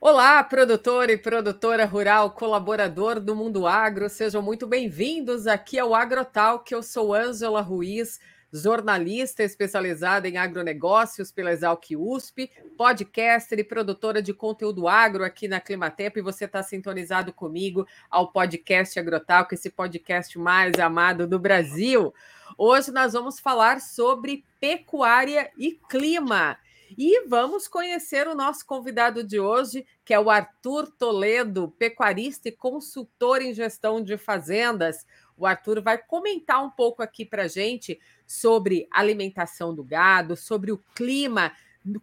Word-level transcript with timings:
Olá, 0.00 0.44
produtor 0.44 1.10
e 1.10 1.18
produtora 1.18 1.84
rural, 1.84 2.30
colaborador 2.30 3.18
do 3.18 3.34
Mundo 3.34 3.66
Agro, 3.66 4.08
sejam 4.08 4.40
muito 4.40 4.64
bem-vindos 4.64 5.48
aqui 5.48 5.76
ao 5.76 5.92
Agrotal, 5.92 6.60
que 6.60 6.72
eu 6.72 6.84
sou 6.84 7.12
Ângela 7.12 7.60
Ruiz, 7.60 8.20
jornalista 8.52 9.42
especializada 9.42 10.28
em 10.28 10.36
agronegócios 10.36 11.32
pela 11.32 11.50
Exalc 11.50 11.84
USP, 11.96 12.48
podcaster 12.76 13.58
e 13.58 13.64
produtora 13.64 14.22
de 14.22 14.32
conteúdo 14.32 14.86
agro 14.86 15.24
aqui 15.24 15.48
na 15.48 15.60
Climatempo, 15.60 16.20
e 16.20 16.22
você 16.22 16.44
está 16.44 16.62
sintonizado 16.62 17.32
comigo 17.32 17.84
ao 18.08 18.30
podcast 18.30 19.00
Agrotal, 19.00 19.48
que 19.48 19.56
é 19.56 19.58
esse 19.58 19.68
podcast 19.68 20.38
mais 20.38 20.78
amado 20.78 21.26
do 21.26 21.40
Brasil. 21.40 22.14
Hoje 22.56 22.92
nós 22.92 23.14
vamos 23.14 23.40
falar 23.40 23.80
sobre 23.80 24.44
pecuária 24.60 25.50
e 25.58 25.72
clima. 25.88 26.56
E 26.96 27.26
vamos 27.26 27.68
conhecer 27.68 28.26
o 28.26 28.34
nosso 28.34 28.64
convidado 28.64 29.22
de 29.22 29.38
hoje, 29.38 29.86
que 30.04 30.14
é 30.14 30.20
o 30.20 30.30
Arthur 30.30 30.90
Toledo, 30.90 31.74
pecuarista 31.78 32.48
e 32.48 32.52
consultor 32.52 33.42
em 33.42 33.52
gestão 33.52 34.02
de 34.02 34.16
fazendas. 34.16 35.06
O 35.36 35.46
Arthur 35.46 35.82
vai 35.82 35.98
comentar 35.98 36.64
um 36.64 36.70
pouco 36.70 37.02
aqui 37.02 37.24
para 37.24 37.44
a 37.44 37.48
gente 37.48 38.00
sobre 38.26 38.88
alimentação 38.90 39.74
do 39.74 39.84
gado, 39.84 40.36
sobre 40.36 40.72
o 40.72 40.78
clima 40.94 41.52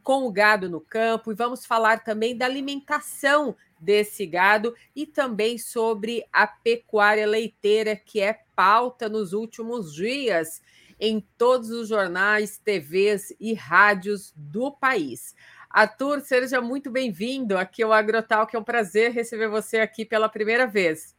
com 0.01 0.25
o 0.25 0.31
gado 0.31 0.69
no 0.69 0.81
campo, 0.81 1.31
e 1.31 1.35
vamos 1.35 1.65
falar 1.65 2.03
também 2.03 2.35
da 2.35 2.45
alimentação 2.45 3.55
desse 3.79 4.25
gado 4.25 4.73
e 4.95 5.05
também 5.05 5.57
sobre 5.57 6.25
a 6.31 6.47
pecuária 6.47 7.27
leiteira, 7.27 7.95
que 7.95 8.19
é 8.19 8.39
pauta 8.55 9.07
nos 9.09 9.33
últimos 9.33 9.93
dias 9.93 10.61
em 10.99 11.25
todos 11.37 11.69
os 11.69 11.87
jornais, 11.87 12.57
TVs 12.57 13.35
e 13.39 13.53
rádios 13.53 14.33
do 14.35 14.71
país. 14.71 15.35
Arthur, 15.69 16.21
seja 16.21 16.61
muito 16.61 16.89
bem-vindo 16.89 17.57
aqui 17.57 17.83
ao 17.83 17.91
Agrotal, 17.91 18.47
que 18.47 18.55
é 18.55 18.59
um 18.59 18.63
prazer 18.63 19.11
receber 19.11 19.49
você 19.49 19.79
aqui 19.79 20.05
pela 20.05 20.29
primeira 20.29 20.65
vez. 20.65 21.13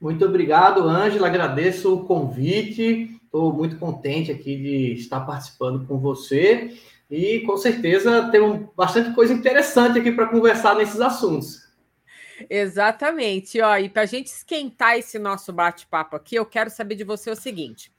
Muito 0.00 0.24
obrigado, 0.24 0.88
Ângela. 0.88 1.26
Agradeço 1.26 1.94
o 1.94 2.04
convite. 2.04 3.20
Estou 3.24 3.52
muito 3.52 3.76
contente 3.78 4.30
aqui 4.30 4.56
de 4.56 4.92
estar 4.92 5.20
participando 5.20 5.86
com 5.86 5.98
você. 5.98 6.76
E 7.10 7.40
com 7.40 7.56
certeza 7.56 8.28
temos 8.30 8.68
bastante 8.76 9.14
coisa 9.14 9.32
interessante 9.32 9.98
aqui 9.98 10.12
para 10.12 10.26
conversar 10.26 10.76
nesses 10.76 11.00
assuntos. 11.00 11.64
Exatamente. 12.48 13.60
Ó, 13.60 13.76
e 13.76 13.88
para 13.88 14.02
a 14.02 14.06
gente 14.06 14.26
esquentar 14.26 14.96
esse 14.98 15.18
nosso 15.18 15.52
bate-papo 15.52 16.16
aqui, 16.16 16.36
eu 16.36 16.46
quero 16.46 16.70
saber 16.70 16.94
de 16.96 17.04
você 17.04 17.30
o 17.30 17.36
seguinte: 17.36 17.92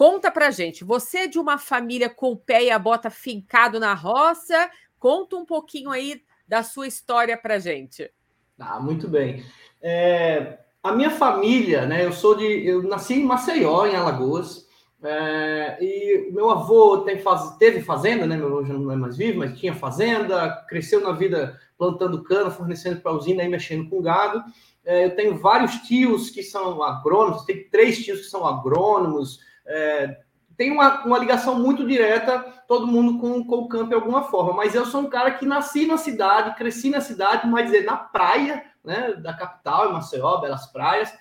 Conta 0.00 0.30
pra 0.30 0.50
gente, 0.50 0.82
você 0.82 1.18
é 1.18 1.26
de 1.26 1.38
uma 1.38 1.58
família 1.58 2.08
com 2.08 2.32
o 2.32 2.36
pé 2.36 2.64
e 2.64 2.70
a 2.70 2.78
bota 2.78 3.10
fincado 3.10 3.78
na 3.78 3.92
roça? 3.92 4.70
Conta 4.98 5.36
um 5.36 5.44
pouquinho 5.44 5.90
aí 5.90 6.22
da 6.48 6.62
sua 6.62 6.86
história 6.86 7.36
pra 7.36 7.58
gente. 7.58 8.10
Ah, 8.58 8.80
muito 8.80 9.06
bem. 9.06 9.44
É, 9.82 10.58
a 10.82 10.92
minha 10.92 11.10
família, 11.10 11.84
né? 11.84 12.02
Eu 12.02 12.14
sou 12.14 12.34
de. 12.34 12.46
Eu 12.66 12.82
nasci 12.82 13.12
em 13.12 13.26
Maceió, 13.26 13.84
em 13.84 13.94
Alagoas. 13.94 14.66
É, 15.02 15.76
e 15.82 16.30
meu 16.32 16.48
avô 16.48 17.02
tem 17.02 17.18
faz, 17.18 17.58
teve 17.58 17.82
fazenda, 17.82 18.24
né? 18.24 18.38
Meu 18.38 18.46
avô 18.46 18.64
já 18.64 18.72
não 18.72 18.90
é 18.90 18.96
mais 18.96 19.18
vivo, 19.18 19.40
mas 19.40 19.60
tinha 19.60 19.74
fazenda, 19.74 20.64
cresceu 20.66 21.02
na 21.02 21.12
vida 21.12 21.60
plantando 21.76 22.24
cana, 22.24 22.50
fornecendo 22.50 23.02
para 23.02 23.12
a 23.12 23.16
usina 23.16 23.44
e 23.44 23.48
mexendo 23.50 23.90
com 23.90 24.00
gado. 24.00 24.42
É, 24.82 25.04
eu 25.04 25.14
tenho 25.14 25.36
vários 25.36 25.74
tios 25.80 26.30
que 26.30 26.42
são 26.42 26.82
agrônomos, 26.82 27.44
tenho 27.44 27.68
três 27.68 28.02
tios 28.02 28.20
que 28.20 28.28
são 28.28 28.46
agrônomos, 28.46 29.49
é, 29.66 30.20
tem 30.56 30.70
uma, 30.70 31.04
uma 31.04 31.18
ligação 31.18 31.58
muito 31.58 31.86
direta, 31.86 32.38
todo 32.68 32.86
mundo 32.86 33.18
com, 33.18 33.42
com 33.44 33.56
o 33.56 33.68
campo 33.68 33.88
de 33.88 33.94
alguma 33.94 34.24
forma. 34.24 34.52
Mas 34.52 34.74
eu 34.74 34.84
sou 34.84 35.00
um 35.00 35.08
cara 35.08 35.30
que 35.30 35.46
nasci 35.46 35.86
na 35.86 35.96
cidade, 35.96 36.54
cresci 36.54 36.90
na 36.90 37.00
cidade, 37.00 37.46
mas 37.46 37.64
dizer, 37.64 37.84
na 37.84 37.96
praia, 37.96 38.64
né, 38.84 39.14
da 39.14 39.32
capital, 39.32 39.88
em 39.88 39.92
Maceió, 39.94 40.38
Belas 40.38 40.66
Praias, 40.66 41.12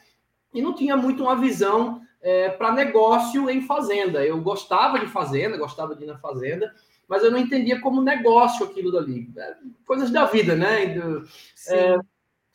e 0.54 0.62
não 0.62 0.74
tinha 0.74 0.98
muito 0.98 1.24
uma 1.24 1.36
visão 1.36 2.02
é, 2.22 2.50
para 2.50 2.74
negócio 2.74 3.50
em 3.50 3.62
fazenda. 3.62 4.26
Eu 4.26 4.42
gostava 4.42 5.00
de 5.00 5.08
fazenda, 5.08 5.58
gostava 5.58 5.96
de 5.96 6.04
ir 6.04 6.08
na 6.08 6.18
fazenda, 6.18 6.74
mas 7.08 7.24
eu 7.24 7.32
não 7.32 7.40
entendia 7.40 7.80
como 7.80 8.02
negócio 8.02 8.66
aquilo 8.66 8.92
dali. 8.92 9.32
É, 9.38 9.56
coisas 9.86 10.12
da 10.12 10.26
vida, 10.26 10.54
né? 10.56 10.96
É, 11.70 11.98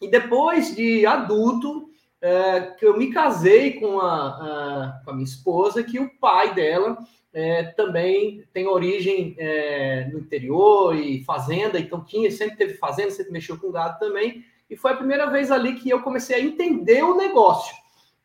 e 0.01 0.09
depois 0.11 0.77
de 0.77 1.07
adulto, 1.07 1.89
é, 2.25 2.61
que 2.79 2.87
eu 2.87 2.97
me 2.97 3.13
casei 3.13 3.79
com 3.79 4.01
a, 4.01 4.29
a, 4.29 5.03
com 5.05 5.11
a, 5.11 5.13
minha 5.13 5.27
esposa, 5.27 5.83
que 5.83 6.01
o 6.01 6.09
pai 6.19 6.55
dela 6.55 6.97
é, 7.35 7.65
também 7.65 8.43
tem 8.51 8.67
origem 8.67 9.35
é, 9.37 10.09
no 10.11 10.21
interior 10.21 10.97
e 10.97 11.23
fazenda, 11.25 11.79
então 11.79 12.03
tinha, 12.03 12.31
sempre 12.31 12.57
teve 12.57 12.79
fazenda, 12.79 13.11
sempre 13.11 13.31
mexeu 13.31 13.59
com 13.59 13.71
gado 13.71 13.99
também, 13.99 14.43
e 14.71 14.75
foi 14.75 14.93
a 14.93 14.97
primeira 14.97 15.27
vez 15.27 15.51
ali 15.51 15.75
que 15.75 15.91
eu 15.91 16.01
comecei 16.01 16.37
a 16.37 16.41
entender 16.41 17.03
o 17.03 17.15
negócio. 17.15 17.77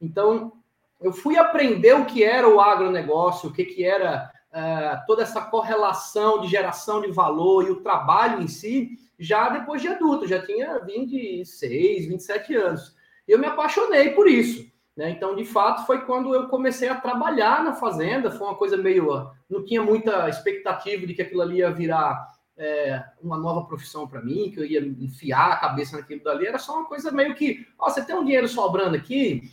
Então, 0.02 0.54
eu 1.02 1.12
fui 1.12 1.38
aprender 1.38 1.94
o 1.94 2.06
que 2.06 2.24
era 2.24 2.48
o 2.48 2.62
agronegócio, 2.62 3.50
o 3.50 3.54
que, 3.54 3.66
que 3.66 3.84
era 3.84 4.32
uh, 4.54 5.06
toda 5.08 5.24
essa 5.24 5.42
correlação 5.42 6.40
de 6.40 6.48
geração 6.48 7.02
de 7.02 7.12
valor 7.12 7.68
e 7.68 7.72
o 7.72 7.82
trabalho 7.82 8.42
em 8.42 8.48
si, 8.48 8.92
já 9.20 9.50
depois 9.50 9.82
de 9.82 9.90
adulto, 9.90 10.26
já 10.26 10.42
tinha 10.42 10.80
26, 10.80 12.08
27 12.08 12.56
anos 12.56 12.98
eu 13.32 13.40
me 13.40 13.46
apaixonei 13.46 14.12
por 14.12 14.28
isso. 14.28 14.70
Né? 15.00 15.12
Então, 15.12 15.36
de 15.36 15.46
fato, 15.46 15.86
foi 15.86 16.02
quando 16.02 16.36
eu 16.36 16.48
comecei 16.48 16.90
a 16.90 16.96
trabalhar 16.96 17.64
na 17.64 17.74
fazenda. 17.74 18.30
Foi 18.30 18.46
uma 18.46 18.56
coisa 18.56 18.76
meio. 18.76 19.32
Não 19.50 19.64
tinha 19.64 19.82
muita 19.82 20.28
expectativa 20.28 21.08
de 21.08 21.14
que 21.14 21.22
aquilo 21.22 21.42
ali 21.42 21.60
ia 21.60 21.72
virar 21.72 22.28
é, 22.58 23.02
uma 23.22 23.38
nova 23.38 23.66
profissão 23.66 24.06
para 24.06 24.22
mim, 24.22 24.52
que 24.52 24.60
eu 24.60 24.66
ia 24.66 24.82
enfiar 24.82 25.54
a 25.54 25.58
cabeça 25.58 25.96
naquilo 25.96 26.22
dali. 26.22 26.46
Era 26.46 26.60
só 26.60 26.74
uma 26.74 26.86
coisa 26.86 27.12
meio 27.12 27.34
que. 27.34 27.66
Ó, 27.80 27.90
você 27.90 28.04
tem 28.04 28.14
um 28.14 28.26
dinheiro 28.26 28.48
sobrando 28.50 28.98
aqui, 28.98 29.50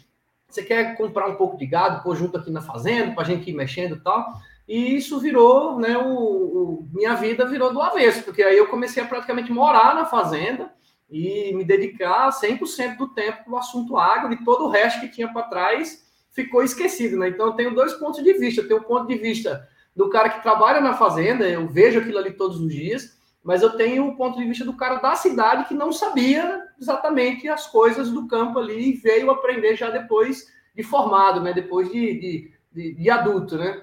você 0.49 0.65
quer 0.65 0.97
comprar 0.97 1.29
um 1.29 1.37
pouco 1.37 1.57
de 1.57 1.67
gado, 1.67 2.03
pôr 2.03 2.17
junto 2.17 2.37
aqui 2.37 2.51
na 2.51 2.61
fazenda, 2.61 3.13
para 3.13 3.23
a 3.23 3.27
gente 3.27 3.49
ir 3.49 3.55
mexendo 3.55 3.95
e 3.95 4.01
tal. 4.01 4.27
E 4.67 4.97
isso 4.97 5.21
virou, 5.21 5.79
né? 5.79 5.97
O, 5.97 6.09
o, 6.11 6.89
minha 6.93 7.15
vida 7.15 7.47
virou 7.47 7.73
do 7.73 7.81
avesso, 7.81 8.25
porque 8.25 8.43
aí 8.43 8.59
eu 8.59 8.67
comecei 8.67 9.01
a 9.01 9.07
praticamente 9.07 9.53
morar 9.53 9.95
na 9.95 10.07
fazenda 10.07 10.75
e 11.11 11.53
me 11.55 11.65
dedicar 11.65 12.31
100% 12.31 12.97
do 12.97 13.09
tempo 13.09 13.45
para 13.45 13.53
o 13.53 13.57
assunto 13.57 13.97
agro 13.97 14.33
e 14.33 14.45
todo 14.45 14.65
o 14.65 14.69
resto 14.69 15.01
que 15.01 15.09
tinha 15.09 15.33
para 15.33 15.49
trás 15.49 16.05
ficou 16.33 16.63
esquecido, 16.63 17.17
né? 17.17 17.29
Então 17.29 17.47
eu 17.47 17.53
tenho 17.53 17.75
dois 17.75 17.95
pontos 17.95 18.23
de 18.23 18.33
vista. 18.35 18.61
Eu 18.61 18.69
tenho 18.69 18.81
o 18.81 18.83
um 18.83 18.87
ponto 18.87 19.07
de 19.07 19.17
vista 19.17 19.67
do 19.95 20.11
cara 20.11 20.29
que 20.29 20.43
trabalha 20.43 20.81
na 20.81 20.95
fazenda, 20.95 21.49
eu 21.49 21.67
vejo 21.67 21.99
aquilo 21.99 22.19
ali 22.19 22.33
todos 22.33 22.61
os 22.61 22.69
dias, 22.69 23.17
mas 23.43 23.63
eu 23.63 23.77
tenho 23.77 24.05
o 24.05 24.09
um 24.09 24.17
ponto 24.17 24.39
de 24.39 24.45
vista 24.45 24.65
do 24.65 24.77
cara 24.77 24.97
da 24.97 25.15
cidade 25.15 25.67
que 25.67 25.75
não 25.75 25.91
sabia 25.91 26.63
exatamente 26.79 27.49
as 27.49 27.67
coisas 27.67 28.11
do 28.11 28.27
campo 28.27 28.59
ali 28.59 28.91
e 28.91 28.97
veio 28.97 29.31
aprender 29.31 29.75
já 29.77 29.89
depois 29.89 30.47
de 30.75 30.83
formado, 30.83 31.41
né? 31.41 31.55
Depois 31.55 31.91
de, 31.91 32.21
de, 32.21 32.53
de, 32.73 32.95
de 32.95 33.11
adulto, 33.11 33.57
né? 33.57 33.83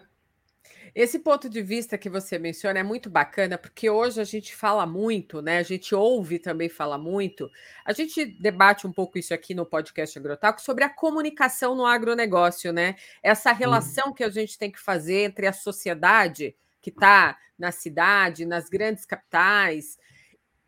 Esse 0.95 1.17
ponto 1.17 1.49
de 1.49 1.59
vista 1.59 1.97
que 1.97 2.07
você 2.07 2.37
menciona 2.37 2.79
é 2.79 2.83
muito 2.83 3.09
bacana, 3.09 3.57
porque 3.57 3.89
hoje 3.89 4.21
a 4.21 4.23
gente 4.23 4.55
fala 4.55 4.85
muito, 4.85 5.41
né? 5.41 5.57
A 5.57 5.63
gente 5.63 5.95
ouve 5.95 6.37
também 6.37 6.69
fala 6.69 6.99
muito. 6.99 7.49
A 7.83 7.91
gente 7.93 8.23
debate 8.25 8.85
um 8.85 8.91
pouco 8.91 9.17
isso 9.17 9.33
aqui 9.33 9.55
no 9.55 9.65
podcast 9.65 10.19
Agrotaco 10.19 10.61
sobre 10.61 10.83
a 10.83 10.89
comunicação 10.89 11.73
no 11.73 11.83
agronegócio, 11.83 12.71
né? 12.71 12.95
Essa 13.23 13.51
relação 13.51 14.13
que 14.13 14.23
a 14.23 14.29
gente 14.29 14.55
tem 14.55 14.71
que 14.71 14.79
fazer 14.79 15.23
entre 15.23 15.47
a 15.47 15.53
sociedade 15.53 16.55
que 16.79 16.91
está 16.91 17.39
na 17.57 17.71
cidade, 17.71 18.45
nas 18.45 18.69
grandes 18.69 19.03
capitais, 19.03 19.97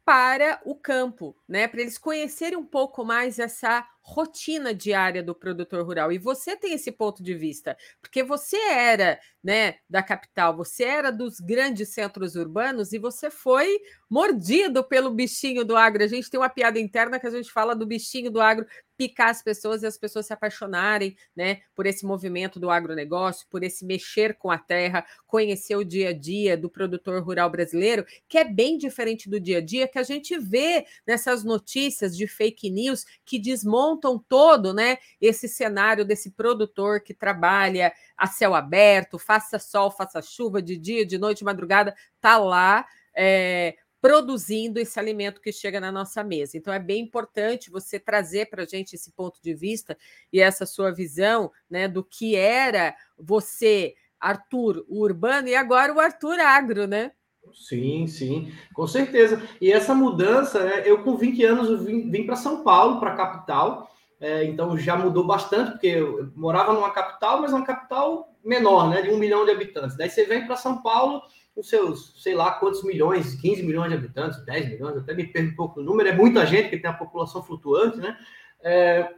para 0.03 0.59
o 0.65 0.73
campo, 0.73 1.35
né? 1.47 1.67
Para 1.67 1.81
eles 1.81 1.99
conhecerem 1.99 2.57
um 2.57 2.65
pouco 2.65 3.05
mais 3.05 3.37
essa 3.37 3.87
rotina 4.05 4.71
diária 4.71 5.23
do 5.23 5.33
produtor 5.33 5.83
rural. 5.83 6.11
E 6.11 6.19
você 6.19 6.55
tem 6.55 6.73
esse 6.73 6.91
ponto 6.91 7.23
de 7.23 7.33
vista, 7.33 7.75
porque 7.99 8.23
você 8.23 8.55
era, 8.55 9.19
né, 9.43 9.75
da 9.89 10.03
capital, 10.03 10.55
você 10.55 10.83
era 10.83 11.11
dos 11.11 11.39
grandes 11.39 11.89
centros 11.89 12.35
urbanos 12.35 12.93
e 12.93 12.99
você 12.99 13.31
foi 13.31 13.79
mordido 14.07 14.83
pelo 14.83 15.09
bichinho 15.09 15.65
do 15.65 15.75
agro. 15.75 16.03
A 16.03 16.07
gente 16.07 16.29
tem 16.29 16.39
uma 16.39 16.49
piada 16.49 16.79
interna 16.79 17.19
que 17.19 17.25
a 17.25 17.31
gente 17.31 17.51
fala 17.51 17.75
do 17.75 17.85
bichinho 17.85 18.29
do 18.29 18.39
agro 18.39 18.67
picar 18.95 19.29
as 19.29 19.43
pessoas 19.43 19.83
e 19.83 19.87
as 19.87 19.97
pessoas 19.97 20.27
se 20.27 20.33
apaixonarem, 20.33 21.17
né, 21.35 21.59
por 21.75 21.85
esse 21.85 22.05
movimento 22.05 22.59
do 22.59 22.69
agronegócio, 22.69 23.45
por 23.49 23.63
esse 23.63 23.85
mexer 23.85 24.35
com 24.37 24.49
a 24.49 24.57
terra, 24.57 25.05
conhecer 25.25 25.75
o 25.75 25.83
dia 25.83 26.09
a 26.09 26.13
dia 26.13 26.55
do 26.55 26.69
produtor 26.69 27.21
rural 27.21 27.49
brasileiro, 27.49 28.05
que 28.29 28.37
é 28.37 28.43
bem 28.43 28.77
diferente 28.77 29.29
do 29.29 29.39
dia 29.39 29.57
a 29.57 29.61
dia 29.61 29.87
que 29.87 29.99
a 29.99 30.03
gente 30.03 30.37
vê 30.37 30.85
nessas 31.05 31.43
notícias 31.43 32.15
de 32.15 32.27
fake 32.27 32.69
news 32.69 33.03
que 33.25 33.39
desmontam 33.39 33.94
montam 33.95 34.19
todo, 34.27 34.73
né, 34.73 34.97
esse 35.19 35.47
cenário 35.47 36.05
desse 36.05 36.31
produtor 36.31 37.01
que 37.01 37.13
trabalha 37.13 37.93
a 38.17 38.27
céu 38.27 38.53
aberto, 38.53 39.17
faça 39.17 39.57
sol, 39.57 39.89
faça 39.89 40.21
chuva, 40.21 40.61
de 40.61 40.77
dia, 40.77 41.05
de 41.05 41.17
noite, 41.17 41.39
de 41.39 41.45
madrugada, 41.45 41.95
tá 42.19 42.37
lá 42.37 42.85
é, 43.15 43.75
produzindo 44.01 44.79
esse 44.79 44.99
alimento 44.99 45.41
que 45.41 45.51
chega 45.51 45.79
na 45.79 45.91
nossa 45.91 46.23
mesa. 46.23 46.57
Então 46.57 46.73
é 46.73 46.79
bem 46.79 47.01
importante 47.01 47.71
você 47.71 47.99
trazer 47.99 48.49
para 48.49 48.63
a 48.63 48.65
gente 48.65 48.93
esse 48.93 49.11
ponto 49.11 49.41
de 49.41 49.53
vista 49.53 49.97
e 50.31 50.39
essa 50.39 50.65
sua 50.65 50.91
visão, 50.91 51.51
né, 51.69 51.87
do 51.87 52.03
que 52.03 52.35
era 52.35 52.95
você, 53.17 53.95
Arthur, 54.19 54.85
o 54.87 55.01
urbano, 55.01 55.47
e 55.47 55.55
agora 55.55 55.93
o 55.93 55.99
Arthur 55.99 56.39
agro, 56.39 56.87
né? 56.87 57.11
Sim, 57.55 58.05
sim, 58.05 58.51
com 58.73 58.85
certeza. 58.85 59.41
E 59.61 59.71
essa 59.71 59.95
mudança, 59.95 60.63
né, 60.63 60.83
eu 60.85 61.03
com 61.03 61.15
20 61.15 61.43
anos 61.43 61.83
vim, 61.83 62.09
vim 62.11 62.25
para 62.25 62.35
São 62.35 62.63
Paulo, 62.63 62.99
para 62.99 63.13
a 63.13 63.15
capital, 63.15 63.89
é, 64.19 64.43
então 64.43 64.77
já 64.77 64.95
mudou 64.97 65.25
bastante, 65.25 65.71
porque 65.71 65.87
eu 65.87 66.31
morava 66.35 66.73
numa 66.73 66.91
capital, 66.91 67.41
mas 67.41 67.53
uma 67.53 67.65
capital 67.65 68.35
menor, 68.43 68.89
né, 68.89 69.01
de 69.01 69.09
um 69.09 69.17
milhão 69.17 69.45
de 69.45 69.51
habitantes. 69.51 69.97
Daí 69.97 70.09
você 70.09 70.25
vem 70.25 70.45
para 70.45 70.57
São 70.57 70.81
Paulo 70.81 71.21
com 71.55 71.63
seus, 71.63 72.21
sei 72.21 72.35
lá, 72.35 72.51
quantos 72.51 72.83
milhões, 72.83 73.35
15 73.35 73.63
milhões 73.63 73.89
de 73.89 73.95
habitantes, 73.95 74.43
10 74.45 74.69
milhões, 74.69 74.97
até 74.97 75.13
me 75.13 75.25
perco 75.25 75.53
um 75.53 75.55
pouco 75.55 75.79
o 75.79 75.83
número, 75.83 76.09
é 76.09 76.15
muita 76.15 76.45
gente 76.45 76.69
que 76.69 76.77
tem 76.77 76.89
a 76.89 76.93
população 76.93 77.41
flutuante, 77.41 77.97
né? 77.97 78.17
É, 78.61 79.09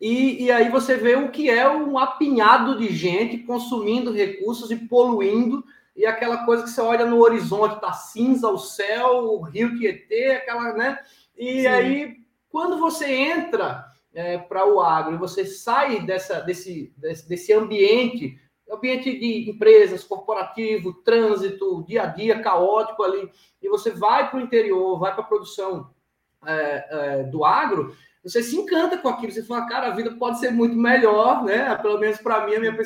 e, 0.00 0.44
e 0.44 0.50
aí 0.50 0.68
você 0.68 0.96
vê 0.96 1.16
o 1.16 1.30
que 1.30 1.50
é 1.50 1.68
um 1.68 1.98
apinhado 1.98 2.78
de 2.78 2.92
gente 2.92 3.38
consumindo 3.38 4.12
recursos 4.12 4.70
e 4.70 4.76
poluindo 4.76 5.64
e 5.94 6.06
aquela 6.06 6.44
coisa 6.44 6.64
que 6.64 6.70
você 6.70 6.80
olha 6.80 7.04
no 7.04 7.20
horizonte, 7.20 7.80
tá 7.80 7.92
cinza 7.92 8.48
o 8.48 8.58
céu, 8.58 9.24
o 9.24 9.42
rio 9.42 9.76
Tietê, 9.78 10.32
aquela, 10.32 10.72
né? 10.72 10.98
E 11.36 11.62
Sim. 11.62 11.66
aí, 11.66 12.16
quando 12.48 12.78
você 12.78 13.12
entra 13.12 13.84
é, 14.14 14.38
para 14.38 14.66
o 14.66 14.80
agro 14.80 15.14
e 15.14 15.18
você 15.18 15.44
sai 15.44 16.00
dessa, 16.00 16.40
desse, 16.40 16.92
desse, 16.96 17.28
desse 17.28 17.52
ambiente, 17.52 18.38
ambiente 18.70 19.18
de 19.18 19.50
empresas, 19.50 20.04
corporativo, 20.04 20.94
trânsito, 21.02 21.84
dia 21.86 22.04
a 22.04 22.06
dia 22.06 22.40
caótico 22.40 23.02
ali, 23.02 23.30
e 23.60 23.68
você 23.68 23.90
vai 23.90 24.30
para 24.30 24.38
o 24.38 24.42
interior, 24.42 24.98
vai 24.98 25.12
para 25.12 25.22
a 25.22 25.26
produção 25.26 25.90
é, 26.46 26.86
é, 26.90 27.22
do 27.24 27.44
agro, 27.44 27.94
você 28.22 28.42
se 28.42 28.56
encanta 28.56 28.96
com 28.96 29.08
aquilo, 29.08 29.32
você 29.32 29.42
fala, 29.42 29.66
cara, 29.66 29.88
a 29.88 29.94
vida 29.94 30.12
pode 30.12 30.38
ser 30.38 30.52
muito 30.52 30.76
melhor, 30.76 31.42
né? 31.42 31.74
Pelo 31.76 31.98
menos 31.98 32.18
para 32.18 32.46
mim, 32.46 32.54
a 32.54 32.60
minha 32.60 32.76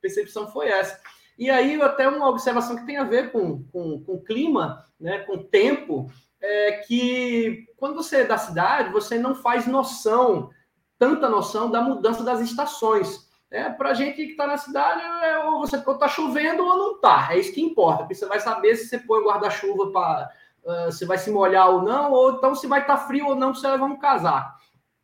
percepção 0.00 0.48
foi 0.52 0.68
essa. 0.68 1.00
E 1.38 1.50
aí, 1.50 1.80
até 1.80 2.08
uma 2.08 2.28
observação 2.28 2.76
que 2.76 2.86
tem 2.86 2.96
a 2.96 3.04
ver 3.04 3.32
com, 3.32 3.64
com, 3.64 4.02
com 4.04 4.22
clima, 4.22 4.84
né, 5.00 5.20
com 5.20 5.38
tempo, 5.38 6.10
é 6.40 6.72
que 6.86 7.66
quando 7.76 7.94
você 7.94 8.18
é 8.18 8.24
da 8.24 8.36
cidade, 8.36 8.92
você 8.92 9.18
não 9.18 9.34
faz 9.34 9.66
noção, 9.66 10.50
tanta 10.98 11.28
noção 11.28 11.70
da 11.70 11.80
mudança 11.80 12.22
das 12.22 12.40
estações. 12.40 13.30
É, 13.50 13.68
para 13.68 13.90
a 13.90 13.94
gente 13.94 14.16
que 14.16 14.22
está 14.22 14.46
na 14.46 14.56
cidade, 14.56 15.02
é, 15.24 15.38
ou 15.40 15.60
você 15.60 15.76
está 15.76 16.08
chovendo 16.08 16.64
ou 16.64 16.76
não 16.76 16.92
está. 16.96 17.28
É 17.30 17.38
isso 17.38 17.52
que 17.52 17.60
importa, 17.60 17.98
porque 17.98 18.14
você 18.14 18.26
vai 18.26 18.40
saber 18.40 18.76
se 18.76 18.88
você 18.88 18.98
põe 18.98 19.22
guarda-chuva 19.22 19.90
para. 19.90 20.30
Uh, 20.64 20.92
se 20.92 21.04
vai 21.04 21.18
se 21.18 21.28
molhar 21.28 21.70
ou 21.70 21.82
não, 21.82 22.12
ou 22.12 22.34
então 22.34 22.54
se 22.54 22.68
vai 22.68 22.82
estar 22.82 22.96
tá 22.96 23.06
frio 23.08 23.26
ou 23.26 23.34
não, 23.34 23.52
você 23.52 23.66
levar 23.66 23.84
um 23.84 23.98
casaco. 23.98 24.56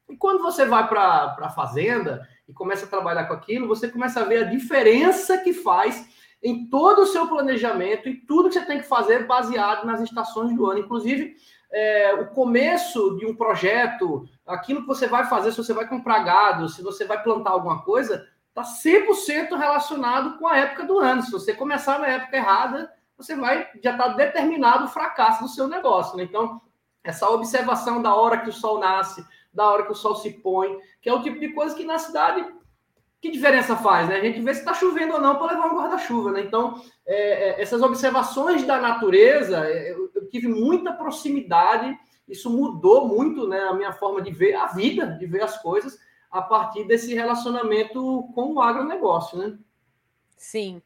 E 0.09 0.17
quando 0.17 0.41
você 0.41 0.65
vai 0.65 0.87
para 0.89 1.37
a 1.41 1.51
fazenda 1.51 2.27
e 2.49 2.53
começa 2.53 2.87
a 2.87 2.89
trabalhar 2.89 3.25
com 3.25 3.35
aquilo, 3.35 3.67
você 3.67 3.89
começa 3.89 4.21
a 4.21 4.25
ver 4.25 4.45
a 4.45 4.51
diferença 4.51 5.37
que 5.37 5.53
faz 5.53 6.09
em 6.43 6.69
todo 6.69 7.03
o 7.03 7.07
seu 7.07 7.27
planejamento 7.27 8.09
e 8.09 8.17
tudo 8.17 8.49
que 8.49 8.55
você 8.55 8.65
tem 8.65 8.79
que 8.79 8.87
fazer 8.87 9.27
baseado 9.27 9.85
nas 9.85 10.01
estações 10.01 10.55
do 10.55 10.67
ano. 10.67 10.81
Inclusive, 10.81 11.37
é, 11.71 12.15
o 12.15 12.29
começo 12.29 13.17
de 13.17 13.27
um 13.27 13.35
projeto, 13.35 14.29
aquilo 14.47 14.83
que 14.83 14.87
você 14.87 15.07
vai 15.07 15.27
fazer, 15.27 15.51
se 15.51 15.59
você 15.59 15.73
vai 15.73 15.89
comprar 15.89 16.21
gado, 16.21 16.69
se 16.69 16.83
você 16.83 17.05
vai 17.05 17.23
plantar 17.23 17.51
alguma 17.51 17.83
coisa, 17.83 18.27
está 18.49 18.63
100% 18.63 19.57
relacionado 19.57 20.39
com 20.39 20.47
a 20.47 20.57
época 20.57 20.85
do 20.85 20.99
ano. 20.99 21.23
Se 21.23 21.31
você 21.31 21.53
começar 21.53 21.99
na 21.99 22.07
época 22.07 22.37
errada, 22.37 22.91
você 23.17 23.35
vai 23.35 23.69
já 23.83 23.93
está 23.93 24.09
determinado 24.09 24.85
o 24.85 24.89
fracasso 24.89 25.43
do 25.43 25.49
seu 25.49 25.67
negócio. 25.67 26.17
Né? 26.17 26.23
Então, 26.23 26.61
essa 27.03 27.29
observação 27.29 28.01
da 28.01 28.15
hora 28.15 28.39
que 28.39 28.49
o 28.49 28.53
sol 28.53 28.79
nasce, 28.79 29.25
da 29.53 29.69
hora 29.69 29.85
que 29.85 29.93
o 29.93 29.97
sol 29.97 30.15
se 30.15 30.31
põe, 30.31 30.79
que 31.01 31.09
é 31.09 31.13
o 31.13 31.23
tipo 31.23 31.39
de 31.41 31.53
coisa 31.53 31.75
que 31.75 31.85
na 31.85 31.99
cidade 31.99 32.47
que 33.21 33.31
diferença 33.31 33.77
faz, 33.77 34.09
né? 34.09 34.17
A 34.17 34.21
gente 34.21 34.41
vê 34.41 34.55
se 34.55 34.61
está 34.61 34.73
chovendo 34.73 35.15
ou 35.15 35.21
não 35.21 35.37
para 35.37 35.53
levar 35.53 35.67
um 35.67 35.77
guarda-chuva, 35.77 36.33
né? 36.33 36.41
Então, 36.43 36.81
é, 37.05 37.51
é, 37.51 37.63
essas 37.63 37.83
observações 37.83 38.65
da 38.65 38.81
natureza, 38.81 39.67
é, 39.67 39.93
eu, 39.93 40.11
eu, 40.15 40.29
tive 40.29 40.47
muita 40.47 40.93
proximidade, 40.93 41.99
isso 42.29 42.49
mudou 42.51 43.09
muito 43.09 43.49
né, 43.49 43.61
a 43.61 43.75
minha 43.75 43.93
forma 43.93 44.23
de 44.23 44.31
ver 44.31 44.55
a 44.55 44.67
vida, 44.67 45.07
de 45.19 45.27
ver 45.27 45.43
as 45.43 45.61
coisas, 45.61 45.99
a 46.31 46.43
partir 46.43 46.85
desse 46.85 47.15
relacionamento 47.15 48.29
com 48.35 48.55
o 48.55 48.61
agronegócio, 48.61 49.39
né? 49.39 49.59
Sim. 50.37 50.81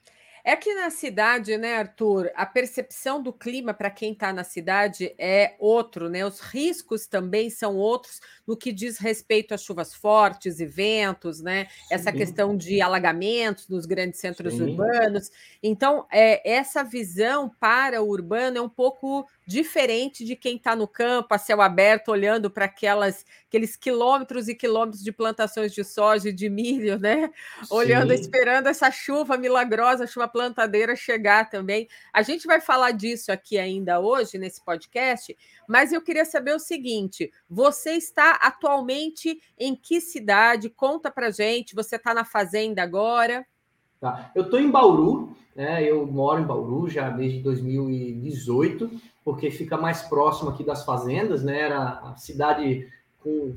É 0.45 0.57
que 0.57 0.75
na 0.75 0.91
cidade, 0.91 1.57
né, 1.57 1.77
Arthur, 1.77 2.31
a 2.35 2.45
percepção 2.45 3.23
do 3.23 3.33
clima 3.33 3.73
para 3.73 3.91
quem 3.91 4.13
está 4.13 4.33
na 4.33 4.43
cidade 4.43 5.15
é 5.17 5.55
outro, 5.59 6.09
né? 6.09 6.27
Os 6.27 6.41
riscos 6.41 7.07
também 7.07 7.49
são 7.49 7.77
outros 7.77 8.21
no 8.45 8.57
que 8.57 8.73
diz 8.73 8.99
respeito 8.99 9.55
a 9.55 9.57
chuvas 9.59 9.95
fortes 9.95 10.59
e 10.59 10.67
ventos, 10.67 11.41
né? 11.41 11.67
Sim. 11.67 11.95
Essa 11.95 12.13
questão 12.13 12.57
de 12.57 12.81
alagamentos 12.81 13.69
nos 13.69 13.87
grandes 13.87 14.19
centros 14.19 14.55
Sim. 14.55 14.71
urbanos. 14.71 15.31
Então, 15.63 16.07
é, 16.11 16.51
essa 16.51 16.83
visão 16.83 17.49
para 17.61 18.03
o 18.03 18.09
urbano 18.09 18.59
é 18.59 18.61
um 18.61 18.69
pouco 18.69 19.29
diferente 19.53 20.25
de 20.25 20.35
quem 20.35 20.57
está 20.57 20.75
no 20.75 20.89
campo, 20.89 21.35
a 21.35 21.39
céu 21.39 21.61
aberto, 21.61 22.09
olhando 22.09 22.51
para 22.51 22.65
aquelas 22.65 23.25
aqueles 23.47 23.77
quilômetros 23.77 24.49
e 24.49 24.55
quilômetros 24.55 25.05
de 25.05 25.13
plantações 25.13 25.75
de 25.75 25.85
soja 25.85 26.31
e 26.31 26.33
de 26.33 26.49
milho, 26.49 26.99
né? 26.99 27.31
Sim. 27.61 27.67
Olhando, 27.71 28.13
esperando 28.15 28.67
essa 28.67 28.91
chuva 28.91 29.37
milagrosa, 29.37 30.07
chuva 30.07 30.27
plantadeira 30.27 30.97
chegar 30.97 31.51
também. 31.51 31.87
A 32.15 32.23
gente 32.23 32.47
vai 32.47 32.63
falar 32.63 32.93
disso 32.93 33.31
aqui 33.31 33.59
ainda 33.59 34.01
hoje 34.01 34.39
nesse 34.39 34.65
podcast, 34.65 35.37
mas 35.69 35.93
eu 35.93 36.01
queria 36.01 36.25
saber 36.25 36.55
o 36.55 36.59
seguinte: 36.59 37.31
você 37.49 37.93
está 37.93 38.33
atualmente 38.37 39.39
em 39.59 39.77
que 39.77 40.01
cidade? 40.01 40.71
Conta 40.71 41.11
para 41.11 41.31
gente. 41.31 41.75
Você 41.75 41.97
está 41.97 42.15
na 42.15 42.25
fazenda 42.25 42.83
agora? 42.83 43.47
Tá. 44.03 44.33
Eu 44.35 44.43
estou 44.43 44.59
em 44.59 44.69
Bauru, 44.69 45.33
né? 45.55 45.81
Eu 45.85 46.05
moro 46.05 46.43
em 46.43 46.45
Bauru 46.45 46.91
já 46.91 47.09
desde 47.09 47.39
2018 47.39 48.91
porque 49.25 49.49
fica 49.49 49.77
mais 49.77 50.03
próximo 50.03 50.51
aqui 50.51 50.65
das 50.65 50.85
fazendas, 50.85 51.45
né? 51.45 51.61
Era 51.61 52.01
a 52.03 52.17
cidade 52.17 52.89
com 53.23 53.55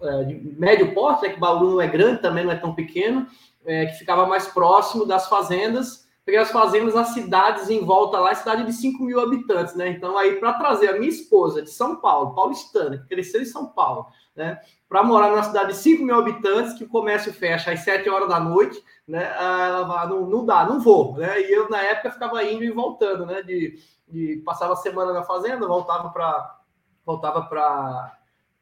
é, 0.00 0.24
de 0.24 0.56
médio 0.58 0.94
porte, 0.94 1.26
né? 1.26 1.34
que 1.34 1.38
Bauru 1.38 1.72
não 1.72 1.82
é 1.82 1.86
grande, 1.86 2.22
também 2.22 2.46
não 2.46 2.52
é 2.52 2.56
tão 2.56 2.74
pequeno, 2.74 3.26
é, 3.66 3.84
que 3.84 3.98
ficava 3.98 4.26
mais 4.26 4.46
próximo 4.46 5.04
das 5.04 5.28
fazendas. 5.28 6.08
Peguei 6.24 6.40
as 6.40 6.50
fazendas, 6.50 6.96
as 6.96 7.08
cidades 7.08 7.68
em 7.68 7.84
volta 7.84 8.18
lá, 8.18 8.34
cidade 8.34 8.64
de 8.64 8.72
5 8.72 9.04
mil 9.04 9.20
habitantes, 9.20 9.74
né? 9.74 9.90
Então, 9.90 10.16
aí, 10.16 10.36
para 10.36 10.54
trazer 10.54 10.88
a 10.88 10.98
minha 10.98 11.10
esposa 11.10 11.60
de 11.60 11.68
São 11.68 11.96
Paulo, 11.96 12.34
paulistana, 12.34 12.96
que 12.96 13.06
cresceu 13.06 13.42
em 13.42 13.44
São 13.44 13.66
Paulo, 13.66 14.06
né? 14.34 14.60
Para 14.88 15.02
morar 15.02 15.30
numa 15.30 15.42
cidade 15.42 15.68
de 15.68 15.78
5 15.78 16.04
mil 16.04 16.16
habitantes, 16.16 16.74
que 16.74 16.84
o 16.84 16.88
comércio 16.88 17.32
fecha 17.32 17.72
às 17.72 17.80
7 17.80 18.08
horas 18.08 18.28
da 18.28 18.40
noite, 18.40 18.82
né? 19.06 19.24
Ela 19.24 19.86
fala, 19.86 20.06
não, 20.06 20.26
não 20.26 20.44
dá, 20.44 20.66
não 20.66 20.80
vou, 20.80 21.16
né? 21.16 21.40
E 21.40 21.52
eu, 21.52 21.68
na 21.68 21.80
época, 21.82 22.10
ficava 22.10 22.42
indo 22.44 22.64
e 22.64 22.70
voltando, 22.70 23.26
né? 23.26 23.42
De, 23.42 23.78
e 24.12 24.36
passava 24.44 24.72
a 24.72 24.76
semana 24.76 25.12
na 25.12 25.22
fazenda, 25.22 25.66
voltava 25.66 26.10
para 26.10 26.60
voltava 27.04 27.42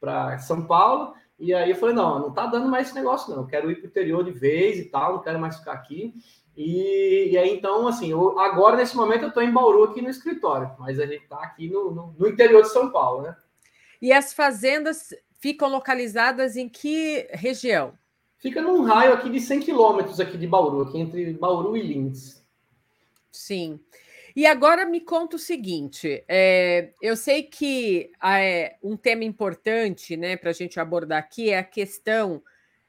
para 0.00 0.38
São 0.38 0.66
Paulo. 0.66 1.14
E 1.38 1.54
aí 1.54 1.70
eu 1.70 1.76
falei, 1.76 1.94
não, 1.94 2.18
não 2.18 2.32
tá 2.32 2.46
dando 2.46 2.68
mais 2.68 2.88
esse 2.88 2.94
negócio, 2.94 3.32
não. 3.32 3.42
Eu 3.42 3.46
quero 3.46 3.70
ir 3.70 3.76
para 3.76 3.84
o 3.84 3.88
interior 3.88 4.24
de 4.24 4.32
vez 4.32 4.78
e 4.78 4.84
tal, 4.84 5.14
não 5.14 5.22
quero 5.22 5.38
mais 5.38 5.56
ficar 5.58 5.72
aqui. 5.72 6.14
E, 6.56 7.30
e 7.32 7.38
aí, 7.38 7.50
então, 7.54 7.88
assim, 7.88 8.10
eu, 8.10 8.38
agora, 8.38 8.76
nesse 8.76 8.96
momento, 8.96 9.22
eu 9.22 9.28
estou 9.28 9.42
em 9.42 9.52
Bauru 9.52 9.84
aqui 9.84 10.02
no 10.02 10.10
escritório, 10.10 10.70
mas 10.78 11.00
a 11.00 11.06
gente 11.06 11.22
está 11.22 11.42
aqui 11.42 11.68
no, 11.68 11.90
no, 11.90 12.14
no, 12.18 12.28
interior 12.28 12.62
de 12.62 12.68
São 12.68 12.90
Paulo, 12.90 13.22
né? 13.22 13.34
E 14.00 14.12
as 14.12 14.32
fazendas 14.32 15.14
ficam 15.42 15.68
localizadas 15.68 16.56
em 16.56 16.68
que 16.68 17.26
região? 17.32 17.98
Fica 18.38 18.62
num 18.62 18.82
raio 18.82 19.12
aqui 19.12 19.28
de 19.28 19.40
100 19.40 19.60
quilômetros 19.60 20.20
aqui 20.20 20.38
de 20.38 20.46
Bauru, 20.46 20.82
aqui 20.82 20.98
entre 20.98 21.32
Bauru 21.32 21.76
e 21.76 21.82
Lindes. 21.82 22.46
Sim. 23.30 23.80
E 24.36 24.46
agora 24.46 24.86
me 24.86 25.00
conta 25.00 25.36
o 25.36 25.38
seguinte: 25.38 26.24
é, 26.28 26.92
eu 27.02 27.16
sei 27.16 27.42
que 27.42 28.12
é, 28.22 28.76
um 28.82 28.96
tema 28.96 29.24
importante 29.24 30.16
né, 30.16 30.36
para 30.36 30.50
a 30.50 30.54
gente 30.54 30.78
abordar 30.78 31.18
aqui 31.18 31.50
é 31.50 31.58
a 31.58 31.64
questão 31.64 32.40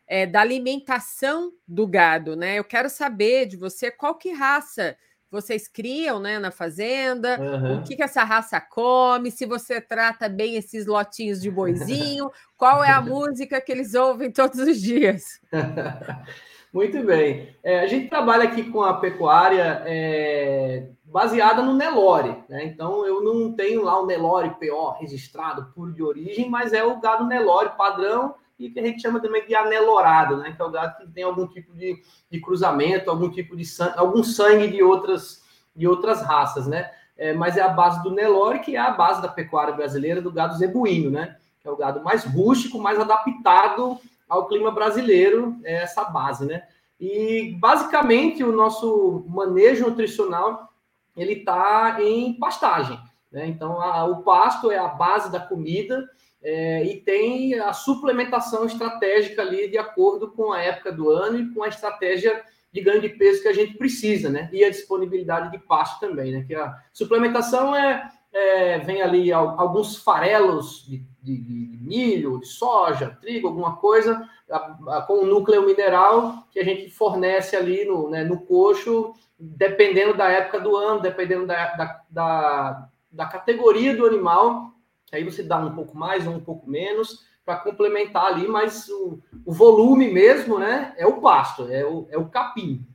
é, 0.07 0.27
da 0.27 0.41
alimentação 0.41 1.51
do 1.67 1.87
gado. 1.87 2.35
Né? 2.35 2.59
Eu 2.59 2.63
quero 2.63 2.89
saber 2.89 3.47
de 3.47 3.57
você 3.57 3.89
qual 3.89 4.15
que 4.15 4.31
raça 4.31 4.95
vocês 5.33 5.67
criam 5.67 6.19
né, 6.19 6.37
na 6.37 6.51
fazenda, 6.51 7.39
uhum. 7.41 7.79
o 7.79 7.83
que, 7.83 7.95
que 7.95 8.03
essa 8.03 8.23
raça 8.23 8.61
come, 8.61 9.31
se 9.31 9.47
você 9.47 9.81
trata 9.81 10.29
bem 10.29 10.55
esses 10.55 10.85
lotinhos 10.85 11.41
de 11.41 11.49
boizinho, 11.49 12.31
qual 12.55 12.83
é 12.83 12.91
a 12.91 13.01
música 13.01 13.59
que 13.59 13.71
eles 13.71 13.95
ouvem 13.95 14.31
todos 14.31 14.59
os 14.59 14.79
dias. 14.79 15.41
Muito 16.71 17.03
bem. 17.03 17.55
É, 17.63 17.79
a 17.79 17.87
gente 17.87 18.09
trabalha 18.09 18.43
aqui 18.43 18.63
com 18.63 18.83
a 18.83 18.95
pecuária 18.95 19.83
é, 19.85 20.87
baseada 21.03 21.61
no 21.63 21.75
Nelore. 21.75 22.43
Né? 22.47 22.65
Então, 22.65 23.05
eu 23.05 23.23
não 23.23 23.53
tenho 23.53 23.83
lá 23.83 23.99
o 23.99 24.05
Nelore 24.05 24.55
PO 24.59 24.97
registrado, 24.99 25.71
puro 25.73 25.93
de 25.93 26.03
origem, 26.03 26.49
mas 26.49 26.73
é 26.73 26.83
o 26.83 26.99
gado 26.99 27.25
Nelore 27.25 27.77
padrão 27.77 28.35
e 28.65 28.69
que 28.69 28.79
a 28.79 28.83
gente 28.83 29.01
chama 29.01 29.19
também 29.19 29.45
de 29.45 29.53
anelorado, 29.53 30.37
né? 30.37 30.53
que 30.55 30.61
é 30.61 30.65
o 30.65 30.71
gado 30.71 30.97
que 30.97 31.11
tem 31.11 31.23
algum 31.23 31.45
tipo 31.47 31.73
de, 31.73 32.01
de 32.31 32.39
cruzamento, 32.39 33.09
algum 33.09 33.29
tipo 33.29 33.55
de 33.55 33.65
sangue, 33.65 33.93
algum 33.97 34.23
sangue 34.23 34.69
de 34.69 34.81
outras, 34.81 35.43
de 35.75 35.87
outras 35.87 36.21
raças. 36.21 36.65
Né? 36.67 36.89
É, 37.17 37.33
mas 37.33 37.57
é 37.57 37.61
a 37.61 37.69
base 37.69 38.01
do 38.01 38.11
Nelore, 38.11 38.59
que 38.59 38.75
é 38.75 38.79
a 38.79 38.91
base 38.91 39.21
da 39.21 39.27
pecuária 39.27 39.73
brasileira, 39.73 40.21
do 40.21 40.31
gado 40.31 40.57
zebuíno, 40.57 41.11
né? 41.11 41.35
que 41.59 41.67
é 41.67 41.71
o 41.71 41.77
gado 41.77 42.01
mais 42.03 42.23
rústico, 42.23 42.79
mais 42.79 42.99
adaptado 42.99 43.99
ao 44.29 44.47
clima 44.47 44.71
brasileiro, 44.71 45.57
é 45.63 45.83
essa 45.83 46.05
base, 46.05 46.45
né? 46.45 46.63
E 46.99 47.55
basicamente 47.59 48.43
o 48.43 48.51
nosso 48.51 49.25
manejo 49.27 49.87
nutricional 49.87 50.69
ele 51.15 51.33
está 51.33 51.97
em 52.01 52.33
pastagem. 52.33 52.99
Né? 53.31 53.47
Então, 53.47 53.81
a, 53.81 54.05
o 54.05 54.23
pasto 54.23 54.71
é 54.71 54.77
a 54.77 54.87
base 54.87 55.31
da 55.31 55.39
comida 55.39 56.07
é, 56.43 56.83
e 56.83 56.97
tem 56.97 57.57
a 57.57 57.71
suplementação 57.71 58.65
estratégica 58.65 59.41
ali 59.41 59.69
de 59.69 59.77
acordo 59.77 60.29
com 60.31 60.51
a 60.51 60.61
época 60.61 60.91
do 60.91 61.09
ano 61.09 61.39
e 61.39 61.53
com 61.53 61.63
a 61.63 61.69
estratégia 61.69 62.43
de 62.71 62.81
ganho 62.81 62.99
de 62.99 63.09
peso 63.09 63.41
que 63.41 63.47
a 63.47 63.53
gente 63.53 63.77
precisa, 63.77 64.29
né? 64.29 64.49
E 64.51 64.63
a 64.63 64.69
disponibilidade 64.69 65.51
de 65.51 65.59
pasto 65.59 65.99
também, 65.99 66.33
né? 66.33 66.43
Que 66.45 66.55
a 66.55 66.75
suplementação 66.91 67.73
é, 67.73 68.11
é 68.33 68.79
vem 68.79 69.01
ali 69.01 69.31
alguns 69.31 69.95
farelos 69.95 70.85
de, 70.85 71.05
de, 71.21 71.37
de, 71.37 71.77
milho, 71.79 72.39
de 72.39 72.47
soja, 72.47 73.17
trigo, 73.21 73.47
alguma 73.47 73.77
coisa, 73.77 74.27
a, 74.49 74.97
a, 74.97 75.01
com 75.03 75.19
o 75.19 75.25
núcleo 75.25 75.65
mineral 75.65 76.45
que 76.51 76.59
a 76.59 76.63
gente 76.63 76.89
fornece 76.89 77.55
ali 77.55 77.85
no, 77.85 78.09
né, 78.09 78.23
no 78.23 78.41
coxo, 78.41 79.13
dependendo 79.39 80.15
da 80.15 80.27
época 80.29 80.59
do 80.59 80.75
ano, 80.75 80.99
dependendo 80.99 81.45
da, 81.45 81.75
da, 81.75 82.01
da, 82.09 82.89
da 83.11 83.25
categoria 83.27 83.95
do 83.95 84.05
animal, 84.05 84.72
aí 85.15 85.23
você 85.23 85.43
dá 85.43 85.57
um 85.57 85.75
pouco 85.75 85.97
mais 85.97 86.27
ou 86.27 86.33
um 86.33 86.39
pouco 86.39 86.69
menos 86.69 87.25
para 87.45 87.57
complementar 87.57 88.25
ali, 88.25 88.47
mas 88.47 88.87
o, 88.89 89.19
o, 89.45 89.51
volume 89.51 90.11
mesmo, 90.11 90.57
né, 90.57 90.93
é 90.97 91.05
o 91.05 91.19
pasto, 91.19 91.67
é 91.69 91.85
o, 91.85 92.07
é 92.09 92.17
o 92.17 92.29
capim. 92.29 92.85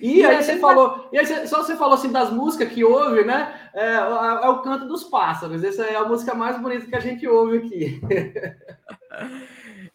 E, 0.00 0.18
e 0.18 0.24
aí 0.24 0.42
você 0.42 0.58
falou, 0.58 1.08
e 1.12 1.18
aí 1.18 1.26
você, 1.26 1.46
só 1.46 1.62
você 1.62 1.76
falou 1.76 1.94
assim 1.94 2.10
das 2.10 2.32
músicas 2.32 2.72
que 2.72 2.84
ouve, 2.84 3.24
né? 3.24 3.70
É, 3.72 3.84
é, 3.84 3.94
é, 3.94 4.48
o 4.48 4.60
canto 4.60 4.86
dos 4.86 5.04
pássaros. 5.04 5.62
Essa 5.62 5.84
é 5.84 5.94
a 5.94 6.04
música 6.04 6.34
mais 6.34 6.60
bonita 6.60 6.86
que 6.86 6.96
a 6.96 7.00
gente 7.00 7.26
ouve 7.26 7.58
aqui. 7.58 8.00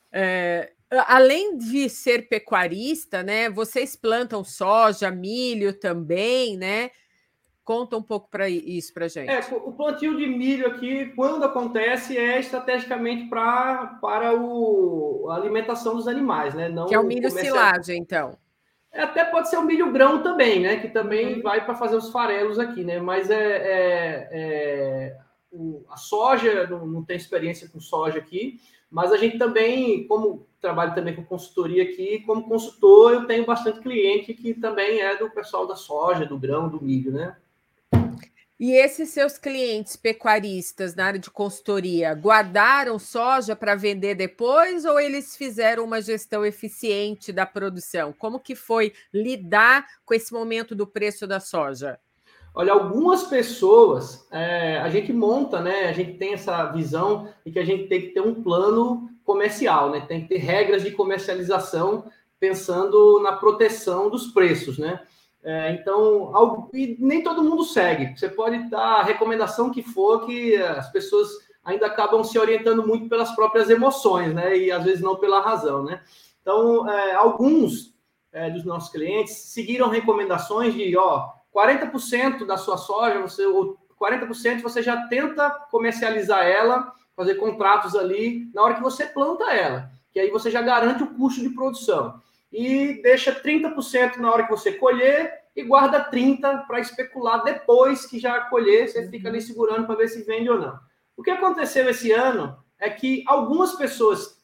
É, 0.10 0.72
além 0.90 1.58
de 1.58 1.90
ser 1.90 2.28
pecuarista, 2.28 3.22
né? 3.22 3.50
Vocês 3.50 3.96
plantam 3.96 4.44
soja, 4.44 5.12
milho 5.12 5.78
também, 5.78 6.58
né? 6.58 6.90
Conta 7.68 7.98
um 7.98 8.02
pouco 8.02 8.30
para 8.30 8.48
isso 8.48 8.94
para 8.94 9.10
gente. 9.10 9.30
É, 9.30 9.42
o 9.52 9.74
plantio 9.74 10.16
de 10.16 10.26
milho 10.26 10.68
aqui, 10.68 11.08
quando 11.18 11.44
acontece, 11.44 12.18
é 12.18 12.40
estrategicamente 12.40 13.26
pra, 13.26 13.98
para 14.02 14.34
o, 14.34 15.28
a 15.30 15.36
alimentação 15.36 15.94
dos 15.98 16.08
animais, 16.08 16.54
né? 16.54 16.70
Não 16.70 16.86
que 16.86 16.96
é 16.96 17.00
o 17.00 17.04
milho 17.04 17.28
comercial. 17.28 17.58
silagem, 17.58 18.00
então. 18.00 18.38
É, 18.90 19.02
até 19.02 19.26
pode 19.26 19.50
ser 19.50 19.58
o 19.58 19.66
milho 19.66 19.92
grão 19.92 20.24
também, 20.24 20.62
né? 20.62 20.78
Que 20.78 20.88
também 20.88 21.36
uhum. 21.36 21.42
vai 21.42 21.66
para 21.66 21.76
fazer 21.76 21.98
os 21.98 22.10
farelos 22.10 22.58
aqui, 22.58 22.86
né? 22.86 23.02
Mas 23.02 23.30
é, 23.30 23.36
é, 23.36 24.30
é 24.32 25.18
o, 25.52 25.84
a 25.90 25.98
soja, 25.98 26.68
não, 26.68 26.88
não 26.88 27.04
tem 27.04 27.18
experiência 27.18 27.68
com 27.68 27.82
soja 27.82 28.20
aqui, 28.20 28.62
mas 28.90 29.12
a 29.12 29.18
gente 29.18 29.38
também, 29.38 30.08
como 30.08 30.48
trabalho 30.62 30.96
também 30.96 31.14
com 31.14 31.26
consultoria 31.26 31.84
aqui, 31.84 32.24
como 32.26 32.48
consultor, 32.48 33.12
eu 33.12 33.28
tenho 33.28 33.46
bastante 33.46 33.82
cliente 33.82 34.34
que 34.34 34.54
também 34.54 35.02
é 35.02 35.18
do 35.18 35.30
pessoal 35.30 35.68
da 35.68 35.76
soja, 35.76 36.26
do 36.26 36.38
grão, 36.38 36.70
do 36.70 36.82
milho, 36.82 37.12
né? 37.12 37.36
E 38.60 38.72
esses 38.72 39.10
seus 39.10 39.38
clientes 39.38 39.96
pecuaristas 39.96 40.96
na 40.96 41.06
área 41.06 41.20
de 41.20 41.30
consultoria 41.30 42.12
guardaram 42.16 42.98
soja 42.98 43.56
para 43.56 43.76
vender 43.76 44.16
depois 44.16 44.84
ou 44.84 45.00
eles 45.00 45.38
fizeram 45.38 45.84
uma 45.84 46.02
gestão 46.02 46.44
eficiente 46.44 47.32
da 47.32 47.46
produção? 47.46 48.12
Como 48.12 48.40
que 48.40 48.56
foi 48.56 48.94
lidar 49.14 49.86
com 50.04 50.16
esse 50.16 50.34
momento 50.34 50.74
do 50.74 50.88
preço 50.88 51.28
da 51.28 51.40
soja? 51.40 52.00
Olha, 52.52 52.74
algumas 52.74 53.26
pessoas, 53.26 54.28
é, 54.32 54.80
a 54.80 54.90
gente 54.90 55.14
monta, 55.14 55.62
né? 55.62 55.90
A 55.90 55.94
gente 55.94 56.18
tem 56.18 56.34
essa 56.34 56.72
visão 56.72 57.32
de 57.46 57.52
que 57.52 57.60
a 57.60 57.66
gente 57.66 57.88
tem 57.88 58.02
que 58.02 58.08
ter 58.08 58.22
um 58.22 58.42
plano 58.42 59.08
comercial, 59.24 59.92
né? 59.92 60.04
Tem 60.08 60.24
que 60.24 60.30
ter 60.30 60.38
regras 60.38 60.82
de 60.82 60.90
comercialização 60.90 62.06
pensando 62.40 63.20
na 63.22 63.34
proteção 63.34 64.10
dos 64.10 64.32
preços, 64.32 64.80
né? 64.80 65.00
É, 65.48 65.72
então, 65.72 66.36
algo, 66.36 66.70
e 66.74 66.98
nem 67.00 67.24
todo 67.24 67.42
mundo 67.42 67.64
segue. 67.64 68.20
Você 68.20 68.28
pode 68.28 68.70
dar 68.70 69.00
a 69.00 69.04
recomendação 69.04 69.72
que 69.72 69.82
for, 69.82 70.26
que 70.26 70.58
as 70.58 70.92
pessoas 70.92 71.30
ainda 71.64 71.86
acabam 71.88 72.22
se 72.22 72.38
orientando 72.38 72.86
muito 72.86 73.08
pelas 73.08 73.34
próprias 73.34 73.70
emoções, 73.70 74.34
né? 74.34 74.58
E 74.58 74.70
às 74.74 74.84
vezes 74.84 75.00
não 75.02 75.16
pela 75.16 75.40
razão, 75.40 75.86
né? 75.86 76.04
Então, 76.42 76.90
é, 76.90 77.14
alguns 77.14 77.96
é, 78.34 78.50
dos 78.50 78.66
nossos 78.66 78.92
clientes 78.92 79.38
seguiram 79.38 79.88
recomendações 79.88 80.74
de, 80.74 80.98
ó, 80.98 81.30
40% 81.56 82.46
da 82.46 82.58
sua 82.58 82.76
soja, 82.76 83.22
você, 83.22 83.46
ou 83.46 83.78
40% 83.98 84.62
você 84.62 84.84
já 84.84 85.08
tenta 85.08 85.50
comercializar 85.72 86.46
ela, 86.46 86.92
fazer 87.16 87.36
contratos 87.36 87.96
ali 87.96 88.52
na 88.54 88.64
hora 88.64 88.76
que 88.76 88.84
você 88.84 89.06
planta 89.06 89.46
ela, 89.54 89.90
que 90.12 90.20
aí 90.20 90.30
você 90.30 90.52
já 90.52 90.62
garante 90.62 91.04
o 91.04 91.16
custo 91.16 91.40
de 91.40 91.52
produção 91.52 92.22
e 92.52 93.02
deixa 93.02 93.34
30% 93.34 94.18
na 94.18 94.32
hora 94.32 94.44
que 94.44 94.50
você 94.50 94.72
colher 94.74 95.37
e 95.58 95.64
guarda 95.64 96.08
30% 96.10 96.68
para 96.68 96.80
especular 96.80 97.44
depois 97.44 98.06
que 98.06 98.20
já 98.20 98.42
colher, 98.42 98.88
você 98.88 99.10
fica 99.10 99.28
ali 99.28 99.42
segurando 99.42 99.88
para 99.88 99.96
ver 99.96 100.08
se 100.08 100.22
vende 100.22 100.48
ou 100.52 100.60
não. 100.60 100.80
O 101.18 101.24
que 101.24 101.32
aconteceu 101.32 101.90
esse 101.90 102.12
ano 102.12 102.56
é 102.78 102.92
que 102.92 103.24
algumas 103.26 103.74
pessoas 103.74 104.38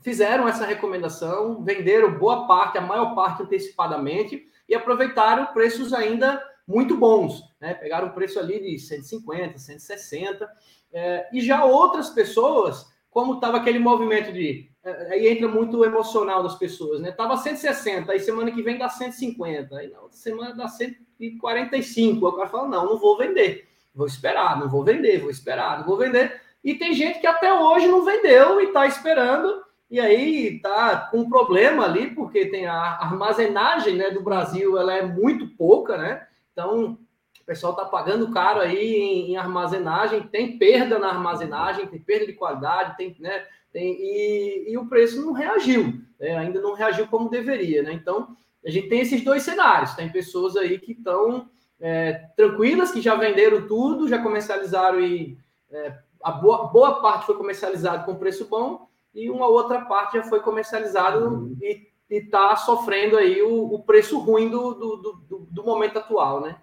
fizeram 0.00 0.48
essa 0.48 0.64
recomendação, 0.64 1.62
venderam 1.62 2.18
boa 2.18 2.46
parte, 2.46 2.78
a 2.78 2.80
maior 2.80 3.14
parte 3.14 3.42
antecipadamente 3.42 4.48
e 4.66 4.74
aproveitaram 4.74 5.52
preços 5.52 5.92
ainda 5.92 6.42
muito 6.66 6.96
bons, 6.96 7.42
né? 7.60 7.74
Pegaram 7.74 8.08
o 8.08 8.14
preço 8.14 8.38
ali 8.40 8.58
de 8.58 8.78
150, 8.78 9.58
160, 9.58 10.50
é, 10.94 11.28
e 11.30 11.42
já 11.42 11.62
outras 11.62 12.08
pessoas, 12.08 12.86
como 13.14 13.34
estava 13.34 13.58
aquele 13.58 13.78
movimento 13.78 14.32
de 14.32 14.68
é, 14.82 15.12
aí 15.12 15.28
entra 15.28 15.46
muito 15.46 15.78
o 15.78 15.84
emocional 15.84 16.42
das 16.42 16.56
pessoas, 16.56 17.00
né? 17.00 17.12
Tava 17.12 17.36
160, 17.36 18.10
aí 18.10 18.18
semana 18.18 18.50
que 18.50 18.60
vem 18.60 18.76
dá 18.76 18.88
150, 18.88 19.74
aí 19.78 19.88
na 19.88 20.00
outra 20.00 20.18
semana 20.18 20.52
dá 20.52 20.66
145. 20.66 22.26
O 22.26 22.32
cara 22.32 22.48
fala: 22.48 22.68
não, 22.68 22.84
não 22.84 22.98
vou 22.98 23.16
vender, 23.16 23.68
vou 23.94 24.08
esperar, 24.08 24.58
não 24.58 24.68
vou 24.68 24.82
vender, 24.82 25.20
vou 25.20 25.30
esperar, 25.30 25.78
não 25.78 25.86
vou 25.86 25.96
vender. 25.96 26.40
E 26.62 26.74
tem 26.74 26.92
gente 26.92 27.20
que 27.20 27.26
até 27.26 27.54
hoje 27.54 27.86
não 27.86 28.04
vendeu 28.04 28.60
e 28.60 28.64
está 28.64 28.84
esperando, 28.84 29.62
e 29.88 30.00
aí 30.00 30.58
tá 30.58 30.96
com 30.96 31.18
um 31.18 31.28
problema 31.28 31.84
ali, 31.84 32.10
porque 32.10 32.46
tem 32.46 32.66
a 32.66 32.98
armazenagem 33.00 33.94
né, 33.94 34.10
do 34.10 34.22
Brasil, 34.22 34.76
ela 34.76 34.92
é 34.92 35.06
muito 35.06 35.46
pouca, 35.56 35.96
né? 35.96 36.26
Então, 36.52 36.98
o 37.44 37.46
pessoal 37.46 37.74
está 37.74 37.84
pagando 37.84 38.32
caro 38.32 38.60
aí 38.60 38.96
em, 38.96 39.32
em, 39.32 39.36
armazenagem, 39.36 40.22
tem 40.22 40.56
perda 40.56 40.98
na 40.98 41.08
armazenagem, 41.08 41.86
tem 41.86 42.00
perda 42.00 42.26
de 42.26 42.32
qualidade, 42.32 42.96
tem, 42.96 43.14
né? 43.20 43.46
Tem, 43.70 43.92
e, 44.00 44.72
e 44.72 44.78
o 44.78 44.88
preço 44.88 45.20
não 45.20 45.32
reagiu, 45.32 46.00
né? 46.18 46.38
ainda 46.38 46.60
não 46.62 46.74
reagiu 46.74 47.06
como 47.06 47.28
deveria, 47.28 47.82
né? 47.82 47.92
Então, 47.92 48.34
a 48.64 48.70
gente 48.70 48.88
tem 48.88 49.00
esses 49.00 49.22
dois 49.22 49.42
cenários. 49.42 49.92
Tem 49.94 50.10
pessoas 50.10 50.56
aí 50.56 50.78
que 50.78 50.92
estão 50.92 51.50
é, 51.78 52.12
tranquilas, 52.34 52.90
que 52.90 53.02
já 53.02 53.14
venderam 53.14 53.66
tudo, 53.66 54.08
já 54.08 54.22
comercializaram 54.22 55.00
e 55.00 55.36
é, 55.70 55.98
a 56.22 56.32
boa, 56.32 56.68
boa 56.68 57.02
parte 57.02 57.26
foi 57.26 57.36
comercializada 57.36 58.04
com 58.04 58.14
preço 58.14 58.46
bom 58.46 58.88
e 59.14 59.28
uma 59.28 59.48
outra 59.48 59.82
parte 59.82 60.16
já 60.16 60.22
foi 60.22 60.40
comercializada 60.40 61.28
uhum. 61.28 61.54
e 61.60 61.88
está 62.08 62.56
sofrendo 62.56 63.18
aí 63.18 63.42
o, 63.42 63.74
o 63.74 63.82
preço 63.82 64.18
ruim 64.18 64.48
do, 64.48 64.72
do, 64.72 64.96
do, 64.96 65.48
do 65.50 65.64
momento 65.64 65.98
atual, 65.98 66.40
né? 66.40 66.56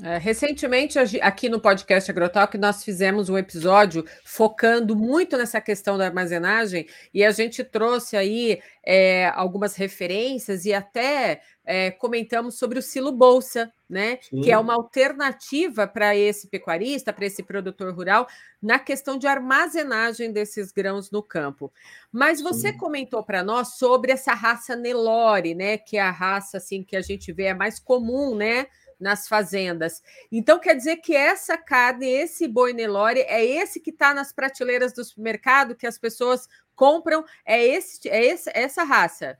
É, 0.00 0.16
recentemente, 0.16 0.98
aqui 1.20 1.50
no 1.50 1.60
podcast 1.60 2.10
Agrotalk, 2.10 2.56
nós 2.56 2.82
fizemos 2.82 3.28
um 3.28 3.36
episódio 3.36 4.06
focando 4.24 4.96
muito 4.96 5.36
nessa 5.36 5.60
questão 5.60 5.98
da 5.98 6.06
armazenagem 6.06 6.86
e 7.12 7.22
a 7.22 7.30
gente 7.30 7.62
trouxe 7.62 8.16
aí 8.16 8.58
é, 8.82 9.30
algumas 9.34 9.76
referências 9.76 10.64
e 10.64 10.72
até 10.72 11.42
é, 11.62 11.90
comentamos 11.90 12.58
sobre 12.58 12.78
o 12.78 12.82
silo 12.82 13.12
bolsa, 13.12 13.70
né? 13.88 14.18
Sim. 14.22 14.40
Que 14.40 14.50
é 14.50 14.56
uma 14.56 14.72
alternativa 14.72 15.86
para 15.86 16.16
esse 16.16 16.48
pecuarista, 16.48 17.12
para 17.12 17.26
esse 17.26 17.42
produtor 17.42 17.94
rural, 17.94 18.26
na 18.62 18.78
questão 18.78 19.18
de 19.18 19.26
armazenagem 19.26 20.32
desses 20.32 20.72
grãos 20.72 21.10
no 21.10 21.22
campo. 21.22 21.70
Mas 22.10 22.40
você 22.40 22.72
Sim. 22.72 22.78
comentou 22.78 23.22
para 23.22 23.44
nós 23.44 23.76
sobre 23.76 24.10
essa 24.10 24.32
raça 24.32 24.74
Nelore, 24.74 25.54
né? 25.54 25.76
Que 25.76 25.98
é 25.98 26.00
a 26.00 26.10
raça 26.10 26.56
assim 26.56 26.82
que 26.82 26.96
a 26.96 27.02
gente 27.02 27.30
vê 27.30 27.44
é 27.44 27.54
mais 27.54 27.78
comum, 27.78 28.34
né? 28.34 28.66
Nas 29.02 29.28
fazendas. 29.28 30.00
Então 30.30 30.58
quer 30.58 30.74
dizer 30.74 30.96
que 30.96 31.14
essa 31.14 31.58
carne, 31.58 32.06
esse 32.06 32.46
boi 32.46 32.72
Nelore, 32.72 33.20
é 33.20 33.44
esse 33.44 33.80
que 33.80 33.90
está 33.90 34.14
nas 34.14 34.32
prateleiras 34.32 34.92
do 34.92 35.04
supermercado 35.04 35.74
que 35.74 35.86
as 35.86 35.98
pessoas 35.98 36.48
compram, 36.74 37.24
é 37.44 37.62
esse, 37.62 38.08
é 38.08 38.24
esse, 38.24 38.50
essa 38.54 38.84
raça. 38.84 39.36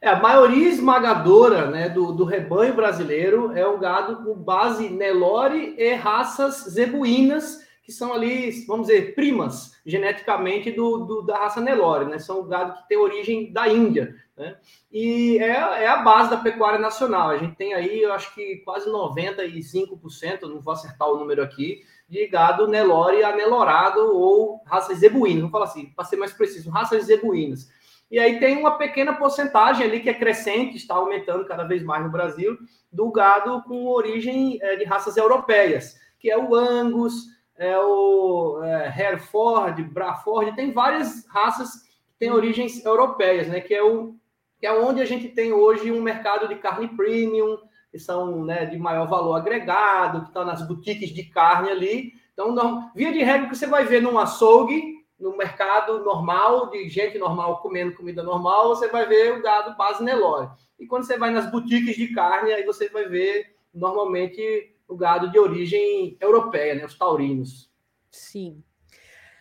É, 0.00 0.10
a 0.10 0.20
maioria 0.20 0.68
esmagadora 0.68 1.70
né, 1.70 1.88
do, 1.88 2.12
do 2.12 2.24
rebanho 2.24 2.74
brasileiro 2.74 3.52
é 3.56 3.66
o 3.66 3.78
gado 3.78 4.22
com 4.22 4.34
base 4.34 4.90
Nelore 4.90 5.74
e 5.78 5.94
raças 5.94 6.66
zebuínas, 6.68 7.65
que 7.86 7.92
são 7.92 8.12
ali, 8.12 8.50
vamos 8.66 8.88
dizer, 8.88 9.14
primas 9.14 9.80
geneticamente 9.86 10.72
do, 10.72 11.04
do, 11.04 11.22
da 11.22 11.38
raça 11.38 11.60
Nelore, 11.60 12.06
né? 12.06 12.18
São 12.18 12.44
gado 12.48 12.74
que 12.74 12.88
tem 12.88 12.98
origem 12.98 13.52
da 13.52 13.68
Índia, 13.68 14.16
né? 14.36 14.56
E 14.90 15.38
é, 15.38 15.84
é 15.84 15.86
a 15.86 15.98
base 15.98 16.30
da 16.30 16.38
pecuária 16.38 16.80
nacional. 16.80 17.30
A 17.30 17.38
gente 17.38 17.54
tem 17.54 17.74
aí, 17.74 18.02
eu 18.02 18.12
acho 18.12 18.34
que 18.34 18.56
quase 18.64 18.90
95%, 18.90 20.42
não 20.42 20.60
vou 20.60 20.72
acertar 20.74 21.08
o 21.08 21.16
número 21.16 21.40
aqui, 21.40 21.84
de 22.08 22.26
gado 22.26 22.66
Nelore 22.66 23.22
anelorado 23.22 24.00
ou 24.00 24.60
raças 24.66 24.98
zebuínas. 24.98 25.42
Vamos 25.42 25.52
falar 25.52 25.66
assim, 25.66 25.86
para 25.94 26.04
ser 26.04 26.16
mais 26.16 26.32
preciso, 26.32 26.68
raças 26.68 27.04
zebuínas. 27.04 27.70
E 28.10 28.18
aí 28.18 28.40
tem 28.40 28.56
uma 28.56 28.76
pequena 28.76 29.14
porcentagem 29.14 29.86
ali 29.86 30.00
que 30.00 30.10
é 30.10 30.14
crescente, 30.14 30.76
está 30.76 30.96
aumentando 30.96 31.44
cada 31.44 31.62
vez 31.62 31.84
mais 31.84 32.02
no 32.02 32.10
Brasil, 32.10 32.58
do 32.90 33.12
gado 33.12 33.62
com 33.62 33.86
origem 33.86 34.58
é, 34.60 34.74
de 34.74 34.84
raças 34.84 35.16
europeias, 35.16 35.96
que 36.18 36.28
é 36.28 36.36
o 36.36 36.52
Angus, 36.52 37.35
é 37.58 37.78
o 37.78 38.62
é, 38.62 38.88
Hereford, 38.88 39.82
Braford, 39.84 40.54
tem 40.54 40.72
várias 40.72 41.26
raças 41.28 41.82
que 42.06 42.18
têm 42.18 42.30
origens 42.30 42.84
europeias, 42.84 43.48
né? 43.48 43.60
Que 43.60 43.74
é, 43.74 43.82
o, 43.82 44.14
que 44.58 44.66
é 44.66 44.72
onde 44.72 45.00
a 45.00 45.04
gente 45.04 45.28
tem 45.28 45.52
hoje 45.52 45.90
um 45.90 46.02
mercado 46.02 46.48
de 46.48 46.56
carne 46.56 46.88
premium, 46.88 47.58
que 47.90 47.98
são 47.98 48.44
né, 48.44 48.66
de 48.66 48.78
maior 48.78 49.06
valor 49.06 49.34
agregado, 49.34 50.20
que 50.20 50.28
estão 50.28 50.44
tá 50.44 50.52
nas 50.52 50.66
boutiques 50.66 51.10
de 51.10 51.24
carne 51.24 51.70
ali. 51.70 52.12
Então, 52.32 52.52
não, 52.52 52.90
via 52.94 53.12
de 53.12 53.22
regra, 53.22 53.48
que 53.48 53.56
você 53.56 53.66
vai 53.66 53.84
ver 53.84 54.02
num 54.02 54.18
açougue, 54.18 54.96
no 55.18 55.34
mercado 55.34 56.04
normal, 56.04 56.68
de 56.68 56.88
gente 56.90 57.18
normal 57.18 57.60
comendo 57.62 57.96
comida 57.96 58.22
normal, 58.22 58.68
você 58.68 58.88
vai 58.88 59.06
ver 59.06 59.32
o 59.32 59.42
gado 59.42 59.74
base 59.76 60.04
Nelore. 60.04 60.50
E 60.78 60.86
quando 60.86 61.04
você 61.04 61.16
vai 61.16 61.30
nas 61.30 61.50
boutiques 61.50 61.96
de 61.96 62.08
carne, 62.08 62.52
aí 62.52 62.64
você 62.64 62.90
vai 62.90 63.08
ver 63.08 63.56
normalmente 63.72 64.75
o 64.88 64.96
gado 64.96 65.30
de 65.30 65.38
origem 65.38 66.16
europeia, 66.20 66.74
né, 66.74 66.84
os 66.84 66.96
taurinos. 66.96 67.70
Sim. 68.10 68.62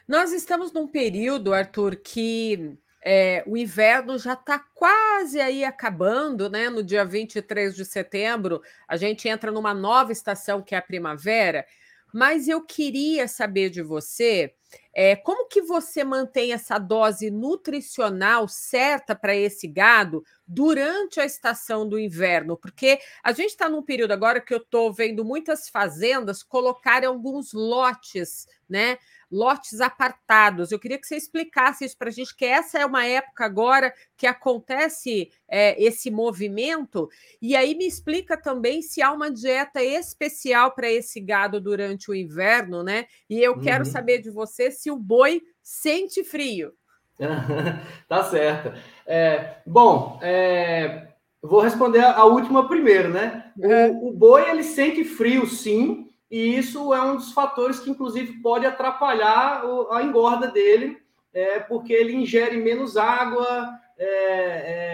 Nós 0.07 0.31
estamos 0.31 0.71
num 0.71 0.87
período, 0.87 1.53
Arthur, 1.53 1.95
que 1.95 2.77
é, 3.03 3.43
o 3.45 3.55
inverno 3.55 4.17
já 4.17 4.33
está 4.33 4.59
quase 4.59 5.39
aí 5.39 5.63
acabando, 5.63 6.49
né? 6.49 6.69
No 6.69 6.83
dia 6.83 7.05
23 7.05 7.75
de 7.75 7.85
setembro, 7.85 8.61
a 8.87 8.97
gente 8.97 9.27
entra 9.27 9.51
numa 9.51 9.73
nova 9.73 10.11
estação 10.11 10.61
que 10.61 10.73
é 10.73 10.77
a 10.77 10.81
primavera. 10.81 11.65
Mas 12.13 12.47
eu 12.47 12.61
queria 12.61 13.27
saber 13.27 13.69
de 13.69 13.81
você 13.81 14.53
é, 14.97 15.13
como 15.13 15.49
que 15.49 15.61
você 15.61 16.05
mantém 16.05 16.53
essa 16.53 16.77
dose 16.77 17.29
nutricional 17.29 18.47
certa 18.47 19.13
para 19.13 19.35
esse 19.35 19.67
gado 19.67 20.23
durante 20.47 21.19
a 21.19 21.25
estação 21.25 21.87
do 21.87 21.99
inverno? 21.99 22.55
Porque 22.55 22.99
a 23.21 23.33
gente 23.33 23.49
está 23.49 23.67
num 23.67 23.83
período 23.83 24.13
agora 24.13 24.39
que 24.39 24.53
eu 24.53 24.59
estou 24.59 24.93
vendo 24.93 25.25
muitas 25.25 25.67
fazendas 25.67 26.41
colocarem 26.41 27.09
alguns 27.09 27.51
lotes, 27.51 28.47
né? 28.69 28.97
lotes 29.31 29.81
apartados. 29.81 30.71
Eu 30.71 30.79
queria 30.79 30.97
que 30.97 31.07
você 31.07 31.15
explicasse 31.15 31.85
isso 31.85 31.97
para 31.97 32.09
a 32.09 32.11
gente, 32.11 32.35
que 32.35 32.45
essa 32.45 32.79
é 32.79 32.85
uma 32.85 33.05
época 33.05 33.45
agora 33.45 33.93
que 34.15 34.27
acontece 34.27 35.31
é, 35.47 35.81
esse 35.81 36.09
movimento. 36.09 37.09
E 37.41 37.55
aí 37.55 37.75
me 37.75 37.85
explica 37.85 38.37
também 38.37 38.81
se 38.81 39.01
há 39.01 39.11
uma 39.11 39.31
dieta 39.31 39.83
especial 39.83 40.73
para 40.73 40.89
esse 40.89 41.19
gado 41.19 41.59
durante 41.59 42.09
o 42.09 42.15
inverno, 42.15 42.83
né? 42.83 43.05
E 43.29 43.41
eu 43.41 43.59
quero 43.59 43.85
uhum. 43.85 43.91
saber 43.91 44.19
de 44.19 44.29
você 44.29 44.71
se 44.71 44.84
o 44.91 44.97
boi 44.97 45.41
sente 45.61 46.23
frio. 46.23 46.73
tá 48.07 48.23
certo. 48.25 48.73
É, 49.05 49.57
bom, 49.65 50.19
é, 50.21 51.07
vou 51.41 51.61
responder 51.61 52.03
a, 52.03 52.25
última 52.25 52.67
primeiro, 52.67 53.09
né? 53.09 53.51
O, 53.57 54.09
o 54.09 54.11
boi 54.11 54.49
ele 54.49 54.63
sente 54.63 55.03
frio, 55.03 55.45
sim 55.47 56.05
e 56.29 56.57
isso 56.57 56.93
é 56.93 57.01
um 57.01 57.15
dos 57.15 57.31
fatores 57.31 57.79
que, 57.79 57.89
inclusive, 57.89 58.41
pode 58.41 58.65
atrapalhar 58.65 59.63
a 59.91 60.03
engorda 60.03 60.47
dele, 60.47 60.97
é, 61.33 61.59
porque 61.59 61.93
ele 61.93 62.15
ingere 62.15 62.57
menos 62.57 62.97
água, 62.97 63.73
é, 63.97 64.07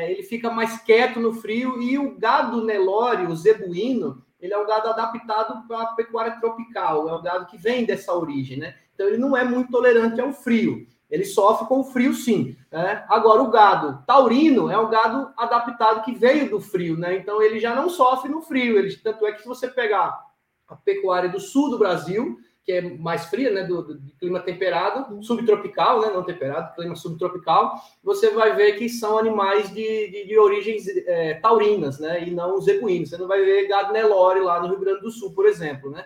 é, 0.06 0.12
ele 0.12 0.24
fica 0.24 0.52
mais 0.52 0.80
quieto 0.82 1.20
no 1.20 1.34
frio, 1.34 1.82
e 1.82 1.98
o 1.98 2.18
gado 2.18 2.66
Nelore, 2.66 3.28
o 3.28 3.36
zebuíno, 3.36 4.24
ele 4.40 4.54
é 4.54 4.58
um 4.58 4.68
gado 4.68 4.90
adaptado 4.90 5.68
para 5.68 5.82
a 5.82 5.94
pecuária 5.94 6.40
tropical, 6.40 7.08
é 7.08 7.16
um 7.16 7.22
gado 7.22 7.46
que 7.46 7.58
vem 7.58 7.86
dessa 7.86 8.14
origem, 8.14 8.58
né? 8.58 8.76
Então 9.02 9.10
ele 9.10 9.18
não 9.18 9.36
é 9.36 9.44
muito 9.44 9.72
tolerante 9.72 10.22
ao 10.22 10.32
frio. 10.32 10.86
Ele 11.10 11.26
sofre 11.26 11.68
com 11.68 11.80
o 11.80 11.84
frio, 11.84 12.14
sim. 12.14 12.56
Né? 12.72 13.04
Agora, 13.10 13.42
o 13.42 13.50
gado 13.50 14.04
taurino 14.06 14.70
é 14.70 14.78
um 14.78 14.92
gado 14.92 15.34
adaptado 15.36 16.06
que 16.06 16.14
veio 16.14 16.52
do 16.52 16.62
frio, 16.62 16.96
né? 16.96 17.16
Então 17.16 17.42
ele 17.42 17.60
já 17.60 17.76
não 17.76 17.90
sofre 17.90 18.30
no 18.30 18.44
frio. 18.44 18.78
Ele, 18.78 18.96
tanto 18.96 19.26
é 19.26 19.32
que 19.32 19.42
se 19.42 19.48
você 19.48 19.68
pegar 19.68 20.24
a 20.68 20.76
pecuária 20.76 21.30
do 21.30 21.40
sul 21.40 21.72
do 21.72 21.80
Brasil, 21.80 22.38
que 22.64 22.74
é 22.74 22.82
mais 22.82 23.26
fria, 23.26 23.50
né, 23.50 23.64
do, 23.64 23.82
do 23.82 24.14
clima 24.20 24.40
temperado, 24.40 25.22
subtropical, 25.24 26.00
né, 26.00 26.12
não 26.14 26.24
temperado, 26.24 26.76
clima 26.76 26.96
subtropical, 26.96 27.74
você 28.04 28.30
vai 28.30 28.56
ver 28.56 28.74
que 28.74 28.88
são 28.88 29.18
animais 29.18 29.74
de, 29.74 30.12
de, 30.12 30.28
de 30.28 30.38
origens 30.38 30.88
é, 30.88 31.34
taurinas, 31.34 32.00
né, 32.00 32.24
e 32.24 32.32
não 32.32 32.62
zebuínos. 32.62 33.10
Você 33.10 33.18
não 33.18 33.28
vai 33.28 33.44
ver 33.44 33.68
gado 33.68 33.92
Nelore 33.92 34.42
lá 34.42 34.62
no 34.62 34.68
Rio 34.68 34.80
Grande 34.80 35.02
do 35.02 35.10
Sul, 35.10 35.34
por 35.34 35.48
exemplo, 35.48 35.90
né. 35.90 36.06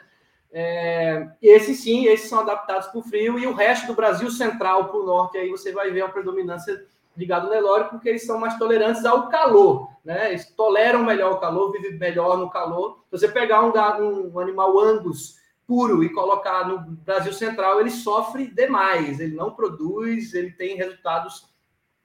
É, 0.57 1.31
esses 1.41 1.81
sim, 1.81 2.05
esses 2.05 2.29
são 2.29 2.39
adaptados 2.39 2.87
para 2.87 2.99
o 2.99 3.03
frio, 3.03 3.37
e 3.37 3.45
o 3.45 3.53
resto 3.53 3.87
do 3.87 3.93
Brasil 3.93 4.31
central 4.31 4.87
para 4.87 4.97
o 4.97 5.05
norte, 5.05 5.37
aí 5.37 5.49
você 5.49 5.73
vai 5.73 5.91
ver 5.91 6.03
a 6.03 6.07
predominância 6.07 6.81
de 7.13 7.25
gado 7.25 7.49
Nelore, 7.49 7.89
porque 7.89 8.07
eles 8.07 8.25
são 8.25 8.39
mais 8.39 8.57
tolerantes 8.57 9.03
ao 9.03 9.27
calor, 9.27 9.89
né? 10.03 10.29
Eles 10.29 10.49
toleram 10.51 11.03
melhor 11.03 11.33
o 11.33 11.39
calor, 11.39 11.73
vivem 11.73 11.97
melhor 11.97 12.37
no 12.37 12.49
calor. 12.49 13.03
Se 13.09 13.19
você 13.19 13.27
pegar 13.27 13.65
um, 13.65 14.33
um 14.33 14.39
animal 14.39 14.79
Angus 14.79 15.35
puro 15.67 16.01
e 16.05 16.13
colocar 16.13 16.65
no 16.65 16.79
Brasil 16.79 17.33
Central, 17.33 17.81
ele 17.81 17.91
sofre 17.91 18.47
demais, 18.47 19.19
ele 19.19 19.35
não 19.35 19.51
produz, 19.51 20.33
ele 20.33 20.51
tem 20.51 20.77
resultados 20.77 21.53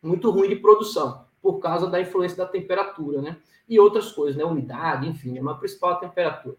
muito 0.03 0.29
ruins 0.29 0.49
de 0.49 0.57
produção, 0.57 1.25
por 1.41 1.61
causa 1.61 1.87
da 1.87 2.01
influência 2.01 2.39
da 2.39 2.47
temperatura, 2.47 3.23
né? 3.23 3.37
E 3.69 3.79
outras 3.79 4.11
coisas, 4.11 4.37
né? 4.37 4.45
Umidade, 4.45 5.09
enfim, 5.09 5.39
é 5.39 5.41
uma 5.41 5.57
principal 5.57 6.01
temperatura. 6.01 6.57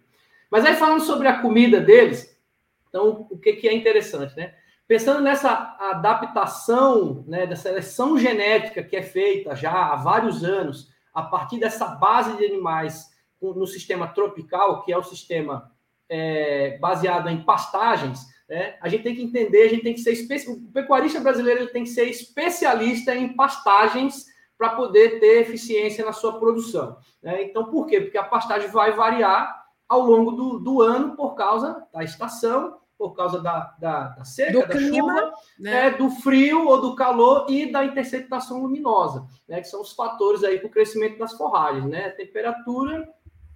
Mas 0.52 0.66
aí 0.66 0.76
falando 0.76 1.02
sobre 1.02 1.30
a 1.30 1.40
comida 1.40 1.80
deles, 1.80 2.38
então 2.90 3.26
o 3.32 3.38
que, 3.38 3.54
que 3.54 3.70
é 3.70 3.74
interessante, 3.74 4.36
né? 4.36 4.54
Pensando 4.86 5.22
nessa 5.22 5.78
adaptação, 5.80 7.24
né, 7.26 7.48
da 7.48 7.56
seleção 7.56 8.18
genética 8.20 8.84
que 8.84 8.98
é 8.98 9.02
feita 9.02 9.56
já 9.56 9.72
há 9.72 9.96
vários 9.96 10.44
anos, 10.44 10.92
a 11.14 11.24
partir 11.24 11.58
dessa 11.60 11.88
base 11.88 12.36
de 12.36 12.46
animais 12.46 13.10
no 13.42 13.66
sistema 13.66 14.08
tropical, 14.08 14.84
que 14.84 14.92
é 14.92 14.98
o 14.98 15.04
sistema 15.04 15.72
é, 16.10 16.78
baseado 16.80 17.30
em 17.30 17.42
pastagens, 17.42 18.20
né, 18.50 18.76
a 18.82 18.90
gente 18.90 19.04
tem 19.04 19.16
que 19.16 19.24
entender, 19.24 19.64
a 19.64 19.70
gente 19.70 19.84
tem 19.84 19.94
que 19.94 20.02
ser 20.02 20.50
o 20.50 20.60
pecuarista 20.74 21.22
brasileiro 21.22 21.72
tem 21.72 21.84
que 21.84 21.90
ser 21.90 22.10
especialista 22.10 23.16
em 23.16 23.34
pastagens 23.34 24.26
para 24.58 24.72
poder 24.72 25.22
ter 25.22 25.40
eficiência 25.40 26.04
na 26.04 26.12
sua 26.12 26.38
produção. 26.38 26.98
Né? 27.24 27.44
Então, 27.44 27.72
por 27.72 27.88
quê? 27.88 28.02
Porque 28.02 28.18
a 28.18 28.24
pastagem 28.24 28.70
vai 28.70 28.92
variar 28.92 29.61
ao 29.92 30.02
longo 30.02 30.32
do, 30.32 30.60
do 30.60 30.82
ano 30.82 31.18
por 31.18 31.36
causa 31.36 31.86
da 31.94 32.02
estação 32.02 32.80
por 32.98 33.16
causa 33.16 33.42
da, 33.42 33.76
da, 33.80 34.10
da 34.10 34.24
seca, 34.24 34.52
do 34.52 34.60
da 34.60 34.68
clima, 34.68 34.92
chuva, 34.92 35.34
né? 35.60 35.88
É, 35.88 35.90
do 35.90 36.08
frio 36.12 36.68
ou 36.68 36.80
do 36.80 36.96
calor 36.96 37.48
e 37.50 37.72
da 37.72 37.84
interceptação 37.84 38.62
luminosa, 38.62 39.26
né? 39.48 39.60
que 39.60 39.68
são 39.68 39.82
os 39.82 39.92
fatores 39.94 40.44
aí 40.44 40.60
para 40.60 40.68
o 40.68 40.72
crescimento 40.72 41.18
das 41.18 41.34
forragens, 41.34 41.84
né? 41.86 42.12
Temperatura, 42.12 43.10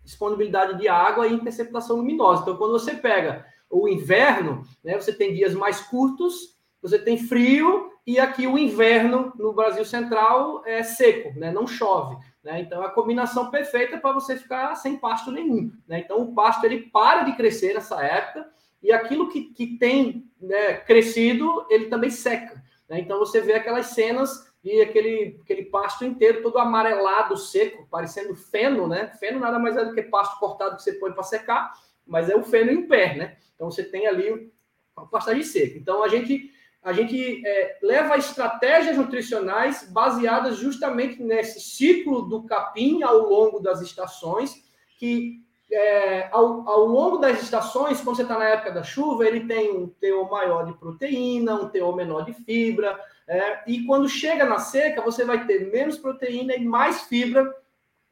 disponibilidade 0.03 0.79
de 0.79 0.87
água 0.87 1.27
e 1.27 1.33
interceptação 1.33 1.97
luminosa. 1.97 2.41
Então, 2.41 2.57
quando 2.57 2.71
você 2.71 2.95
pega 2.95 3.45
o 3.69 3.87
inverno, 3.87 4.63
né, 4.83 4.99
você 4.99 5.13
tem 5.13 5.35
dias 5.35 5.53
mais 5.53 5.79
curtos, 5.79 6.57
você 6.81 6.97
tem 6.97 7.15
frio, 7.15 7.91
e 8.05 8.19
aqui 8.19 8.47
o 8.47 8.57
inverno 8.57 9.31
no 9.37 9.53
Brasil 9.53 9.85
Central 9.85 10.63
é 10.65 10.81
seco, 10.81 11.39
né? 11.39 11.51
não 11.51 11.67
chove. 11.67 12.17
Né? 12.45 12.61
Então, 12.61 12.83
é 12.83 12.85
a 12.85 12.91
combinação 12.91 13.49
perfeita 13.49 13.97
para 13.97 14.13
você 14.13 14.37
ficar 14.37 14.75
sem 14.75 14.97
pasto 14.97 15.31
nenhum. 15.31 15.71
Né? 15.87 15.99
Então, 15.99 16.21
o 16.21 16.35
pasto 16.35 16.63
ele 16.63 16.83
para 16.91 17.23
de 17.23 17.35
crescer 17.35 17.73
nessa 17.73 18.01
época, 18.05 18.47
e 18.83 18.91
aquilo 18.91 19.29
que, 19.29 19.45
que 19.45 19.79
tem 19.79 20.29
né, 20.39 20.75
crescido, 20.75 21.65
ele 21.71 21.87
também 21.87 22.11
seca. 22.11 22.63
Né? 22.87 22.99
Então 22.99 23.17
você 23.17 23.41
vê 23.41 23.53
aquelas 23.53 23.87
cenas 23.87 24.53
e 24.63 24.79
aquele, 24.79 25.39
aquele 25.43 25.65
pasto 25.65 26.05
inteiro 26.05 26.43
todo 26.43 26.59
amarelado, 26.59 27.35
seco, 27.35 27.87
parecendo 27.89 28.35
feno, 28.35 28.87
né? 28.87 29.07
Feno 29.19 29.39
nada 29.39 29.57
mais 29.57 29.75
é 29.75 29.83
do 29.83 29.93
que 29.93 30.03
pasto 30.03 30.39
cortado 30.39 30.75
que 30.75 30.83
você 30.83 30.93
põe 30.93 31.11
para 31.11 31.23
secar, 31.23 31.73
mas 32.05 32.29
é 32.29 32.35
o 32.35 32.43
feno 32.43 32.71
em 32.71 32.87
pé, 32.87 33.15
né? 33.15 33.37
Então 33.55 33.71
você 33.71 33.83
tem 33.83 34.05
ali 34.05 34.51
uma 34.95 35.07
pastagem 35.07 35.41
seca. 35.41 35.79
Então 35.79 36.03
a 36.03 36.07
gente 36.07 36.51
a 36.85 36.93
gente 36.93 37.41
é, 37.43 37.79
leva 37.81 38.15
estratégias 38.15 38.95
nutricionais 38.95 39.89
baseadas 39.91 40.57
justamente 40.57 41.21
nesse 41.21 41.59
ciclo 41.59 42.21
do 42.21 42.43
capim 42.43 43.01
ao 43.01 43.27
longo 43.27 43.59
das 43.59 43.81
estações, 43.81 44.63
que 44.99 45.43
é, 45.71 46.29
ao, 46.31 46.69
ao, 46.69 46.85
longo 46.85 47.17
das 47.17 47.41
estações, 47.41 47.99
quando 48.01 48.17
você 48.17 48.21
está 48.21 48.37
na 48.37 48.45
época 48.45 48.71
da 48.71 48.83
chuva, 48.83 49.25
ele 49.25 49.47
tem 49.47 49.75
um 49.75 49.87
teor 49.87 50.29
maior 50.29 50.63
de 50.63 50.73
proteína, 50.73 51.55
um 51.55 51.69
teor 51.69 51.95
menor 51.95 52.23
de 52.23 52.33
fibra, 52.33 52.99
é, 53.27 53.63
e 53.65 53.83
quando 53.85 54.07
chega 54.07 54.45
na 54.45 54.59
seca, 54.59 55.01
você 55.01 55.25
vai 55.25 55.43
ter 55.47 55.71
menos 55.71 55.97
proteína 55.97 56.53
e 56.55 56.63
mais 56.63 57.01
fibra 57.01 57.51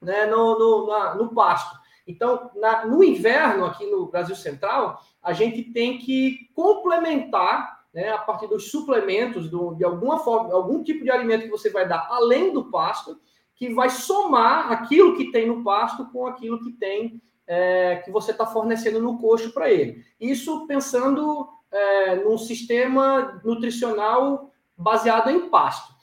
né, 0.01 0.25
no, 0.25 0.57
no, 0.57 0.87
na, 0.87 1.13
no 1.13 1.29
pasto. 1.33 1.77
Então, 2.07 2.49
na, 2.55 2.87
no 2.87 3.03
inverno, 3.03 3.65
aqui 3.65 3.85
no 3.85 4.07
Brasil 4.07 4.35
Central, 4.35 4.99
a 5.21 5.31
gente 5.31 5.63
tem 5.63 5.99
que 5.99 6.49
complementar, 6.55 7.72
né, 7.93 8.09
a 8.09 8.17
partir 8.17 8.47
dos 8.47 8.71
suplementos, 8.71 9.49
do, 9.49 9.75
de 9.75 9.83
alguma 9.83 10.19
forma, 10.19 10.53
algum 10.53 10.83
tipo 10.83 11.03
de 11.03 11.11
alimento 11.11 11.43
que 11.43 11.49
você 11.49 11.69
vai 11.69 11.87
dar 11.87 12.07
além 12.09 12.51
do 12.51 12.71
pasto, 12.71 13.19
que 13.55 13.73
vai 13.73 13.89
somar 13.89 14.71
aquilo 14.71 15.15
que 15.15 15.31
tem 15.31 15.47
no 15.47 15.63
pasto 15.63 16.09
com 16.11 16.25
aquilo 16.25 16.59
que 16.59 16.71
tem 16.71 17.21
é, 17.45 17.97
que 17.97 18.09
você 18.09 18.31
está 18.31 18.47
fornecendo 18.47 18.99
no 18.99 19.19
coxo 19.19 19.53
para 19.53 19.71
ele. 19.71 20.03
Isso 20.19 20.65
pensando 20.65 21.47
é, 21.71 22.15
num 22.15 22.37
sistema 22.37 23.41
nutricional 23.43 24.51
baseado 24.75 25.29
em 25.29 25.49
pasto. 25.49 25.93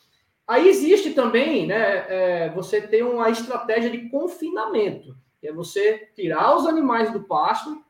Aí 0.47 0.69
existe 0.69 1.13
também, 1.13 1.67
né, 1.67 2.07
é, 2.09 2.51
você 2.51 2.81
tem 2.81 3.03
uma 3.03 3.31
estratégia 3.31 3.91
de 3.91 4.09
confinamento, 4.09 5.17
que 5.41 5.49
é 5.49 5.53
você 5.53 6.09
tirar 6.15 6.57
os 6.57 6.67
animais 6.67 7.13
do 7.13 7.23
pasto 7.23 7.83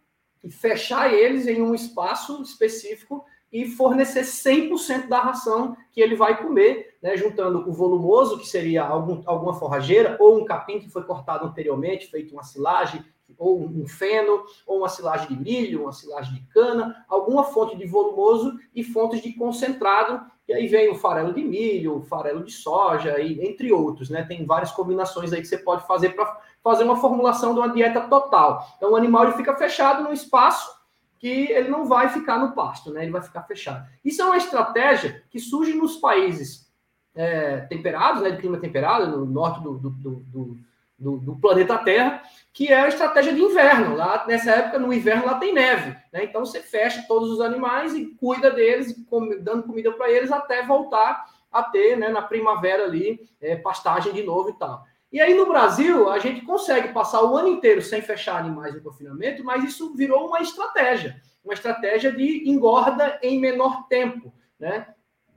e 0.42 0.50
fechar 0.50 1.12
eles 1.12 1.46
em 1.46 1.60
um 1.60 1.74
espaço 1.74 2.40
específico 2.42 3.24
e 3.52 3.66
fornecer 3.66 4.22
100% 4.22 5.08
da 5.08 5.20
ração 5.20 5.76
que 5.92 6.00
ele 6.00 6.14
vai 6.14 6.40
comer, 6.40 6.96
né, 7.02 7.16
juntando 7.16 7.68
o 7.68 7.72
volumoso, 7.72 8.38
que 8.38 8.46
seria 8.46 8.84
algum, 8.84 9.22
alguma 9.26 9.54
forrageira, 9.54 10.16
ou 10.20 10.38
um 10.38 10.44
capim 10.44 10.78
que 10.78 10.90
foi 10.90 11.02
cortado 11.02 11.46
anteriormente, 11.46 12.10
feito 12.10 12.32
uma 12.32 12.44
silagem, 12.44 13.04
ou 13.38 13.62
um 13.62 13.86
feno, 13.86 14.42
ou 14.66 14.78
uma 14.78 14.88
silagem 14.88 15.28
de 15.28 15.36
milho, 15.36 15.82
uma 15.82 15.92
silagem 15.92 16.34
de 16.34 16.40
cana, 16.48 17.04
alguma 17.08 17.44
fonte 17.44 17.76
de 17.76 17.86
volumoso 17.86 18.58
e 18.74 18.84
fontes 18.84 19.22
de 19.22 19.32
concentrado, 19.32 20.20
e 20.46 20.52
aí 20.52 20.66
vem 20.66 20.90
o 20.90 20.96
farelo 20.96 21.32
de 21.32 21.42
milho, 21.42 21.98
o 21.98 22.02
farelo 22.02 22.44
de 22.44 22.52
soja, 22.52 23.20
e, 23.20 23.40
entre 23.46 23.72
outros, 23.72 24.10
né? 24.10 24.24
Tem 24.24 24.44
várias 24.44 24.72
combinações 24.72 25.32
aí 25.32 25.40
que 25.40 25.46
você 25.46 25.58
pode 25.58 25.86
fazer 25.86 26.10
para 26.10 26.40
fazer 26.62 26.84
uma 26.84 26.96
formulação 26.96 27.54
de 27.54 27.60
uma 27.60 27.68
dieta 27.68 28.00
total. 28.02 28.66
Então, 28.76 28.92
o 28.92 28.96
animal 28.96 29.24
ele 29.24 29.36
fica 29.36 29.56
fechado 29.56 30.02
num 30.02 30.12
espaço 30.12 30.79
que 31.20 31.52
ele 31.52 31.68
não 31.68 31.84
vai 31.84 32.08
ficar 32.08 32.38
no 32.38 32.52
pasto, 32.52 32.90
né? 32.90 33.02
Ele 33.02 33.12
vai 33.12 33.20
ficar 33.20 33.42
fechado. 33.42 33.86
Isso 34.02 34.22
é 34.22 34.24
uma 34.24 34.38
estratégia 34.38 35.22
que 35.30 35.38
surge 35.38 35.74
nos 35.74 35.98
países 35.98 36.72
é, 37.14 37.58
temperados, 37.60 38.22
né? 38.22 38.30
De 38.30 38.38
clima 38.38 38.56
temperado, 38.56 39.06
no 39.06 39.26
norte 39.26 39.62
do, 39.62 39.74
do, 39.78 39.90
do, 39.90 40.58
do, 40.98 41.16
do 41.18 41.36
planeta 41.36 41.76
Terra, 41.76 42.22
que 42.54 42.68
é 42.68 42.80
a 42.80 42.88
estratégia 42.88 43.34
de 43.34 43.42
inverno. 43.42 43.96
Lá 43.96 44.24
nessa 44.26 44.50
época, 44.50 44.78
no 44.78 44.90
inverno, 44.94 45.26
lá 45.26 45.34
tem 45.34 45.52
neve. 45.52 45.94
Né? 46.10 46.24
Então 46.24 46.44
você 46.44 46.60
fecha 46.60 47.04
todos 47.06 47.30
os 47.30 47.40
animais 47.42 47.94
e 47.94 48.06
cuida 48.14 48.50
deles, 48.50 48.96
dando 49.42 49.64
comida 49.64 49.92
para 49.92 50.10
eles 50.10 50.32
até 50.32 50.64
voltar 50.64 51.26
a 51.52 51.62
ter, 51.62 51.98
né, 51.98 52.08
na 52.08 52.22
primavera 52.22 52.84
ali, 52.84 53.28
é, 53.40 53.56
pastagem 53.56 54.12
de 54.14 54.22
novo 54.22 54.50
e 54.50 54.52
tal. 54.54 54.86
E 55.12 55.20
aí 55.20 55.34
no 55.34 55.46
Brasil, 55.46 56.08
a 56.08 56.18
gente 56.18 56.42
consegue 56.42 56.92
passar 56.92 57.24
o 57.24 57.36
ano 57.36 57.48
inteiro 57.48 57.82
sem 57.82 58.00
fechar 58.00 58.38
animais 58.38 58.74
em 58.74 58.80
confinamento, 58.80 59.42
mas 59.42 59.64
isso 59.64 59.94
virou 59.94 60.28
uma 60.28 60.40
estratégia, 60.40 61.20
uma 61.44 61.54
estratégia 61.54 62.12
de 62.12 62.48
engorda 62.48 63.18
em 63.22 63.40
menor 63.40 63.88
tempo, 63.88 64.32
né? 64.58 64.86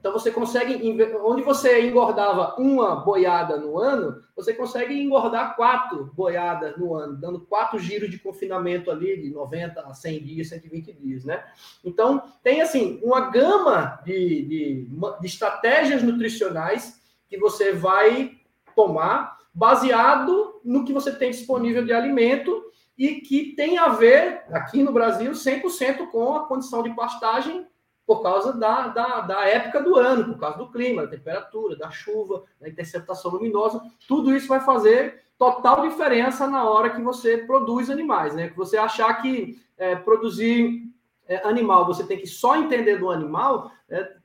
Então 0.03 0.12
você 0.12 0.29
consegue, 0.29 0.75
onde 1.23 1.41
você 1.43 1.81
engordava 1.88 2.55
uma 2.59 2.97
boiada 2.97 3.55
no 3.55 3.79
ano, 3.79 4.21
você 4.36 4.53
consegue 4.53 5.01
engordar 5.01 5.55
quatro 5.55 6.12
boiadas 6.13 6.77
no 6.77 6.93
ano, 6.93 7.15
dando 7.15 7.39
quatro 7.39 7.79
giros 7.79 8.12
de 8.12 8.19
confinamento 8.19 8.91
ali 8.91 9.21
de 9.21 9.29
90 9.29 9.79
a 9.79 9.93
100 9.93 10.23
dias, 10.25 10.49
120 10.49 10.91
dias, 10.91 11.23
né? 11.23 11.41
Então 11.86 12.21
tem 12.43 12.62
assim 12.62 12.99
uma 13.01 13.31
gama 13.31 14.01
de, 14.03 14.41
de, 14.43 14.88
de 15.21 15.25
estratégias 15.25 16.03
nutricionais 16.03 17.01
que 17.29 17.38
você 17.38 17.71
vai 17.71 18.38
tomar 18.75 19.38
baseado 19.53 20.59
no 20.63 20.83
que 20.83 20.93
você 20.93 21.11
tem 21.11 21.31
disponível 21.31 21.85
de 21.85 21.93
alimento 21.93 22.63
e 22.97 23.21
que 23.21 23.55
tem 23.55 23.77
a 23.77 23.89
ver, 23.89 24.43
aqui 24.51 24.83
no 24.83 24.91
Brasil, 24.91 25.31
100% 25.31 26.09
com 26.09 26.35
a 26.35 26.47
condição 26.47 26.81
de 26.81 26.93
pastagem 26.95 27.65
por 28.05 28.21
causa 28.21 28.51
da, 28.53 28.87
da, 28.87 29.21
da, 29.21 29.45
época 29.45 29.81
do 29.81 29.95
ano, 29.95 30.25
por 30.25 30.39
causa 30.39 30.57
do 30.57 30.71
clima, 30.71 31.03
da 31.03 31.07
temperatura, 31.09 31.75
da 31.75 31.89
chuva, 31.89 32.43
da 32.59 32.67
interceptação 32.67 33.31
luminosa. 33.31 33.81
Tudo 34.07 34.35
isso 34.35 34.47
vai 34.47 34.59
fazer 34.59 35.23
total 35.37 35.87
diferença 35.87 36.47
na 36.47 36.67
hora 36.69 36.89
que 36.89 37.01
você 37.01 37.37
produz 37.37 37.89
animais, 37.89 38.35
né? 38.35 38.49
Que 38.49 38.57
você 38.57 38.77
achar 38.77 39.21
que 39.21 39.61
é, 39.77 39.95
produzir 39.95 40.83
é, 41.27 41.47
animal, 41.47 41.85
você 41.85 42.05
tem 42.05 42.17
que 42.17 42.27
só 42.27 42.57
entender 42.57 42.97
do 42.97 43.09
animal, 43.09 43.71
é, 43.89 44.15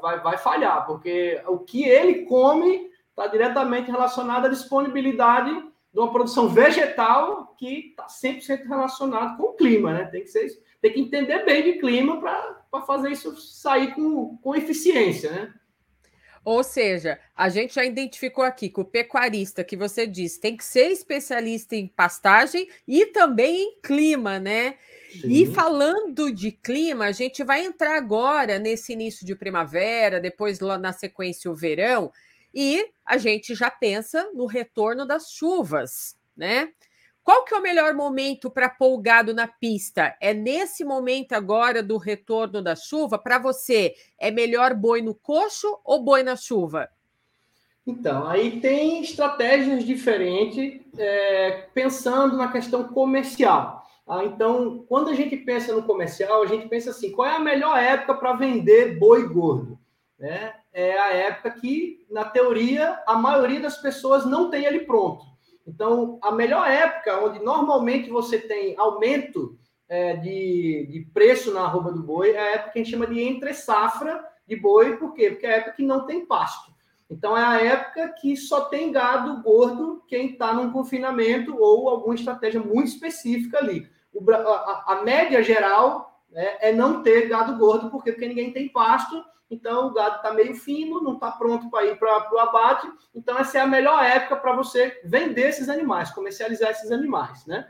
vai, 0.00 0.20
vai 0.20 0.36
falhar, 0.36 0.86
porque 0.86 1.42
o 1.46 1.58
que 1.58 1.84
ele 1.84 2.26
come 2.26 2.90
está 3.18 3.26
diretamente 3.26 3.90
relacionado 3.90 4.46
à 4.46 4.48
disponibilidade 4.48 5.50
de 5.50 5.98
uma 5.98 6.12
produção 6.12 6.48
vegetal 6.48 7.54
que 7.58 7.90
está 7.90 8.06
100% 8.06 8.68
relacionado 8.68 9.36
com 9.36 9.48
o 9.48 9.54
clima, 9.54 9.92
né? 9.92 10.04
Tem 10.04 10.22
que 10.22 10.28
ser 10.28 10.48
tem 10.80 10.92
que 10.92 11.00
entender 11.00 11.44
bem 11.44 11.64
de 11.64 11.72
clima 11.80 12.20
para 12.20 12.80
fazer 12.86 13.10
isso 13.10 13.36
sair 13.36 13.94
com, 13.96 14.36
com 14.36 14.54
eficiência, 14.54 15.32
né? 15.32 15.52
Ou 16.44 16.62
seja, 16.62 17.18
a 17.36 17.48
gente 17.48 17.74
já 17.74 17.84
identificou 17.84 18.44
aqui 18.44 18.68
que 18.68 18.80
o 18.80 18.84
pecuarista 18.84 19.64
que 19.64 19.76
você 19.76 20.06
disse 20.06 20.40
tem 20.40 20.56
que 20.56 20.64
ser 20.64 20.86
especialista 20.90 21.74
em 21.74 21.88
pastagem 21.88 22.68
e 22.86 23.06
também 23.06 23.60
em 23.60 23.80
clima, 23.82 24.38
né? 24.38 24.76
Sim. 25.10 25.28
E 25.28 25.46
falando 25.46 26.32
de 26.32 26.52
clima, 26.52 27.06
a 27.06 27.12
gente 27.12 27.42
vai 27.42 27.64
entrar 27.64 27.96
agora 27.96 28.58
nesse 28.58 28.92
início 28.92 29.26
de 29.26 29.34
primavera, 29.34 30.20
depois 30.20 30.60
lá 30.60 30.78
na 30.78 30.92
sequência 30.92 31.50
o 31.50 31.56
verão, 31.56 32.12
e 32.54 32.88
a 33.04 33.18
gente 33.18 33.54
já 33.54 33.70
pensa 33.70 34.30
no 34.34 34.46
retorno 34.46 35.06
das 35.06 35.30
chuvas, 35.30 36.18
né? 36.36 36.70
Qual 37.22 37.44
que 37.44 37.54
é 37.54 37.58
o 37.58 37.62
melhor 37.62 37.92
momento 37.94 38.50
para 38.50 38.70
pôr 38.70 38.94
o 38.94 39.02
gado 39.02 39.34
na 39.34 39.46
pista? 39.46 40.16
É 40.18 40.32
nesse 40.32 40.82
momento 40.82 41.34
agora 41.34 41.82
do 41.82 41.98
retorno 41.98 42.62
da 42.62 42.74
chuva? 42.74 43.18
Para 43.18 43.38
você, 43.38 43.94
é 44.18 44.30
melhor 44.30 44.72
boi 44.72 45.02
no 45.02 45.14
coxo 45.14 45.78
ou 45.84 46.02
boi 46.02 46.22
na 46.22 46.36
chuva? 46.36 46.88
Então, 47.86 48.26
aí 48.26 48.60
tem 48.60 49.02
estratégias 49.02 49.84
diferentes 49.84 50.80
é, 50.96 51.68
pensando 51.74 52.36
na 52.36 52.50
questão 52.50 52.84
comercial. 52.84 53.86
Ah, 54.06 54.24
então, 54.24 54.86
quando 54.88 55.10
a 55.10 55.14
gente 55.14 55.36
pensa 55.36 55.74
no 55.74 55.82
comercial, 55.82 56.42
a 56.42 56.46
gente 56.46 56.66
pensa 56.66 56.90
assim: 56.90 57.12
qual 57.12 57.28
é 57.28 57.36
a 57.36 57.40
melhor 57.40 57.78
época 57.78 58.14
para 58.14 58.32
vender 58.32 58.98
boi 58.98 59.28
gordo? 59.28 59.78
Né? 60.18 60.54
É 60.72 60.98
a 60.98 61.12
época 61.12 61.50
que, 61.52 62.04
na 62.10 62.24
teoria, 62.24 63.00
a 63.06 63.14
maioria 63.14 63.60
das 63.60 63.78
pessoas 63.78 64.26
não 64.26 64.50
tem 64.50 64.64
ele 64.64 64.80
pronto. 64.80 65.24
Então, 65.66 66.18
a 66.22 66.32
melhor 66.32 66.68
época, 66.68 67.24
onde 67.24 67.38
normalmente 67.40 68.08
você 68.08 68.38
tem 68.38 68.74
aumento 68.78 69.58
é, 69.88 70.16
de, 70.16 70.88
de 70.90 71.00
preço 71.12 71.52
na 71.52 71.60
arroba 71.60 71.92
do 71.92 72.02
boi, 72.02 72.30
é 72.30 72.38
a 72.38 72.54
época 72.54 72.70
que 72.72 72.78
a 72.78 72.82
gente 72.82 72.90
chama 72.90 73.06
de 73.06 73.20
entre 73.20 73.52
safra 73.54 74.24
de 74.46 74.56
boi, 74.56 74.96
por 74.96 75.12
quê? 75.12 75.30
Porque 75.30 75.46
é 75.46 75.50
a 75.50 75.56
época 75.58 75.72
que 75.72 75.84
não 75.84 76.06
tem 76.06 76.24
pasto. 76.24 76.72
Então, 77.10 77.36
é 77.36 77.44
a 77.44 77.60
época 77.60 78.08
que 78.20 78.36
só 78.36 78.62
tem 78.62 78.90
gado 78.90 79.42
gordo 79.42 80.02
quem 80.08 80.32
está 80.32 80.52
num 80.52 80.72
confinamento 80.72 81.56
ou 81.56 81.88
alguma 81.88 82.14
estratégia 82.14 82.60
muito 82.60 82.88
específica 82.88 83.58
ali. 83.58 83.88
O, 84.12 84.30
a, 84.30 84.84
a, 84.88 85.02
média 85.04 85.42
geral 85.42 86.07
né, 86.30 86.56
é 86.60 86.72
não 86.72 87.02
ter 87.02 87.28
gado 87.28 87.56
gordo, 87.56 87.90
por 87.90 88.02
quê? 88.02 88.12
Porque 88.12 88.28
ninguém 88.28 88.52
tem 88.52 88.68
pasto 88.68 89.22
então 89.50 89.86
o 89.86 89.94
gado 89.94 90.16
está 90.16 90.32
meio 90.32 90.54
fino, 90.54 91.00
não 91.00 91.14
está 91.14 91.30
pronto 91.30 91.70
para 91.70 91.86
ir 91.86 91.98
para 91.98 92.32
o 92.32 92.38
abate. 92.38 92.86
Então 93.14 93.38
essa 93.38 93.58
é 93.58 93.60
a 93.60 93.66
melhor 93.66 94.02
época 94.04 94.36
para 94.36 94.54
você 94.54 95.00
vender 95.04 95.48
esses 95.48 95.68
animais, 95.68 96.10
comercializar 96.10 96.70
esses 96.70 96.90
animais, 96.90 97.46
né? 97.46 97.66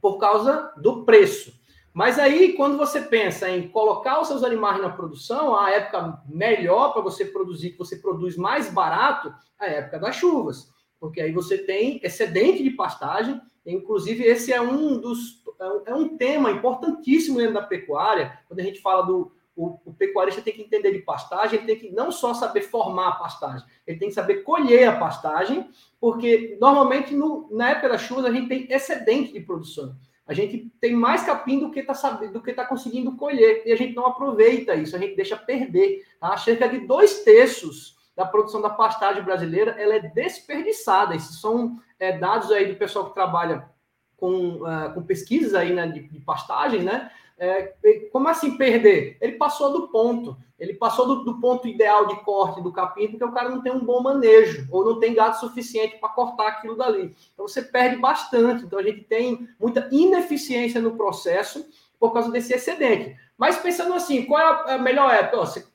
Por 0.00 0.18
causa 0.18 0.72
do 0.76 1.04
preço. 1.04 1.52
Mas 1.92 2.18
aí, 2.18 2.54
quando 2.54 2.76
você 2.76 3.00
pensa 3.00 3.48
em 3.48 3.68
colocar 3.68 4.20
os 4.20 4.26
seus 4.26 4.42
animais 4.42 4.82
na 4.82 4.90
produção, 4.90 5.56
a 5.56 5.70
época 5.70 6.20
melhor 6.26 6.92
para 6.92 7.02
você 7.02 7.24
produzir, 7.24 7.70
que 7.70 7.78
você 7.78 7.96
produz 7.96 8.36
mais 8.36 8.68
barato, 8.68 9.32
é 9.60 9.66
a 9.66 9.68
época 9.68 10.00
das 10.00 10.16
chuvas. 10.16 10.72
Porque 10.98 11.20
aí 11.20 11.30
você 11.30 11.58
tem 11.58 12.00
excedente 12.02 12.64
de 12.64 12.70
pastagem, 12.70 13.40
inclusive 13.64 14.24
esse 14.24 14.52
é 14.52 14.60
um 14.60 14.98
dos 14.98 15.43
é 15.86 15.94
um 15.94 16.16
tema 16.16 16.50
importantíssimo 16.50 17.38
dentro 17.38 17.54
da 17.54 17.62
pecuária, 17.62 18.38
quando 18.48 18.60
a 18.60 18.62
gente 18.62 18.80
fala 18.80 19.02
do, 19.02 19.32
o, 19.56 19.78
o, 19.84 19.94
pecuarista 19.94 20.42
tem 20.42 20.54
que 20.54 20.62
entender 20.62 20.92
de 20.92 21.00
pastagem, 21.00 21.58
ele 21.58 21.66
tem 21.66 21.78
que 21.78 21.94
não 21.94 22.10
só 22.10 22.34
saber 22.34 22.62
formar 22.62 23.08
a 23.08 23.12
pastagem, 23.12 23.66
ele 23.86 23.98
tem 23.98 24.08
que 24.08 24.14
saber 24.14 24.42
colher 24.42 24.88
a 24.88 24.96
pastagem, 24.96 25.68
porque 26.00 26.56
normalmente 26.60 27.14
no, 27.14 27.48
na 27.52 27.70
época 27.70 27.90
das 27.90 28.02
chuvas 28.02 28.24
a 28.24 28.32
gente 28.32 28.48
tem 28.48 28.66
excedente 28.72 29.32
de 29.32 29.40
produção. 29.40 29.94
A 30.26 30.32
gente 30.32 30.72
tem 30.80 30.94
mais 30.94 31.22
capim 31.22 31.60
do 31.60 31.70
que 31.70 31.80
está 31.80 32.10
do 32.10 32.40
que 32.42 32.52
tá 32.52 32.64
conseguindo 32.64 33.16
colher, 33.16 33.62
e 33.66 33.72
a 33.72 33.76
gente 33.76 33.94
não 33.94 34.06
aproveita 34.06 34.74
isso, 34.74 34.96
a 34.96 34.98
gente 34.98 35.14
deixa 35.14 35.36
perder. 35.36 36.02
Tá? 36.18 36.36
Cerca 36.36 36.68
de 36.68 36.80
dois 36.80 37.22
terços 37.22 37.94
da 38.16 38.24
produção 38.24 38.62
da 38.62 38.70
pastagem 38.70 39.22
brasileira 39.22 39.72
ela 39.72 39.94
é 39.94 40.00
desperdiçada. 40.00 41.14
Esses 41.14 41.40
são 41.40 41.78
é, 41.98 42.16
dados 42.16 42.50
aí 42.50 42.66
do 42.66 42.76
pessoal 42.76 43.06
que 43.06 43.14
trabalha 43.14 43.68
com, 44.16 44.62
uh, 44.62 44.92
com 44.94 45.02
pesquisas 45.02 45.54
aí 45.54 45.72
né, 45.72 45.86
de, 45.86 46.00
de 46.08 46.20
pastagem, 46.20 46.82
né? 46.82 47.10
É, 47.36 47.74
como 48.12 48.28
assim 48.28 48.56
perder? 48.56 49.16
Ele 49.20 49.32
passou 49.32 49.72
do 49.72 49.88
ponto. 49.88 50.36
Ele 50.58 50.74
passou 50.74 51.06
do, 51.06 51.24
do, 51.24 51.40
ponto 51.40 51.66
ideal 51.66 52.06
de 52.06 52.16
corte 52.24 52.62
do 52.62 52.72
capim, 52.72 53.08
porque 53.08 53.24
o 53.24 53.32
cara 53.32 53.48
não 53.48 53.60
tem 53.60 53.72
um 53.72 53.84
bom 53.84 54.00
manejo, 54.00 54.68
ou 54.70 54.84
não 54.84 55.00
tem 55.00 55.12
gado 55.12 55.38
suficiente 55.38 55.98
para 55.98 56.08
cortar 56.10 56.48
aquilo 56.48 56.76
dali. 56.76 57.14
Então 57.32 57.46
você 57.48 57.60
perde 57.60 57.96
bastante. 57.96 58.64
Então 58.64 58.78
a 58.78 58.82
gente 58.82 59.02
tem 59.02 59.48
muita 59.58 59.88
ineficiência 59.90 60.80
no 60.80 60.96
processo 60.96 61.66
por 61.98 62.12
causa 62.12 62.30
desse 62.30 62.54
excedente. 62.54 63.16
Mas 63.36 63.58
pensando 63.58 63.94
assim, 63.94 64.24
qual 64.24 64.40
é 64.68 64.74
a 64.74 64.78
melhor 64.78 65.12
época? 65.12 65.38
Você, 65.38 65.66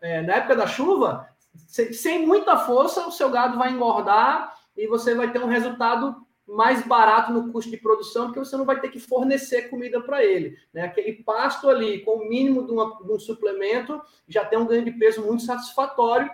é, 0.00 0.22
na 0.22 0.36
época 0.36 0.54
da 0.54 0.66
chuva, 0.66 1.28
sem 1.66 2.24
muita 2.24 2.58
força, 2.58 3.06
o 3.08 3.12
seu 3.12 3.28
gado 3.28 3.58
vai 3.58 3.72
engordar 3.72 4.54
e 4.76 4.86
você 4.86 5.14
vai 5.14 5.32
ter 5.32 5.42
um 5.42 5.48
resultado 5.48 6.14
mais 6.48 6.86
barato 6.86 7.30
no 7.30 7.52
custo 7.52 7.70
de 7.70 7.76
produção, 7.76 8.26
porque 8.26 8.38
você 8.38 8.56
não 8.56 8.64
vai 8.64 8.80
ter 8.80 8.88
que 8.88 8.98
fornecer 8.98 9.68
comida 9.68 10.00
para 10.00 10.24
ele. 10.24 10.56
Né? 10.72 10.82
Aquele 10.82 11.12
pasto 11.22 11.68
ali, 11.68 12.00
com 12.00 12.16
o 12.16 12.28
mínimo 12.28 12.64
de, 12.64 12.72
uma, 12.72 12.98
de, 13.02 13.12
um 13.12 13.18
suplemento, 13.18 14.00
já 14.26 14.44
tem 14.44 14.58
um 14.58 14.66
ganho 14.66 14.84
de 14.84 14.92
peso 14.92 15.22
muito 15.22 15.42
satisfatório 15.42 16.30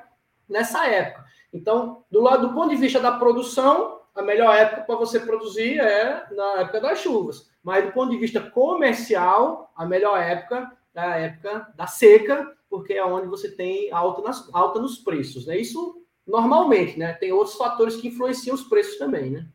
nessa 0.48 0.86
época. 0.86 1.24
Então, 1.52 2.04
do 2.10 2.20
lado 2.20 2.48
do 2.48 2.54
ponto 2.54 2.70
de 2.70 2.76
vista 2.76 3.00
da 3.00 3.12
produção, 3.12 4.00
a 4.14 4.22
melhor 4.22 4.54
época 4.54 4.82
para 4.82 4.96
você 4.96 5.18
produzir 5.18 5.80
é 5.80 6.26
na 6.30 6.60
época 6.60 6.80
das 6.80 7.00
chuvas. 7.00 7.50
Mas 7.62 7.84
do 7.84 7.92
ponto 7.92 8.10
de 8.10 8.18
vista 8.18 8.40
comercial, 8.40 9.72
a 9.74 9.84
melhor 9.84 10.20
época 10.20 10.70
é 10.94 11.00
a 11.00 11.16
época 11.16 11.72
da 11.74 11.86
seca, 11.88 12.52
porque 12.70 12.92
é 12.92 13.04
onde 13.04 13.26
você 13.26 13.50
tem 13.50 13.90
alta, 13.90 14.22
nas, 14.22 14.48
alta 14.52 14.80
nos 14.80 14.98
preços. 14.98 15.46
Né? 15.46 15.58
Isso 15.58 16.04
normalmente, 16.26 16.98
né? 16.98 17.12
Tem 17.14 17.32
outros 17.32 17.56
fatores 17.56 17.96
que 17.96 18.08
influenciam 18.08 18.54
os 18.54 18.62
preços 18.62 18.96
também, 18.96 19.30
né? 19.30 19.46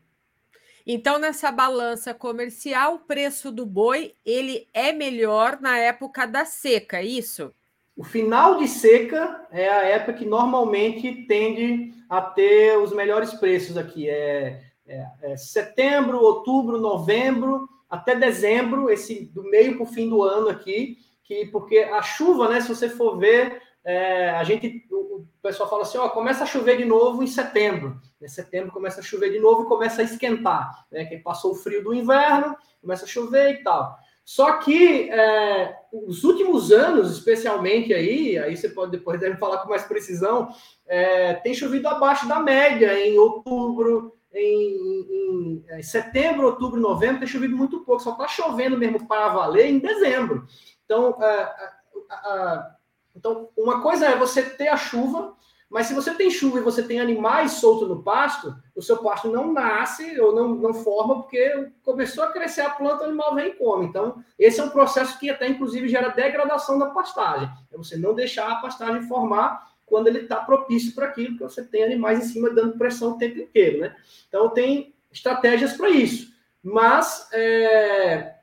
Então, 0.86 1.18
nessa 1.18 1.50
balança 1.52 2.14
comercial, 2.14 2.94
o 2.94 2.98
preço 3.00 3.50
do 3.52 3.66
boi 3.66 4.14
ele 4.24 4.68
é 4.72 4.92
melhor 4.92 5.58
na 5.60 5.78
época 5.78 6.26
da 6.26 6.44
seca, 6.44 6.98
é 6.98 7.04
isso? 7.04 7.52
O 7.96 8.04
final 8.04 8.56
de 8.56 8.66
seca 8.66 9.46
é 9.50 9.68
a 9.68 9.82
época 9.82 10.14
que 10.14 10.24
normalmente 10.24 11.26
tende 11.26 11.92
a 12.08 12.20
ter 12.20 12.78
os 12.78 12.92
melhores 12.92 13.34
preços 13.34 13.76
aqui. 13.76 14.08
É, 14.08 14.62
é, 14.86 15.06
é 15.22 15.36
setembro, 15.36 16.18
outubro, 16.18 16.80
novembro, 16.80 17.68
até 17.88 18.14
dezembro, 18.14 18.90
esse 18.90 19.26
do 19.26 19.42
meio 19.44 19.76
para 19.76 19.82
o 19.82 19.86
fim 19.86 20.08
do 20.08 20.22
ano 20.22 20.48
aqui, 20.48 20.98
que 21.24 21.46
porque 21.46 21.78
a 21.78 22.00
chuva, 22.02 22.48
né? 22.48 22.60
Se 22.60 22.68
você 22.68 22.88
for 22.88 23.18
ver, 23.18 23.60
é, 23.84 24.30
a 24.30 24.44
gente, 24.44 24.86
o, 25.40 25.42
pessoal 25.42 25.68
fala 25.68 25.82
assim, 25.82 25.96
ó, 25.96 26.08
começa 26.10 26.44
a 26.44 26.46
chover 26.46 26.76
de 26.76 26.84
novo 26.84 27.22
em 27.22 27.26
setembro. 27.26 27.98
Em 28.20 28.28
setembro 28.28 28.70
começa 28.70 29.00
a 29.00 29.02
chover 29.02 29.32
de 29.32 29.40
novo 29.40 29.62
e 29.62 29.66
começa 29.66 30.02
a 30.02 30.04
esquentar, 30.04 30.86
né? 30.92 31.06
Que 31.06 31.16
passou 31.16 31.52
o 31.52 31.54
frio 31.54 31.82
do 31.82 31.94
inverno, 31.94 32.54
começa 32.80 33.04
a 33.04 33.08
chover 33.08 33.54
e 33.54 33.62
tal. 33.62 33.98
Só 34.24 34.58
que 34.58 35.10
é, 35.10 35.74
os 35.92 36.22
últimos 36.22 36.70
anos, 36.70 37.10
especialmente 37.10 37.92
aí, 37.92 38.38
aí 38.38 38.56
você 38.56 38.68
pode 38.68 38.92
depois 38.92 39.18
deve 39.18 39.36
falar 39.38 39.58
com 39.58 39.70
mais 39.70 39.82
precisão, 39.82 40.54
é, 40.86 41.34
tem 41.34 41.54
chovido 41.54 41.88
abaixo 41.88 42.28
da 42.28 42.38
média 42.38 42.94
em 43.04 43.18
outubro, 43.18 44.14
em, 44.32 45.04
em, 45.10 45.64
em, 45.70 45.82
setembro, 45.82 46.46
outubro, 46.46 46.80
novembro, 46.80 47.18
tem 47.18 47.26
chovido 47.26 47.56
muito 47.56 47.80
pouco, 47.80 48.02
só 48.02 48.12
está 48.12 48.28
chovendo 48.28 48.78
mesmo 48.78 49.06
para 49.08 49.30
valer 49.30 49.66
em 49.66 49.78
dezembro. 49.78 50.46
Então, 50.84 51.16
é, 51.20 51.52
então, 53.20 53.50
uma 53.54 53.82
coisa 53.82 54.06
é 54.06 54.16
você 54.16 54.42
ter 54.42 54.68
a 54.68 54.78
chuva, 54.78 55.36
mas 55.68 55.86
se 55.86 55.94
você 55.94 56.14
tem 56.14 56.30
chuva 56.30 56.58
e 56.58 56.62
você 56.62 56.82
tem 56.82 56.98
animais 56.98 57.52
soltos 57.52 57.86
no 57.86 58.02
pasto, 58.02 58.56
o 58.74 58.80
seu 58.80 58.96
pasto 58.96 59.30
não 59.30 59.52
nasce 59.52 60.18
ou 60.18 60.34
não, 60.34 60.48
não 60.54 60.72
forma 60.72 61.20
porque 61.20 61.70
começou 61.84 62.24
a 62.24 62.32
crescer 62.32 62.62
a 62.62 62.70
planta, 62.70 63.02
o 63.02 63.08
animal 63.08 63.34
vem 63.34 63.48
e 63.48 63.54
come. 63.54 63.84
Então, 63.84 64.24
esse 64.38 64.58
é 64.58 64.64
um 64.64 64.70
processo 64.70 65.18
que 65.18 65.28
até, 65.28 65.46
inclusive, 65.46 65.86
gera 65.86 66.08
degradação 66.08 66.78
da 66.78 66.86
pastagem. 66.86 67.48
É 67.70 67.76
você 67.76 67.98
não 67.98 68.14
deixar 68.14 68.50
a 68.50 68.56
pastagem 68.56 69.02
formar 69.02 69.70
quando 69.84 70.06
ele 70.06 70.20
está 70.20 70.36
propício 70.36 70.94
para 70.94 71.06
aquilo, 71.06 71.36
porque 71.36 71.44
você 71.44 71.62
tem 71.62 71.84
animais 71.84 72.20
em 72.20 72.32
cima 72.32 72.48
dando 72.48 72.78
pressão 72.78 73.12
o 73.12 73.18
tempo 73.18 73.38
inteiro, 73.38 73.80
né? 73.80 73.94
Então, 74.28 74.48
tem 74.48 74.94
estratégias 75.12 75.74
para 75.74 75.90
isso. 75.90 76.32
Mas 76.62 77.28
é, 77.32 78.36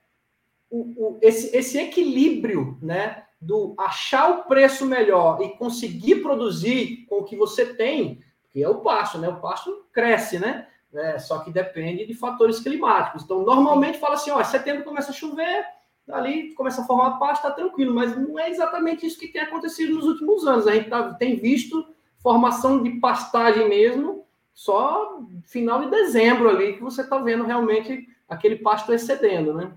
o, 0.70 0.80
o, 0.80 1.20
esse, 1.22 1.56
esse 1.56 1.80
equilíbrio, 1.80 2.78
né? 2.82 3.24
Do 3.40 3.76
achar 3.78 4.32
o 4.32 4.44
preço 4.44 4.86
melhor 4.86 5.42
e 5.42 5.50
conseguir 5.58 6.18
produzir 6.18 7.06
com 7.08 7.20
o 7.20 7.24
que 7.24 7.36
você 7.36 7.66
tem, 7.74 8.20
que 8.50 8.64
é 8.64 8.68
o 8.68 8.82
pasto, 8.82 9.18
né? 9.18 9.30
O 9.30 9.40
pasto 9.40 9.86
cresce, 9.94 10.40
né? 10.40 10.68
É, 10.94 11.20
só 11.20 11.40
que 11.40 11.52
depende 11.52 12.06
de 12.06 12.14
fatores 12.14 12.60
climáticos. 12.60 13.24
Então, 13.24 13.44
normalmente 13.44 14.00
fala 14.00 14.16
assim: 14.16 14.32
ó, 14.32 14.44
setembro 14.44 14.84
começa 14.84 15.12
a 15.12 15.14
chover, 15.14 15.66
ali 16.10 16.54
começa 16.54 16.82
a 16.82 16.86
formar 16.86 17.20
pasto, 17.20 17.44
tá 17.44 17.52
tranquilo, 17.52 17.94
mas 17.94 18.18
não 18.18 18.40
é 18.40 18.50
exatamente 18.50 19.06
isso 19.06 19.20
que 19.20 19.28
tem 19.28 19.42
acontecido 19.42 19.94
nos 19.94 20.06
últimos 20.06 20.48
anos. 20.48 20.68
A 20.68 20.74
gente 20.74 20.90
tá, 20.90 21.14
tem 21.14 21.36
visto 21.36 21.86
formação 22.20 22.82
de 22.82 22.92
pastagem 23.00 23.70
mesmo 23.70 24.26
só 24.54 25.20
final 25.44 25.82
de 25.82 25.92
dezembro 25.92 26.50
ali 26.50 26.74
que 26.74 26.82
você 26.82 27.02
está 27.02 27.20
vendo 27.20 27.44
realmente 27.44 28.08
aquele 28.28 28.56
pasto 28.56 28.92
excedendo, 28.92 29.54
né? 29.54 29.72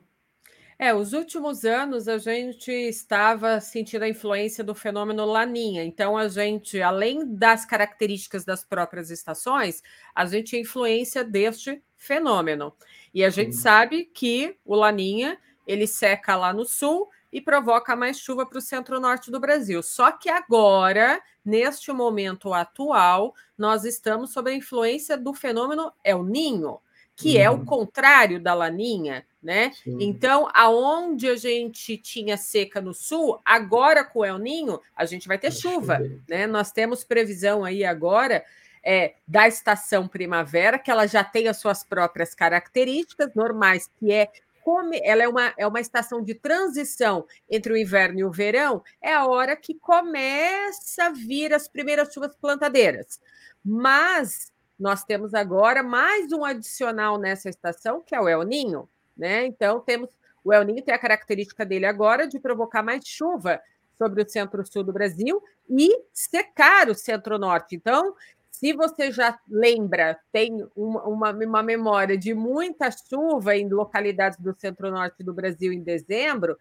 É, 0.83 0.95
os 0.95 1.13
últimos 1.13 1.67
anos 1.67 2.09
a 2.09 2.17
gente 2.17 2.73
estava 2.73 3.61
sentindo 3.61 4.03
a 4.03 4.09
influência 4.09 4.65
do 4.65 4.75
fenômeno 4.75 5.27
Laninha. 5.27 5.85
Então, 5.85 6.17
a 6.17 6.27
gente, 6.27 6.81
além 6.81 7.35
das 7.35 7.67
características 7.67 8.47
das 8.47 8.65
próprias 8.65 9.11
estações, 9.11 9.83
a 10.15 10.25
gente 10.25 10.47
tinha 10.47 10.63
influência 10.63 11.23
deste 11.23 11.83
fenômeno. 11.99 12.73
E 13.13 13.23
a 13.23 13.29
gente 13.29 13.57
Sim. 13.57 13.61
sabe 13.61 14.05
que 14.07 14.57
o 14.65 14.75
Laninha 14.75 15.39
ele 15.67 15.87
seca 15.87 16.35
lá 16.35 16.51
no 16.51 16.65
sul 16.65 17.11
e 17.31 17.43
provoca 17.43 17.95
mais 17.95 18.19
chuva 18.19 18.47
para 18.47 18.57
o 18.57 18.63
centro-norte 18.63 19.31
do 19.31 19.39
Brasil. 19.39 19.83
Só 19.83 20.11
que 20.11 20.31
agora, 20.31 21.21
neste 21.45 21.93
momento 21.93 22.55
atual, 22.55 23.35
nós 23.59 23.85
estamos 23.85 24.33
sob 24.33 24.51
a 24.51 24.55
influência 24.55 25.19
do 25.19 25.35
fenômeno 25.35 25.93
El 26.03 26.25
Ninho 26.25 26.81
que 27.21 27.37
uhum. 27.37 27.43
é 27.43 27.51
o 27.51 27.55
uhum. 27.55 27.65
contrário 27.67 28.41
da 28.41 28.55
laninha, 28.55 29.27
né? 29.43 29.73
Sim. 29.85 29.99
Então, 30.01 30.49
aonde 30.55 31.29
a 31.29 31.37
gente 31.37 31.99
tinha 31.99 32.39
seca 32.39 32.81
no 32.81 32.95
sul, 32.95 33.39
agora 33.45 34.03
com 34.03 34.21
o 34.21 34.25
El 34.25 34.39
Ninho, 34.39 34.81
a 34.97 35.05
gente 35.05 35.29
vai 35.29 35.39
ter 35.39 35.53
chuva, 35.53 36.01
né? 36.27 36.47
Nós 36.47 36.73
temos 36.73 37.05
previsão 37.05 37.63
aí 37.63 37.85
agora 37.85 38.43
é, 38.83 39.15
da 39.29 39.47
estação 39.47 40.09
primavera, 40.09 40.79
que 40.79 40.91
ela 40.91 41.07
já 41.07 41.23
tem 41.23 41.47
as 41.47 41.59
suas 41.59 41.85
próprias 41.85 42.35
características 42.35 43.35
normais, 43.35 43.91
que 43.99 44.11
é 44.11 44.31
como 44.63 44.91
ela 44.95 45.23
é 45.23 45.29
uma, 45.29 45.55
é 45.59 45.67
uma 45.67 45.81
estação 45.81 46.23
de 46.23 46.35
transição 46.35 47.27
entre 47.51 47.73
o 47.73 47.77
inverno 47.77 48.21
e 48.21 48.25
o 48.25 48.31
verão, 48.31 48.83
é 49.03 49.13
a 49.13 49.27
hora 49.27 49.57
que 49.57 49.75
começa 49.75 51.05
a 51.05 51.11
vir 51.11 51.53
as 51.53 51.67
primeiras 51.69 52.13
chuvas 52.13 52.35
plantadeiras. 52.37 53.21
Mas 53.65 54.53
nós 54.81 55.05
temos 55.05 55.35
agora 55.35 55.83
mais 55.83 56.33
um 56.33 56.43
adicional 56.43 57.19
nessa 57.19 57.51
estação, 57.51 58.01
que 58.01 58.15
é 58.15 58.21
o 58.21 58.27
El 58.27 58.43
Ninho, 58.45 58.89
né? 59.15 59.45
Então, 59.45 59.79
temos 59.81 60.09
o 60.43 60.53
El 60.53 60.65
Ninho 60.65 60.83
tem 60.83 60.95
a 60.95 60.99
característica 60.99 61.67
dele 61.67 61.85
agora 61.85 62.27
de 62.27 62.41
provocar 62.41 62.83
mais 62.83 63.07
chuva 63.07 63.61
sobre 63.99 64.23
o 64.23 64.29
centro-sul 64.29 64.83
do 64.83 64.93
Brasil 64.93 65.43
e 65.69 65.91
secar 66.15 66.89
o 66.89 66.95
centro-norte. 66.95 67.77
Então, 67.77 68.15
se 68.51 68.73
você 68.73 69.13
já 69.13 69.39
lembra, 69.47 70.19
tem 70.33 70.67
uma, 70.75 71.03
uma, 71.05 71.31
uma, 71.31 71.63
memória 71.63 72.17
de 72.17 72.33
muita 72.33 72.91
chuva 72.91 73.55
em 73.57 73.69
localidades 73.69 74.39
do 74.39 74.55
centro-norte 74.59 75.23
do 75.23 75.35
Brasil 75.35 75.73
em 75.75 75.83
dezembro, 75.83 76.57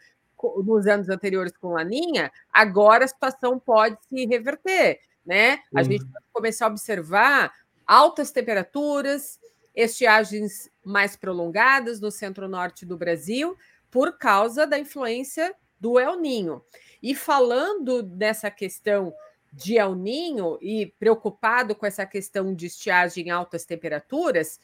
nos 0.64 0.88
anos 0.88 1.10
anteriores 1.10 1.56
com 1.58 1.70
Laninha, 1.70 2.32
agora 2.52 3.06
a 3.06 3.08
situação 3.08 3.58
pode 3.58 3.98
se 4.10 4.26
reverter. 4.26 5.00
Né? 5.26 5.60
A 5.74 5.80
uhum. 5.80 5.84
gente 5.84 6.06
pode 6.06 6.26
começar 6.34 6.66
a 6.66 6.70
observar 6.70 7.54
altas 7.90 8.30
temperaturas, 8.30 9.40
estiagens 9.76 10.70
mais 10.86 11.16
prolongadas 11.16 12.00
no 12.00 12.12
centro-norte 12.12 12.86
do 12.86 12.96
Brasil, 12.96 13.58
por 13.90 14.16
causa 14.16 14.68
da 14.68 14.78
influência 14.78 15.56
do 15.80 16.00
El 16.00 16.20
Ninho. 16.20 16.64
E 17.02 17.16
falando 17.16 18.04
dessa 18.04 18.52
questão 18.52 19.12
de 19.52 19.76
El 19.76 19.96
Ninho 19.96 20.60
e 20.62 20.94
preocupado 21.00 21.74
com 21.74 21.84
essa 21.84 22.06
questão 22.06 22.54
de 22.54 22.68
estiagem 22.68 23.26
em 23.26 23.32
altas 23.32 23.66
temperaturas, 23.66 24.60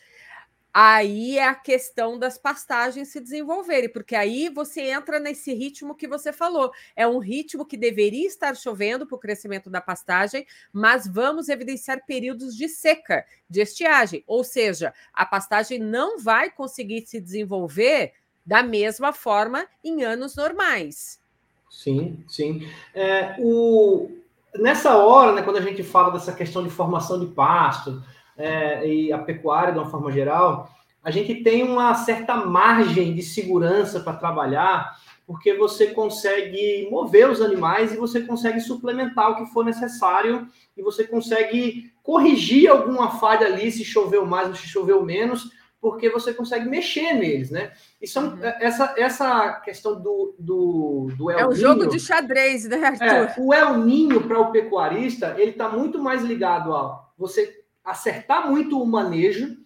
aí 0.77 1.37
é 1.37 1.47
a 1.47 1.55
questão 1.55 2.19
das 2.19 2.37
pastagens 2.37 3.07
se 3.07 3.21
desenvolverem, 3.21 3.87
porque 3.87 4.13
aí 4.13 4.49
você 4.49 4.81
entra 4.81 5.21
nesse 5.21 5.53
ritmo 5.53 5.95
que 5.95 6.05
você 6.05 6.33
falou. 6.33 6.69
É 6.97 7.07
um 7.07 7.17
ritmo 7.17 7.65
que 7.65 7.77
deveria 7.77 8.27
estar 8.27 8.57
chovendo 8.57 9.07
para 9.07 9.15
o 9.15 9.19
crescimento 9.19 9.69
da 9.69 9.79
pastagem, 9.79 10.45
mas 10.73 11.07
vamos 11.07 11.47
evidenciar 11.47 12.05
períodos 12.05 12.57
de 12.57 12.67
seca, 12.67 13.25
de 13.49 13.61
estiagem, 13.61 14.21
ou 14.27 14.43
seja, 14.43 14.93
a 15.13 15.25
pastagem 15.25 15.79
não 15.79 16.19
vai 16.19 16.51
conseguir 16.51 17.07
se 17.07 17.21
desenvolver 17.21 18.11
da 18.45 18.61
mesma 18.61 19.13
forma 19.13 19.65
em 19.81 20.03
anos 20.03 20.35
normais. 20.35 21.21
Sim, 21.69 22.21
sim. 22.27 22.69
É, 22.93 23.37
o... 23.39 24.09
Nessa 24.55 24.97
hora, 24.97 25.31
né, 25.31 25.41
quando 25.41 25.57
a 25.57 25.61
gente 25.61 25.83
fala 25.83 26.11
dessa 26.11 26.33
questão 26.33 26.63
de 26.63 26.69
formação 26.69 27.17
de 27.17 27.27
pasto, 27.27 28.03
é, 28.37 28.87
e 28.87 29.13
a 29.13 29.17
pecuária 29.17 29.73
de 29.73 29.79
uma 29.79 29.89
forma 29.89 30.11
geral, 30.11 30.69
a 31.03 31.11
gente 31.11 31.35
tem 31.35 31.63
uma 31.63 31.93
certa 31.93 32.35
margem 32.35 33.13
de 33.13 33.21
segurança 33.21 33.99
para 33.99 34.17
trabalhar, 34.17 34.95
porque 35.27 35.53
você 35.53 35.87
consegue 35.87 36.87
mover 36.89 37.29
os 37.29 37.41
animais 37.41 37.93
e 37.93 37.97
você 37.97 38.21
consegue 38.21 38.59
suplementar 38.59 39.31
o 39.31 39.35
que 39.35 39.45
for 39.51 39.63
necessário 39.63 40.47
e 40.75 40.81
você 40.81 41.03
consegue 41.03 41.91
corrigir 42.01 42.69
alguma 42.69 43.11
falha 43.11 43.47
ali, 43.47 43.71
se 43.71 43.83
choveu 43.83 44.25
mais 44.25 44.49
ou 44.49 44.55
se 44.55 44.67
choveu 44.67 45.03
menos, 45.03 45.51
porque 45.79 46.09
você 46.09 46.33
consegue 46.33 46.67
mexer 46.67 47.13
neles, 47.13 47.51
né? 47.51 47.71
Isso 48.01 48.17
é 48.17 48.21
uhum. 48.23 48.39
essa, 48.41 48.95
essa 48.97 49.53
questão 49.63 50.01
do, 50.01 50.35
do, 50.39 51.09
do 51.15 51.29
El 51.29 51.39
É 51.39 51.45
um 51.45 51.49
Ninho, 51.49 51.61
jogo 51.61 51.87
de 51.87 51.99
xadrez, 51.99 52.65
né, 52.67 52.83
Arthur? 52.83 53.05
É, 53.05 53.35
o 53.37 53.53
El 53.53 53.77
Ninho, 53.77 54.21
para 54.27 54.39
o 54.39 54.51
pecuarista, 54.51 55.35
ele 55.37 55.51
está 55.51 55.69
muito 55.69 56.01
mais 56.01 56.23
ligado 56.23 56.73
a 56.73 57.05
você 57.15 57.64
acertar 57.85 58.49
muito 58.49 58.81
o 58.81 58.85
manejo, 58.85 59.57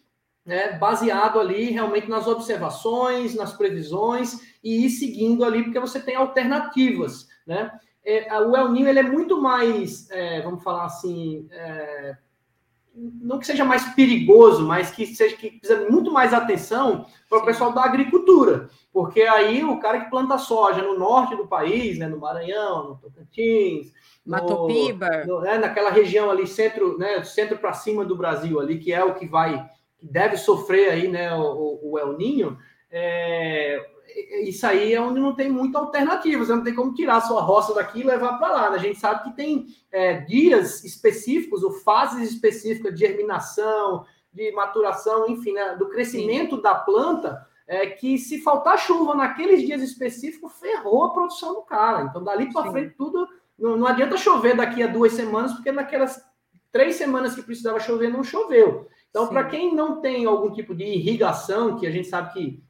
né, 0.45 0.73
baseado 0.77 1.39
ali 1.39 1.71
realmente 1.71 2.10
nas 2.10 2.27
observações, 2.27 3.36
nas 3.36 3.53
previsões 3.53 4.58
e 4.63 4.86
ir 4.86 4.89
seguindo 4.89 5.43
ali, 5.45 5.63
porque 5.63 5.79
você 5.79 5.99
tem 5.99 6.15
alternativas, 6.15 7.27
né? 7.47 7.71
é, 8.03 8.39
o 8.39 8.55
El 8.55 8.71
Ninho 8.71 8.88
ele 8.88 8.99
é 8.99 9.03
muito 9.03 9.41
mais, 9.41 10.10
é, 10.10 10.41
vamos 10.41 10.63
falar 10.63 10.86
assim, 10.86 11.47
é, 11.51 12.17
não 12.95 13.39
que 13.39 13.45
seja 13.45 13.63
mais 13.63 13.84
perigoso, 13.93 14.65
mas 14.65 14.91
que 14.91 15.06
seja 15.06 15.36
que 15.36 15.52
precisa 15.52 15.89
muito 15.89 16.12
mais 16.12 16.34
atenção 16.34 17.06
para 17.30 17.39
o 17.39 17.45
pessoal 17.45 17.71
da 17.71 17.84
agricultura, 17.84 18.69
porque 18.91 19.21
aí 19.21 19.63
o 19.63 19.80
cara 19.80 20.02
que 20.02 20.10
planta 20.10 20.38
soja 20.38 20.82
no 20.82 20.97
norte 20.97 21.36
do 21.36 21.47
país, 21.47 21.97
né, 21.97 22.08
no 22.08 22.19
Maranhão, 22.19 22.89
no 22.89 22.95
Tocantins, 22.97 23.93
Matopiba, 24.25 25.25
no, 25.25 25.41
né, 25.41 25.58
naquela 25.58 25.89
região 25.89 26.30
ali 26.30 26.45
centro, 26.45 26.97
né, 26.97 27.23
centro 27.23 27.58
para 27.58 27.73
cima 27.73 28.04
do 28.04 28.17
Brasil 28.17 28.60
ali, 28.60 28.80
que 28.80 28.91
é 28.93 29.04
o 29.04 29.15
que 29.15 29.28
vai 29.28 29.67
que 29.97 30.08
deve 30.08 30.38
sofrer 30.38 30.91
aí, 30.91 31.08
né, 31.10 31.36
o, 31.36 31.80
o 31.84 31.99
El 31.99 32.17
Ninho, 32.17 32.58
é, 32.89 33.86
isso 34.43 34.65
aí 34.65 34.93
é 34.93 35.02
onde 35.02 35.19
não 35.19 35.36
tem 35.36 35.50
muita 35.50 35.80
alternativa, 35.80 36.45
você 36.45 36.54
não 36.54 36.63
tem 36.63 36.76
como 36.76 36.93
tirar 36.93 37.17
a 37.17 37.22
sua 37.22 37.41
roça 37.41 37.74
daqui 37.74 38.00
e 38.00 38.04
levar 38.04 38.38
para 38.38 38.54
lá. 38.54 38.69
Né? 38.69 38.78
A 38.78 38.80
gente 38.80 39.00
sabe 39.00 39.24
que 39.24 39.36
tem 39.36 39.67
é, 39.91 40.22
dias 40.22 40.84
específicos 40.84 41.63
ou 41.63 41.72
fases 41.72 42.32
específicas 42.32 42.93
de 42.93 43.00
germinação, 43.00 44.06
de 44.34 44.52
maturação, 44.52 45.28
enfim, 45.30 45.54
né? 45.54 45.76
do 45.76 45.89
crescimento 45.89 46.56
Sim. 46.56 46.62
da 46.62 46.76
planta, 46.76 47.45
é, 47.67 47.88
que 47.88 48.17
se 48.17 48.41
faltar 48.41 48.80
chuva 48.80 49.15
naqueles 49.15 49.62
dias 49.62 49.82
específicos, 49.82 50.54
ferrou 50.60 51.04
a 51.04 51.13
produção 51.13 51.54
do 51.54 51.62
cara. 51.62 52.04
Então, 52.04 52.24
dali 52.24 52.52
para 52.52 52.72
frente, 52.72 52.95
tudo. 52.98 53.28
Não, 53.58 53.76
não 53.78 53.88
adianta 53.88 54.17
chover 54.17 54.56
daqui 54.56 54.82
a 54.82 54.88
duas 54.88 55.13
semanas, 55.13 55.54
porque 55.54 55.72
naquelas 55.72 56.24
três 56.72 56.95
semanas 56.95 57.36
que 57.36 57.43
precisava 57.43 57.80
chover, 57.80 58.10
não 58.10 58.24
choveu. 58.24 58.88
Então, 59.10 59.28
para 59.28 59.43
quem 59.45 59.76
não 59.76 60.02
tem 60.02 60.26
algum 60.26 60.52
tipo 60.52 60.74
de 60.74 60.84
irrigação, 60.84 61.78
que 61.78 61.86
a 61.86 61.91
gente 61.91 62.08
sabe 62.08 62.34
que 62.34 62.63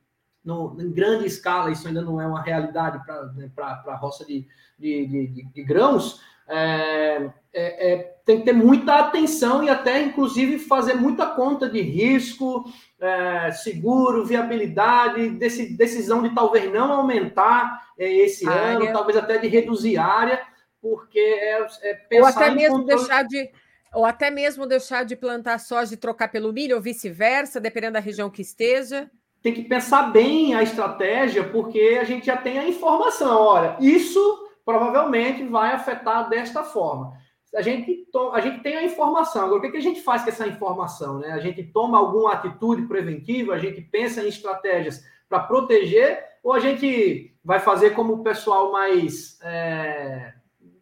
no, 0.49 0.75
em 0.81 0.91
grande 0.91 1.27
escala, 1.27 1.69
isso 1.69 1.88
ainda 1.88 2.01
não 2.01 2.19
é 2.19 2.25
uma 2.25 2.41
realidade 2.41 3.05
para 3.05 3.25
né, 3.33 3.51
a 3.55 3.95
roça 3.95 4.25
de, 4.25 4.47
de, 4.77 5.05
de, 5.05 5.43
de 5.45 5.63
grãos, 5.63 6.19
é, 6.47 7.29
é, 7.53 7.91
é, 7.91 7.97
tem 8.25 8.39
que 8.39 8.45
ter 8.45 8.53
muita 8.53 8.95
atenção 8.95 9.63
e 9.63 9.69
até, 9.69 10.01
inclusive, 10.01 10.57
fazer 10.57 10.95
muita 10.95 11.27
conta 11.27 11.69
de 11.69 11.79
risco, 11.79 12.65
é, 12.99 13.51
seguro, 13.51 14.25
viabilidade, 14.25 15.29
desse, 15.29 15.77
decisão 15.77 16.23
de 16.23 16.33
talvez 16.33 16.71
não 16.73 16.91
aumentar 16.91 17.88
é, 17.97 18.12
esse 18.12 18.47
ano, 18.47 18.91
talvez 18.91 19.15
até 19.15 19.38
de 19.38 19.47
reduzir 19.47 19.97
a 19.97 20.05
área, 20.05 20.41
porque 20.81 21.19
é, 21.19 21.67
é 21.83 21.93
pensar 21.93 22.21
Ou 22.21 22.25
até 22.25 22.55
mesmo 22.55 22.79
controle... 22.79 22.99
deixar 22.99 23.23
de 23.23 23.51
ou 23.91 24.05
até 24.05 24.29
mesmo 24.29 24.67
deixar 24.67 25.03
de 25.03 25.15
plantar 25.15 25.57
soja 25.57 25.95
e 25.95 25.97
trocar 25.97 26.27
pelo 26.27 26.53
milho, 26.53 26.75
ou 26.75 26.81
vice-versa, 26.81 27.59
dependendo 27.59 27.93
da 27.93 27.99
região 27.99 28.29
que 28.29 28.43
esteja 28.43 29.09
tem 29.41 29.54
que 29.54 29.63
pensar 29.63 30.12
bem 30.12 30.54
a 30.54 30.63
estratégia, 30.63 31.43
porque 31.43 31.97
a 31.99 32.04
gente 32.04 32.25
já 32.25 32.38
tem 32.38 32.60
a 32.60 32.67
informação. 32.67 33.39
Olha, 33.39 33.78
isso 33.80 34.49
provavelmente 34.65 35.43
vai 35.45 35.71
afetar 35.71 36.30
desta 36.30 36.63
forma. 36.63 37.13
A 37.56 37.62
gente, 37.62 38.06
a 38.34 38.41
gente 38.41 38.62
tem 38.62 38.75
a 38.78 38.84
informação. 38.84 39.45
Agora, 39.45 39.67
o 39.67 39.71
que 39.71 39.78
a 39.78 39.82
gente 39.82 40.02
faz 40.02 40.23
com 40.23 40.30
essa 40.30 40.47
informação? 40.47 41.19
Né? 41.19 41.32
A 41.32 41.39
gente 41.39 41.63
toma 41.63 41.97
alguma 41.97 42.34
atitude 42.34 42.84
preventiva, 42.84 43.54
a 43.54 43.60
gente 43.60 43.82
pensa 43.82 44.21
em 44.21 44.28
estratégias 44.28 45.04
para 45.28 45.39
proteger, 45.39 46.23
ou 46.43 46.54
a 46.54 46.60
gente 46.60 47.34
vai 47.43 47.60
fazer 47.60 47.91
como 47.91 48.13
o 48.13 48.23
pessoal 48.23 48.71
mais, 48.71 49.39
é, 49.41 50.34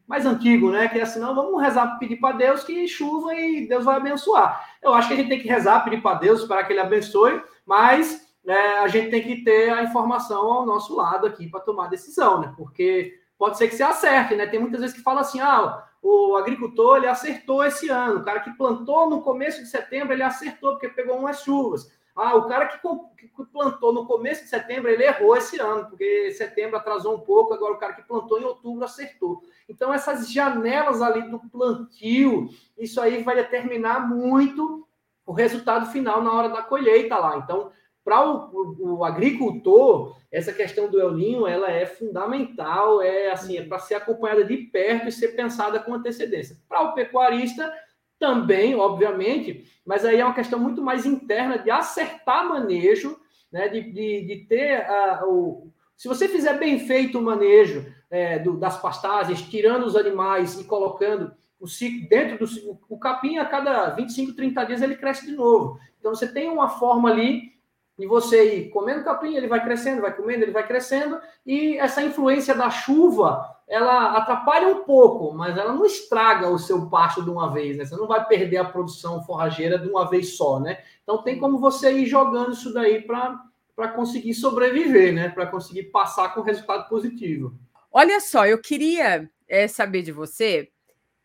mais 0.05 0.25
antigo, 0.25 0.69
né? 0.69 0.89
Que 0.89 0.99
é 0.99 1.03
assim, 1.03 1.19
não, 1.19 1.33
vamos 1.33 1.61
rezar, 1.61 1.97
pedir 1.99 2.17
para 2.17 2.35
Deus 2.35 2.63
que 2.63 2.87
chuva 2.87 3.33
e 3.35 3.67
Deus 3.67 3.85
vai 3.85 3.95
abençoar. 3.95 4.65
Eu 4.81 4.93
acho 4.93 5.07
que 5.07 5.13
a 5.13 5.17
gente 5.17 5.29
tem 5.29 5.39
que 5.39 5.47
rezar, 5.47 5.83
pedir 5.83 6.01
para 6.01 6.19
Deus 6.19 6.43
para 6.43 6.63
que 6.63 6.73
Ele 6.73 6.81
abençoe, 6.81 7.41
mas 7.65 8.26
é, 8.47 8.79
a 8.79 8.87
gente 8.87 9.09
tem 9.09 9.21
que 9.21 9.43
ter 9.43 9.69
a 9.69 9.83
informação 9.83 10.51
ao 10.51 10.65
nosso 10.65 10.95
lado 10.95 11.27
aqui 11.27 11.49
para 11.49 11.59
tomar 11.59 11.89
decisão, 11.89 12.39
né? 12.39 12.53
Porque 12.55 13.19
pode 13.37 13.57
ser 13.57 13.67
que 13.67 13.75
você 13.75 13.83
acerte, 13.83 14.35
né? 14.35 14.47
Tem 14.47 14.59
muitas 14.59 14.79
vezes 14.79 14.95
que 14.95 15.03
fala 15.03 15.21
assim, 15.21 15.41
ah, 15.41 15.85
o 16.01 16.35
agricultor 16.37 16.97
ele 16.97 17.07
acertou 17.07 17.63
esse 17.65 17.89
ano, 17.89 18.19
o 18.19 18.23
cara 18.23 18.39
que 18.39 18.51
plantou 18.51 19.09
no 19.09 19.21
começo 19.21 19.61
de 19.61 19.67
setembro 19.67 20.13
ele 20.13 20.23
acertou 20.23 20.71
porque 20.71 20.87
pegou 20.87 21.17
umas 21.17 21.41
chuvas. 21.41 21.91
Ah, 22.15 22.35
o 22.35 22.47
cara 22.47 22.67
que, 22.67 22.79
que 23.17 23.45
plantou 23.51 23.93
no 23.93 24.07
começo 24.07 24.43
de 24.43 24.49
setembro 24.49 24.89
ele 24.89 25.03
errou 25.03 25.35
esse 25.35 25.59
ano 25.59 25.85
porque 25.89 26.31
setembro 26.31 26.77
atrasou 26.77 27.15
um 27.15 27.19
pouco, 27.19 27.53
agora 27.53 27.73
o 27.73 27.77
cara 27.77 27.93
que 27.93 28.07
plantou 28.07 28.39
em 28.39 28.45
outubro 28.45 28.85
acertou. 28.85 29.43
Então 29.67 29.93
essas 29.93 30.31
janelas 30.31 31.01
ali 31.01 31.29
do 31.29 31.39
plantio, 31.39 32.49
isso 32.77 33.01
aí 33.01 33.21
vai 33.21 33.35
determinar 33.35 34.07
muito 34.07 34.87
o 35.25 35.33
resultado 35.33 35.87
final 35.91 36.23
na 36.23 36.31
hora 36.31 36.49
da 36.49 36.63
colheita 36.63 37.17
lá. 37.17 37.37
Então 37.37 37.71
para 38.07 38.25
o, 38.25 38.77
o, 38.79 39.03
agricultor, 39.03 40.15
essa 40.31 40.53
questão 40.53 40.89
do 40.89 40.97
El 40.97 41.11
Ninho, 41.11 41.45
ela 41.45 41.69
é 41.69 41.85
fundamental, 41.85 43.01
é 43.01 43.29
assim, 43.31 43.57
é 43.57 43.63
para 43.63 43.79
ser 43.79 43.95
acompanhada 43.95 44.45
de 44.45 44.55
perto 44.55 45.09
e 45.09 45.11
ser 45.11 45.35
pensada 45.35 45.77
com 45.77 45.93
antecedência. 45.93 46.55
Para 46.69 46.83
o 46.83 46.93
pecuarista, 46.93 47.69
também, 48.17 48.75
obviamente, 48.75 49.65
mas 49.85 50.05
aí 50.05 50.21
é 50.21 50.23
uma 50.23 50.33
questão 50.33 50.57
muito 50.57 50.81
mais 50.81 51.05
interna 51.05 51.59
de 51.59 51.69
acertar 51.69 52.47
manejo, 52.47 53.19
né, 53.51 53.67
de, 53.67 53.81
de, 53.91 54.25
de 54.25 54.45
ter 54.47 54.87
uh, 54.89 55.29
o... 55.29 55.73
Se 55.97 56.07
você 56.07 56.29
fizer 56.29 56.57
bem 56.57 56.79
feito 56.79 57.19
o 57.19 57.21
manejo 57.21 57.93
é, 58.09 58.39
do, 58.39 58.55
das 58.55 58.81
pastagens, 58.81 59.41
tirando 59.41 59.83
os 59.83 59.97
animais 59.97 60.57
e 60.57 60.63
colocando 60.63 61.33
o 61.59 61.67
ciclo 61.67 62.07
dentro 62.07 62.37
do 62.37 62.79
o 62.87 62.97
capim 62.97 63.37
a 63.37 63.43
cada 63.43 63.89
25, 63.89 64.33
30 64.33 64.63
dias 64.63 64.81
ele 64.81 64.95
cresce 64.95 65.25
de 65.25 65.33
novo. 65.33 65.77
Então 65.99 66.15
você 66.15 66.31
tem 66.31 66.49
uma 66.49 66.69
forma 66.69 67.09
ali 67.09 67.56
e 67.97 68.05
você 68.05 68.55
ir 68.55 68.69
comendo 68.69 69.03
capim, 69.03 69.35
ele 69.35 69.47
vai 69.47 69.63
crescendo, 69.63 70.01
vai 70.01 70.15
comendo, 70.15 70.43
ele 70.43 70.51
vai 70.51 70.65
crescendo, 70.65 71.19
e 71.45 71.77
essa 71.77 72.03
influência 72.03 72.53
da 72.53 72.69
chuva, 72.69 73.57
ela 73.67 74.17
atrapalha 74.17 74.67
um 74.67 74.83
pouco, 74.83 75.33
mas 75.33 75.57
ela 75.57 75.73
não 75.73 75.85
estraga 75.85 76.47
o 76.47 76.59
seu 76.59 76.89
pasto 76.89 77.23
de 77.23 77.29
uma 77.29 77.51
vez, 77.51 77.75
né? 77.75 77.85
Você 77.85 77.95
não 77.95 78.07
vai 78.07 78.25
perder 78.25 78.57
a 78.57 78.65
produção 78.65 79.23
forrageira 79.23 79.79
de 79.79 79.89
uma 79.89 80.07
vez 80.07 80.37
só, 80.37 80.59
né? 80.59 80.77
Então 81.03 81.23
tem 81.23 81.39
como 81.39 81.59
você 81.59 81.91
ir 81.91 82.05
jogando 82.05 82.53
isso 82.53 82.71
daí 82.73 83.01
para 83.01 83.87
conseguir 83.95 84.35
sobreviver, 84.35 85.13
né? 85.13 85.29
Para 85.29 85.47
conseguir 85.47 85.83
passar 85.83 86.33
com 86.33 86.41
resultado 86.41 86.87
positivo. 86.87 87.53
Olha 87.91 88.19
só, 88.21 88.45
eu 88.45 88.61
queria 88.61 89.29
é, 89.47 89.67
saber 89.67 90.03
de 90.03 90.11
você 90.11 90.69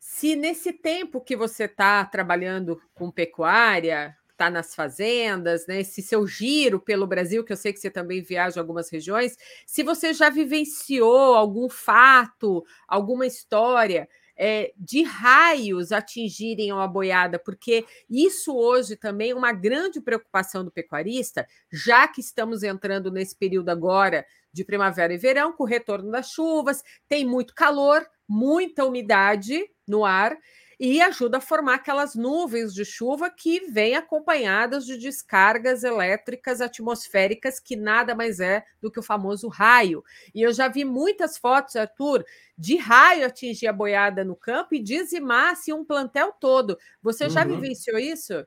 se 0.01 0.35
nesse 0.35 0.73
tempo 0.73 1.21
que 1.21 1.37
você 1.37 1.65
está 1.65 2.05
trabalhando 2.05 2.81
com 2.93 3.09
pecuária, 3.09 4.17
está 4.43 4.51
nas 4.51 4.75
fazendas, 4.75 5.67
né? 5.69 5.81
Esse 5.81 6.03
seu 6.03 6.27
giro 6.27 6.81
pelo 6.81 7.07
Brasil, 7.07 7.45
que 7.45 7.53
eu 7.53 7.57
sei 7.57 7.73
que 7.73 7.79
você 7.79 7.91
também 7.91 8.23
viaja 8.23 8.57
em 8.57 8.61
algumas 8.61 8.91
regiões, 8.91 9.37
se 9.65 9.85
você 9.85 10.13
já 10.13 10.29
vivenciou 10.29 11.35
algum 11.35 11.69
fato, 11.69 12.65
alguma 12.89 13.25
história 13.25 14.09
é, 14.37 14.73
de 14.77 15.03
raios 15.05 15.93
atingirem 15.93 16.73
a 16.73 16.87
boiada, 16.87 17.39
porque 17.39 17.85
isso 18.11 18.57
hoje 18.57 18.97
também 18.97 19.31
é 19.31 19.35
uma 19.35 19.53
grande 19.53 20.01
preocupação 20.01 20.65
do 20.65 20.73
pecuarista, 20.73 21.47
já 21.71 22.09
que 22.09 22.21
estamos 22.21 22.65
entrando 22.65 23.11
nesse 23.13 23.37
período 23.37 23.69
agora 23.69 24.27
de 24.53 24.65
primavera 24.65 25.15
e 25.15 25.19
verão, 25.19 25.53
com 25.53 25.63
o 25.63 25.67
retorno 25.67 26.11
das 26.11 26.31
chuvas, 26.31 26.83
tem 27.09 27.25
muito 27.25 27.55
calor, 27.55 28.05
muita 28.29 28.85
umidade 28.85 29.65
no 29.87 30.05
ar 30.05 30.37
e 30.85 31.01
ajuda 31.01 31.39
a 31.39 31.41
formar 31.41 31.75
aquelas 31.75 32.17
nuvens 32.17 32.75
de 32.75 32.85
chuva 32.85 33.31
que 33.31 33.71
vêm 33.71 33.95
acompanhadas 33.95 34.85
de 34.85 34.97
descargas 34.97 35.85
elétricas 35.85 36.61
atmosféricas, 36.61 37.61
que 37.61 37.77
nada 37.77 38.17
mais 38.17 38.41
é 38.41 38.65
do 38.81 38.91
que 38.91 38.99
o 38.99 39.03
famoso 39.03 39.47
raio. 39.47 40.03
E 40.35 40.43
eu 40.43 40.53
já 40.53 40.67
vi 40.67 40.85
muitas 40.85 41.39
fotos, 41.39 41.77
Arthur, 41.77 42.25
de 42.59 42.77
raio 42.77 43.25
atingir 43.25 43.69
a 43.69 43.73
boiada 43.73 44.25
no 44.25 44.35
campo 44.35 44.75
e 44.75 44.83
dizimar 44.83 45.53
assim, 45.53 45.73
um 45.73 45.85
plantel 45.85 46.33
todo. 46.33 46.77
Você 47.01 47.31
já 47.31 47.47
uhum. 47.47 47.61
vivenciou 47.61 47.97
isso? 47.97 48.45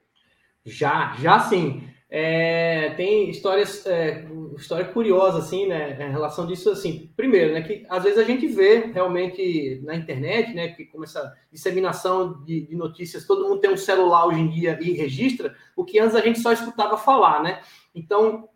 Já, 0.65 1.15
já 1.17 1.39
sim. 1.39 1.87
É, 2.17 2.91
tem 2.91 3.29
histórias, 3.29 3.85
é, 3.85 4.25
história 4.55 4.85
curiosa, 4.85 5.39
assim, 5.39 5.67
né, 5.67 6.01
em 6.01 6.11
relação 6.13 6.47
disso, 6.47 6.69
assim, 6.69 7.11
primeiro, 7.13 7.51
né, 7.51 7.61
que 7.61 7.85
às 7.89 8.03
vezes 8.03 8.17
a 8.17 8.23
gente 8.23 8.47
vê 8.47 8.89
realmente 8.93 9.81
na 9.83 9.93
internet, 9.95 10.53
né, 10.53 10.69
que 10.69 10.85
com 10.85 11.03
essa 11.03 11.35
disseminação 11.51 12.41
de, 12.45 12.67
de, 12.67 12.73
notícias, 12.73 13.27
todo 13.27 13.45
mundo 13.45 13.59
tem 13.59 13.69
um 13.69 13.75
celular 13.75 14.27
hoje 14.27 14.39
em 14.39 14.49
dia 14.49 14.79
e 14.81 14.93
registra, 14.93 15.53
o 15.75 15.83
que 15.83 15.99
antes 15.99 16.15
a 16.15 16.21
gente 16.21 16.39
só 16.39 16.53
escutava 16.53 16.97
falar, 16.97 17.43
né, 17.43 17.59
então 17.93 18.47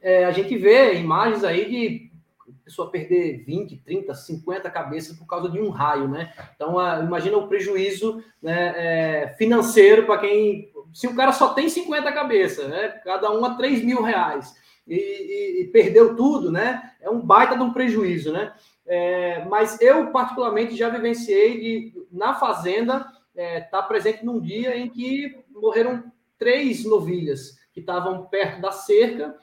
é, 0.00 0.24
a 0.24 0.30
gente 0.30 0.56
vê 0.56 0.94
imagens 0.94 1.44
aí 1.44 1.68
de 1.68 2.12
pessoa 2.64 2.90
perder 2.90 3.44
20, 3.44 3.76
30, 3.76 4.14
50 4.14 4.70
cabeças 4.70 5.18
por 5.18 5.26
causa 5.26 5.50
de 5.50 5.60
um 5.60 5.68
raio, 5.68 6.08
né, 6.08 6.32
então 6.56 6.78
a, 6.78 7.00
imagina 7.00 7.36
o 7.36 7.46
prejuízo 7.46 8.24
né, 8.40 8.72
é, 8.74 9.34
financeiro 9.36 10.06
para 10.06 10.16
quem 10.16 10.71
se 10.92 11.06
o 11.06 11.14
cara 11.14 11.32
só 11.32 11.54
tem 11.54 11.68
50 11.68 12.12
cabeças, 12.12 12.68
né? 12.68 12.88
Cada 13.04 13.30
uma 13.30 13.56
3 13.56 13.84
mil 13.84 14.02
reais. 14.02 14.54
E, 14.86 14.94
e, 14.94 15.62
e, 15.62 15.68
perdeu 15.68 16.16
tudo, 16.16 16.50
né? 16.50 16.92
É 17.00 17.08
um 17.08 17.20
baita 17.20 17.56
de 17.56 17.62
um 17.62 17.72
prejuízo, 17.72 18.32
né? 18.32 18.52
É, 18.86 19.44
mas 19.44 19.80
eu, 19.80 20.10
particularmente, 20.10 20.76
já 20.76 20.88
vivenciei 20.88 21.60
de, 21.60 22.06
na 22.10 22.34
fazenda, 22.34 23.06
é, 23.34 23.60
tá 23.60 23.82
presente 23.82 24.24
num 24.24 24.40
dia 24.40 24.76
em 24.76 24.88
que 24.88 25.44
morreram 25.50 26.04
três 26.36 26.84
novilhas 26.84 27.56
que 27.72 27.80
estavam 27.80 28.26
perto 28.26 28.60
da 28.60 28.72
cerca 28.72 29.36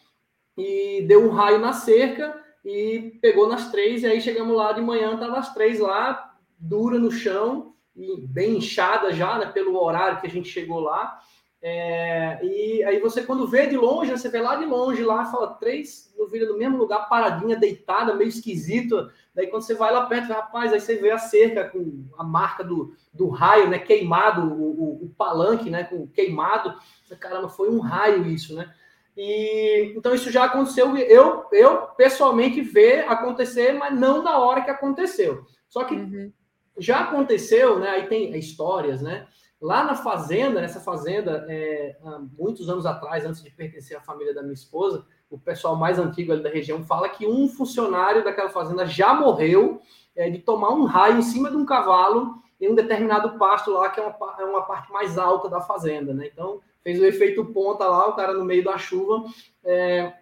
e 0.58 1.04
deu 1.08 1.26
um 1.26 1.32
raio 1.32 1.60
na 1.60 1.72
cerca 1.72 2.38
e 2.64 3.18
pegou 3.22 3.48
nas 3.48 3.72
três, 3.72 4.04
e 4.04 4.08
aí 4.08 4.20
chegamos 4.20 4.56
lá 4.56 4.74
de 4.74 4.82
manhã, 4.82 5.14
estavam 5.14 5.38
as 5.38 5.54
três 5.54 5.80
lá, 5.80 6.36
dura 6.60 7.00
no 7.00 7.10
chão, 7.10 7.74
e 7.96 8.20
bem 8.22 8.58
inchada 8.58 9.14
já, 9.14 9.38
né, 9.38 9.46
pelo 9.48 9.82
horário 9.82 10.20
que 10.20 10.28
a 10.28 10.30
gente 10.30 10.50
chegou 10.50 10.80
lá. 10.80 11.20
É, 11.62 12.40
e 12.42 12.84
aí 12.86 13.00
você, 13.00 13.24
quando 13.24 13.48
vê 13.48 13.68
de 13.68 13.76
longe, 13.76 14.12
você 14.12 14.30
vê 14.30 14.40
lá 14.40 14.56
de 14.56 14.66
longe, 14.66 15.04
lá, 15.04 15.26
fala 15.26 15.56
três 15.56 16.14
novilhas 16.18 16.48
no 16.48 16.58
mesmo 16.58 16.78
lugar, 16.78 17.10
paradinha, 17.10 17.58
deitada, 17.58 18.14
meio 18.14 18.30
esquisito. 18.30 19.10
Daí 19.36 19.48
quando 19.48 19.64
você 19.64 19.74
vai 19.74 19.92
lá 19.92 20.06
perto, 20.06 20.32
rapaz, 20.32 20.72
aí 20.72 20.80
você 20.80 20.96
vê 20.96 21.12
a 21.12 21.18
cerca 21.18 21.70
com 21.70 22.06
a 22.18 22.24
marca 22.24 22.64
do, 22.64 22.94
do 23.14 23.28
raio, 23.28 23.70
né? 23.70 23.78
Queimado, 23.78 24.54
o, 24.54 25.02
o, 25.02 25.06
o 25.06 25.10
palanque, 25.18 25.70
né? 25.70 25.84
Com 25.84 26.08
queimado. 26.08 26.76
Caramba, 27.20 27.50
foi 27.50 27.70
um 27.70 27.80
raio 27.80 28.26
isso, 28.26 28.56
né? 28.56 28.74
E 29.18 29.94
então 29.98 30.16
isso 30.16 30.32
já 30.32 30.46
aconteceu. 30.46 30.96
Eu, 30.96 31.46
eu 31.52 31.82
pessoalmente 31.98 32.62
ver 32.62 33.06
acontecer, 33.10 33.74
mas 33.74 33.94
não 33.98 34.24
na 34.24 34.38
hora 34.38 34.62
que 34.62 34.72
aconteceu. 34.72 35.46
Só 35.68 35.84
que 35.84 35.94
uhum. 35.94 36.32
já 36.78 37.02
aconteceu, 37.02 37.80
né? 37.80 37.90
Aí 37.90 38.08
tem 38.08 38.38
histórias, 38.38 39.02
né? 39.02 39.28
Lá 39.62 39.84
na 39.84 39.96
fazenda, 39.96 40.62
nessa 40.62 40.80
fazenda, 40.80 41.46
é, 41.50 41.98
há 42.04 42.20
muitos 42.38 42.70
anos 42.70 42.86
atrás, 42.86 43.26
antes 43.26 43.44
de 43.44 43.52
pertencer 43.52 43.98
à 43.98 44.02
família 44.02 44.34
da 44.34 44.42
minha 44.42 44.54
esposa, 44.54 45.06
o 45.30 45.38
pessoal 45.38 45.76
mais 45.76 46.00
antigo 46.00 46.32
ali 46.32 46.42
da 46.42 46.50
região 46.50 46.84
fala 46.84 47.10
que 47.10 47.28
um 47.28 47.48
funcionário 47.48 48.24
daquela 48.24 48.50
fazenda 48.50 48.86
já 48.86 49.14
morreu 49.14 49.82
é, 50.16 50.30
de 50.30 50.40
tomar 50.40 50.70
um 50.70 50.86
raio 50.86 51.18
em 51.18 51.22
cima 51.22 51.50
de 51.52 51.58
um 51.58 51.66
cavalo 51.66 52.42
em 52.60 52.70
um 52.70 52.76
determinado 52.76 53.38
pasto 53.38 53.72
lá, 53.72 53.90
que 53.90 54.00
é 54.00 54.04
uma, 54.04 54.36
é 54.40 54.44
uma 54.44 54.62
parte 54.64 54.92
mais 54.92 55.18
alta 55.18 55.50
da 55.50 55.62
fazenda, 55.62 56.14
né? 56.14 56.30
Então, 56.32 56.60
fez 56.82 57.00
o 57.00 57.06
efeito 57.06 57.46
ponta 57.46 57.86
lá, 57.86 58.08
o 58.08 58.16
cara 58.16 58.34
no 58.34 58.44
meio 58.44 58.64
da 58.64 58.78
chuva 58.78 59.26
é, 59.64 60.14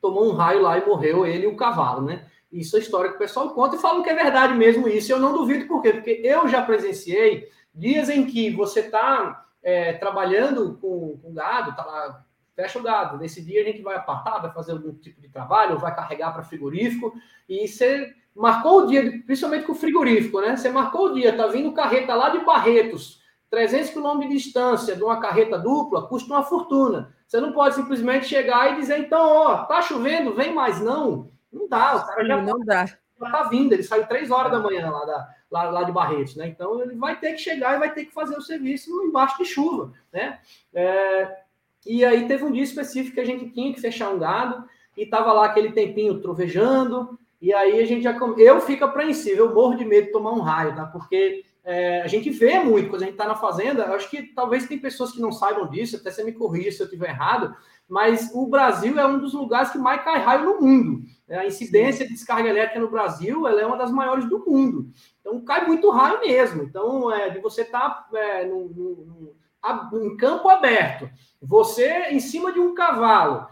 tomou 0.00 0.30
um 0.30 0.34
raio 0.34 0.62
lá 0.62 0.78
e 0.78 0.86
morreu 0.86 1.26
ele 1.26 1.44
e 1.44 1.46
o 1.46 1.56
cavalo, 1.56 2.02
né? 2.02 2.26
Isso 2.50 2.76
é 2.76 2.80
história 2.80 3.10
que 3.10 3.16
o 3.16 3.20
pessoal 3.20 3.50
conta 3.50 3.76
e 3.76 3.78
falam 3.78 4.02
que 4.02 4.08
é 4.08 4.14
verdade 4.14 4.54
mesmo 4.54 4.88
isso. 4.88 5.12
Eu 5.12 5.18
não 5.18 5.34
duvido 5.34 5.66
por 5.66 5.82
quê? 5.82 5.92
Porque 5.92 6.22
eu 6.24 6.48
já 6.48 6.62
presenciei 6.62 7.46
Dias 7.78 8.10
em 8.10 8.26
que 8.26 8.50
você 8.50 8.80
está 8.80 9.46
é, 9.62 9.92
trabalhando 9.92 10.76
com, 10.80 11.16
com 11.22 11.32
gado, 11.32 11.76
tá 11.76 11.84
lá, 11.84 12.24
fecha 12.56 12.76
o 12.78 12.82
gado. 12.82 13.18
Nesse 13.18 13.40
dia 13.40 13.62
a 13.62 13.64
gente 13.64 13.82
vai 13.82 13.94
apartar, 13.94 14.40
vai 14.40 14.52
fazer 14.52 14.72
algum 14.72 14.92
tipo 14.94 15.20
de 15.20 15.28
trabalho, 15.28 15.78
vai 15.78 15.94
carregar 15.94 16.32
para 16.32 16.42
frigorífico, 16.42 17.14
e 17.48 17.68
você 17.68 18.12
marcou 18.34 18.82
o 18.82 18.86
dia, 18.86 19.22
principalmente 19.24 19.64
com 19.64 19.72
o 19.72 19.76
frigorífico, 19.76 20.40
né? 20.40 20.56
Você 20.56 20.68
marcou 20.68 21.06
o 21.06 21.14
dia, 21.14 21.36
tá 21.36 21.46
vindo 21.46 21.72
carreta 21.72 22.14
lá 22.14 22.30
de 22.30 22.44
Barretos, 22.44 23.22
300 23.48 23.90
quilômetros 23.90 24.28
de 24.28 24.42
distância 24.42 24.96
de 24.96 25.02
uma 25.04 25.20
carreta 25.20 25.56
dupla, 25.56 26.08
custa 26.08 26.34
uma 26.34 26.42
fortuna. 26.42 27.14
Você 27.28 27.40
não 27.40 27.52
pode 27.52 27.76
simplesmente 27.76 28.26
chegar 28.26 28.72
e 28.72 28.80
dizer, 28.80 28.98
então, 28.98 29.20
ó, 29.20 29.64
tá 29.64 29.80
chovendo, 29.82 30.34
vem 30.34 30.52
mais 30.52 30.80
não. 30.80 31.30
Não 31.52 31.68
dá, 31.68 31.96
o 31.96 32.06
cara 32.06 32.26
já 32.26 32.42
não 32.42 32.58
dá. 32.64 32.86
Tá 33.18 33.44
vindo, 33.44 33.72
ele 33.72 33.82
saiu 33.82 34.06
três 34.06 34.30
horas 34.30 34.52
da 34.52 34.60
manhã 34.60 34.90
lá 34.90 35.04
da, 35.04 35.34
lá, 35.50 35.70
lá 35.70 35.82
de 35.82 35.92
Barretos, 35.92 36.36
né? 36.36 36.48
Então 36.48 36.80
ele 36.80 36.94
vai 36.94 37.18
ter 37.18 37.32
que 37.32 37.38
chegar 37.38 37.76
e 37.76 37.78
vai 37.78 37.92
ter 37.92 38.04
que 38.04 38.12
fazer 38.12 38.36
o 38.36 38.42
serviço 38.42 38.90
embaixo 39.02 39.38
de 39.38 39.44
chuva, 39.44 39.92
né? 40.12 40.38
É, 40.72 41.38
e 41.86 42.04
aí 42.04 42.26
teve 42.28 42.44
um 42.44 42.52
dia 42.52 42.62
específico 42.62 43.14
que 43.14 43.20
a 43.20 43.24
gente 43.24 43.50
tinha 43.50 43.72
que 43.72 43.80
fechar 43.80 44.10
um 44.10 44.18
gado 44.18 44.68
e 44.96 45.06
tava 45.06 45.32
lá 45.32 45.46
aquele 45.46 45.72
tempinho 45.72 46.20
trovejando, 46.20 47.18
e 47.40 47.52
aí 47.52 47.80
a 47.80 47.86
gente 47.86 48.02
já. 48.02 48.16
Eu 48.36 48.60
fico 48.60 48.84
apreensivo, 48.84 49.40
eu 49.40 49.54
morro 49.54 49.76
de 49.76 49.84
medo 49.84 50.06
de 50.06 50.12
tomar 50.12 50.32
um 50.32 50.40
raio, 50.40 50.74
tá? 50.74 50.86
Porque 50.86 51.44
é, 51.64 52.02
a 52.02 52.06
gente 52.06 52.30
vê 52.30 52.58
muito 52.58 52.88
quando 52.88 53.02
a 53.02 53.04
gente 53.04 53.14
está 53.14 53.26
na 53.26 53.36
fazenda. 53.36 53.94
Acho 53.94 54.10
que 54.10 54.22
talvez 54.34 54.66
tem 54.66 54.78
pessoas 54.78 55.12
que 55.12 55.20
não 55.20 55.30
saibam 55.30 55.68
disso, 55.68 55.96
até 55.96 56.10
você 56.10 56.24
me 56.24 56.32
corrija 56.32 56.72
se 56.72 56.80
eu 56.80 56.86
estiver 56.86 57.10
errado, 57.10 57.54
mas 57.86 58.30
o 58.34 58.46
Brasil 58.46 58.98
é 58.98 59.06
um 59.06 59.18
dos 59.18 59.34
lugares 59.34 59.70
que 59.70 59.78
mais 59.78 60.02
cai 60.02 60.18
raio 60.18 60.46
no 60.46 60.60
mundo. 60.60 61.02
A 61.28 61.46
incidência 61.46 62.06
de 62.06 62.12
descarga 62.12 62.48
elétrica 62.48 62.80
no 62.80 62.90
Brasil 62.90 63.46
ela 63.46 63.60
é 63.60 63.66
uma 63.66 63.76
das 63.76 63.92
maiores 63.92 64.28
do 64.28 64.44
mundo. 64.46 64.90
Então 65.20 65.44
cai 65.44 65.66
muito 65.66 65.90
raio 65.90 66.20
mesmo. 66.20 66.62
Então, 66.62 67.12
é, 67.12 67.30
de 67.30 67.38
você 67.38 67.62
estar 67.62 67.88
tá, 67.88 68.18
é, 68.18 68.46
no, 68.46 68.68
no, 68.68 69.34
no, 69.92 70.04
em 70.04 70.16
campo 70.16 70.48
aberto, 70.48 71.08
você 71.40 72.08
em 72.10 72.20
cima 72.20 72.52
de 72.52 72.60
um 72.60 72.74
cavalo, 72.74 73.46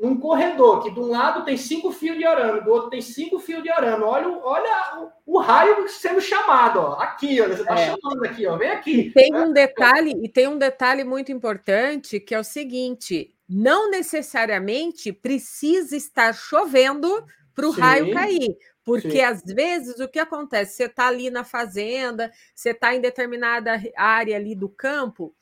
num 0.00 0.18
corredor, 0.18 0.82
que 0.82 0.90
de 0.90 1.00
um 1.00 1.08
lado 1.08 1.44
tem 1.44 1.56
cinco 1.56 1.90
fios 1.90 2.18
de 2.18 2.24
arame, 2.24 2.60
do 2.60 2.70
outro 2.70 2.90
tem 2.90 3.00
cinco 3.00 3.38
fios 3.38 3.62
de 3.62 3.70
arame. 3.70 4.04
Olha, 4.04 4.28
olha 4.28 5.10
o, 5.26 5.36
o 5.36 5.38
raio 5.38 5.88
sendo 5.88 6.20
chamado, 6.20 6.78
ó. 6.78 6.92
Aqui, 7.00 7.40
ó. 7.40 7.48
Você 7.48 7.62
está 7.62 7.78
é. 7.78 7.86
chamando 7.86 8.24
aqui, 8.24 8.46
ó. 8.46 8.56
Vem 8.56 8.70
aqui. 8.70 9.00
E 9.00 9.10
tem 9.10 9.34
um 9.34 9.52
detalhe, 9.52 10.12
e 10.22 10.28
tem 10.28 10.46
um 10.46 10.58
detalhe 10.58 11.04
muito 11.04 11.32
importante 11.32 12.20
que 12.20 12.34
é 12.34 12.38
o 12.38 12.44
seguinte: 12.44 13.34
não 13.48 13.90
necessariamente 13.90 15.10
precisa 15.10 15.96
estar 15.96 16.34
chovendo 16.34 17.24
para 17.54 17.66
o 17.66 17.70
raio 17.70 18.12
cair. 18.12 18.56
Porque 18.84 19.10
Sim. 19.10 19.20
às 19.22 19.42
vezes 19.42 20.00
o 20.00 20.08
que 20.08 20.18
acontece? 20.18 20.74
Você 20.74 20.84
está 20.84 21.06
ali 21.06 21.30
na 21.30 21.44
fazenda, 21.44 22.32
você 22.54 22.70
está 22.70 22.94
em 22.94 23.00
determinada 23.00 23.80
área 23.96 24.36
ali 24.36 24.54
do 24.56 24.68
campo, 24.68 25.32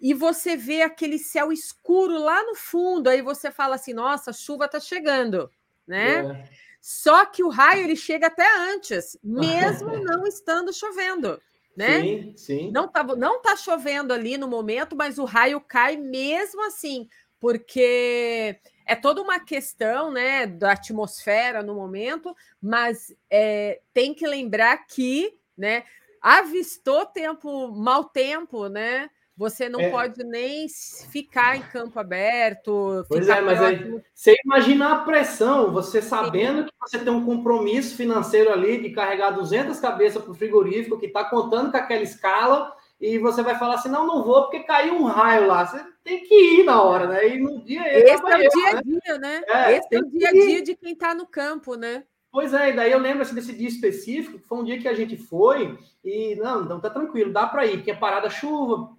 e 0.00 0.14
você 0.14 0.56
vê 0.56 0.82
aquele 0.82 1.18
céu 1.18 1.52
escuro 1.52 2.18
lá 2.18 2.42
no 2.44 2.54
fundo, 2.54 3.08
aí 3.08 3.20
você 3.20 3.50
fala 3.50 3.74
assim: 3.74 3.92
nossa, 3.92 4.30
a 4.30 4.34
chuva 4.34 4.64
está 4.64 4.80
chegando, 4.80 5.50
né? 5.86 6.20
É. 6.20 6.50
Só 6.80 7.26
que 7.26 7.44
o 7.44 7.50
raio 7.50 7.84
ele 7.84 7.96
chega 7.96 8.28
até 8.28 8.46
antes, 8.72 9.18
mesmo 9.22 9.88
não 10.02 10.26
estando 10.26 10.72
chovendo, 10.72 11.40
né? 11.76 12.00
Sim, 12.00 12.36
sim. 12.36 12.70
Não 12.70 12.88
tá, 12.88 13.04
não 13.04 13.42
tá 13.42 13.54
chovendo 13.54 14.14
ali 14.14 14.38
no 14.38 14.48
momento, 14.48 14.96
mas 14.96 15.18
o 15.18 15.24
raio 15.24 15.60
cai 15.60 15.96
mesmo 15.96 16.66
assim, 16.66 17.06
porque 17.38 18.58
é 18.86 18.96
toda 18.96 19.20
uma 19.20 19.38
questão 19.38 20.10
né, 20.10 20.46
da 20.46 20.72
atmosfera 20.72 21.62
no 21.62 21.74
momento, 21.74 22.34
mas 22.60 23.14
é, 23.28 23.80
tem 23.92 24.14
que 24.14 24.26
lembrar 24.26 24.86
que 24.86 25.38
né, 25.56 25.84
avistou 26.20 27.04
tempo, 27.04 27.68
mau 27.68 28.04
tempo, 28.04 28.68
né? 28.68 29.10
Você 29.40 29.70
não 29.70 29.80
é. 29.80 29.88
pode 29.88 30.22
nem 30.22 30.68
ficar 30.68 31.56
em 31.56 31.62
campo 31.62 31.98
aberto. 31.98 33.06
Pois 33.08 33.26
é, 33.26 33.40
mas 33.40 33.58
aí, 33.62 33.98
você 34.14 34.36
imagina 34.44 34.92
a 34.92 34.98
pressão, 34.98 35.72
você 35.72 36.02
sabendo 36.02 36.58
Sim. 36.58 36.66
que 36.66 36.72
você 36.78 36.98
tem 36.98 37.10
um 37.10 37.24
compromisso 37.24 37.96
financeiro 37.96 38.52
ali 38.52 38.82
de 38.82 38.90
carregar 38.90 39.30
200 39.30 39.80
cabeças 39.80 40.22
para 40.22 40.30
o 40.30 40.34
frigorífico, 40.34 40.98
que 40.98 41.06
está 41.06 41.24
contando 41.24 41.70
com 41.70 41.76
aquela 41.78 42.02
escala, 42.02 42.76
e 43.00 43.16
você 43.16 43.42
vai 43.42 43.58
falar 43.58 43.76
assim: 43.76 43.88
não, 43.88 44.06
não 44.06 44.22
vou 44.22 44.42
porque 44.42 44.60
caiu 44.60 44.96
um 44.96 45.04
raio 45.04 45.46
lá. 45.46 45.64
Você 45.64 45.82
tem 46.04 46.22
que 46.22 46.60
ir 46.60 46.64
na 46.64 46.82
hora, 46.82 47.06
né? 47.06 47.26
E 47.26 47.38
no 47.38 47.64
dia. 47.64 47.80
Esse 47.98 48.22
é 48.22 48.36
o 48.36 48.50
dia 48.50 48.68
a 48.68 48.82
dia, 48.82 49.18
né? 49.18 49.42
É, 49.48 49.76
Esse 49.78 49.88
é 49.96 49.98
o 50.00 50.04
dia 50.04 50.28
a 50.28 50.32
dia 50.32 50.62
de 50.62 50.76
quem 50.76 50.92
está 50.92 51.14
no 51.14 51.26
campo, 51.26 51.76
né? 51.76 52.04
Pois 52.32 52.54
é, 52.54 52.70
e 52.70 52.72
daí 52.74 52.92
eu 52.92 52.98
lembro 52.98 53.22
assim, 53.22 53.34
desse 53.34 53.52
dia 53.52 53.66
específico, 53.66 54.38
que 54.38 54.46
foi 54.46 54.58
um 54.58 54.64
dia 54.64 54.78
que 54.78 54.86
a 54.86 54.94
gente 54.94 55.16
foi 55.16 55.76
e, 56.04 56.36
não, 56.36 56.64
não 56.64 56.80
tá 56.80 56.88
tranquilo, 56.88 57.32
dá 57.32 57.46
para 57.46 57.66
ir, 57.66 57.82
tinha 57.82 57.96
parado 57.96 58.26
a 58.26 58.30
chuva, 58.30 58.90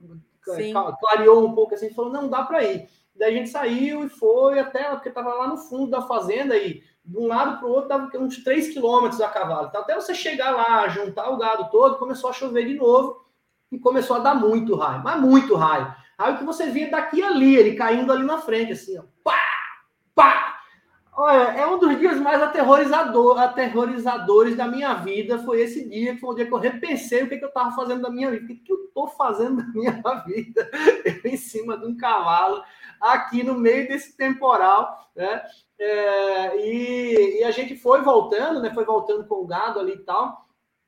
Sim. 0.43 0.73
clareou 0.99 1.45
um 1.45 1.53
pouco 1.53 1.75
assim, 1.75 1.93
falou, 1.93 2.11
não, 2.11 2.29
dá 2.29 2.43
para 2.43 2.63
ir. 2.63 2.87
Daí 3.15 3.33
a 3.33 3.37
gente 3.37 3.49
saiu 3.49 4.05
e 4.05 4.09
foi 4.09 4.59
até, 4.59 4.83
porque 4.89 5.09
tava 5.09 5.33
lá 5.33 5.47
no 5.47 5.57
fundo 5.57 5.91
da 5.91 6.01
fazenda 6.01 6.55
e 6.57 6.81
de 7.03 7.17
um 7.17 7.27
lado 7.27 7.59
para 7.59 7.67
o 7.67 7.71
outro 7.71 7.89
dava 7.89 8.09
uns 8.17 8.43
3 8.43 8.69
quilômetros 8.73 9.21
a 9.21 9.27
cavalo. 9.27 9.67
Então, 9.67 9.81
até 9.81 9.95
você 9.95 10.13
chegar 10.13 10.51
lá, 10.51 10.87
juntar 10.87 11.29
o 11.29 11.37
gado 11.37 11.69
todo, 11.69 11.97
começou 11.97 12.29
a 12.29 12.33
chover 12.33 12.65
de 12.67 12.75
novo 12.75 13.25
e 13.71 13.79
começou 13.79 14.15
a 14.17 14.19
dar 14.19 14.35
muito 14.35 14.75
raio, 14.75 15.03
mas 15.03 15.19
muito 15.19 15.55
raio. 15.55 15.93
Raio 16.17 16.37
que 16.37 16.43
você 16.43 16.67
via 16.69 16.89
daqui 16.89 17.21
ali, 17.21 17.55
ele 17.55 17.75
caindo 17.75 18.11
ali 18.11 18.23
na 18.23 18.37
frente, 18.37 18.73
assim, 18.73 18.97
ó. 18.97 19.03
Pá! 19.23 19.39
Pá! 20.13 20.50
Olha, 21.13 21.59
é 21.59 21.67
um 21.67 21.77
dos 21.77 21.99
dias 21.99 22.17
mais 22.19 22.41
aterrorizador, 22.41 23.37
aterrorizadores 23.37 24.55
da 24.55 24.65
minha 24.65 24.93
vida. 24.93 25.39
Foi 25.39 25.61
esse 25.61 25.87
dia, 25.87 26.13
que 26.13 26.21
foi 26.21 26.29
um 26.29 26.35
dia 26.35 26.45
que 26.47 26.53
eu 26.53 26.57
repensei 26.57 27.23
o 27.23 27.29
que, 27.29 27.37
que 27.37 27.43
eu 27.43 27.49
estava 27.49 27.75
fazendo 27.75 28.01
da 28.01 28.09
minha 28.09 28.31
vida. 28.31 28.45
O 28.45 28.47
que, 28.47 28.55
que 28.55 28.71
eu 28.71 28.85
estou 28.85 29.07
fazendo 29.09 29.57
da 29.57 29.67
minha 29.73 29.91
vida? 30.25 30.71
Eu 31.03 31.31
em 31.31 31.37
cima 31.37 31.77
de 31.77 31.85
um 31.85 31.97
cavalo, 31.97 32.63
aqui 32.99 33.43
no 33.43 33.55
meio 33.55 33.87
desse 33.89 34.15
temporal, 34.15 35.11
né? 35.13 35.43
É, 35.77 36.57
e, 36.65 37.39
e, 37.39 37.43
a 37.43 37.51
gente 37.51 37.75
foi 37.75 38.01
voltando, 38.01 38.61
né? 38.61 38.73
Foi 38.73 38.85
voltando 38.85 39.25
com 39.25 39.35
o 39.35 39.47
gado 39.47 39.79
ali 39.79 39.93
e 39.93 40.03
tal. 40.03 40.45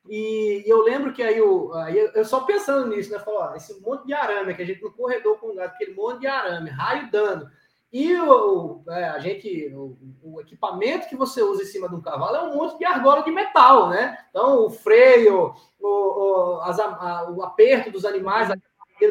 E, 0.08 0.62
e, 0.66 0.68
eu 0.68 0.82
lembro 0.82 1.12
que 1.12 1.22
aí 1.22 1.36
eu, 1.36 1.72
aí 1.74 1.98
eu 2.14 2.24
só 2.24 2.40
pensando 2.40 2.88
nisso, 2.88 3.10
né? 3.12 3.18
Falou, 3.18 3.54
esse 3.56 3.78
monte 3.82 4.06
de 4.06 4.14
arame 4.14 4.54
que 4.54 4.62
a 4.62 4.64
gente 4.64 4.82
no 4.82 4.92
corredor 4.92 5.38
com 5.38 5.48
o 5.48 5.54
gato, 5.54 5.74
aquele 5.74 5.94
monte 5.94 6.20
de 6.20 6.26
arame, 6.26 6.70
raio 6.70 7.10
dando. 7.10 7.50
E 7.94 8.12
o, 8.16 8.82
é, 8.88 9.04
a 9.04 9.20
gente, 9.20 9.72
o, 9.72 9.96
o, 10.20 10.40
equipamento 10.40 11.08
que 11.08 11.14
você 11.14 11.40
usa 11.40 11.62
em 11.62 11.66
cima 11.66 11.88
de 11.88 11.94
um 11.94 12.00
cavalo 12.00 12.34
é 12.34 12.42
um 12.42 12.56
monte 12.56 12.76
de 12.76 12.84
argola 12.84 13.22
de 13.22 13.30
metal, 13.30 13.88
né? 13.88 14.18
Então, 14.30 14.66
o 14.66 14.70
freio, 14.70 15.54
o, 15.78 15.86
o, 15.86 16.60
as, 16.62 16.80
a, 16.80 17.30
o 17.30 17.40
aperto 17.44 17.92
dos 17.92 18.04
animais, 18.04 18.48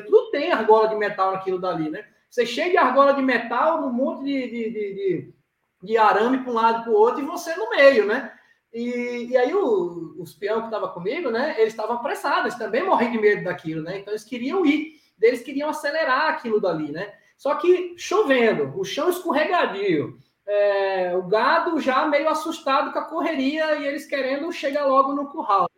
tudo 0.05 0.31
tem 0.31 0.51
argola 0.51 0.89
de 0.89 0.95
metal 0.95 1.31
naquilo 1.31 1.59
dali, 1.59 1.89
né? 1.89 2.05
Você 2.29 2.45
chega 2.45 2.71
de 2.71 2.77
argola 2.77 3.13
de 3.13 3.21
metal, 3.21 3.85
um 3.85 3.93
monte 3.93 4.25
de, 4.25 4.49
de, 4.49 4.69
de, 4.71 4.93
de, 4.93 5.33
de 5.81 5.97
arame 5.97 6.39
para 6.39 6.51
um 6.51 6.55
lado 6.55 6.81
e 6.81 6.83
para 6.83 6.91
o 6.91 6.95
outro, 6.95 7.21
e 7.21 7.25
você 7.25 7.55
no 7.55 7.69
meio, 7.69 8.05
né? 8.05 8.33
E, 8.73 9.27
e 9.29 9.37
aí 9.37 9.55
o, 9.55 10.13
os 10.19 10.33
peão 10.33 10.59
que 10.59 10.67
estavam 10.67 10.89
comigo, 10.89 11.31
né? 11.31 11.55
Eles 11.57 11.71
estavam 11.71 11.95
apressados, 11.95 12.47
eles 12.47 12.57
também 12.57 12.83
morriam 12.83 13.13
de 13.13 13.17
medo 13.17 13.45
daquilo, 13.45 13.81
né? 13.81 13.99
Então 13.99 14.11
eles 14.11 14.25
queriam 14.25 14.65
ir, 14.65 14.99
eles 15.21 15.41
queriam 15.41 15.69
acelerar 15.69 16.31
aquilo 16.31 16.59
dali, 16.59 16.91
né? 16.91 17.13
Só 17.43 17.55
que 17.55 17.93
chovendo, 17.97 18.71
o 18.79 18.85
chão 18.85 19.09
escorregadio, 19.09 20.17
é, 20.47 21.13
o 21.13 21.23
gado 21.23 21.77
já 21.81 22.07
meio 22.07 22.29
assustado 22.29 22.93
com 22.93 22.99
a 22.99 23.03
correria 23.03 23.75
e 23.75 23.85
eles 23.85 24.05
querendo 24.05 24.49
chegar 24.53 24.85
logo 24.85 25.11
no 25.11 25.27
curral. 25.27 25.69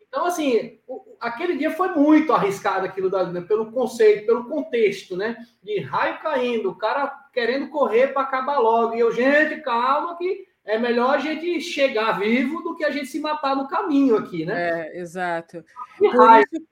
Então, 0.00 0.24
assim, 0.24 0.80
aquele 1.20 1.58
dia 1.58 1.72
foi 1.72 1.88
muito 1.88 2.32
arriscado 2.32 2.86
aquilo 2.86 3.10
dali, 3.10 3.34
né? 3.34 3.42
pelo 3.42 3.70
conceito, 3.70 4.24
pelo 4.24 4.48
contexto, 4.48 5.14
né? 5.14 5.36
De 5.62 5.78
raio 5.80 6.18
caindo, 6.20 6.70
o 6.70 6.78
cara 6.78 7.08
querendo 7.34 7.68
correr 7.68 8.14
para 8.14 8.22
acabar 8.22 8.58
logo. 8.58 8.94
E 8.94 9.00
eu, 9.00 9.12
gente, 9.12 9.60
calma 9.60 10.16
que 10.16 10.46
é 10.64 10.78
melhor 10.78 11.16
a 11.16 11.18
gente 11.18 11.60
chegar 11.60 12.18
vivo 12.18 12.62
do 12.62 12.74
que 12.74 12.84
a 12.84 12.90
gente 12.90 13.08
se 13.08 13.20
matar 13.20 13.54
no 13.54 13.68
caminho 13.68 14.16
aqui, 14.16 14.46
né? 14.46 14.86
É, 14.88 14.98
exato. 14.98 15.62
Por 15.98 16.14
isso, 16.14 16.66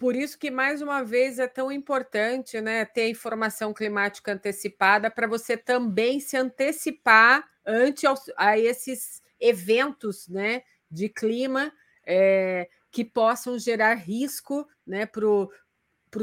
por 0.00 0.16
isso 0.16 0.38
que, 0.38 0.50
mais 0.50 0.80
uma 0.80 1.02
vez, 1.04 1.38
é 1.38 1.46
tão 1.46 1.70
importante 1.70 2.58
né, 2.58 2.86
ter 2.86 3.10
informação 3.10 3.74
climática 3.74 4.32
antecipada 4.32 5.10
para 5.10 5.26
você 5.26 5.58
também 5.58 6.18
se 6.18 6.38
antecipar 6.38 7.46
ante 7.66 8.06
a 8.34 8.58
esses 8.58 9.22
eventos 9.38 10.26
né, 10.26 10.62
de 10.90 11.10
clima 11.10 11.70
é, 12.06 12.66
que 12.90 13.04
possam 13.04 13.58
gerar 13.58 13.92
risco 13.92 14.66
né, 14.86 15.04
para 15.04 15.28
o 15.28 15.50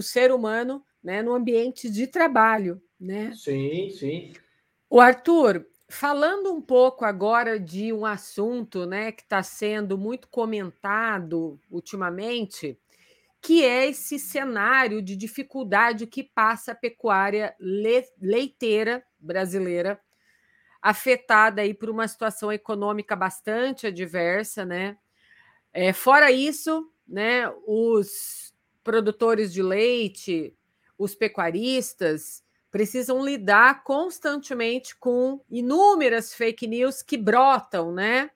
ser 0.01 0.31
humano 0.31 0.83
né, 1.03 1.21
no 1.21 1.35
ambiente 1.35 1.87
de 1.87 2.07
trabalho. 2.07 2.81
Né? 2.99 3.31
Sim, 3.35 3.91
sim. 3.91 4.33
O 4.89 4.99
Arthur, 4.99 5.63
falando 5.87 6.51
um 6.51 6.61
pouco 6.61 7.05
agora 7.05 7.59
de 7.59 7.93
um 7.93 8.07
assunto 8.07 8.87
né, 8.87 9.11
que 9.11 9.21
está 9.21 9.43
sendo 9.43 9.99
muito 9.99 10.27
comentado 10.29 11.59
ultimamente, 11.69 12.75
que 13.41 13.63
é 13.63 13.87
esse 13.87 14.19
cenário 14.19 15.01
de 15.01 15.15
dificuldade 15.15 16.07
que 16.07 16.23
passa 16.23 16.71
a 16.71 16.75
pecuária 16.75 17.55
leiteira 18.19 19.03
brasileira, 19.19 19.99
afetada 20.81 21.61
aí 21.61 21.73
por 21.73 21.89
uma 21.89 22.07
situação 22.07 22.51
econômica 22.51 23.15
bastante 23.15 23.87
adversa, 23.87 24.65
né? 24.65 24.97
É, 25.73 25.93
fora 25.93 26.31
isso, 26.31 26.91
né, 27.07 27.49
os 27.65 28.53
produtores 28.83 29.53
de 29.53 29.61
leite, 29.61 30.55
os 30.97 31.13
pecuaristas 31.13 32.43
precisam 32.71 33.23
lidar 33.23 33.83
constantemente 33.83 34.95
com 34.95 35.41
inúmeras 35.49 36.33
fake 36.33 36.67
news 36.67 37.01
que 37.01 37.17
brotam, 37.17 37.91
né? 37.91 38.29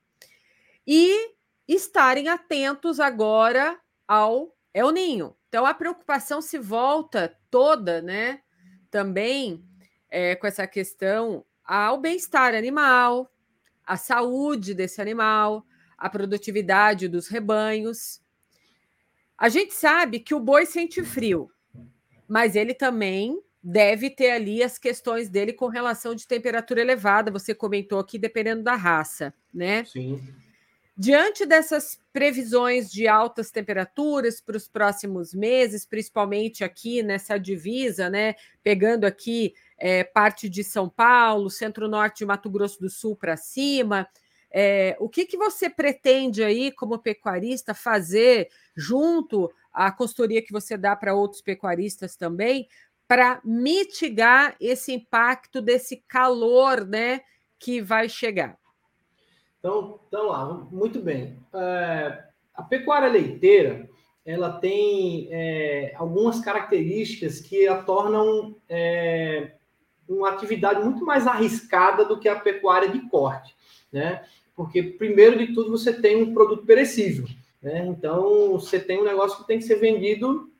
E 0.85 1.33
estarem 1.67 2.27
atentos 2.27 2.99
agora 2.99 3.79
ao 4.07 4.55
El 4.73 4.91
Ninho. 4.91 5.35
Então 5.49 5.65
a 5.65 5.73
preocupação 5.73 6.41
se 6.41 6.57
volta 6.57 7.37
toda, 7.49 8.01
né? 8.01 8.41
Também 8.89 9.63
é, 10.09 10.35
com 10.35 10.47
essa 10.47 10.65
questão 10.67 11.45
ao 11.63 11.99
bem-estar 11.99 12.53
animal, 12.53 13.31
à 13.85 13.97
saúde 13.97 14.73
desse 14.73 15.01
animal, 15.01 15.65
a 15.97 16.09
produtividade 16.09 17.07
dos 17.07 17.27
rebanhos. 17.27 18.21
A 19.37 19.49
gente 19.49 19.73
sabe 19.73 20.19
que 20.19 20.35
o 20.35 20.39
boi 20.39 20.65
sente 20.65 21.03
frio, 21.03 21.49
mas 22.27 22.55
ele 22.55 22.73
também 22.73 23.41
deve 23.63 24.09
ter 24.09 24.31
ali 24.31 24.63
as 24.63 24.77
questões 24.77 25.29
dele 25.29 25.53
com 25.53 25.67
relação 25.67 26.15
de 26.15 26.27
temperatura 26.27 26.81
elevada. 26.81 27.31
Você 27.31 27.53
comentou 27.53 27.99
aqui, 27.99 28.17
dependendo 28.17 28.63
da 28.63 28.75
raça, 28.75 29.33
né? 29.53 29.85
Sim. 29.85 30.21
Diante 30.97 31.45
dessas 31.45 31.99
previsões 32.11 32.91
de 32.91 33.07
altas 33.07 33.49
temperaturas 33.49 34.41
para 34.41 34.57
os 34.57 34.67
próximos 34.67 35.33
meses, 35.33 35.85
principalmente 35.85 36.63
aqui 36.63 37.01
nessa 37.01 37.37
divisa, 37.37 38.09
né? 38.09 38.35
Pegando 38.61 39.05
aqui 39.05 39.53
é, 39.77 40.03
parte 40.03 40.49
de 40.49 40.63
São 40.63 40.89
Paulo, 40.89 41.49
centro-norte 41.49 42.19
de 42.19 42.25
Mato 42.25 42.49
Grosso 42.49 42.79
do 42.79 42.89
Sul 42.89 43.15
para 43.15 43.37
cima, 43.37 44.07
é, 44.51 44.97
o 44.99 45.07
que, 45.07 45.25
que 45.25 45.37
você 45.37 45.69
pretende 45.69 46.43
aí, 46.43 46.71
como 46.71 46.99
pecuarista, 46.99 47.73
fazer 47.73 48.49
junto 48.75 49.49
à 49.71 49.91
consultoria 49.91 50.41
que 50.41 50.51
você 50.51 50.77
dá 50.77 50.93
para 50.95 51.15
outros 51.15 51.41
pecuaristas 51.41 52.17
também, 52.17 52.67
para 53.07 53.41
mitigar 53.45 54.55
esse 54.59 54.91
impacto 54.91 55.61
desse 55.61 56.03
calor 56.07 56.85
né, 56.85 57.21
que 57.57 57.81
vai 57.81 58.09
chegar? 58.09 58.60
Então, 59.61 59.99
então 60.07 60.27
lá, 60.27 60.67
muito 60.69 60.99
bem. 60.99 61.37
É, 61.53 62.23
a 62.53 62.63
pecuária 62.63 63.07
leiteira 63.07 63.89
ela 64.25 64.53
tem 64.59 65.29
é, 65.31 65.93
algumas 65.95 66.41
características 66.41 67.39
que 67.39 67.67
a 67.67 67.81
tornam 67.81 68.55
é, 68.67 69.53
uma 70.09 70.29
atividade 70.29 70.83
muito 70.83 71.05
mais 71.05 71.25
arriscada 71.25 72.03
do 72.03 72.19
que 72.19 72.27
a 72.27 72.39
pecuária 72.39 72.89
de 72.89 73.07
corte, 73.09 73.55
né? 73.91 74.23
porque 74.55 74.83
primeiro 74.83 75.37
de 75.39 75.53
tudo 75.53 75.71
você 75.71 75.93
tem 75.93 76.21
um 76.21 76.33
produto 76.33 76.65
perecível, 76.65 77.25
né? 77.61 77.85
Então 77.87 78.51
você 78.51 78.79
tem 78.79 79.01
um 79.01 79.05
negócio 79.05 79.39
que 79.39 79.47
tem 79.47 79.57
que 79.57 79.65
ser 79.65 79.75
vendido 79.75 80.51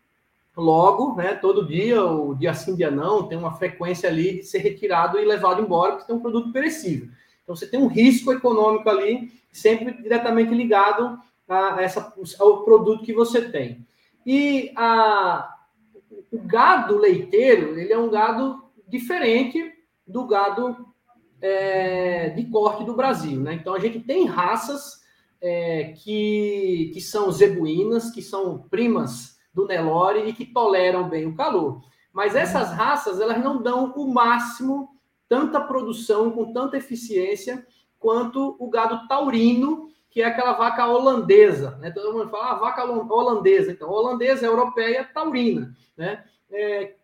logo, 0.57 1.15
né? 1.15 1.35
Todo 1.35 1.67
dia, 1.67 2.03
ou 2.03 2.33
dia 2.33 2.53
sim, 2.53 2.75
dia 2.75 2.89
não, 2.89 3.27
tem 3.27 3.37
uma 3.37 3.53
frequência 3.53 4.09
ali 4.09 4.39
de 4.39 4.43
ser 4.43 4.59
retirado 4.59 5.19
e 5.19 5.25
levado 5.25 5.61
embora, 5.61 5.93
porque 5.93 6.07
tem 6.07 6.15
um 6.15 6.21
produto 6.21 6.51
perecível. 6.51 7.09
Então 7.51 7.55
você 7.55 7.67
tem 7.67 7.79
um 7.79 7.87
risco 7.87 8.31
econômico 8.31 8.89
ali, 8.89 9.31
sempre 9.51 10.01
diretamente 10.01 10.53
ligado 10.53 11.19
a 11.47 11.81
essa, 11.81 12.13
ao 12.39 12.63
produto 12.63 13.03
que 13.03 13.13
você 13.13 13.41
tem. 13.49 13.85
E 14.25 14.71
a, 14.75 15.53
o 16.31 16.39
gado 16.39 16.97
leiteiro, 16.97 17.77
ele 17.77 17.91
é 17.91 17.97
um 17.97 18.09
gado 18.09 18.63
diferente 18.87 19.73
do 20.07 20.25
gado 20.25 20.87
é, 21.41 22.29
de 22.29 22.45
corte 22.45 22.85
do 22.85 22.95
Brasil. 22.95 23.41
Né? 23.41 23.55
Então, 23.55 23.73
a 23.73 23.79
gente 23.79 23.99
tem 23.99 24.25
raças 24.25 25.01
é, 25.41 25.93
que, 25.97 26.91
que 26.93 27.01
são 27.01 27.31
zebuínas, 27.31 28.11
que 28.11 28.21
são 28.21 28.59
primas 28.69 29.37
do 29.53 29.67
Nelore 29.67 30.29
e 30.29 30.33
que 30.33 30.45
toleram 30.45 31.09
bem 31.09 31.25
o 31.25 31.35
calor. 31.35 31.81
Mas 32.13 32.35
essas 32.35 32.71
raças, 32.71 33.19
elas 33.19 33.43
não 33.43 33.61
dão 33.61 33.91
o 33.95 34.13
máximo, 34.13 34.89
tanta 35.31 35.61
produção, 35.61 36.29
com 36.29 36.51
tanta 36.51 36.75
eficiência, 36.75 37.65
quanto 37.97 38.57
o 38.59 38.69
gado 38.69 39.07
taurino, 39.07 39.87
que 40.09 40.21
é 40.21 40.25
aquela 40.25 40.51
vaca 40.51 40.85
holandesa. 40.85 41.77
Né? 41.77 41.89
Todo 41.89 42.11
mundo 42.11 42.29
fala, 42.29 42.51
ah, 42.51 42.55
vaca 42.55 42.83
holandesa. 42.83 43.71
Então, 43.71 43.89
holandesa, 43.89 44.45
europeia, 44.45 45.05
taurina. 45.05 45.73
Né? 45.95 46.21
É, 46.51 46.95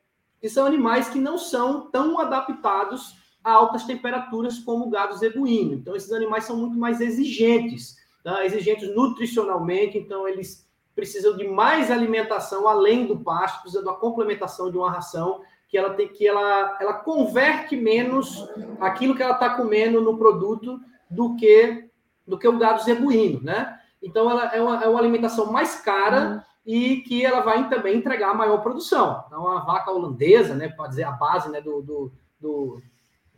que 0.41 0.49
são 0.49 0.65
animais 0.65 1.07
que 1.07 1.19
não 1.19 1.37
são 1.37 1.89
tão 1.89 2.19
adaptados 2.19 3.15
a 3.41 3.53
altas 3.53 3.85
temperaturas 3.85 4.59
como 4.59 4.87
o 4.87 4.89
gado 4.89 5.15
zebuíno. 5.15 5.75
Então, 5.75 5.95
esses 5.95 6.11
animais 6.11 6.43
são 6.43 6.57
muito 6.57 6.77
mais 6.77 6.99
exigentes, 6.99 7.95
tá? 8.25 8.45
exigentes 8.45 8.93
nutricionalmente, 8.93 9.97
então 9.97 10.27
eles 10.27 10.67
precisam 10.93 11.37
de 11.37 11.47
mais 11.47 11.89
alimentação 11.89 12.67
além 12.67 13.05
do 13.05 13.21
pasto, 13.21 13.61
precisam 13.61 13.83
uma 13.83 13.97
complementação 13.97 14.69
de 14.69 14.77
uma 14.77 14.91
ração 14.91 15.43
que 15.67 15.77
ela 15.77 15.93
tem 15.93 16.07
que 16.07 16.27
ela, 16.27 16.77
ela 16.79 16.93
converte 16.93 17.75
menos 17.75 18.47
aquilo 18.79 19.15
que 19.15 19.21
ela 19.21 19.33
está 19.33 19.49
comendo 19.49 20.01
no 20.01 20.17
produto 20.17 20.79
do 21.09 21.35
que 21.35 21.89
do 22.25 22.37
que 22.37 22.47
o 22.47 22.57
gado 22.57 22.83
zebuíno, 22.83 23.41
né? 23.41 23.79
Então 24.03 24.29
ela 24.29 24.53
é 24.53 24.61
uma, 24.61 24.83
é 24.83 24.87
uma 24.87 24.99
alimentação 24.99 25.51
mais 25.51 25.79
cara 25.79 26.29
uhum. 26.29 26.41
e 26.65 26.97
que 27.01 27.25
ela 27.25 27.39
vai 27.39 27.69
também 27.69 27.95
entregar 27.97 28.35
maior 28.35 28.57
produção. 28.61 29.23
Então 29.27 29.47
a 29.47 29.61
vaca 29.61 29.91
holandesa, 29.91 30.53
né, 30.53 30.67
pode 30.69 30.89
dizer 30.89 31.03
a 31.03 31.11
base, 31.11 31.49
né, 31.49 31.61
do, 31.61 31.81
do, 31.81 32.11
do 32.39 32.81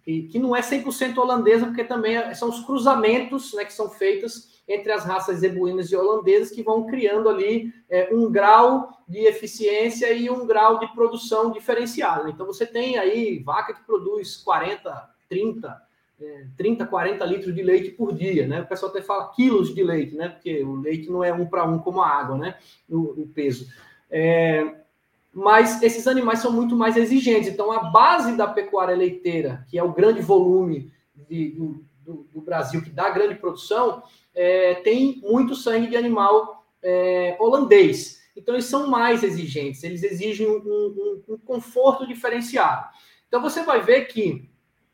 que, 0.01 0.23
que 0.23 0.39
não 0.39 0.55
é 0.55 0.61
100% 0.61 1.17
holandesa, 1.17 1.67
porque 1.67 1.83
também 1.83 2.33
são 2.33 2.49
os 2.49 2.61
cruzamentos 2.61 3.53
né, 3.53 3.63
que 3.63 3.73
são 3.73 3.89
feitos 3.89 4.58
entre 4.69 4.91
as 4.91 5.03
raças 5.03 5.39
zebuínas 5.39 5.91
e 5.91 5.95
holandesas 5.95 6.51
que 6.51 6.61
vão 6.61 6.85
criando 6.85 7.27
ali 7.27 7.73
é, 7.89 8.07
um 8.13 8.31
grau 8.31 8.89
de 9.07 9.25
eficiência 9.25 10.13
e 10.13 10.29
um 10.29 10.45
grau 10.45 10.77
de 10.77 10.87
produção 10.93 11.51
diferenciado. 11.51 12.29
Então 12.29 12.45
você 12.45 12.65
tem 12.65 12.97
aí 12.97 13.39
vaca 13.39 13.73
que 13.73 13.83
produz 13.83 14.37
40, 14.37 15.09
30, 15.27 15.81
é, 16.21 16.45
30, 16.55 16.85
40 16.85 17.25
litros 17.25 17.55
de 17.55 17.63
leite 17.63 17.89
por 17.89 18.13
dia, 18.13 18.45
né? 18.47 18.61
O 18.61 18.67
pessoal 18.67 18.91
até 18.91 19.01
fala 19.01 19.31
quilos 19.33 19.73
de 19.73 19.83
leite, 19.83 20.15
né? 20.15 20.29
Porque 20.29 20.63
o 20.63 20.75
leite 20.75 21.09
não 21.09 21.23
é 21.23 21.33
um 21.33 21.47
para 21.47 21.63
um 21.65 21.79
como 21.79 22.01
a 22.01 22.07
água, 22.07 22.37
né? 22.37 22.55
O, 22.87 23.23
o 23.23 23.27
peso. 23.33 23.67
É, 24.11 24.75
mas 25.33 25.81
esses 25.81 26.07
animais 26.07 26.39
são 26.39 26.51
muito 26.51 26.75
mais 26.75 26.97
exigentes. 26.97 27.49
Então, 27.49 27.71
a 27.71 27.85
base 27.85 28.35
da 28.35 28.47
pecuária 28.47 28.95
leiteira, 28.95 29.65
que 29.69 29.77
é 29.77 29.83
o 29.83 29.93
grande 29.93 30.21
volume 30.21 30.91
de, 31.29 31.51
do, 31.51 31.83
do, 32.05 32.27
do, 32.33 32.41
Brasil, 32.41 32.81
que 32.81 32.89
dá 32.89 33.09
grande 33.09 33.35
produção, 33.35 34.03
é, 34.39 34.75
tem 34.75 35.19
muito 35.21 35.53
sangue 35.53 35.87
de 35.87 35.97
animal 35.97 36.65
é, 36.81 37.35
holandês. 37.41 38.21
Então, 38.37 38.55
eles 38.55 38.67
são 38.67 38.87
mais 38.87 39.21
exigentes, 39.21 39.83
eles 39.83 40.01
exigem 40.01 40.47
um, 40.47 40.61
um, 40.65 41.23
um 41.33 41.37
conforto 41.37 42.07
diferenciado. 42.07 42.87
Então, 43.27 43.41
você 43.41 43.63
vai 43.63 43.81
ver 43.81 44.05
que 44.05 44.49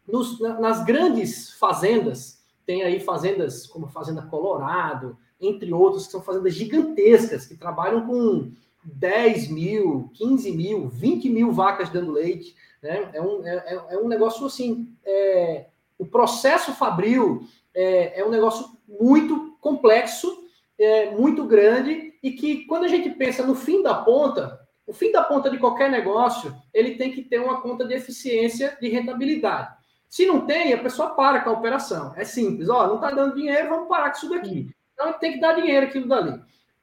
nos, 0.07 0.39
nas 0.39 0.83
grandes 0.83 1.53
fazendas, 1.53 2.43
tem 2.65 2.81
aí 2.81 2.99
fazendas 2.99 3.67
como 3.67 3.85
a 3.85 3.89
Fazenda 3.89 4.23
Colorado, 4.23 5.15
entre 5.39 5.71
outros, 5.71 6.07
que 6.07 6.13
são 6.13 6.23
fazendas 6.23 6.55
gigantescas, 6.55 7.45
que 7.45 7.55
trabalham 7.55 8.07
com 8.07 8.51
10 8.83 9.49
mil, 9.49 10.09
15 10.15 10.51
mil, 10.53 10.89
20 10.89 11.29
mil 11.29 11.51
vacas 11.51 11.91
dando 11.91 12.11
leite. 12.11 12.55
Né? 12.81 13.11
É, 13.13 13.21
um, 13.21 13.45
é, 13.45 13.55
é, 13.57 13.85
é 13.93 13.97
um 13.99 14.07
negócio 14.07 14.43
assim. 14.47 14.91
É, 15.05 15.67
o 15.99 16.05
processo 16.05 16.73
fabril 16.73 17.47
é, 17.75 18.21
é 18.21 18.25
um 18.25 18.31
negócio 18.31 18.74
muito 18.87 19.57
complexo 19.59 20.45
é, 20.77 21.11
muito 21.11 21.45
grande 21.45 22.13
e 22.21 22.31
que 22.31 22.65
quando 22.65 22.83
a 22.83 22.87
gente 22.87 23.09
pensa 23.11 23.45
no 23.45 23.55
fim 23.55 23.81
da 23.81 23.95
ponta, 23.95 24.59
o 24.85 24.93
fim 24.93 25.11
da 25.11 25.23
ponta 25.23 25.49
de 25.49 25.57
qualquer 25.57 25.89
negócio, 25.89 26.55
ele 26.73 26.95
tem 26.95 27.11
que 27.11 27.23
ter 27.23 27.39
uma 27.39 27.61
conta 27.61 27.85
de 27.85 27.93
eficiência, 27.93 28.77
de 28.79 28.89
rentabilidade. 28.89 29.73
Se 30.07 30.25
não 30.25 30.45
tem, 30.45 30.73
a 30.73 30.77
pessoa 30.77 31.15
para 31.15 31.41
com 31.41 31.49
a 31.49 31.53
operação. 31.53 32.13
É 32.15 32.23
simples, 32.23 32.69
ó, 32.69 32.87
não 32.87 32.95
está 32.95 33.11
dando 33.11 33.35
dinheiro, 33.35 33.69
vamos 33.69 33.87
parar 33.87 34.11
com 34.11 34.17
isso 34.17 34.29
daqui. 34.29 34.69
Então 34.93 35.13
tem 35.13 35.33
que 35.33 35.39
dar 35.39 35.53
dinheiro 35.53 35.87
aquilo 35.87 36.07
dali. 36.07 36.39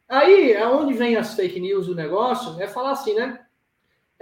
Aí, 0.08 0.54
aonde 0.56 0.92
vem 0.92 1.16
as 1.16 1.34
fake 1.34 1.58
news 1.58 1.86
do 1.86 1.94
negócio, 1.94 2.60
é 2.60 2.66
falar 2.66 2.90
assim, 2.90 3.14
né? 3.14 3.40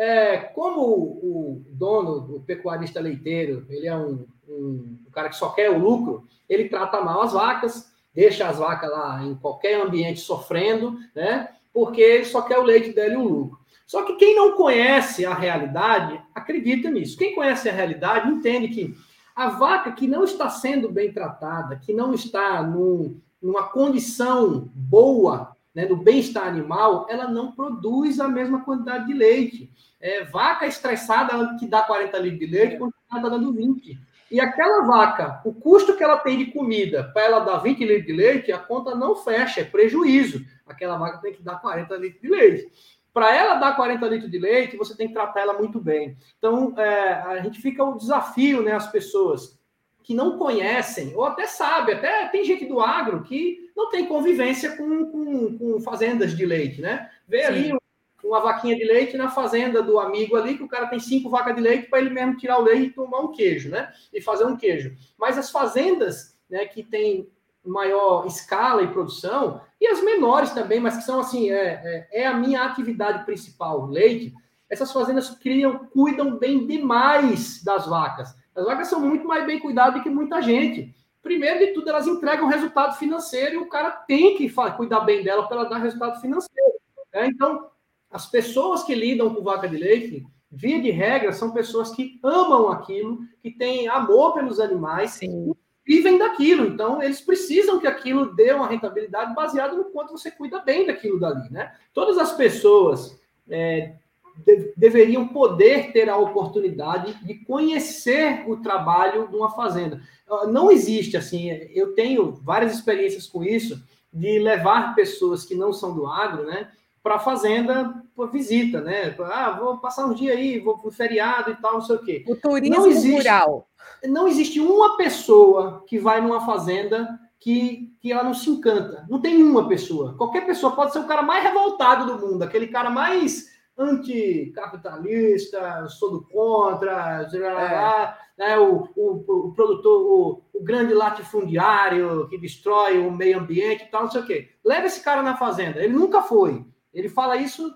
É, 0.03 0.39
como 0.39 0.81
o, 0.81 1.63
dono, 1.69 2.37
o 2.37 2.41
pecuarista 2.41 2.99
leiteiro, 2.99 3.67
ele 3.69 3.87
é 3.87 3.95
um, 3.95 4.27
um, 4.49 4.99
um, 5.07 5.11
cara 5.13 5.29
que 5.29 5.37
só 5.37 5.51
quer 5.51 5.71
o 5.71 5.79
lucro, 5.79 6.27
ele 6.49 6.71
trata 6.71 7.03
mal 7.03 7.21
as 7.21 7.35
vacas, 7.35 7.93
deixa 8.15 8.49
as 8.49 8.57
vacas 8.57 8.91
lá 8.91 9.23
em 9.23 9.35
qualquer 9.35 9.79
ambiente 9.79 10.21
sofrendo, 10.21 10.97
né? 11.15 11.51
Porque 11.71 12.01
ele 12.01 12.25
só 12.25 12.41
quer 12.41 12.59
o 12.59 12.63
leite 12.63 12.95
dele 12.95 13.13
e 13.13 13.19
o 13.19 13.29
lucro. 13.29 13.59
Só 13.87 14.03
que 14.03 14.15
quem 14.15 14.35
não 14.35 14.57
conhece 14.57 15.27
a 15.27 15.35
realidade, 15.35 16.19
acredita 16.35 16.89
nisso. 16.89 17.19
Quem 17.19 17.35
conhece 17.35 17.69
a 17.69 17.73
realidade 17.73 18.31
entende 18.31 18.69
que 18.69 18.97
a 19.37 19.51
vaca 19.51 19.93
que 19.93 20.09
não 20.09 20.25
está 20.25 20.49
sendo 20.49 20.91
bem 20.91 21.13
tratada, 21.13 21.77
que 21.77 21.93
não 21.93 22.15
está 22.15 22.63
no, 22.63 23.21
numa 23.43 23.65
condição 23.65 24.71
boa, 24.75 25.55
né, 25.75 25.87
no 25.87 25.97
bem-estar 25.97 26.47
animal, 26.47 27.07
ela 27.09 27.29
não 27.29 27.53
produz 27.53 28.19
a 28.21 28.29
mesma 28.29 28.65
quantidade 28.65 29.07
de 29.07 29.15
leite. 29.15 29.71
É, 30.01 30.25
vaca 30.25 30.67
estressada 30.67 31.57
que 31.59 31.67
dá 31.67 31.83
40 31.83 32.19
litros 32.19 32.41
de 32.41 32.47
leite, 32.47 32.77
quando 32.77 32.93
está 33.05 33.29
dando 33.29 33.53
20. 33.53 33.99
E 34.31 34.41
aquela 34.41 34.87
vaca, 34.87 35.41
o 35.45 35.53
custo 35.53 35.97
que 35.97 36.05
ela 36.05 36.19
tem 36.19 36.39
de 36.39 36.47
comida 36.47 37.11
para 37.13 37.23
ela 37.23 37.41
dar 37.41 37.59
20 37.59 37.85
litros 37.85 38.07
de 38.07 38.13
leite, 38.13 38.53
a 38.53 38.59
conta 38.59 38.95
não 38.95 39.17
fecha, 39.17 39.61
é 39.61 39.65
prejuízo. 39.65 40.45
Aquela 40.67 40.97
vaca 40.97 41.19
tem 41.19 41.33
que 41.33 41.43
dar 41.43 41.61
40 41.61 41.97
litros 41.97 42.23
de 42.23 42.29
leite. 42.29 42.73
Para 43.13 43.35
ela 43.35 43.57
dar 43.57 43.75
40 43.75 44.07
litros 44.07 44.31
de 44.31 44.39
leite, 44.39 44.77
você 44.77 44.97
tem 44.97 45.09
que 45.09 45.15
tratar 45.15 45.41
ela 45.41 45.55
muito 45.55 45.81
bem. 45.81 46.17
Então, 46.39 46.73
é, 46.79 47.15
a 47.15 47.41
gente 47.41 47.61
fica 47.61 47.83
o 47.83 47.97
desafio, 47.97 48.63
né, 48.63 48.73
as 48.73 48.87
pessoas 48.91 49.60
que 50.03 50.15
não 50.15 50.39
conhecem, 50.39 51.15
ou 51.15 51.25
até 51.25 51.47
sabe, 51.47 51.93
até 51.93 52.27
tem 52.29 52.45
gente 52.45 52.65
do 52.65 52.81
agro 52.81 53.23
que 53.23 53.71
não 53.77 53.91
tem 53.91 54.07
convivência 54.07 54.77
com, 54.77 55.07
com, 55.07 55.59
com 55.59 55.81
fazendas 55.81 56.37
de 56.37 56.45
leite, 56.45 56.81
né? 56.81 57.11
Vê 57.29 57.43
Sim. 57.43 57.47
ali 57.47 57.81
uma 58.23 58.41
vaquinha 58.41 58.77
de 58.77 58.85
leite 58.85 59.17
na 59.17 59.31
fazenda 59.31 59.83
do 59.83 59.99
amigo 59.99 60.37
ali, 60.37 60.57
que 60.57 60.63
o 60.63 60.69
cara 60.69 60.87
tem 60.87 61.01
cinco 61.01 61.29
vacas 61.31 61.55
de 61.55 61.61
leite 61.61 61.89
para 61.89 62.01
ele 62.01 62.11
mesmo 62.11 62.37
tirar 62.37 62.59
o 62.59 62.63
leite 62.63 62.87
e 62.87 62.93
tomar 62.93 63.21
um 63.21 63.33
queijo, 63.33 63.71
né? 63.71 63.93
E 64.13 64.21
fazer 64.21 64.45
um 64.45 64.57
queijo. 64.57 64.95
Mas 65.19 65.39
as 65.39 65.51
fazendas, 65.51 66.39
né, 66.49 66.67
que 66.67 66.83
tem 66.83 67.29
maior 67.65 68.27
escala 68.27 68.83
e 68.83 68.89
produção, 68.89 69.61
e 69.81 69.87
as 69.87 70.03
menores 70.03 70.51
também, 70.51 70.81
mas 70.81 70.97
que 70.97 71.05
são 71.05 71.21
assim, 71.21 71.51
é, 71.51 72.09
é, 72.13 72.23
é 72.23 72.27
a 72.27 72.35
minha 72.35 72.63
atividade 72.65 73.25
principal, 73.25 73.87
leite. 73.87 74.35
Essas 74.69 74.93
fazendas 74.93 75.31
criam, 75.31 75.87
cuidam 75.87 76.37
bem 76.37 76.67
demais 76.67 77.63
das 77.65 77.87
vacas. 77.87 78.35
As 78.55 78.65
vacas 78.65 78.89
são 78.89 79.01
muito 79.01 79.27
mais 79.27 79.47
bem 79.47 79.59
cuidadas 79.59 79.95
do 79.95 80.03
que 80.03 80.11
muita 80.11 80.43
gente. 80.43 80.95
Primeiro 81.23 81.59
de 81.59 81.67
tudo, 81.69 81.89
elas 81.89 82.07
entregam 82.07 82.49
resultado 82.49 82.97
financeiro 82.97 83.55
e 83.55 83.59
o 83.59 83.69
cara 83.69 83.91
tem 83.91 84.37
que 84.37 84.53
cuidar 84.77 85.01
bem 85.01 85.23
dela 85.23 85.47
para 85.47 85.59
ela 85.59 85.69
dar 85.69 85.79
resultado 85.79 86.21
financeiro. 86.21 86.73
Né? 87.13 87.27
Então, 87.27 87.69
as 88.11 88.27
pessoas 88.27 88.83
que 88.83 88.95
lidam 88.95 89.35
com 89.35 89.43
vaca 89.43 89.69
de 89.69 89.77
leite, 89.77 90.27
via 90.51 90.81
de 90.81 90.91
regra, 90.91 91.33
são 91.33 91.53
pessoas 91.53 91.91
que 91.91 92.19
amam 92.23 92.69
aquilo, 92.69 93.21
que 93.43 93.51
têm 93.51 93.89
amor 93.89 94.35
pelos 94.35 94.59
animais, 94.59 95.13
Sim 95.13 95.55
vivem 95.91 96.19
daquilo. 96.19 96.67
Então, 96.67 97.03
eles 97.03 97.21
precisam 97.21 97.81
que 97.81 97.87
aquilo 97.87 98.33
dê 98.33 98.53
uma 98.53 98.69
rentabilidade 98.69 99.35
baseada 99.35 99.75
no 99.75 99.87
quanto 99.87 100.13
você 100.13 100.31
cuida 100.31 100.61
bem 100.61 100.87
daquilo 100.87 101.19
dali, 101.19 101.51
né? 101.51 101.75
Todas 101.93 102.17
as 102.17 102.33
pessoas 102.33 103.21
é, 103.49 103.97
de, 104.45 104.73
deveriam 104.77 105.29
poder 105.29 105.93
ter 105.93 106.09
a 106.09 106.17
oportunidade 106.17 107.15
de 107.25 107.35
conhecer 107.45 108.45
o 108.49 108.57
trabalho 108.57 109.29
de 109.29 109.37
uma 109.37 109.51
fazenda. 109.51 110.01
Ah, 110.29 110.47
não 110.47 110.71
existe 110.71 111.17
assim, 111.17 111.51
eu 111.75 111.95
tenho 111.95 112.33
várias 112.43 112.75
experiências 112.75 113.27
com 113.27 113.43
isso, 113.43 113.83
de 114.13 114.39
levar 114.39 114.95
pessoas 114.95 115.45
que 115.45 115.55
não 115.55 115.73
são 115.73 115.95
do 115.95 116.07
agro, 116.07 116.45
né? 116.45 116.69
Para 117.03 117.15
a 117.15 117.21
fazenda 117.21 118.03
por 118.15 118.31
visita, 118.31 118.81
né? 118.81 119.15
Ah, 119.21 119.53
vou 119.53 119.79
passar 119.79 120.07
um 120.07 120.15
dia 120.15 120.33
aí, 120.33 120.59
vou 120.59 120.77
para 120.77 120.91
feriado 120.91 121.51
e 121.51 121.57
tal, 121.57 121.75
não 121.75 121.83
sei 121.83 121.97
o 121.97 122.05
quê. 122.05 122.25
O 122.29 122.37
turismo 122.37 122.77
não 122.77 122.87
existe, 122.87 123.17
rural 123.17 123.71
não 124.09 124.29
existe 124.29 124.61
uma 124.61 124.97
pessoa 124.97 125.85
que 125.87 125.99
vai 125.99 126.21
numa 126.21 126.45
fazenda 126.45 127.19
que, 127.39 127.93
que 128.01 128.13
ela 128.13 128.23
não 128.23 128.35
se 128.35 128.51
encanta. 128.51 129.07
Não 129.09 129.21
tem 129.21 129.43
uma 129.43 129.69
pessoa. 129.69 130.15
Qualquer 130.17 130.47
pessoa 130.47 130.75
pode 130.75 130.93
ser 130.93 131.01
o 131.01 131.07
cara 131.07 131.23
mais 131.23 131.43
revoltado 131.43 132.07
do 132.07 132.27
mundo, 132.27 132.43
aquele 132.43 132.69
cara 132.69 132.91
mais 132.91 133.50
anticapitalista, 133.81 135.89
sou 135.89 136.11
do 136.11 136.29
contra, 136.29 137.27
é. 137.33 138.15
né, 138.37 138.59
o, 138.59 138.87
o, 138.95 139.49
o, 139.49 139.55
produtor, 139.55 140.03
o, 140.03 140.43
o, 140.53 140.63
grande 140.63 140.93
latifundiário 140.93 142.29
que 142.29 142.37
destrói 142.37 142.99
o 142.99 143.11
meio 143.11 143.39
ambiente 143.39 143.85
e 143.85 143.87
tal, 143.87 144.03
não 144.03 144.11
sei 144.11 144.21
o 144.21 144.27
quê. 144.27 144.51
Leva 144.63 144.87
esse 144.87 145.03
cara 145.03 145.23
na 145.23 145.37
fazenda. 145.37 145.83
Ele 145.83 145.95
nunca 145.95 146.23
foi. 146.23 146.67
Ele 146.93 147.09
fala 147.09 147.37
isso 147.37 147.73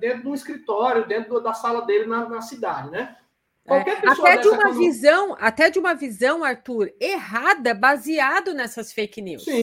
dentro 0.00 0.22
de 0.22 0.28
um 0.28 0.34
escritório, 0.34 1.06
dentro 1.06 1.40
da 1.40 1.54
sala 1.54 1.82
dele 1.82 2.06
na, 2.06 2.28
na 2.28 2.40
cidade, 2.40 2.90
né? 2.90 3.16
Qualquer 3.64 4.00
pessoa 4.00 4.28
até 4.28 4.40
de 4.40 4.48
uma 4.48 4.72
visão, 4.72 5.36
até 5.38 5.70
de 5.70 5.78
uma 5.78 5.94
visão, 5.94 6.44
Arthur, 6.44 6.92
errada, 7.00 7.74
baseado 7.74 8.54
nessas 8.54 8.92
fake 8.92 9.20
news. 9.20 9.44
Sim. 9.44 9.60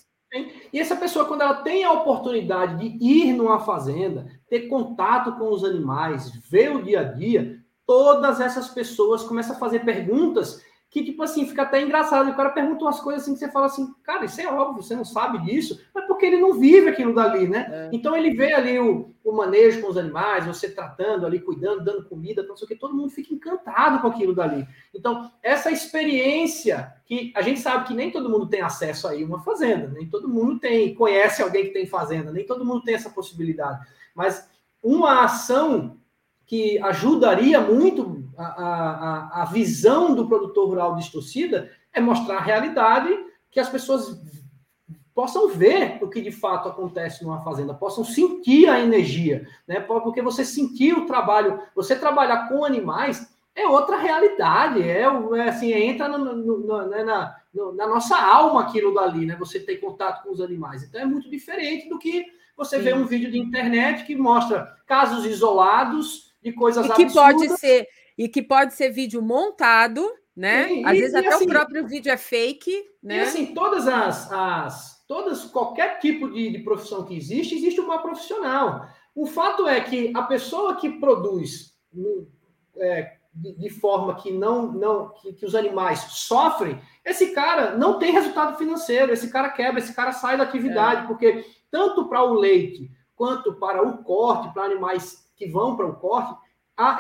E 0.74 0.80
essa 0.80 0.96
pessoa, 0.96 1.26
quando 1.26 1.42
ela 1.42 1.62
tem 1.62 1.84
a 1.84 1.92
oportunidade 1.92 2.90
de 2.90 3.06
ir 3.06 3.34
numa 3.34 3.60
fazenda, 3.60 4.26
ter 4.50 4.62
contato 4.62 5.34
com 5.38 5.52
os 5.52 5.64
animais, 5.64 6.32
ver 6.50 6.76
o 6.76 6.82
dia 6.82 7.02
a 7.02 7.04
dia, 7.04 7.60
todas 7.86 8.42
essas 8.42 8.70
pessoas 8.70 9.24
começam 9.24 9.56
a 9.56 9.60
fazer 9.60 9.86
perguntas 9.86 10.64
que, 10.94 11.04
tipo 11.04 11.24
assim, 11.24 11.48
fica 11.48 11.64
até 11.64 11.82
engraçado. 11.82 12.30
O 12.30 12.36
cara 12.36 12.52
pergunta 12.52 12.86
umas 12.86 13.00
coisas 13.00 13.24
assim 13.24 13.34
que 13.34 13.40
você 13.40 13.50
fala 13.50 13.66
assim, 13.66 13.92
cara, 14.04 14.26
isso 14.26 14.40
é 14.40 14.46
óbvio, 14.46 14.84
você 14.84 14.96
não 14.96 15.04
sabe 15.04 15.40
disso, 15.40 15.84
mas 15.92 16.06
porque 16.06 16.24
ele 16.24 16.40
não 16.40 16.54
vive 16.54 16.88
aquilo 16.88 17.16
dali, 17.16 17.48
né? 17.48 17.68
É. 17.68 17.90
Então 17.92 18.16
ele 18.16 18.36
vê 18.36 18.54
ali 18.54 18.78
o, 18.78 19.12
o 19.24 19.32
manejo 19.32 19.82
com 19.82 19.90
os 19.90 19.98
animais, 19.98 20.46
você 20.46 20.70
tratando 20.70 21.26
ali, 21.26 21.40
cuidando, 21.40 21.84
dando 21.84 22.08
comida, 22.08 22.44
não 22.44 22.56
sei 22.56 22.66
o 22.66 22.68
que, 22.68 22.76
todo 22.76 22.96
mundo 22.96 23.10
fica 23.10 23.34
encantado 23.34 24.02
com 24.02 24.08
aquilo 24.08 24.36
dali. 24.36 24.68
Então, 24.94 25.32
essa 25.42 25.72
experiência 25.72 26.94
que 27.08 27.34
a 27.36 27.42
gente 27.42 27.60
sabe 27.60 27.88
que 27.88 27.96
nem 27.96 28.12
todo 28.12 28.30
mundo 28.30 28.48
tem 28.48 28.62
acesso 28.62 29.08
aí 29.08 29.24
a 29.24 29.26
uma 29.26 29.42
fazenda, 29.42 29.88
nem 29.88 30.08
todo 30.08 30.30
mundo 30.30 30.60
tem, 30.60 30.94
conhece 30.94 31.42
alguém 31.42 31.66
que 31.66 31.74
tem 31.74 31.88
fazenda, 31.88 32.32
nem 32.32 32.46
todo 32.46 32.64
mundo 32.64 32.84
tem 32.84 32.94
essa 32.94 33.10
possibilidade. 33.10 33.80
Mas 34.14 34.48
uma 34.84 35.24
ação 35.24 35.98
que 36.46 36.78
ajudaria 36.80 37.60
muito 37.62 38.24
a, 38.38 38.44
a, 38.46 39.42
a 39.44 39.46
visão 39.46 40.14
do 40.16 40.28
produtor 40.28 40.68
rural 40.68 40.96
distorcida 40.96 41.72
é 41.94 42.02
mostrar 42.02 42.38
a 42.38 42.42
realidade 42.42 43.10
que 43.52 43.60
as 43.60 43.70
pessoas 43.70 44.20
possam 45.14 45.48
ver 45.48 46.00
o 46.02 46.10
que 46.10 46.22
de 46.22 46.32
fato 46.32 46.68
acontece 46.68 47.24
numa 47.24 47.44
fazenda, 47.44 47.74
possam 47.74 48.04
sentir 48.04 48.68
a 48.68 48.80
energia, 48.80 49.48
né? 49.68 49.80
Porque 49.80 50.22
você 50.22 50.44
sentir 50.44 50.94
o 50.98 51.06
trabalho, 51.06 51.62
você 51.76 51.96
trabalhar 51.96 52.50
com 52.50 52.66
animais 52.66 53.32
é 53.56 53.68
outra 53.68 53.98
realidade, 53.98 54.82
é, 54.82 55.02
é 55.02 55.50
assim, 55.50 55.72
entra 55.72 56.08
no, 56.08 56.18
no, 56.18 56.60
no, 56.60 56.88
né, 56.88 57.04
na, 57.04 57.36
na, 57.76 57.88
nossa 57.88 58.18
alma 58.18 58.64
aquilo 58.64 58.94
dali, 58.96 59.28
né? 59.28 59.36
Você 59.36 59.60
tem 59.60 59.80
contato 59.80 60.24
com 60.24 60.32
os 60.32 60.42
animais. 60.42 60.82
Então 60.84 61.00
é 61.00 61.06
muito 61.06 61.30
diferente 61.30 61.88
do 61.88 62.00
que 62.00 62.26
você 62.58 62.78
Sim. 62.78 62.84
vê 62.84 62.94
um 62.94 63.06
vídeo 63.06 63.32
de 63.32 63.38
internet 63.38 64.06
que 64.06 64.16
mostra 64.16 64.76
casos 64.88 65.26
isolados 65.26 66.33
de 66.44 66.54
coisas 66.54 66.86
e 66.86 66.94
que 66.94 67.04
absurdas. 67.04 67.36
pode 67.36 67.60
ser 67.60 67.88
e 68.18 68.28
que 68.28 68.42
pode 68.42 68.74
ser 68.74 68.90
vídeo 68.90 69.22
montado, 69.22 70.08
né? 70.36 70.72
E, 70.72 70.86
Às 70.86 70.98
e, 70.98 71.00
vezes 71.00 71.16
até 71.16 71.28
assim, 71.30 71.46
o 71.46 71.48
próprio 71.48 71.88
vídeo 71.88 72.12
é 72.12 72.18
fake, 72.18 72.84
né? 73.02 73.18
E 73.18 73.20
assim, 73.22 73.54
todas 73.54 73.88
as, 73.88 74.32
as 74.32 75.04
todas 75.08 75.46
qualquer 75.46 76.00
tipo 76.00 76.30
de, 76.30 76.52
de 76.52 76.60
profissão 76.60 77.06
que 77.06 77.16
existe, 77.16 77.56
existe 77.56 77.80
uma 77.80 78.02
profissional. 78.02 78.88
O 79.16 79.26
fato 79.26 79.68
é 79.68 79.80
que 79.82 80.12
a 80.16 80.24
pessoa 80.24 80.76
que 80.76 80.90
produz 80.90 81.74
é, 82.78 83.18
de, 83.34 83.54
de, 83.54 83.70
forma 83.70 84.16
que 84.16 84.32
não, 84.32 84.72
não 84.72 85.10
que, 85.10 85.34
que, 85.34 85.46
os 85.46 85.54
animais 85.54 86.00
sofrem, 86.00 86.80
esse 87.06 87.32
cara 87.34 87.78
não 87.78 88.00
tem 88.00 88.12
resultado 88.12 88.58
financeiro, 88.58 89.12
esse 89.12 89.30
cara 89.30 89.50
quebra, 89.50 89.80
esse 89.80 89.94
cara 89.94 90.12
sai 90.12 90.38
da 90.38 90.44
atividade, 90.44 91.04
é. 91.04 91.08
porque 91.08 91.46
tanto 91.70 92.08
para 92.08 92.24
o 92.24 92.34
leite 92.34 92.90
quanto 93.16 93.54
para 93.54 93.88
o 93.88 94.04
corte, 94.04 94.52
para 94.54 94.64
animais 94.64 95.23
que 95.44 95.52
vão 95.52 95.76
para 95.76 95.86
o 95.86 95.96
corte, 95.96 96.36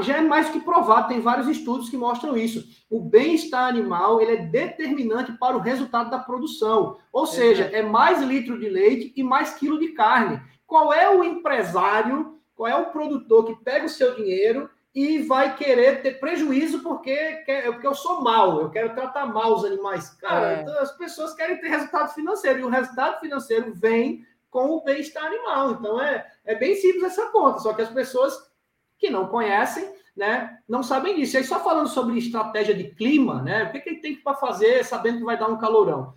já 0.01 0.17
é 0.17 0.21
mais 0.21 0.49
que 0.49 0.59
provado, 0.59 1.07
tem 1.07 1.19
vários 1.19 1.47
estudos 1.47 1.89
que 1.89 1.97
mostram 1.97 2.37
isso. 2.37 2.63
O 2.89 2.99
bem-estar 2.99 3.67
animal 3.67 4.21
ele 4.21 4.33
é 4.33 4.45
determinante 4.45 5.31
para 5.33 5.57
o 5.57 5.59
resultado 5.59 6.11
da 6.11 6.19
produção. 6.19 6.97
Ou 7.11 7.25
seja, 7.25 7.65
é 7.65 7.81
mais 7.81 8.21
litro 8.21 8.59
de 8.59 8.69
leite 8.69 9.13
e 9.15 9.23
mais 9.23 9.55
quilo 9.55 9.79
de 9.79 9.89
carne. 9.89 10.39
Qual 10.67 10.93
é 10.93 11.09
o 11.09 11.23
empresário, 11.23 12.39
qual 12.55 12.69
é 12.69 12.75
o 12.75 12.91
produtor 12.91 13.45
que 13.45 13.63
pega 13.63 13.85
o 13.85 13.89
seu 13.89 14.15
dinheiro 14.15 14.69
e 14.93 15.23
vai 15.23 15.55
querer 15.55 16.03
ter 16.03 16.19
prejuízo 16.19 16.83
porque, 16.83 17.15
quer, 17.45 17.71
porque 17.71 17.87
eu 17.87 17.95
sou 17.95 18.21
mal, 18.21 18.61
eu 18.61 18.69
quero 18.69 18.93
tratar 18.93 19.25
mal 19.25 19.55
os 19.55 19.65
animais? 19.65 20.09
Cara, 20.21 20.53
é. 20.53 20.61
então 20.61 20.79
as 20.79 20.95
pessoas 20.95 21.33
querem 21.33 21.59
ter 21.59 21.67
resultado 21.67 22.13
financeiro, 22.13 22.59
e 22.59 22.63
o 22.63 22.69
resultado 22.69 23.19
financeiro 23.19 23.73
vem 23.73 24.23
com 24.53 24.69
o 24.69 24.83
bem-estar 24.83 25.25
animal. 25.25 25.71
Então 25.71 25.99
é, 25.99 26.25
é 26.45 26.53
bem 26.55 26.75
simples 26.75 27.03
essa 27.03 27.25
conta, 27.31 27.59
só 27.59 27.73
que 27.73 27.81
as 27.81 27.89
pessoas 27.89 28.37
que 28.99 29.09
não 29.09 29.27
conhecem, 29.27 29.91
né, 30.15 30.59
não 30.69 30.83
sabem 30.83 31.15
disso. 31.15 31.35
E 31.35 31.37
aí, 31.39 31.43
só 31.43 31.59
falando 31.59 31.89
sobre 31.89 32.17
estratégia 32.17 32.75
de 32.75 32.91
clima, 32.91 33.41
né, 33.41 33.63
o 33.63 33.71
que, 33.71 33.81
que 33.81 33.89
ele 33.89 33.99
tem 33.99 34.15
para 34.15 34.35
fazer 34.35 34.85
sabendo 34.85 35.17
que 35.17 35.25
vai 35.25 35.37
dar 35.37 35.49
um 35.49 35.57
calorão? 35.57 36.13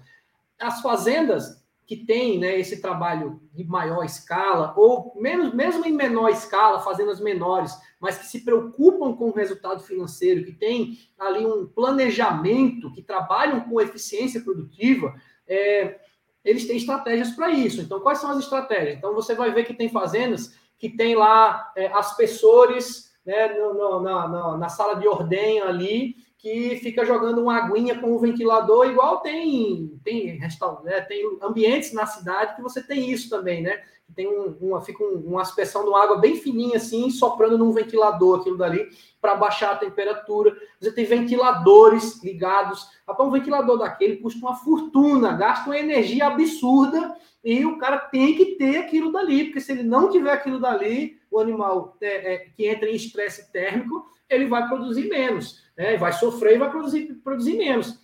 As 0.61 0.83
fazendas 0.83 1.65
que 1.87 1.97
têm 1.97 2.39
né, 2.39 2.59
esse 2.59 2.83
trabalho 2.83 3.41
de 3.55 3.65
maior 3.65 4.05
escala, 4.05 4.75
ou 4.77 5.15
menos, 5.17 5.55
mesmo 5.55 5.87
em 5.87 5.93
menor 5.93 6.29
escala, 6.29 6.81
fazendas 6.81 7.21
menores, 7.21 7.73
mas 7.99 8.19
que 8.19 8.27
se 8.27 8.45
preocupam 8.45 9.15
com 9.15 9.31
o 9.31 9.35
resultado 9.35 9.83
financeiro, 9.83 10.45
que 10.45 10.53
tem 10.53 10.99
ali 11.19 11.47
um 11.47 11.67
planejamento, 11.67 12.93
que 12.93 13.03
trabalham 13.03 13.61
com 13.61 13.81
eficiência 13.81 14.41
produtiva, 14.41 15.15
é, 15.49 16.01
eles 16.47 16.67
têm 16.67 16.77
estratégias 16.77 17.33
para 17.33 17.51
isso. 17.51 17.81
Então, 17.81 18.01
quais 18.01 18.19
são 18.19 18.31
as 18.31 18.39
estratégias? 18.39 18.97
Então, 18.97 19.13
você 19.13 19.35
vai 19.35 19.53
ver 19.53 19.65
que 19.65 19.75
tem 19.75 19.89
fazendas 19.89 20.57
que 20.79 20.89
tem 20.89 21.17
lá 21.17 21.73
é, 21.77 21.87
aspersores 21.89 23.13
né, 23.25 23.49
no, 23.49 23.75
no, 23.75 24.01
na, 24.01 24.57
na, 24.57 24.69
sala 24.69 24.95
de 24.95 25.09
ordenha 25.09 25.65
ali, 25.65 26.15
que 26.39 26.77
fica 26.77 27.05
jogando 27.05 27.43
uma 27.43 27.57
aguinha 27.57 27.99
com 27.99 28.13
o 28.13 28.19
ventilador, 28.19 28.87
igual 28.87 29.21
tem 29.21 29.99
tem, 30.05 30.39
né, 30.39 31.01
tem 31.01 31.39
ambientes 31.43 31.93
na 31.93 32.07
cidade 32.07 32.55
que 32.55 32.63
você 32.63 32.81
tem 32.81 33.11
isso 33.11 33.29
também, 33.29 33.63
né? 33.63 33.83
Tem 34.15 34.27
um, 34.27 34.57
uma, 34.61 34.81
fica 34.81 35.03
um, 35.03 35.23
uma 35.27 35.43
aspersão 35.43 35.83
de 35.83 35.89
uma 35.89 36.03
água 36.03 36.19
bem 36.19 36.37
fininha 36.37 36.77
assim, 36.77 37.11
soprando 37.11 37.59
num 37.59 37.73
ventilador 37.73 38.41
aquilo 38.41 38.57
dali, 38.57 38.89
para 39.21 39.35
baixar 39.35 39.73
a 39.73 39.77
temperatura. 39.77 40.57
Você 40.81 40.93
tem 40.93 41.05
ventiladores 41.05 42.23
ligados. 42.23 42.89
Rapaz, 43.07 43.29
um 43.29 43.33
ventilador 43.33 43.79
daquele 43.79 44.17
custa 44.17 44.41
uma 44.41 44.55
fortuna, 44.55 45.33
gasta 45.33 45.69
uma 45.69 45.79
energia 45.79 46.27
absurda 46.27 47.17
e 47.45 47.65
o 47.65 47.79
cara 47.79 47.99
tem 47.99 48.35
que 48.35 48.57
ter 48.57 48.79
aquilo 48.79 49.13
dali, 49.13 49.45
porque 49.45 49.61
se 49.61 49.73
ele 49.73 49.83
não 49.83 50.11
tiver 50.11 50.33
aquilo 50.33 50.59
dali, 50.59 51.17
o 51.31 51.39
animal 51.39 51.97
é, 52.01 52.35
é, 52.35 52.39
que 52.39 52.67
entra 52.67 52.89
em 52.89 52.95
estresse 52.95 53.53
térmico, 53.53 54.05
ele 54.29 54.47
vai 54.47 54.67
produzir 54.67 55.09
menos, 55.09 55.63
né? 55.77 55.97
vai 55.97 56.13
sofrer 56.13 56.57
e 56.57 56.59
vai 56.59 56.71
produzir, 56.71 57.15
produzir 57.23 57.57
menos. 57.57 58.01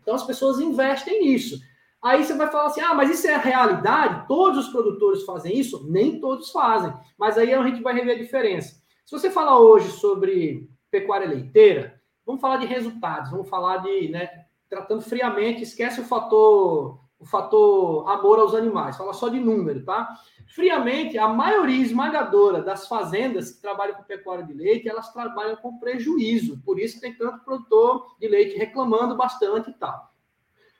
Então 0.00 0.14
as 0.14 0.24
pessoas 0.24 0.60
investem 0.60 1.20
nisso. 1.20 1.60
Aí 2.06 2.24
você 2.24 2.34
vai 2.34 2.48
falar 2.48 2.66
assim: 2.66 2.80
ah, 2.80 2.94
mas 2.94 3.10
isso 3.10 3.26
é 3.26 3.34
a 3.34 3.38
realidade? 3.38 4.28
Todos 4.28 4.66
os 4.66 4.72
produtores 4.72 5.24
fazem 5.24 5.58
isso? 5.58 5.90
Nem 5.90 6.20
todos 6.20 6.52
fazem. 6.52 6.94
Mas 7.18 7.36
aí 7.36 7.52
a 7.52 7.60
gente 7.64 7.82
vai 7.82 7.94
rever 7.94 8.14
a 8.14 8.22
diferença. 8.22 8.80
Se 9.04 9.10
você 9.10 9.28
falar 9.28 9.58
hoje 9.58 9.90
sobre 9.90 10.70
pecuária 10.88 11.26
leiteira, 11.26 12.00
vamos 12.24 12.40
falar 12.40 12.58
de 12.58 12.66
resultados, 12.66 13.32
vamos 13.32 13.48
falar 13.48 13.78
de, 13.78 14.08
né, 14.08 14.46
tratando 14.68 15.02
friamente, 15.02 15.64
esquece 15.64 16.00
o 16.00 16.04
fator 16.04 17.04
o 17.18 17.24
fator 17.24 18.08
amor 18.10 18.38
aos 18.38 18.54
animais, 18.54 18.96
fala 18.96 19.14
só 19.14 19.28
de 19.28 19.40
número, 19.40 19.82
tá? 19.84 20.14
Friamente, 20.54 21.16
a 21.16 21.26
maioria 21.26 21.82
esmagadora 21.82 22.62
das 22.62 22.86
fazendas 22.86 23.52
que 23.52 23.62
trabalham 23.62 23.96
com 23.96 24.02
pecuária 24.04 24.44
de 24.44 24.52
leite, 24.52 24.86
elas 24.86 25.10
trabalham 25.12 25.56
com 25.56 25.78
prejuízo, 25.78 26.60
por 26.62 26.78
isso 26.78 27.00
tem 27.00 27.16
tanto 27.16 27.42
produtor 27.42 28.14
de 28.20 28.28
leite 28.28 28.58
reclamando 28.58 29.16
bastante 29.16 29.70
e 29.70 29.74
tal. 29.74 30.14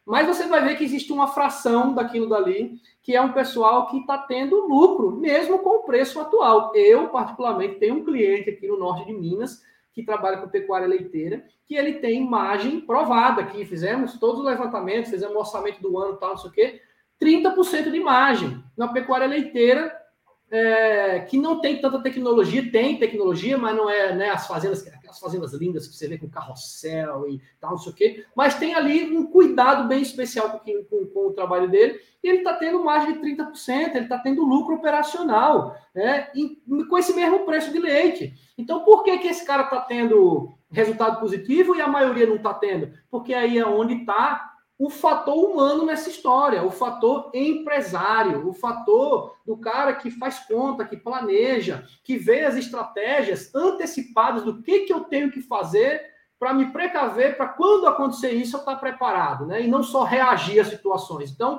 Mas 0.06 0.28
você 0.28 0.46
vai 0.46 0.62
ver 0.62 0.76
que 0.78 0.84
existe 0.84 1.12
uma 1.12 1.26
fração 1.26 1.92
daquilo 1.92 2.28
dali, 2.28 2.80
que 3.02 3.16
é 3.16 3.20
um 3.20 3.32
pessoal 3.32 3.88
que 3.88 3.98
está 3.98 4.16
tendo 4.16 4.68
lucro, 4.68 5.10
mesmo 5.10 5.58
com 5.58 5.78
o 5.78 5.82
preço 5.82 6.20
atual. 6.20 6.70
Eu, 6.76 7.08
particularmente, 7.08 7.80
tenho 7.80 7.96
um 7.96 8.04
cliente 8.04 8.48
aqui 8.48 8.68
no 8.68 8.78
norte 8.78 9.04
de 9.04 9.12
Minas 9.12 9.64
que 9.92 10.04
trabalha 10.04 10.36
com 10.36 10.48
pecuária 10.48 10.86
leiteira, 10.86 11.44
que 11.66 11.74
ele 11.74 11.94
tem 11.94 12.24
margem 12.24 12.80
provada 12.80 13.40
aqui. 13.40 13.64
Fizemos 13.64 14.16
todos 14.18 14.40
os 14.40 14.46
levantamentos, 14.46 15.10
fizemos 15.10 15.34
o 15.34 15.40
orçamento 15.40 15.82
do 15.82 15.98
ano, 15.98 16.18
tal, 16.18 16.30
não 16.30 16.36
sei 16.36 16.50
o 16.50 16.52
quê. 16.52 16.80
30% 17.20 17.90
de 17.90 17.98
margem 17.98 18.62
na 18.76 18.88
pecuária 18.88 19.26
leiteira, 19.26 19.92
é, 20.50 21.20
que 21.20 21.36
não 21.36 21.60
tem 21.60 21.80
tanta 21.80 22.00
tecnologia, 22.00 22.70
tem 22.70 22.98
tecnologia, 22.98 23.58
mas 23.58 23.74
não 23.74 23.90
é 23.90 24.14
né, 24.14 24.30
as 24.30 24.46
fazendas, 24.46 24.86
aquelas 25.06 25.20
fazendas 25.20 25.52
lindas 25.54 25.86
que 25.86 25.94
você 25.94 26.08
vê 26.08 26.18
com 26.18 26.28
carrossel 26.28 27.28
e 27.28 27.40
tal, 27.60 27.72
não 27.72 27.78
sei 27.78 27.92
o 27.92 27.94
quê, 27.94 28.26
mas 28.34 28.58
tem 28.58 28.74
ali 28.74 29.16
um 29.16 29.26
cuidado 29.26 29.88
bem 29.88 30.02
especial 30.02 30.50
com, 30.50 30.84
com, 30.84 31.06
com 31.06 31.26
o 31.28 31.32
trabalho 31.32 31.70
dele, 31.70 32.00
e 32.22 32.28
ele 32.28 32.38
está 32.38 32.54
tendo 32.54 32.82
margem 32.82 33.14
de 33.14 33.20
30%, 33.20 33.94
ele 33.94 34.00
está 34.00 34.18
tendo 34.18 34.44
lucro 34.44 34.74
operacional, 34.74 35.76
né, 35.94 36.28
e, 36.34 36.60
com 36.88 36.98
esse 36.98 37.14
mesmo 37.14 37.44
preço 37.46 37.72
de 37.72 37.78
leite. 37.78 38.34
Então, 38.58 38.84
por 38.84 39.04
que, 39.04 39.18
que 39.18 39.28
esse 39.28 39.44
cara 39.44 39.64
está 39.64 39.80
tendo 39.82 40.54
resultado 40.70 41.20
positivo 41.20 41.76
e 41.76 41.80
a 41.80 41.86
maioria 41.86 42.26
não 42.26 42.36
está 42.36 42.52
tendo? 42.52 42.92
Porque 43.10 43.32
aí 43.32 43.58
é 43.58 43.66
onde 43.66 43.94
está 43.94 44.55
o 44.78 44.90
fator 44.90 45.50
humano 45.50 45.86
nessa 45.86 46.10
história, 46.10 46.62
o 46.62 46.70
fator 46.70 47.30
empresário, 47.32 48.46
o 48.46 48.52
fator 48.52 49.34
do 49.44 49.56
cara 49.56 49.94
que 49.94 50.10
faz 50.10 50.40
conta, 50.40 50.84
que 50.84 50.96
planeja, 50.96 51.86
que 52.04 52.18
vê 52.18 52.44
as 52.44 52.56
estratégias 52.56 53.54
antecipadas 53.54 54.42
do 54.42 54.62
que, 54.62 54.80
que 54.80 54.92
eu 54.92 55.04
tenho 55.04 55.30
que 55.30 55.40
fazer 55.40 56.02
para 56.38 56.52
me 56.52 56.66
precaver, 56.66 57.36
para 57.36 57.48
quando 57.48 57.86
acontecer 57.86 58.32
isso 58.32 58.56
eu 58.56 58.60
estar 58.60 58.74
tá 58.74 58.78
preparado, 58.78 59.46
né? 59.46 59.62
E 59.62 59.68
não 59.68 59.82
só 59.82 60.04
reagir 60.04 60.60
às 60.60 60.68
situações. 60.68 61.30
Então, 61.30 61.58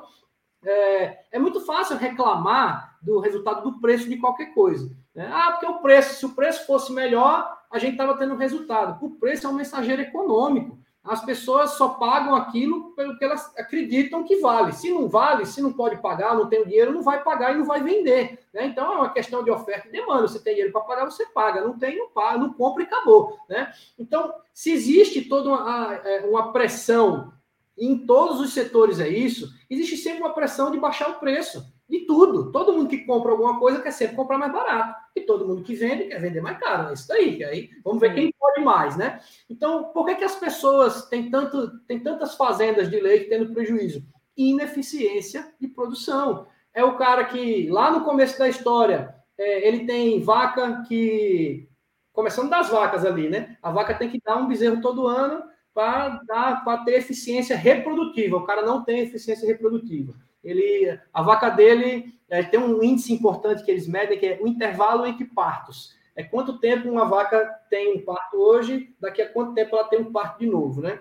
é, 0.64 1.18
é, 1.32 1.38
muito 1.38 1.60
fácil 1.60 1.96
reclamar 1.96 2.96
do 3.02 3.18
resultado 3.18 3.62
do 3.62 3.80
preço 3.80 4.08
de 4.08 4.16
qualquer 4.16 4.54
coisa. 4.54 4.96
Né? 5.14 5.28
Ah, 5.32 5.52
porque 5.52 5.66
o 5.66 5.80
preço, 5.80 6.14
se 6.14 6.26
o 6.26 6.34
preço 6.34 6.66
fosse 6.66 6.92
melhor, 6.92 7.56
a 7.70 7.78
gente 7.78 7.92
estava 7.92 8.16
tendo 8.16 8.36
resultado. 8.36 9.04
O 9.04 9.10
preço 9.18 9.46
é 9.46 9.50
um 9.50 9.54
mensageiro 9.54 10.02
econômico. 10.02 10.78
As 11.08 11.24
pessoas 11.24 11.70
só 11.72 11.88
pagam 11.90 12.34
aquilo 12.34 12.92
pelo 12.92 13.16
que 13.16 13.24
elas 13.24 13.52
acreditam 13.56 14.24
que 14.24 14.36
vale. 14.36 14.72
Se 14.72 14.90
não 14.90 15.08
vale, 15.08 15.46
se 15.46 15.62
não 15.62 15.72
pode 15.72 15.96
pagar, 16.02 16.34
não 16.34 16.48
tem 16.48 16.62
o 16.62 16.66
dinheiro, 16.66 16.92
não 16.92 17.02
vai 17.02 17.22
pagar 17.22 17.54
e 17.54 17.58
não 17.58 17.64
vai 17.64 17.82
vender. 17.82 18.40
Né? 18.52 18.66
Então 18.66 18.92
é 18.92 18.96
uma 18.96 19.10
questão 19.10 19.42
de 19.42 19.50
oferta 19.50 19.88
e 19.88 19.92
demanda. 19.92 20.28
Você 20.28 20.38
tem 20.38 20.54
dinheiro 20.54 20.72
para 20.72 20.82
pagar, 20.82 21.04
você 21.04 21.24
paga. 21.26 21.62
Não 21.62 21.78
tem, 21.78 21.96
não 21.96 22.10
paga, 22.10 22.38
não 22.38 22.52
compra 22.52 22.82
e 22.82 22.86
acabou. 22.86 23.38
Né? 23.48 23.72
Então, 23.98 24.34
se 24.52 24.70
existe 24.70 25.22
toda 25.22 25.48
uma, 25.48 25.94
é, 25.94 26.26
uma 26.26 26.52
pressão 26.52 27.32
em 27.76 27.96
todos 28.06 28.40
os 28.40 28.52
setores, 28.52 28.98
é 28.98 29.08
isso, 29.08 29.48
existe 29.70 29.96
sempre 29.96 30.20
uma 30.20 30.34
pressão 30.34 30.70
de 30.70 30.78
baixar 30.78 31.10
o 31.10 31.20
preço 31.20 31.64
de 31.88 32.00
tudo. 32.00 32.52
Todo 32.52 32.72
mundo 32.72 32.88
que 32.88 32.98
compra 32.98 33.32
alguma 33.32 33.58
coisa 33.58 33.80
quer 33.80 33.92
sempre 33.92 34.16
comprar 34.16 34.38
mais 34.38 34.52
barato. 34.52 34.94
E 35.16 35.22
todo 35.22 35.46
mundo 35.46 35.62
que 35.62 35.74
vende 35.74 36.04
quer 36.04 36.20
vender 36.20 36.40
mais 36.40 36.58
caro. 36.58 36.90
É 36.90 36.92
isso 36.92 37.08
daí. 37.08 37.42
aí 37.42 37.70
vamos 37.82 38.00
ver 38.00 38.14
quem 38.14 38.32
pode 38.38 38.60
mais, 38.60 38.96
né? 38.96 39.20
Então, 39.48 39.84
por 39.84 40.04
que, 40.04 40.16
que 40.16 40.24
as 40.24 40.36
pessoas 40.36 41.08
têm, 41.08 41.30
tanto, 41.30 41.78
têm 41.86 41.98
tantas 42.00 42.34
fazendas 42.34 42.90
de 42.90 43.00
leite 43.00 43.30
tendo 43.30 43.52
prejuízo? 43.54 44.04
Ineficiência 44.36 45.52
de 45.58 45.66
produção. 45.68 46.46
É 46.74 46.84
o 46.84 46.96
cara 46.96 47.24
que, 47.24 47.68
lá 47.70 47.90
no 47.90 48.04
começo 48.04 48.38
da 48.38 48.48
história, 48.48 49.14
é, 49.36 49.66
ele 49.66 49.86
tem 49.86 50.20
vaca 50.20 50.82
que. 50.86 51.66
Começando 52.12 52.50
das 52.50 52.68
vacas 52.68 53.04
ali, 53.04 53.28
né? 53.28 53.56
A 53.62 53.70
vaca 53.70 53.94
tem 53.94 54.10
que 54.10 54.20
dar 54.20 54.36
um 54.36 54.48
bezerro 54.48 54.80
todo 54.80 55.06
ano 55.06 55.40
para 55.72 56.82
ter 56.84 56.94
eficiência 56.94 57.56
reprodutiva. 57.56 58.36
O 58.36 58.44
cara 58.44 58.62
não 58.62 58.84
tem 58.84 58.98
eficiência 58.98 59.46
reprodutiva 59.46 60.14
ele, 60.42 60.98
a 61.12 61.22
vaca 61.22 61.48
dele 61.50 62.14
é, 62.28 62.42
tem 62.42 62.60
um 62.60 62.82
índice 62.82 63.12
importante 63.12 63.64
que 63.64 63.70
eles 63.70 63.86
medem, 63.86 64.18
que 64.18 64.26
é 64.26 64.38
o 64.40 64.46
intervalo 64.46 65.06
entre 65.06 65.24
partos. 65.24 65.96
É 66.14 66.22
quanto 66.22 66.58
tempo 66.58 66.88
uma 66.88 67.04
vaca 67.04 67.44
tem 67.70 67.96
um 67.96 68.04
parto 68.04 68.36
hoje, 68.36 68.94
daqui 69.00 69.22
a 69.22 69.28
quanto 69.28 69.54
tempo 69.54 69.76
ela 69.76 69.88
tem 69.88 70.00
um 70.00 70.12
parto 70.12 70.40
de 70.40 70.46
novo, 70.46 70.80
né? 70.80 71.00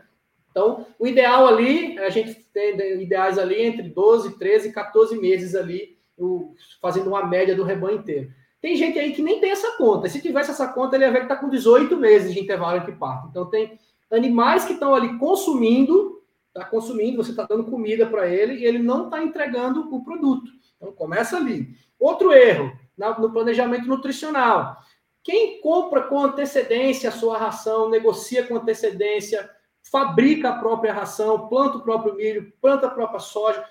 Então, 0.52 0.88
o 0.98 1.06
ideal 1.06 1.48
ali, 1.48 1.98
a 2.00 2.10
gente 2.10 2.34
tem 2.54 2.76
ideais 3.02 3.38
ali 3.38 3.62
entre 3.62 3.90
12, 3.90 4.38
13, 4.38 4.72
14 4.72 5.18
meses 5.20 5.54
ali, 5.54 5.98
o, 6.18 6.54
fazendo 6.82 7.10
uma 7.10 7.26
média 7.26 7.56
do 7.56 7.64
rebanho 7.64 8.00
inteiro. 8.00 8.32
Tem 8.60 8.76
gente 8.76 8.98
aí 8.98 9.14
que 9.14 9.22
nem 9.22 9.40
tem 9.40 9.52
essa 9.52 9.78
conta. 9.78 10.10
Se 10.10 10.22
tivesse 10.22 10.50
essa 10.50 10.68
conta, 10.68 10.96
ele 10.96 11.06
ia 11.06 11.12
ver 11.12 11.20
que 11.20 11.26
está 11.26 11.36
com 11.36 11.50
18 11.50 11.96
meses 11.96 12.34
de 12.34 12.40
intervalo 12.40 12.78
entre 12.78 12.92
parto. 12.94 13.28
Então, 13.30 13.48
tem 13.50 13.78
animais 14.10 14.66
que 14.66 14.74
estão 14.74 14.96
ali 14.96 15.18
consumindo 15.20 16.17
está 16.58 16.70
consumindo, 16.70 17.24
você 17.24 17.32
está 17.32 17.44
dando 17.44 17.66
comida 17.66 18.06
para 18.06 18.28
ele 18.28 18.56
e 18.56 18.66
ele 18.66 18.80
não 18.80 19.06
está 19.06 19.24
entregando 19.24 19.94
o 19.94 20.04
produto. 20.04 20.52
Então 20.76 20.92
começa 20.92 21.38
ali. 21.38 21.76
Outro 22.00 22.32
erro 22.32 22.72
no 23.20 23.32
planejamento 23.32 23.88
nutricional. 23.88 24.78
Quem 25.24 25.62
compra 25.62 26.04
com 26.04 26.20
antecedência 26.20 27.10
a 27.10 27.12
sua 27.14 27.38
ração, 27.38 27.90
negocia 27.90 28.46
com 28.46 28.56
antecedência, 28.56 29.50
fabrica 29.92 30.50
a 30.50 30.60
própria 30.60 30.94
ração, 30.94 31.48
planta 31.48 31.78
o 31.78 31.84
próprio 31.84 32.16
milho, 32.16 32.54
planta 32.62 32.88
a 32.88 32.92
própria 32.92 33.20
soja, 33.20 33.64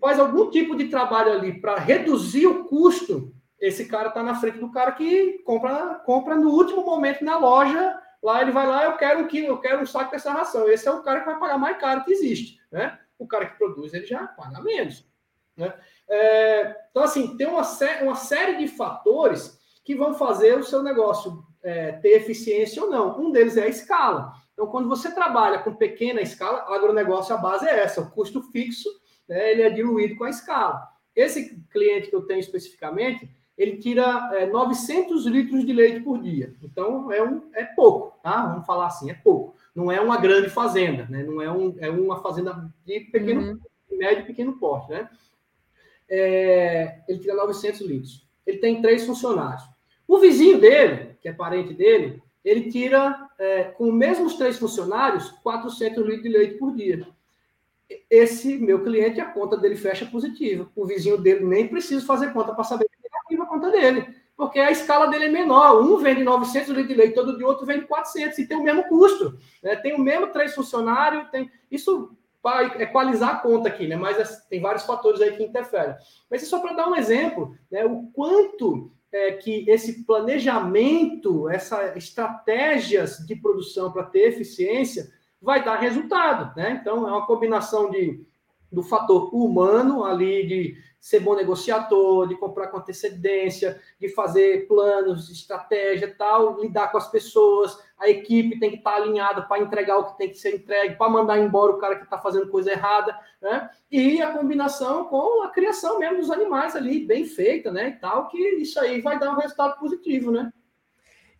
faz 0.00 0.18
algum 0.18 0.50
tipo 0.50 0.76
de 0.76 0.88
trabalho 0.88 1.32
ali 1.32 1.60
para 1.60 1.78
reduzir 1.78 2.46
o 2.46 2.64
custo, 2.64 3.32
esse 3.60 3.86
cara 3.86 4.08
está 4.08 4.22
na 4.22 4.34
frente 4.34 4.58
do 4.58 4.70
cara 4.70 4.92
que 4.92 5.38
compra, 5.44 5.96
compra 6.06 6.34
no 6.34 6.50
último 6.50 6.82
momento 6.84 7.22
na 7.22 7.36
loja 7.36 8.00
Lá 8.22 8.42
ele 8.42 8.52
vai 8.52 8.66
lá, 8.66 8.84
eu 8.84 8.96
quero 8.96 9.20
um 9.20 9.26
quilo, 9.26 9.48
eu 9.48 9.58
quero 9.58 9.80
um 9.80 9.86
saco 9.86 10.10
dessa 10.10 10.32
ração. 10.32 10.68
Esse 10.68 10.86
é 10.86 10.90
o 10.90 11.02
cara 11.02 11.20
que 11.20 11.26
vai 11.26 11.38
pagar 11.38 11.58
mais 11.58 11.78
caro 11.78 12.04
que 12.04 12.12
existe, 12.12 12.60
né? 12.70 12.98
O 13.18 13.26
cara 13.26 13.46
que 13.46 13.58
produz, 13.58 13.94
ele 13.94 14.06
já 14.06 14.26
paga 14.26 14.60
menos, 14.60 15.06
né? 15.56 15.74
É, 16.08 16.76
então, 16.90 17.02
assim, 17.02 17.36
tem 17.36 17.46
uma, 17.46 17.62
uma 18.02 18.14
série 18.16 18.56
de 18.56 18.68
fatores 18.68 19.58
que 19.84 19.94
vão 19.94 20.14
fazer 20.14 20.58
o 20.58 20.64
seu 20.64 20.82
negócio 20.82 21.44
é, 21.62 21.92
ter 21.92 22.10
eficiência 22.10 22.82
ou 22.82 22.90
não. 22.90 23.18
Um 23.18 23.30
deles 23.30 23.56
é 23.56 23.64
a 23.64 23.68
escala. 23.68 24.32
Então, 24.52 24.66
quando 24.66 24.88
você 24.88 25.14
trabalha 25.14 25.60
com 25.60 25.74
pequena 25.74 26.20
escala, 26.20 26.66
agronegócio, 26.74 27.34
a 27.34 27.38
base 27.38 27.66
é 27.66 27.80
essa, 27.80 28.00
o 28.00 28.10
custo 28.10 28.42
fixo, 28.50 28.88
né, 29.28 29.52
ele 29.52 29.62
é 29.62 29.70
diluído 29.70 30.16
com 30.16 30.24
a 30.24 30.30
escala. 30.30 30.86
Esse 31.14 31.62
cliente 31.70 32.10
que 32.10 32.16
eu 32.16 32.26
tenho 32.26 32.40
especificamente, 32.40 33.30
ele 33.60 33.76
tira 33.76 34.30
é, 34.32 34.46
900 34.46 35.26
litros 35.26 35.66
de 35.66 35.72
leite 35.74 36.00
por 36.00 36.18
dia. 36.18 36.54
Então, 36.62 37.12
é, 37.12 37.22
um, 37.22 37.42
é 37.52 37.64
pouco, 37.64 38.18
tá? 38.22 38.46
Vamos 38.46 38.66
falar 38.66 38.86
assim, 38.86 39.10
é 39.10 39.14
pouco. 39.14 39.54
Não 39.74 39.92
é 39.92 40.00
uma 40.00 40.16
grande 40.16 40.48
fazenda, 40.48 41.06
né? 41.10 41.22
Não 41.22 41.42
é, 41.42 41.52
um, 41.52 41.76
é 41.78 41.90
uma 41.90 42.22
fazenda 42.22 42.72
de 42.86 43.00
pequeno, 43.00 43.42
uhum. 43.42 43.98
médio 43.98 44.22
e 44.22 44.26
pequeno 44.26 44.54
porte, 44.54 44.90
né? 44.90 45.10
É, 46.08 47.00
ele 47.06 47.18
tira 47.18 47.34
900 47.34 47.82
litros. 47.82 48.26
Ele 48.46 48.56
tem 48.56 48.80
três 48.80 49.04
funcionários. 49.04 49.62
O 50.08 50.18
vizinho 50.18 50.58
dele, 50.58 51.16
que 51.20 51.28
é 51.28 51.32
parente 51.32 51.74
dele, 51.74 52.22
ele 52.42 52.70
tira, 52.70 53.28
é, 53.38 53.64
com 53.64 53.90
os 53.90 53.94
mesmos 53.94 54.36
três 54.36 54.58
funcionários, 54.58 55.30
400 55.42 56.02
litros 56.02 56.22
de 56.22 56.28
leite 56.30 56.54
por 56.54 56.74
dia 56.74 57.06
esse 58.08 58.58
meu 58.58 58.82
cliente, 58.82 59.20
a 59.20 59.26
conta 59.26 59.56
dele 59.56 59.76
fecha 59.76 60.06
positiva. 60.06 60.70
O 60.74 60.86
vizinho 60.86 61.18
dele 61.18 61.44
nem 61.44 61.68
precisa 61.68 62.04
fazer 62.04 62.32
conta 62.32 62.54
para 62.54 62.64
saber 62.64 62.86
que 62.88 62.94
é 62.94 63.08
negativa 63.08 63.44
a 63.44 63.46
conta 63.60 63.70
dele, 63.70 64.14
porque 64.36 64.58
a 64.58 64.70
escala 64.70 65.06
dele 65.08 65.26
é 65.26 65.28
menor. 65.28 65.82
Um 65.82 65.98
vende 65.98 66.24
900 66.24 66.68
litros 66.70 66.88
de 66.88 66.94
leite 66.94 67.14
todo 67.14 67.36
dia, 67.36 67.46
outro 67.46 67.66
vende 67.66 67.86
400 67.86 68.38
e 68.38 68.46
tem 68.46 68.56
o 68.56 68.62
mesmo 68.62 68.84
custo. 68.84 69.38
Né? 69.62 69.76
Tem 69.76 69.94
o 69.94 69.98
mesmo 69.98 70.28
três 70.28 70.54
funcionários, 70.54 71.28
tem 71.30 71.50
isso 71.70 72.16
para 72.42 72.82
equalizar 72.82 73.30
a 73.30 73.38
conta 73.38 73.68
aqui, 73.68 73.86
né? 73.86 73.96
Mas 73.96 74.18
é, 74.18 74.24
tem 74.48 74.62
vários 74.62 74.84
fatores 74.84 75.20
aí 75.20 75.36
que 75.36 75.42
interferem. 75.42 75.94
Mas 76.30 76.42
é 76.42 76.46
só 76.46 76.58
para 76.58 76.72
dar 76.72 76.88
um 76.88 76.96
exemplo, 76.96 77.54
né? 77.70 77.84
O 77.84 78.04
quanto 78.14 78.90
é, 79.12 79.32
que 79.32 79.68
esse 79.68 80.04
planejamento, 80.04 81.48
essas 81.50 81.96
estratégias 81.96 83.18
de 83.26 83.36
produção 83.36 83.92
para 83.92 84.04
ter 84.04 84.28
eficiência 84.28 85.10
vai 85.40 85.62
dar 85.62 85.76
resultado, 85.76 86.56
né? 86.56 86.78
Então, 86.80 87.06
é 87.06 87.12
uma 87.12 87.26
combinação 87.26 87.90
de, 87.90 88.24
do 88.72 88.82
fator 88.82 89.34
humano 89.34 90.04
ali, 90.04 90.46
de 90.46 90.89
ser 91.00 91.20
bom 91.20 91.34
negociador, 91.34 92.28
de 92.28 92.36
comprar 92.36 92.68
com 92.68 92.76
antecedência, 92.76 93.80
de 93.98 94.08
fazer 94.10 94.68
planos, 94.68 95.30
estratégia 95.30 96.14
tal, 96.16 96.60
lidar 96.60 96.92
com 96.92 96.98
as 96.98 97.10
pessoas, 97.10 97.78
a 97.98 98.08
equipe 98.08 98.60
tem 98.60 98.70
que 98.70 98.76
estar 98.76 98.96
alinhada 98.96 99.42
para 99.42 99.62
entregar 99.62 99.98
o 99.98 100.04
que 100.04 100.18
tem 100.18 100.28
que 100.28 100.36
ser 100.36 100.54
entregue, 100.54 100.96
para 100.96 101.10
mandar 101.10 101.38
embora 101.38 101.72
o 101.72 101.78
cara 101.78 101.96
que 101.96 102.04
está 102.04 102.18
fazendo 102.18 102.48
coisa 102.48 102.70
errada, 102.70 103.18
né? 103.40 103.70
E 103.90 104.20
a 104.20 104.32
combinação 104.32 105.04
com 105.04 105.42
a 105.42 105.48
criação 105.48 105.98
mesmo 105.98 106.18
dos 106.18 106.30
animais 106.30 106.76
ali, 106.76 107.06
bem 107.06 107.24
feita, 107.24 107.72
né? 107.72 107.88
E 107.88 107.92
tal, 107.92 108.28
que 108.28 108.38
isso 108.38 108.78
aí 108.78 109.00
vai 109.00 109.18
dar 109.18 109.32
um 109.32 109.40
resultado 109.40 109.78
positivo, 109.78 110.30
né? 110.30 110.52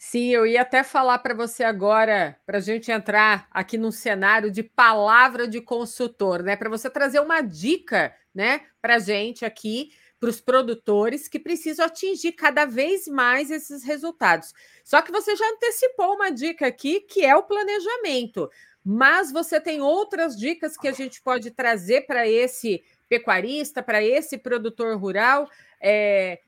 Sim, 0.02 0.28
eu 0.30 0.46
ia 0.46 0.62
até 0.62 0.82
falar 0.82 1.18
para 1.18 1.34
você 1.34 1.62
agora, 1.62 2.34
para 2.46 2.56
a 2.56 2.60
gente 2.60 2.90
entrar 2.90 3.46
aqui 3.50 3.76
num 3.76 3.90
cenário 3.90 4.50
de 4.50 4.62
palavra 4.62 5.46
de 5.46 5.60
consultor, 5.60 6.42
né? 6.42 6.56
Para 6.56 6.70
você 6.70 6.88
trazer 6.88 7.20
uma 7.20 7.42
dica, 7.42 8.14
né, 8.34 8.62
para 8.80 8.96
a 8.96 8.98
gente 8.98 9.44
aqui, 9.44 9.92
para 10.18 10.30
os 10.30 10.40
produtores 10.40 11.28
que 11.28 11.38
precisam 11.38 11.86
atingir 11.86 12.32
cada 12.32 12.66
vez 12.66 13.06
mais 13.08 13.50
esses 13.50 13.82
resultados. 13.82 14.52
Só 14.84 15.00
que 15.00 15.10
você 15.10 15.34
já 15.34 15.48
antecipou 15.50 16.14
uma 16.14 16.30
dica 16.30 16.66
aqui, 16.66 17.00
que 17.00 17.24
é 17.24 17.34
o 17.34 17.42
planejamento. 17.42 18.50
Mas 18.84 19.32
você 19.32 19.60
tem 19.60 19.80
outras 19.80 20.36
dicas 20.36 20.76
que 20.76 20.88
a 20.88 20.92
gente 20.92 21.22
pode 21.22 21.50
trazer 21.50 22.06
para 22.06 22.28
esse 22.28 22.82
pecuarista, 23.08 23.82
para 23.82 24.02
esse 24.02 24.38
produtor 24.38 24.96
rural. 24.96 25.48
É, 25.80 26.40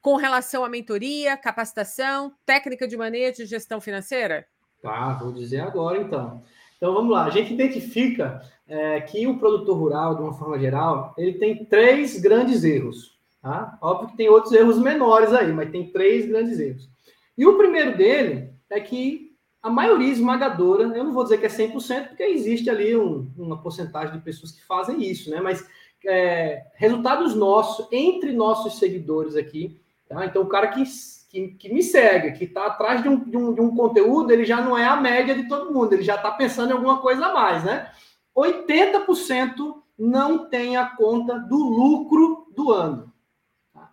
com 0.00 0.16
relação 0.16 0.64
à 0.64 0.68
mentoria, 0.68 1.36
capacitação, 1.36 2.32
técnica 2.46 2.88
de 2.88 2.96
manejo 2.96 3.42
e 3.42 3.46
gestão 3.46 3.80
financeira? 3.80 4.46
Tá, 4.82 5.12
vou 5.14 5.32
dizer 5.32 5.60
agora 5.60 5.98
então. 5.98 6.42
Então 6.80 6.94
vamos 6.94 7.12
lá, 7.12 7.26
a 7.26 7.30
gente 7.30 7.52
identifica 7.52 8.40
é, 8.66 9.00
que 9.02 9.26
o 9.26 9.38
produtor 9.38 9.76
rural, 9.76 10.14
de 10.14 10.22
uma 10.22 10.32
forma 10.32 10.58
geral, 10.58 11.14
ele 11.18 11.34
tem 11.34 11.64
três 11.66 12.18
grandes 12.18 12.64
erros. 12.64 13.18
Tá? 13.42 13.76
Óbvio 13.82 14.08
que 14.08 14.16
tem 14.16 14.30
outros 14.30 14.52
erros 14.52 14.78
menores 14.78 15.32
aí, 15.34 15.52
mas 15.52 15.70
tem 15.70 15.90
três 15.90 16.26
grandes 16.26 16.58
erros. 16.58 16.88
E 17.36 17.46
o 17.46 17.58
primeiro 17.58 17.96
dele 17.96 18.54
é 18.70 18.80
que 18.80 19.30
a 19.62 19.68
maioria 19.68 20.10
esmagadora, 20.10 20.84
eu 20.84 21.04
não 21.04 21.12
vou 21.12 21.22
dizer 21.22 21.38
que 21.38 21.46
é 21.46 21.50
100%, 21.50 22.08
porque 22.08 22.22
existe 22.22 22.70
ali 22.70 22.96
um, 22.96 23.30
uma 23.36 23.60
porcentagem 23.60 24.16
de 24.16 24.24
pessoas 24.24 24.52
que 24.52 24.64
fazem 24.64 25.02
isso, 25.02 25.30
né? 25.30 25.38
Mas 25.40 25.66
é, 26.06 26.64
resultados 26.76 27.34
nossos, 27.34 27.86
entre 27.92 28.32
nossos 28.32 28.78
seguidores 28.78 29.36
aqui, 29.36 29.78
Tá? 30.10 30.26
Então, 30.26 30.42
o 30.42 30.46
cara 30.46 30.66
que, 30.66 30.82
que, 31.30 31.48
que 31.48 31.72
me 31.72 31.82
segue, 31.82 32.32
que 32.32 32.44
está 32.44 32.66
atrás 32.66 33.02
de 33.02 33.08
um, 33.08 33.16
de, 33.16 33.36
um, 33.36 33.54
de 33.54 33.60
um 33.60 33.74
conteúdo, 33.74 34.32
ele 34.32 34.44
já 34.44 34.60
não 34.60 34.76
é 34.76 34.84
a 34.84 34.96
média 34.96 35.34
de 35.34 35.48
todo 35.48 35.72
mundo, 35.72 35.92
ele 35.92 36.02
já 36.02 36.16
está 36.16 36.30
pensando 36.32 36.70
em 36.70 36.72
alguma 36.72 37.00
coisa 37.00 37.26
a 37.26 37.32
mais, 37.32 37.64
né? 37.64 37.90
80% 38.36 39.76
não 39.96 40.48
tem 40.48 40.76
a 40.76 40.86
conta 40.86 41.38
do 41.38 41.56
lucro 41.56 42.48
do 42.54 42.72
ano. 42.72 43.12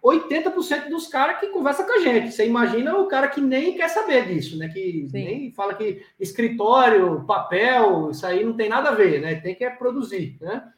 80% 0.03 0.89
dos 0.89 1.07
caras 1.07 1.39
que 1.39 1.47
conversa 1.47 1.83
com 1.83 1.93
a 1.93 1.99
gente. 1.99 2.31
Você 2.31 2.47
imagina 2.47 2.97
o 2.97 3.07
cara 3.07 3.27
que 3.27 3.41
nem 3.41 3.75
quer 3.75 3.89
saber 3.89 4.27
disso, 4.27 4.57
né? 4.57 4.69
Que 4.69 5.07
Sim. 5.09 5.23
nem 5.23 5.51
fala 5.51 5.73
que 5.73 6.03
escritório, 6.19 7.23
papel, 7.25 8.11
isso 8.11 8.25
aí 8.25 8.43
não 8.43 8.53
tem 8.53 8.69
nada 8.69 8.89
a 8.89 8.95
ver, 8.95 9.21
né? 9.21 9.35
Tem 9.35 9.53
que 9.53 9.63
é 9.63 9.69
produzir, 9.69 10.37
né? 10.39 10.71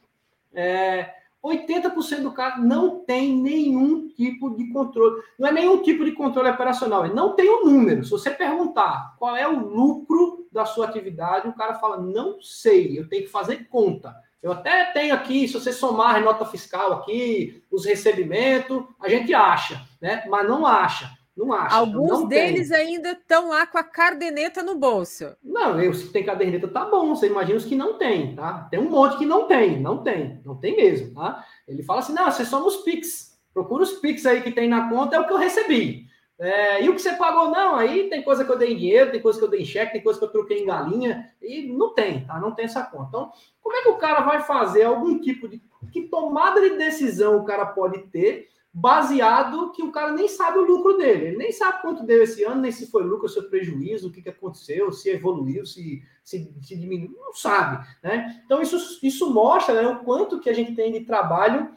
É, 0.53 1.14
80% 1.44 2.22
do 2.22 2.34
cara 2.34 2.58
não 2.58 3.00
tem 3.06 3.34
nenhum 3.34 4.10
tipo 4.10 4.56
de 4.56 4.72
controle. 4.72 5.22
Não 5.38 5.48
é 5.48 5.52
nenhum 5.52 5.82
tipo 5.82 6.04
de 6.04 6.12
controle 6.12 6.50
operacional. 6.50 7.06
Ele 7.06 7.14
não 7.14 7.36
tem 7.36 7.50
o 7.50 7.62
um 7.62 7.66
número. 7.66 8.04
Se 8.04 8.12
você 8.12 8.30
perguntar 8.30 9.16
qual 9.18 9.36
é 9.36 9.48
o 9.48 9.60
lucro 9.60 10.48
da 10.52 10.66
sua 10.66 10.86
atividade, 10.86 11.48
o 11.48 11.56
cara 11.56 11.76
fala, 11.76 11.98
não 11.98 12.42
sei, 12.42 13.00
eu 13.00 13.08
tenho 13.08 13.24
que 13.24 13.30
fazer 13.30 13.68
conta. 13.70 14.14
Eu 14.42 14.52
até 14.52 14.86
tenho 14.86 15.14
aqui, 15.14 15.48
se 15.48 15.54
você 15.54 15.72
somar 15.72 16.16
a 16.16 16.20
nota 16.20 16.46
fiscal 16.46 16.94
aqui, 16.94 17.62
os 17.70 17.86
recebimentos, 17.86 18.84
a 19.00 19.10
gente 19.10 19.34
acha, 19.34 19.82
né? 20.02 20.24
Mas 20.30 20.48
não 20.48 20.66
acha. 20.66 21.19
Não 21.40 21.54
acho. 21.54 21.74
Alguns 21.74 22.10
não 22.10 22.28
deles 22.28 22.68
tem. 22.68 22.78
ainda 22.78 23.12
estão 23.12 23.48
lá 23.48 23.66
com 23.66 23.78
a 23.78 23.84
caderneta 23.84 24.62
no 24.62 24.76
bolso. 24.76 25.38
Não, 25.42 25.82
eu, 25.82 25.94
se 25.94 26.12
tem 26.12 26.26
caderneta, 26.26 26.68
tá 26.68 26.84
bom. 26.84 27.16
Você 27.16 27.28
imagina 27.28 27.58
os 27.58 27.64
que 27.64 27.78
não 27.78 27.98
tem, 27.98 28.36
tá? 28.36 28.68
Tem 28.70 28.78
um 28.78 28.90
monte 28.90 29.18
que 29.18 29.26
não 29.26 29.48
tem, 29.48 29.80
não 29.80 30.04
tem, 30.04 30.42
não 30.44 30.56
tem 30.56 30.76
mesmo, 30.76 31.14
tá? 31.16 31.46
Ele 31.66 31.82
fala 31.82 32.02
assim: 32.02 32.14
não, 32.14 32.30
você 32.30 32.44
só 32.44 32.60
nos 32.60 32.78
Pix. 32.78 33.40
Procura 33.54 33.84
os 33.84 33.94
Pix 33.94 34.26
aí 34.26 34.42
que 34.42 34.52
tem 34.52 34.68
na 34.68 34.90
conta, 34.90 35.16
é 35.16 35.20
o 35.20 35.26
que 35.26 35.32
eu 35.32 35.38
recebi. 35.38 36.08
É, 36.38 36.84
e 36.84 36.90
o 36.90 36.94
que 36.94 37.02
você 37.02 37.14
pagou, 37.14 37.50
não, 37.50 37.76
aí 37.76 38.10
tem 38.10 38.22
coisa 38.22 38.44
que 38.44 38.52
eu 38.52 38.58
dei 38.58 38.74
em 38.74 38.78
dinheiro, 38.78 39.12
tem 39.12 39.22
coisa 39.22 39.40
que 39.40 39.46
eu 39.46 39.50
dei 39.50 39.62
em 39.62 39.66
cheque, 39.66 39.94
tem 39.94 40.04
coisa 40.04 40.20
que 40.20 40.26
eu 40.26 40.32
troquei 40.32 40.62
em 40.62 40.66
galinha, 40.66 41.30
e 41.42 41.68
não 41.68 41.94
tem, 41.94 42.26
tá? 42.26 42.38
Não 42.40 42.54
tem 42.54 42.66
essa 42.66 42.84
conta. 42.84 43.08
Então, 43.08 43.32
como 43.62 43.76
é 43.76 43.82
que 43.82 43.90
o 43.90 43.98
cara 43.98 44.22
vai 44.22 44.42
fazer 44.42 44.84
algum 44.84 45.20
tipo 45.20 45.48
de. 45.48 45.62
Que 45.92 46.02
tomada 46.04 46.60
de 46.60 46.78
decisão 46.78 47.38
o 47.38 47.46
cara 47.46 47.66
pode 47.66 48.00
ter 48.08 48.50
baseado 48.80 49.72
que 49.72 49.84
o 49.84 49.92
cara 49.92 50.14
nem 50.14 50.28
sabe 50.28 50.58
o 50.58 50.66
lucro 50.66 50.98
dele. 50.98 51.28
Ele 51.28 51.38
nem 51.38 51.52
sabe 51.52 51.82
quanto 51.82 52.04
deu 52.04 52.24
esse 52.24 52.44
ano, 52.46 52.62
nem 52.62 52.72
se 52.72 52.90
foi 52.90 53.04
lucro 53.04 53.28
se 53.28 53.36
foi 53.36 53.50
prejuízo, 53.50 54.08
o 54.08 54.12
que, 54.12 54.22
que 54.22 54.30
aconteceu, 54.30 54.92
se 54.92 55.10
evoluiu, 55.10 55.66
se, 55.66 56.02
se, 56.24 56.52
se 56.62 56.76
diminuiu, 56.78 57.20
não 57.20 57.34
sabe. 57.34 57.86
Né? 58.02 58.42
Então, 58.46 58.62
isso, 58.62 59.00
isso 59.04 59.32
mostra 59.34 59.82
né, 59.82 59.88
o 59.88 60.00
quanto 60.04 60.40
que 60.40 60.50
a 60.50 60.54
gente 60.54 60.74
tem 60.76 60.92
de 60.94 61.02
trabalho 61.02 61.70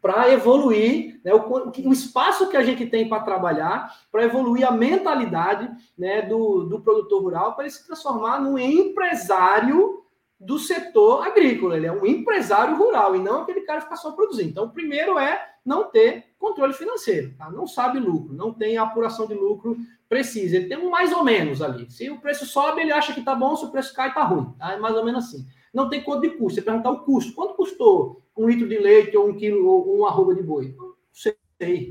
para 0.00 0.30
evoluir, 0.30 1.20
né, 1.24 1.32
o, 1.34 1.70
o, 1.88 1.92
espaço 1.92 2.48
que 2.48 2.56
a 2.56 2.62
gente 2.62 2.86
tem 2.86 3.08
para 3.08 3.24
trabalhar, 3.24 3.90
para 4.12 4.24
evoluir 4.24 4.66
a 4.66 4.70
mentalidade 4.70 5.68
né, 5.98 6.22
do, 6.22 6.64
do 6.64 6.80
produtor 6.80 7.22
rural, 7.22 7.54
para 7.54 7.64
ele 7.64 7.72
se 7.72 7.84
transformar 7.84 8.40
num 8.40 8.58
empresário 8.58 10.04
do 10.38 10.58
setor 10.58 11.26
agrícola. 11.26 11.76
Ele 11.76 11.86
é 11.86 11.92
um 11.92 12.06
empresário 12.06 12.76
rural 12.76 13.16
e 13.16 13.18
não 13.18 13.42
aquele 13.42 13.62
cara 13.62 13.78
que 13.78 13.84
fica 13.84 13.96
só 13.96 14.12
produzindo. 14.12 14.50
Então, 14.50 14.64
o 14.64 14.70
primeiro 14.70 15.18
é 15.18 15.54
não 15.64 15.84
ter 15.84 16.26
controle 16.38 16.72
financeiro, 16.72 17.34
tá? 17.36 17.50
não 17.50 17.66
sabe 17.66 17.98
lucro, 17.98 18.32
não 18.34 18.52
tem 18.52 18.76
apuração 18.76 19.26
de 19.26 19.34
lucro 19.34 19.76
precisa. 20.08 20.56
Ele 20.56 20.68
tem 20.68 20.78
um 20.78 20.90
mais 20.90 21.12
ou 21.12 21.24
menos 21.24 21.60
ali. 21.60 21.90
Se 21.90 22.08
o 22.10 22.20
preço 22.20 22.46
sobe, 22.46 22.80
ele 22.80 22.92
acha 22.92 23.12
que 23.12 23.22
tá 23.22 23.34
bom, 23.34 23.56
se 23.56 23.64
o 23.64 23.70
preço 23.70 23.94
cai, 23.94 24.12
tá 24.14 24.22
ruim. 24.22 24.52
Tá? 24.58 24.72
É 24.72 24.78
mais 24.78 24.94
ou 24.96 25.04
menos 25.04 25.24
assim. 25.24 25.46
Não 25.72 25.88
tem 25.88 26.02
conta 26.02 26.22
de 26.22 26.30
custo. 26.36 26.54
Você 26.54 26.62
perguntar 26.62 26.90
o 26.90 27.00
custo. 27.00 27.34
Quanto 27.34 27.54
custou 27.54 28.22
um 28.36 28.48
litro 28.48 28.68
de 28.68 28.78
leite 28.78 29.16
ou 29.16 29.28
um 29.28 29.36
quilo 29.36 29.66
ou 29.66 29.96
uma 29.98 30.08
arroba 30.08 30.34
de 30.34 30.42
boi? 30.42 30.74
Não 30.76 30.94
sei, 31.12 31.36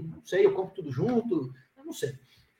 não 0.08 0.24
sei, 0.24 0.46
eu 0.46 0.54
compro 0.54 0.76
tudo 0.76 0.92
junto, 0.92 1.52
não 1.84 1.92
sei. 1.92 2.14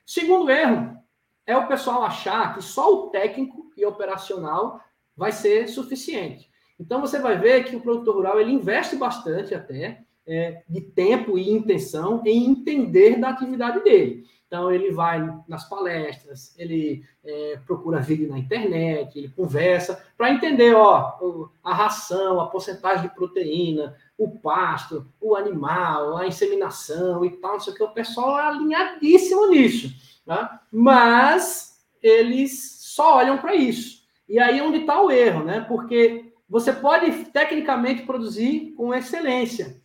Segundo 0.06 0.50
erro 0.50 0.98
é 1.46 1.56
o 1.56 1.68
pessoal 1.68 2.04
achar 2.04 2.54
que 2.54 2.62
só 2.62 2.94
o 2.94 3.10
técnico 3.10 3.72
e 3.78 3.86
operacional 3.86 4.82
vai 5.16 5.32
ser 5.32 5.68
suficiente. 5.68 6.50
Então 6.80 7.02
você 7.02 7.20
vai 7.20 7.38
ver 7.38 7.64
que 7.64 7.76
o 7.76 7.82
produtor 7.82 8.16
rural 8.16 8.40
ele 8.40 8.52
investe 8.52 8.96
bastante 8.96 9.56
até 9.56 10.02
é, 10.28 10.64
de 10.68 10.82
tempo 10.82 11.38
e 11.38 11.50
intenção 11.50 12.22
em 12.26 12.46
entender 12.46 13.18
da 13.18 13.30
atividade 13.30 13.84
dele. 13.84 14.26
Então, 14.48 14.72
ele 14.72 14.92
vai 14.92 15.28
nas 15.48 15.68
palestras, 15.68 16.56
ele 16.58 17.04
é, 17.24 17.60
procura 17.66 18.00
vídeo 18.00 18.30
na 18.30 18.38
internet, 18.38 19.18
ele 19.18 19.30
conversa 19.30 20.02
para 20.16 20.32
entender 20.32 20.74
ó, 20.74 21.50
a 21.64 21.74
ração, 21.74 22.40
a 22.40 22.48
porcentagem 22.48 23.10
de 23.10 23.16
proteína, 23.16 23.98
o 24.18 24.40
pasto, 24.40 25.08
o 25.20 25.36
animal, 25.36 26.16
a 26.16 26.28
inseminação 26.28 27.26
e 27.26 27.32
tal, 27.32 27.60
sei 27.60 27.74
o 27.74 27.76
que. 27.76 27.84
O 27.84 27.90
pessoal 27.90 28.38
é 28.38 28.44
alinhadíssimo 28.44 29.48
nisso. 29.48 29.94
Né? 30.26 30.48
Mas 30.72 31.84
eles 32.02 32.78
só 32.82 33.18
olham 33.18 33.40
para 33.40 33.56
isso. 33.56 34.05
E 34.28 34.40
aí 34.40 34.60
é 34.60 34.64
onde 34.64 34.80
está 34.80 35.02
o 35.02 35.12
erro, 35.12 35.44
né? 35.44 35.62
Porque 35.68 36.34
você 36.48 36.72
pode 36.72 37.26
tecnicamente 37.26 38.04
produzir 38.04 38.74
com 38.76 38.94
excelência, 38.94 39.82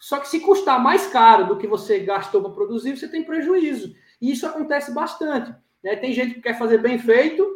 Só 0.00 0.18
que 0.18 0.28
se 0.28 0.40
custar 0.40 0.82
mais 0.82 1.06
caro 1.06 1.46
do 1.46 1.58
que 1.58 1.66
você 1.66 2.00
gastou 2.00 2.42
para 2.42 2.52
produzir, 2.52 2.96
você 2.96 3.08
tem 3.08 3.24
prejuízo. 3.24 3.94
E 4.20 4.30
isso 4.32 4.46
acontece 4.46 4.92
bastante. 4.92 5.54
Né? 5.82 5.96
Tem 5.96 6.12
gente 6.12 6.34
que 6.34 6.40
quer 6.40 6.58
fazer 6.58 6.78
bem 6.78 6.98
feito 6.98 7.46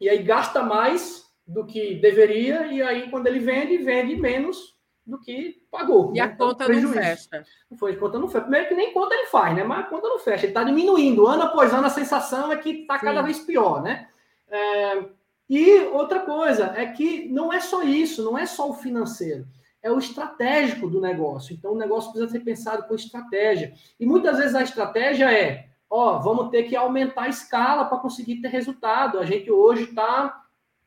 e 0.00 0.08
aí 0.08 0.22
gasta 0.22 0.62
mais 0.62 1.24
do 1.46 1.66
que 1.66 1.96
deveria, 1.96 2.66
e 2.66 2.80
aí 2.80 3.10
quando 3.10 3.26
ele 3.26 3.40
vende, 3.40 3.76
vende 3.78 4.16
menos 4.16 4.78
do 5.04 5.20
que 5.20 5.62
pagou. 5.70 6.12
E 6.14 6.18
né? 6.18 6.24
a 6.24 6.26
então, 6.26 6.48
conta 6.48 6.64
prejuízo. 6.64 6.94
não 6.94 7.02
fecha. 7.02 7.44
Não 7.70 7.78
foi, 7.78 7.92
a 7.92 7.96
conta 7.98 8.18
não 8.18 8.28
fecha. 8.28 8.42
Primeiro 8.42 8.68
que 8.68 8.74
nem 8.74 8.92
conta 8.92 9.14
ele 9.14 9.26
faz, 9.26 9.54
né? 9.56 9.64
Mas 9.64 9.80
a 9.80 9.88
conta 9.88 10.08
não 10.08 10.18
fecha. 10.18 10.44
Ele 10.44 10.52
está 10.52 10.62
diminuindo. 10.62 11.26
Ano 11.26 11.42
após 11.42 11.72
ano, 11.74 11.86
a 11.86 11.90
sensação 11.90 12.52
é 12.52 12.56
que 12.56 12.70
está 12.70 12.98
cada 12.98 13.22
vez 13.22 13.40
pior, 13.40 13.82
né? 13.82 14.08
É... 14.48 15.04
E 15.50 15.80
outra 15.86 16.20
coisa 16.20 16.72
é 16.76 16.86
que 16.86 17.28
não 17.28 17.52
é 17.52 17.58
só 17.58 17.82
isso, 17.82 18.22
não 18.22 18.38
é 18.38 18.46
só 18.46 18.70
o 18.70 18.74
financeiro, 18.74 19.48
é 19.82 19.90
o 19.90 19.98
estratégico 19.98 20.88
do 20.88 21.00
negócio. 21.00 21.52
Então, 21.52 21.72
o 21.72 21.76
negócio 21.76 22.12
precisa 22.12 22.30
ser 22.30 22.38
pensado 22.44 22.84
com 22.86 22.94
estratégia. 22.94 23.74
E 23.98 24.06
muitas 24.06 24.38
vezes 24.38 24.54
a 24.54 24.62
estratégia 24.62 25.32
é: 25.32 25.70
ó, 25.90 26.20
vamos 26.20 26.50
ter 26.50 26.62
que 26.68 26.76
aumentar 26.76 27.22
a 27.22 27.28
escala 27.28 27.84
para 27.86 27.98
conseguir 27.98 28.36
ter 28.36 28.46
resultado. 28.46 29.18
A 29.18 29.24
gente 29.24 29.50
hoje 29.50 29.82
está 29.82 30.40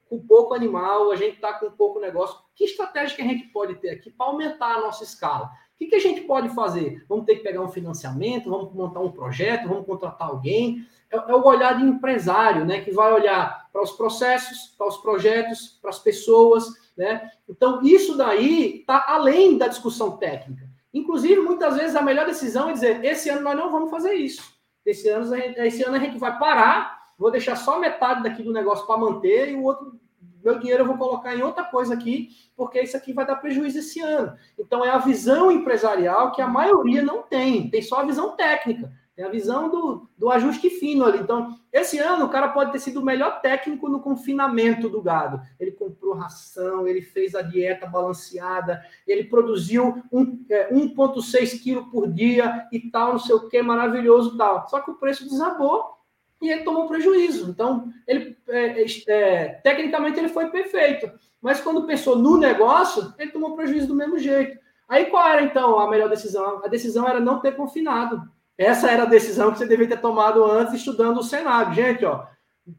com 0.10 0.18
pouco 0.26 0.54
animal, 0.54 1.12
a 1.12 1.18
gente 1.18 1.36
está 1.36 1.52
com 1.56 1.70
pouco 1.72 2.00
negócio. 2.00 2.40
Que 2.56 2.64
estratégia 2.64 3.18
que 3.18 3.22
a 3.22 3.28
gente 3.28 3.48
pode 3.48 3.76
ter 3.76 3.90
aqui 3.90 4.12
para 4.12 4.28
aumentar 4.28 4.78
a 4.78 4.80
nossa 4.80 5.04
escala? 5.04 5.48
O 5.48 5.78
que, 5.78 5.88
que 5.88 5.96
a 5.96 6.00
gente 6.00 6.22
pode 6.22 6.48
fazer? 6.50 7.04
Vamos 7.10 7.26
ter 7.26 7.36
que 7.36 7.44
pegar 7.44 7.62
um 7.62 7.68
financiamento, 7.68 8.50
vamos 8.50 8.74
montar 8.74 9.02
um 9.02 9.12
projeto, 9.12 9.68
vamos 9.68 9.86
contratar 9.86 10.30
alguém. 10.30 10.88
É, 11.14 11.32
é 11.32 11.36
o 11.36 11.46
olhar 11.46 11.78
de 11.78 11.84
empresário, 11.84 12.66
né? 12.66 12.82
Que 12.82 12.92
vai 12.92 13.14
olhar 13.14 13.70
para 13.72 13.84
os 13.84 13.92
processos, 13.92 14.74
para 14.76 14.88
os 14.88 14.98
projetos, 14.98 15.78
para 15.80 15.92
as 15.92 16.00
pessoas, 16.00 16.66
né? 16.98 17.30
Então, 17.48 17.82
isso 17.84 18.18
daí 18.18 18.80
está 18.80 19.06
além 19.08 19.58
da 19.58 19.68
discussão 19.68 20.18
técnica. 20.18 20.68
Inclusive, 20.92 21.42
muitas 21.42 21.76
vezes, 21.76 21.96
a 21.96 22.02
melhor 22.02 22.26
decisão 22.26 22.70
é 22.70 22.74
dizer: 22.74 23.06
esse 23.06 23.30
ano 23.30 23.42
nós 23.42 23.56
não 23.56 23.72
vamos 23.72 23.92
fazer 23.92 24.14
isso. 24.14 24.42
Esse 24.86 25.08
ano, 25.10 25.34
esse 25.36 25.84
ano 25.84 25.96
a 25.96 26.00
gente 26.00 26.18
vai 26.18 26.38
parar, 26.38 27.12
vou 27.18 27.32
deixar 27.32 27.56
só 27.56 27.80
metade 27.80 28.24
daqui 28.24 28.44
do 28.44 28.52
negócio 28.52 28.86
para 28.86 28.98
manter 28.98 29.50
e 29.50 29.56
o 29.56 29.64
outro 29.64 29.98
meu 30.44 30.60
dinheiro 30.60 30.84
eu 30.84 30.88
vou 30.88 30.98
colocar 30.98 31.34
em 31.34 31.42
outra 31.42 31.64
coisa 31.64 31.94
aqui, 31.94 32.30
porque 32.56 32.82
isso 32.82 32.98
aqui 32.98 33.14
vai 33.14 33.26
dar 33.26 33.38
prejuízo 33.38 33.80
esse 33.80 34.02
ano. 34.02 34.36
Então, 34.60 34.84
é 34.84 34.90
a 34.90 34.98
visão 34.98 35.50
empresarial 35.50 36.34
que 36.34 36.42
a 36.42 36.48
maioria 36.48 37.02
não 37.02 37.24
tem, 37.24 37.70
tem 37.70 37.82
só 37.82 38.02
a 38.02 38.06
visão 38.06 38.36
técnica, 38.36 38.92
tem 39.16 39.24
a 39.24 39.30
visão 39.30 39.70
do, 39.70 40.10
do 40.18 40.30
ajuste 40.30 40.70
fino 40.72 41.06
ali. 41.06 41.20
Então, 41.20 41.56
esse 41.72 42.00
ano, 42.00 42.26
o 42.26 42.30
cara 42.30 42.48
pode 42.48 42.72
ter 42.72 42.80
sido 42.80 43.00
o 43.00 43.06
melhor 43.06 43.42
técnico 43.42 43.88
no 43.88 44.00
confinamento 44.00 44.90
do 44.90 45.02
gado. 45.02 45.40
Ele 45.60 45.72
comprou 45.72 46.16
ração, 46.16 46.88
ele 46.88 47.02
fez 47.02 47.36
a 47.36 47.44
dieta 47.44 47.86
balanceada, 47.86 48.84
ele 49.08 49.26
produziu 49.26 50.04
um, 50.12 50.44
é, 50.50 50.74
1,6 50.74 51.62
quilos 51.62 51.88
por 51.90 52.12
dia 52.12 52.68
e 52.72 52.80
tal, 52.90 53.14
não 53.14 53.20
sei 53.20 53.36
o 53.36 53.48
que, 53.48 53.62
maravilhoso 53.62 54.36
tal. 54.36 54.68
Só 54.68 54.80
que 54.80 54.90
o 54.90 54.96
preço 54.96 55.30
desabou 55.30 55.94
e 56.42 56.50
ele 56.50 56.64
tomou 56.64 56.88
prejuízo. 56.88 57.52
Então, 57.52 57.94
ele 58.08 58.36
é, 58.48 58.86
é, 59.08 59.48
tecnicamente 59.64 60.18
ele 60.18 60.30
foi 60.30 60.50
perfeito, 60.50 61.12
mas 61.40 61.62
quando 61.62 61.86
pensou 61.86 62.18
no 62.18 62.38
negócio, 62.38 63.14
ele 63.20 63.32
tomou 63.32 63.56
prejuízo 63.56 63.88
do 63.88 63.96
mesmo 63.96 64.18
jeito. 64.18 64.60
Aí 64.88 65.06
qual 65.06 65.28
era 65.28 65.44
então 65.44 65.80
a 65.80 65.90
melhor 65.90 66.10
decisão? 66.10 66.64
A 66.64 66.68
decisão 66.68 67.08
era 67.08 67.20
não 67.20 67.40
ter 67.40 67.56
confinado. 67.56 68.22
Essa 68.58 68.92
era 68.92 69.04
a 69.04 69.08
decisão 69.08 69.52
que 69.52 69.58
você 69.58 69.66
deveria 69.66 69.96
ter 69.96 70.02
tomado 70.02 70.44
antes, 70.44 70.76
estudando 70.76 71.20
o 71.20 71.24
cenário. 71.24 71.74
Gente, 71.74 72.06
ó, 72.06 72.26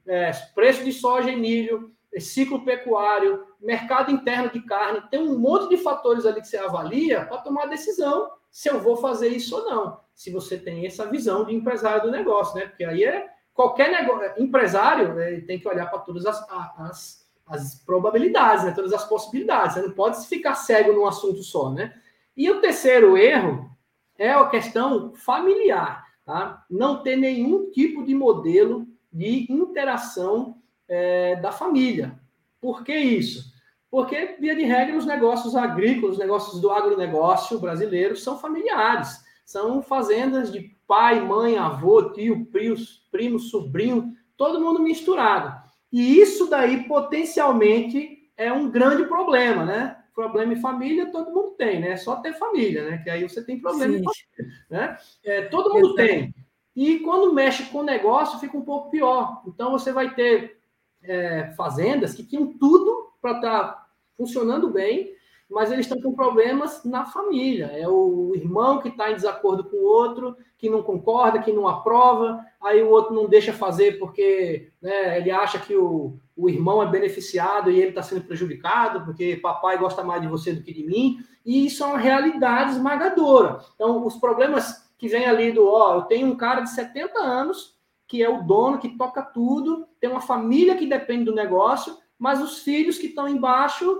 é, 0.06 0.30
preço 0.54 0.84
de 0.84 0.92
soja 0.92 1.30
e 1.30 1.36
milho, 1.36 1.92
ciclo 2.20 2.64
pecuário, 2.64 3.44
mercado 3.60 4.10
interno 4.10 4.50
de 4.50 4.60
carne, 4.60 5.02
tem 5.10 5.20
um 5.20 5.38
monte 5.38 5.68
de 5.68 5.76
fatores 5.76 6.24
ali 6.24 6.40
que 6.40 6.46
você 6.46 6.56
avalia 6.56 7.24
para 7.26 7.38
tomar 7.38 7.64
a 7.64 7.68
decisão 7.68 8.30
se 8.50 8.68
eu 8.68 8.80
vou 8.80 8.96
fazer 8.96 9.28
isso 9.28 9.56
ou 9.56 9.64
não. 9.64 10.00
Se 10.14 10.30
você 10.30 10.56
tem 10.56 10.86
essa 10.86 11.06
visão 11.06 11.44
de 11.44 11.54
empresário 11.54 12.02
do 12.02 12.10
negócio, 12.10 12.54
né? 12.54 12.66
Porque 12.66 12.84
aí 12.84 13.02
é 13.02 13.28
qualquer 13.52 13.90
negócio, 13.90 14.32
empresário 14.42 15.14
né, 15.14 15.40
tem 15.40 15.58
que 15.58 15.66
olhar 15.66 15.86
para 15.86 15.98
todas 15.98 16.24
as, 16.24 16.44
as, 16.78 17.28
as, 17.46 17.74
probabilidades, 17.84 18.64
né, 18.64 18.72
todas 18.72 18.92
as 18.92 19.04
possibilidades. 19.04 19.74
Você 19.74 19.82
não 19.82 19.90
pode 19.90 20.24
ficar 20.28 20.54
cego 20.54 20.92
num 20.92 21.06
assunto 21.06 21.42
só, 21.42 21.70
né? 21.70 21.92
E 22.36 22.48
o 22.48 22.60
terceiro 22.60 23.16
erro 23.16 23.73
é 24.18 24.32
a 24.32 24.46
questão 24.46 25.12
familiar, 25.14 26.04
tá? 26.24 26.64
Não 26.70 27.02
ter 27.02 27.16
nenhum 27.16 27.70
tipo 27.70 28.04
de 28.04 28.14
modelo 28.14 28.86
de 29.12 29.46
interação 29.50 30.58
é, 30.88 31.36
da 31.36 31.52
família. 31.52 32.18
Por 32.60 32.82
que 32.82 32.96
isso? 32.96 33.52
Porque, 33.90 34.36
via 34.40 34.56
de 34.56 34.64
regra, 34.64 34.96
os 34.96 35.06
negócios 35.06 35.54
agrícolas, 35.54 36.14
os 36.14 36.18
negócios 36.18 36.60
do 36.60 36.70
agronegócio 36.70 37.60
brasileiro 37.60 38.16
são 38.16 38.38
familiares. 38.38 39.22
São 39.46 39.82
fazendas 39.82 40.50
de 40.50 40.74
pai, 40.86 41.20
mãe, 41.20 41.56
avô, 41.56 42.10
tio, 42.10 42.46
primo, 42.46 42.76
primo, 43.12 43.38
sobrinho, 43.38 44.12
todo 44.36 44.60
mundo 44.60 44.82
misturado. 44.82 45.54
E 45.92 46.18
isso 46.18 46.50
daí 46.50 46.88
potencialmente 46.88 48.30
é 48.36 48.52
um 48.52 48.68
grande 48.68 49.04
problema, 49.04 49.64
né? 49.64 49.96
Problema 50.14 50.52
em 50.52 50.60
família 50.60 51.10
todo 51.10 51.32
mundo 51.32 51.54
tem, 51.58 51.80
né? 51.80 51.90
É 51.90 51.96
só 51.96 52.16
ter 52.16 52.34
família, 52.34 52.88
né? 52.88 52.98
Que 52.98 53.10
aí 53.10 53.28
você 53.28 53.44
tem 53.44 53.60
problema 53.60 53.92
Sim. 53.92 54.00
em 54.00 54.04
família, 54.04 54.54
né? 54.70 54.96
É, 55.24 55.42
todo 55.42 55.74
mundo 55.74 55.94
tem. 55.94 56.34
E 56.76 57.00
quando 57.00 57.32
mexe 57.32 57.64
com 57.64 57.78
o 57.78 57.84
negócio, 57.84 58.38
fica 58.38 58.56
um 58.56 58.64
pouco 58.64 58.90
pior. 58.90 59.42
Então 59.46 59.70
você 59.70 59.92
vai 59.92 60.14
ter 60.14 60.58
é, 61.02 61.52
fazendas 61.56 62.14
que 62.14 62.24
tinham 62.24 62.56
tudo 62.58 63.12
para 63.20 63.36
estar 63.36 63.64
tá 63.64 63.86
funcionando 64.16 64.70
bem, 64.70 65.13
mas 65.50 65.70
eles 65.70 65.86
estão 65.86 66.00
com 66.00 66.14
problemas 66.14 66.84
na 66.84 67.06
família. 67.06 67.66
É 67.66 67.88
o 67.88 68.32
irmão 68.34 68.80
que 68.80 68.88
está 68.88 69.10
em 69.10 69.14
desacordo 69.14 69.64
com 69.64 69.76
o 69.76 69.84
outro, 69.84 70.36
que 70.56 70.70
não 70.70 70.82
concorda, 70.82 71.40
que 71.40 71.52
não 71.52 71.68
aprova, 71.68 72.44
aí 72.60 72.82
o 72.82 72.90
outro 72.90 73.14
não 73.14 73.28
deixa 73.28 73.52
fazer 73.52 73.98
porque 73.98 74.72
né, 74.80 75.18
ele 75.18 75.30
acha 75.30 75.58
que 75.58 75.76
o, 75.76 76.18
o 76.36 76.48
irmão 76.48 76.82
é 76.82 76.86
beneficiado 76.86 77.70
e 77.70 77.78
ele 77.78 77.90
está 77.90 78.02
sendo 78.02 78.22
prejudicado, 78.22 79.04
porque 79.04 79.36
papai 79.36 79.78
gosta 79.78 80.02
mais 80.02 80.22
de 80.22 80.28
você 80.28 80.52
do 80.52 80.62
que 80.62 80.72
de 80.72 80.84
mim, 80.84 81.18
e 81.44 81.66
isso 81.66 81.84
é 81.84 81.86
uma 81.86 81.98
realidade 81.98 82.72
esmagadora. 82.72 83.60
Então, 83.74 84.04
os 84.06 84.16
problemas 84.16 84.90
que 84.96 85.08
vem 85.08 85.26
ali 85.26 85.52
do, 85.52 85.66
ó, 85.66 85.96
eu 85.96 86.02
tenho 86.02 86.28
um 86.28 86.36
cara 86.36 86.62
de 86.62 86.70
70 86.70 87.18
anos 87.18 87.74
que 88.06 88.22
é 88.22 88.28
o 88.28 88.42
dono, 88.42 88.78
que 88.78 88.96
toca 88.96 89.22
tudo, 89.22 89.88
tem 90.00 90.10
uma 90.10 90.20
família 90.20 90.76
que 90.76 90.86
depende 90.86 91.24
do 91.24 91.34
negócio, 91.34 91.96
mas 92.24 92.40
os 92.40 92.60
filhos 92.60 92.96
que 92.96 93.08
estão 93.08 93.28
embaixo 93.28 93.98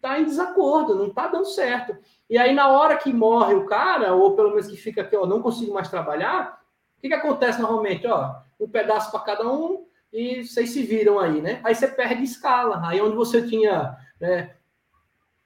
tá 0.00 0.20
em 0.20 0.24
desacordo, 0.24 0.94
não 0.94 1.10
tá 1.10 1.26
dando 1.26 1.46
certo. 1.46 1.96
E 2.30 2.38
aí, 2.38 2.54
na 2.54 2.68
hora 2.68 2.96
que 2.96 3.12
morre 3.12 3.54
o 3.54 3.66
cara, 3.66 4.14
ou 4.14 4.36
pelo 4.36 4.50
menos 4.50 4.68
que 4.68 4.76
fica 4.76 5.02
aqui, 5.02 5.16
ó, 5.16 5.26
não 5.26 5.42
consigo 5.42 5.74
mais 5.74 5.90
trabalhar, 5.90 6.62
o 6.96 7.00
que, 7.00 7.08
que 7.08 7.14
acontece 7.14 7.60
normalmente? 7.60 8.06
Ó, 8.06 8.36
um 8.60 8.68
pedaço 8.68 9.10
para 9.10 9.18
cada 9.18 9.50
um 9.50 9.84
e 10.12 10.44
vocês 10.44 10.70
se 10.70 10.80
viram 10.84 11.18
aí, 11.18 11.42
né? 11.42 11.60
Aí 11.64 11.74
você 11.74 11.88
perde 11.88 12.22
escala. 12.22 12.88
Aí 12.88 13.00
onde 13.00 13.16
você 13.16 13.44
tinha 13.44 13.96
né, 14.20 14.54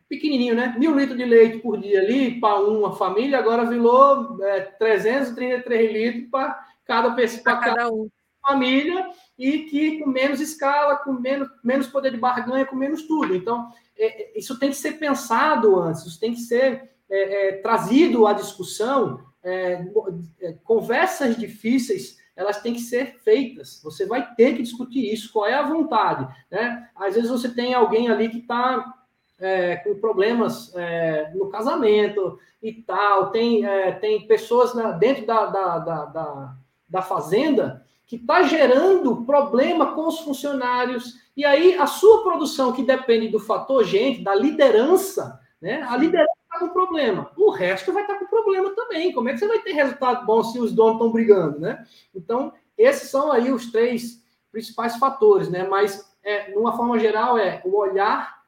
pequenininho, 0.06 0.54
né? 0.54 0.74
Mil 0.78 0.94
litros 0.94 1.16
de 1.16 1.24
leite 1.24 1.60
por 1.60 1.78
dia 1.78 2.00
ali 2.02 2.38
para 2.38 2.60
uma 2.60 2.94
família, 2.96 3.38
agora 3.38 3.64
virou 3.64 4.44
é, 4.44 4.60
333 4.60 5.90
litros 5.90 6.30
para 6.30 6.66
cada 6.84 7.12
pessoa, 7.12 7.42
para 7.42 7.56
cada 7.56 7.90
um 7.90 8.10
família 8.51 9.09
e 9.38 9.61
que 9.64 10.01
com 10.01 10.11
menos 10.11 10.40
escala, 10.40 10.96
com 10.96 11.12
menos, 11.12 11.48
menos 11.62 11.86
poder 11.86 12.11
de 12.11 12.18
barganha, 12.18 12.66
com 12.66 12.76
menos 12.76 13.05
tudo. 13.05 13.34
Então, 13.34 13.70
é, 13.96 14.22
é, 14.22 14.38
isso 14.38 14.59
tem 14.59 14.70
que 14.70 14.76
ser 14.76 14.92
pensado 14.92 15.80
antes, 15.80 16.05
isso 16.05 16.18
tem 16.18 16.32
que 16.32 16.40
ser 16.40 16.90
é, 17.09 17.48
é, 17.48 17.53
trazido 17.59 18.26
à 18.26 18.32
discussão. 18.32 19.24
É, 19.42 19.84
é, 20.40 20.53
conversas 20.64 21.36
difíceis, 21.36 22.18
elas 22.36 22.61
têm 22.61 22.74
que 22.74 22.80
ser 22.80 23.18
feitas. 23.22 23.80
Você 23.82 24.05
vai 24.05 24.34
ter 24.34 24.57
que 24.57 24.62
discutir 24.62 25.12
isso, 25.12 25.32
qual 25.32 25.46
é 25.46 25.55
a 25.55 25.66
vontade. 25.66 26.28
Né? 26.51 26.88
Às 26.96 27.14
vezes 27.14 27.30
você 27.30 27.48
tem 27.48 27.72
alguém 27.72 28.09
ali 28.09 28.28
que 28.28 28.38
está 28.38 28.96
com 29.84 29.98
problemas 29.98 30.70
no 31.34 31.48
casamento 31.48 32.38
e 32.62 32.74
tal, 32.74 33.30
tem, 33.30 33.62
tem 33.98 34.26
pessoas 34.26 34.74
na, 34.74 34.92
dentro 34.92 35.24
da, 35.24 35.46
da, 35.46 35.78
da, 35.78 36.05
da, 36.05 36.57
da 36.86 37.01
fazenda 37.01 37.82
que 38.11 38.16
está 38.16 38.42
gerando 38.42 39.24
problema 39.24 39.94
com 39.94 40.08
os 40.08 40.18
funcionários. 40.18 41.14
E 41.36 41.44
aí, 41.44 41.76
a 41.78 41.86
sua 41.86 42.24
produção, 42.24 42.72
que 42.72 42.82
depende 42.82 43.28
do 43.28 43.38
fator 43.38 43.84
gente, 43.84 44.20
da 44.20 44.34
liderança, 44.34 45.40
né? 45.62 45.80
A 45.88 45.96
liderança 45.96 46.32
está 46.42 46.58
com 46.58 46.70
problema. 46.70 47.30
O 47.36 47.50
resto 47.50 47.92
vai 47.92 48.02
estar 48.02 48.14
tá 48.14 48.18
com 48.18 48.26
problema 48.26 48.74
também. 48.74 49.12
Como 49.12 49.28
é 49.28 49.32
que 49.32 49.38
você 49.38 49.46
vai 49.46 49.61
ter 49.61 49.74
resultado 49.74 50.26
bom 50.26 50.42
se 50.42 50.58
os 50.58 50.72
donos 50.72 50.94
estão 50.94 51.12
brigando, 51.12 51.61
né? 51.61 51.86
Então, 52.12 52.52
esses 52.76 53.08
são 53.11 53.30
aí 53.30 53.52
os 53.52 53.70
três 53.70 54.20
principais 54.50 54.96
fatores, 54.96 55.48
né? 55.48 55.68
Mas, 55.68 56.12
é, 56.24 56.52
numa 56.52 56.76
forma 56.76 56.98
geral, 56.98 57.38
é 57.38 57.62
o 57.64 57.76
olhar, 57.76 58.42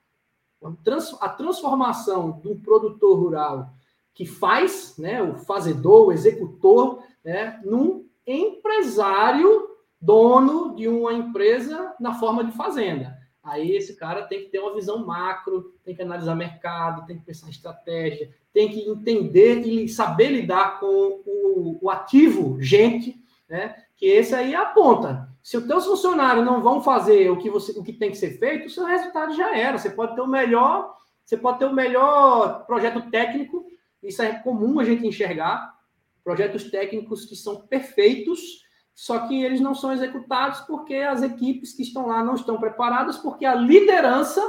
a 1.20 1.28
transformação 1.28 2.32
do 2.42 2.56
produtor 2.56 3.16
rural 3.16 3.70
que 4.12 4.26
faz, 4.26 4.96
né? 4.98 5.22
O 5.22 5.36
fazedor, 5.36 6.08
o 6.08 6.12
executor, 6.12 7.04
né? 7.24 7.60
Num 7.64 8.10
empresário 8.26 9.68
dono 10.00 10.74
de 10.74 10.88
uma 10.88 11.12
empresa 11.12 11.94
na 12.00 12.14
forma 12.14 12.44
de 12.44 12.52
fazenda. 12.52 13.16
Aí 13.42 13.74
esse 13.74 13.96
cara 13.96 14.22
tem 14.22 14.44
que 14.44 14.50
ter 14.50 14.60
uma 14.60 14.74
visão 14.74 15.04
macro, 15.04 15.74
tem 15.84 15.94
que 15.96 16.02
analisar 16.02 16.34
mercado, 16.36 17.06
tem 17.06 17.18
que 17.18 17.24
pensar 17.24 17.48
em 17.48 17.50
estratégia, 17.50 18.32
tem 18.52 18.68
que 18.68 18.88
entender 18.88 19.66
e 19.66 19.88
saber 19.88 20.28
lidar 20.28 20.78
com 20.78 21.22
o, 21.26 21.78
o 21.82 21.90
ativo 21.90 22.60
gente, 22.60 23.20
né? 23.48 23.74
Que 23.96 24.06
esse 24.06 24.34
aí 24.34 24.54
é 24.54 24.56
a 24.56 24.66
ponta. 24.66 25.28
Se 25.42 25.56
os 25.56 25.66
teus 25.66 25.84
funcionários 25.84 26.44
não 26.44 26.62
vão 26.62 26.80
fazer 26.82 27.30
o 27.30 27.36
que, 27.36 27.50
você, 27.50 27.72
o 27.72 27.82
que 27.82 27.92
tem 27.92 28.10
que 28.10 28.16
ser 28.16 28.38
feito, 28.38 28.66
o 28.66 28.70
seu 28.70 28.84
resultado 28.84 29.34
já 29.34 29.56
era. 29.56 29.76
Você 29.76 29.90
pode 29.90 30.14
ter 30.14 30.20
o 30.20 30.26
melhor, 30.26 30.96
você 31.24 31.36
pode 31.36 31.58
ter 31.58 31.64
o 31.64 31.74
melhor 31.74 32.64
projeto 32.64 33.10
técnico, 33.10 33.66
isso 34.00 34.22
é 34.22 34.34
comum 34.34 34.78
a 34.78 34.84
gente 34.84 35.06
enxergar, 35.06 35.74
projetos 36.24 36.70
técnicos 36.70 37.24
que 37.24 37.36
são 37.36 37.66
perfeitos, 37.66 38.40
só 38.94 39.26
que 39.26 39.42
eles 39.42 39.60
não 39.60 39.74
são 39.74 39.92
executados 39.92 40.60
porque 40.60 40.96
as 40.96 41.22
equipes 41.22 41.72
que 41.72 41.82
estão 41.82 42.06
lá 42.06 42.22
não 42.22 42.34
estão 42.34 42.58
preparadas, 42.58 43.18
porque 43.18 43.44
a 43.44 43.54
liderança 43.54 44.40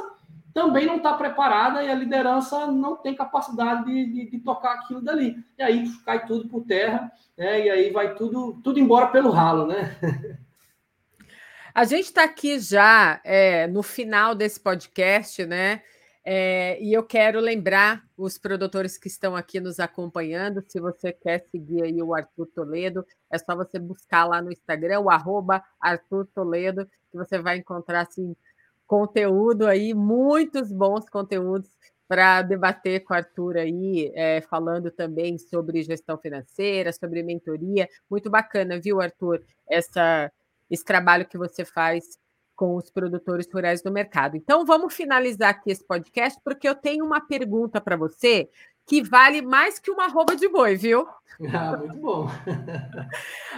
também 0.53 0.85
não 0.85 0.97
está 0.97 1.13
preparada 1.13 1.83
e 1.83 1.89
a 1.89 1.95
liderança 1.95 2.67
não 2.67 2.95
tem 2.95 3.15
capacidade 3.15 3.85
de, 3.85 4.05
de, 4.05 4.31
de, 4.31 4.39
tocar 4.39 4.73
aquilo 4.73 5.01
dali. 5.01 5.35
E 5.57 5.63
aí 5.63 5.89
cai 6.05 6.25
tudo 6.27 6.47
por 6.47 6.63
terra, 6.63 7.11
né? 7.35 7.65
e 7.65 7.69
aí 7.69 7.91
vai 7.91 8.13
tudo, 8.13 8.61
tudo 8.63 8.79
embora 8.79 9.07
pelo 9.07 9.31
ralo, 9.31 9.65
né? 9.65 9.97
A 11.73 11.85
gente 11.85 12.05
está 12.05 12.23
aqui 12.23 12.59
já 12.59 13.19
é, 13.23 13.65
no 13.65 13.81
final 13.81 14.35
desse 14.35 14.59
podcast, 14.59 15.43
né? 15.43 15.81
É, 16.25 16.81
e 16.81 16.93
eu 16.93 17.03
quero 17.03 17.39
lembrar 17.41 18.01
os 18.17 18.37
produtores 18.37 18.97
que 18.97 19.09
estão 19.09 19.35
aqui 19.35 19.59
nos 19.59 19.79
acompanhando, 19.79 20.63
se 20.65 20.79
você 20.79 21.11
quer 21.11 21.45
seguir 21.51 21.83
aí 21.83 22.01
o 22.01 22.15
Arthur 22.15 22.47
Toledo, 22.47 23.05
é 23.29 23.37
só 23.37 23.55
você 23.55 23.77
buscar 23.77 24.25
lá 24.25 24.41
no 24.41 24.51
Instagram, 24.51 25.01
o 25.01 25.09
arroba 25.09 25.61
Arthur 25.81 26.25
Toledo, 26.33 26.85
que 27.11 27.17
você 27.17 27.39
vai 27.39 27.57
encontrar 27.57 28.01
assim, 28.07 28.35
conteúdo 28.87 29.67
aí, 29.67 29.93
muitos 29.93 30.71
bons 30.71 31.09
conteúdos 31.09 31.69
para 32.07 32.41
debater 32.41 33.03
com 33.03 33.13
o 33.13 33.17
Arthur 33.17 33.57
aí, 33.57 34.11
é, 34.15 34.39
falando 34.41 34.91
também 34.91 35.37
sobre 35.37 35.83
gestão 35.83 36.17
financeira, 36.17 36.93
sobre 36.93 37.23
mentoria. 37.23 37.89
Muito 38.09 38.29
bacana, 38.29 38.79
viu, 38.79 39.01
Arthur, 39.01 39.43
essa, 39.69 40.31
esse 40.69 40.85
trabalho 40.85 41.25
que 41.25 41.37
você 41.37 41.65
faz 41.65 42.17
com 42.55 42.75
os 42.75 42.89
produtores 42.89 43.47
rurais 43.51 43.81
do 43.81 43.91
mercado. 43.91 44.37
Então, 44.37 44.65
vamos 44.65 44.93
finalizar 44.93 45.49
aqui 45.49 45.71
esse 45.71 45.83
podcast, 45.83 46.39
porque 46.43 46.67
eu 46.67 46.75
tenho 46.75 47.05
uma 47.05 47.21
pergunta 47.21 47.81
para 47.81 47.95
você 47.95 48.49
que 48.85 49.01
vale 49.01 49.41
mais 49.41 49.79
que 49.79 49.89
uma 49.89 50.07
roupa 50.07 50.35
de 50.35 50.47
boi, 50.47 50.75
viu? 50.75 51.07
Ah, 51.51 51.75
muito 51.75 51.97
bom. 51.97 52.27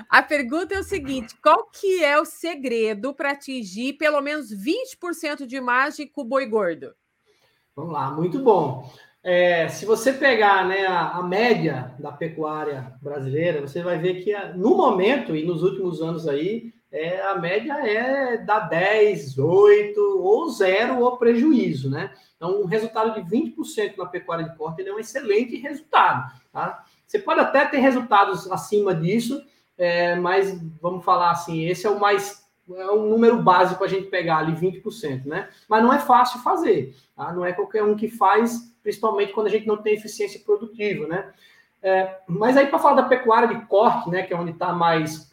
A 0.09 0.23
pergunta 0.23 0.73
é 0.73 0.79
o 0.79 0.83
seguinte: 0.83 1.35
qual 1.43 1.69
que 1.69 2.01
é 2.01 2.17
o 2.17 2.23
segredo 2.23 3.13
para 3.13 3.31
atingir 3.31 3.97
pelo 3.97 4.21
menos 4.21 4.49
20% 4.49 5.45
de 5.45 5.59
margem 5.59 6.07
com 6.07 6.21
o 6.21 6.25
boi 6.25 6.45
gordo? 6.45 6.95
Vamos 7.75 7.91
lá, 7.91 8.09
muito 8.11 8.39
bom. 8.39 8.89
É, 9.21 9.67
se 9.67 9.85
você 9.85 10.13
pegar 10.13 10.67
né, 10.67 10.85
a, 10.85 11.17
a, 11.17 11.23
média 11.23 11.93
da 11.99 12.11
pecuária 12.11 12.93
brasileira, 13.01 13.59
você 13.59 13.81
vai 13.81 13.97
ver 13.97 14.23
que 14.23 14.33
no 14.55 14.77
momento 14.77 15.35
e 15.35 15.43
nos 15.43 15.63
últimos 15.63 15.99
anos 16.01 16.27
aí, 16.27 16.74
é, 16.91 17.21
a 17.21 17.35
média 17.35 17.73
é 17.73 18.37
da 18.37 18.59
10, 18.59 19.37
8 19.37 19.99
ou 19.99 20.49
zero 20.49 20.99
ou 20.99 21.17
prejuízo, 21.17 21.89
né? 21.89 22.11
Então, 22.35 22.61
um 22.61 22.65
resultado 22.65 23.13
de 23.13 23.29
20% 23.29 23.97
na 23.97 24.05
pecuária 24.05 24.45
de 24.45 24.55
corte 24.55 24.87
é 24.87 24.93
um 24.93 24.99
excelente 24.99 25.57
resultado, 25.57 26.31
tá? 26.51 26.83
Você 27.05 27.19
pode 27.19 27.39
até 27.39 27.65
ter 27.65 27.79
resultados 27.79 28.51
acima 28.51 28.93
disso, 28.93 29.43
é, 29.77 30.15
mas 30.15 30.59
vamos 30.81 31.03
falar 31.03 31.31
assim, 31.31 31.65
esse 31.65 31.85
é 31.85 31.89
o 31.89 31.99
mais 31.99 32.45
é 32.73 32.91
um 32.91 33.07
número 33.07 33.43
básico 33.43 33.83
a 33.83 33.87
gente 33.87 34.07
pegar 34.07 34.37
ali 34.37 34.53
20%, 34.53 35.25
né? 35.25 35.49
Mas 35.69 35.83
não 35.83 35.93
é 35.93 35.99
fácil 35.99 36.39
fazer, 36.39 36.95
tá? 37.15 37.31
Não 37.31 37.45
é 37.45 37.53
qualquer 37.53 37.83
um 37.83 37.95
que 37.95 38.09
faz, 38.09 38.73
principalmente 38.81 39.33
quando 39.33 39.47
a 39.47 39.51
gente 39.51 39.67
não 39.67 39.77
tem 39.77 39.93
eficiência 39.93 40.39
produtiva, 40.39 41.07
né? 41.07 41.31
É, 41.83 42.17
mas 42.27 42.57
aí 42.57 42.65
para 42.65 42.79
falar 42.79 43.01
da 43.01 43.07
pecuária 43.07 43.47
de 43.47 43.63
corte, 43.67 44.09
né, 44.09 44.23
que 44.23 44.33
é 44.33 44.35
onde 44.35 44.49
está 44.49 44.73
mais 44.73 45.31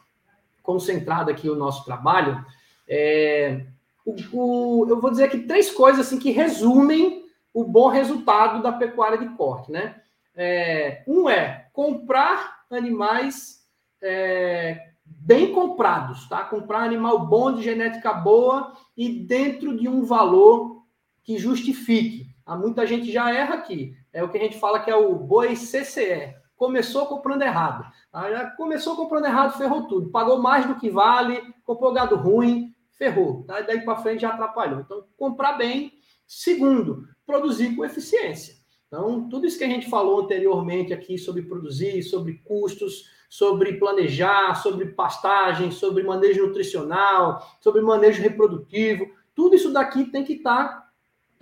concentrado 0.63 1.31
aqui 1.31 1.49
o 1.49 1.57
nosso 1.57 1.85
trabalho, 1.85 2.45
é, 2.89 3.65
o, 4.05 4.15
o, 4.33 4.87
eu 4.89 5.01
vou 5.01 5.11
dizer 5.11 5.25
aqui 5.25 5.39
três 5.39 5.71
coisas 5.71 6.07
assim, 6.07 6.19
que 6.19 6.31
resumem 6.31 7.25
o 7.53 7.65
bom 7.65 7.89
resultado 7.89 8.63
da 8.63 8.73
pecuária 8.73 9.19
de 9.19 9.29
corte. 9.31 9.71
Né? 9.71 9.97
É, 10.35 11.03
um 11.07 11.29
é 11.29 11.69
comprar 11.73 12.65
animais 12.71 13.67
é, 14.01 14.89
bem 15.05 15.53
comprados, 15.53 16.29
tá? 16.29 16.45
comprar 16.45 16.81
animal 16.81 17.27
bom, 17.27 17.53
de 17.53 17.63
genética 17.63 18.13
boa 18.13 18.73
e 18.97 19.09
dentro 19.09 19.77
de 19.77 19.89
um 19.89 20.05
valor 20.05 20.83
que 21.23 21.39
justifique. 21.39 22.27
Há 22.45 22.57
muita 22.57 22.87
gente 22.87 23.13
já 23.13 23.33
erra 23.33 23.55
aqui. 23.55 23.97
É 24.13 24.23
o 24.23 24.29
que 24.29 24.39
a 24.39 24.41
gente 24.41 24.59
fala 24.59 24.81
que 24.81 24.91
é 24.91 24.97
o 24.97 25.15
boi 25.15 25.55
CCE, 25.55 26.35
começou 26.63 27.07
comprando 27.07 27.43
errado. 27.43 27.93
Tá? 28.13 28.51
começou 28.57 28.95
comprando 28.95 29.25
errado, 29.25 29.59
ferrou 29.59 29.89
tudo. 29.89 30.11
Pagou 30.11 30.41
mais 30.41 30.65
do 30.65 30.77
que 30.77 30.89
vale, 30.89 31.43
comprou 31.65 31.93
gado 31.93 32.15
ruim, 32.15 32.73
ferrou. 32.93 33.43
Tá? 33.43 33.63
Daí 33.63 33.81
para 33.81 33.97
frente 33.97 34.21
já 34.21 34.29
atrapalhou. 34.29 34.79
Então, 34.79 35.05
comprar 35.17 35.55
bem. 35.55 35.93
Segundo, 36.25 37.09
produzir 37.27 37.75
com 37.75 37.85
eficiência. 37.85 38.55
Então, 38.87 39.29
tudo 39.29 39.45
isso 39.45 39.59
que 39.59 39.65
a 39.65 39.69
gente 39.69 39.91
falou 39.91 40.23
anteriormente 40.23 40.95
aqui 40.95 41.19
sobre 41.19 41.43
produzir, 41.43 42.01
sobre 42.05 42.35
custos, 42.45 43.11
sobre 43.29 43.73
planejar, 43.73 44.55
sobre 44.55 44.87
pastagem, 44.87 45.73
sobre 45.73 46.05
manejo 46.05 46.47
nutricional, 46.47 47.45
sobre 47.61 47.83
manejo 47.83 48.23
reprodutivo, 48.23 49.11
tudo 49.35 49.57
isso 49.57 49.73
daqui 49.73 50.05
tem 50.05 50.23
que 50.23 50.35
estar 50.35 50.69
tá 50.69 50.82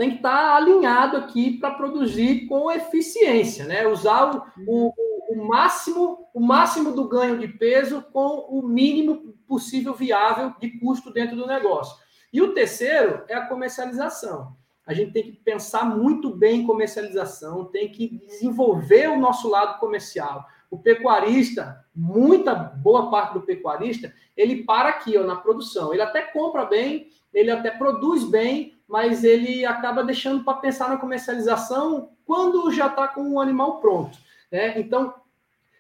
tem 0.01 0.13
que 0.13 0.17
estar 0.17 0.35
tá 0.35 0.57
alinhado 0.57 1.19
aqui 1.19 1.59
para 1.59 1.75
produzir 1.75 2.47
com 2.47 2.73
eficiência, 2.73 3.67
né? 3.67 3.87
Usar 3.87 4.35
o, 4.35 4.43
o, 4.67 4.95
o, 5.29 5.47
máximo 5.47 6.27
o 6.33 6.41
máximo 6.41 6.93
do 6.93 7.07
ganho 7.07 7.39
de 7.39 7.47
peso 7.47 8.03
com 8.11 8.47
o 8.49 8.67
mínimo 8.67 9.35
possível 9.47 9.93
viável 9.93 10.55
de 10.59 10.71
custo 10.79 11.13
dentro 11.13 11.37
do 11.37 11.47
negócio. 11.47 12.03
E 12.33 12.41
o 12.41 12.55
terceiro 12.55 13.25
é 13.29 13.35
a 13.35 13.45
comercialização. 13.45 14.57
A 14.87 14.95
gente 14.95 15.13
tem 15.13 15.23
que 15.23 15.33
pensar 15.33 15.85
muito 15.85 16.35
bem 16.35 16.63
em 16.63 16.67
comercialização, 16.67 17.67
tem 17.67 17.93
que 17.93 18.09
desenvolver 18.27 19.11
o 19.11 19.19
nosso 19.19 19.51
lado 19.51 19.79
comercial. 19.79 20.47
O 20.71 20.79
pecuarista, 20.79 21.85
muita 21.95 22.55
boa 22.55 23.11
parte 23.11 23.35
do 23.35 23.43
pecuarista, 23.43 24.15
ele 24.35 24.65
para 24.65 24.89
aqui 24.89 25.19
ó, 25.19 25.25
na 25.25 25.37
produção. 25.37 25.93
Ele 25.93 26.01
até 26.01 26.23
compra 26.23 26.65
bem, 26.65 27.11
ele 27.35 27.51
até 27.51 27.71
produz 27.71 28.25
bem, 28.25 28.80
mas 28.91 29.23
ele 29.23 29.65
acaba 29.65 30.03
deixando 30.03 30.43
para 30.43 30.59
pensar 30.59 30.89
na 30.89 30.97
comercialização 30.97 32.11
quando 32.27 32.73
já 32.73 32.89
está 32.89 33.07
com 33.07 33.35
o 33.35 33.41
animal 33.41 33.81
pronto. 33.81 34.19
Né? 34.51 34.81
Então, 34.81 35.15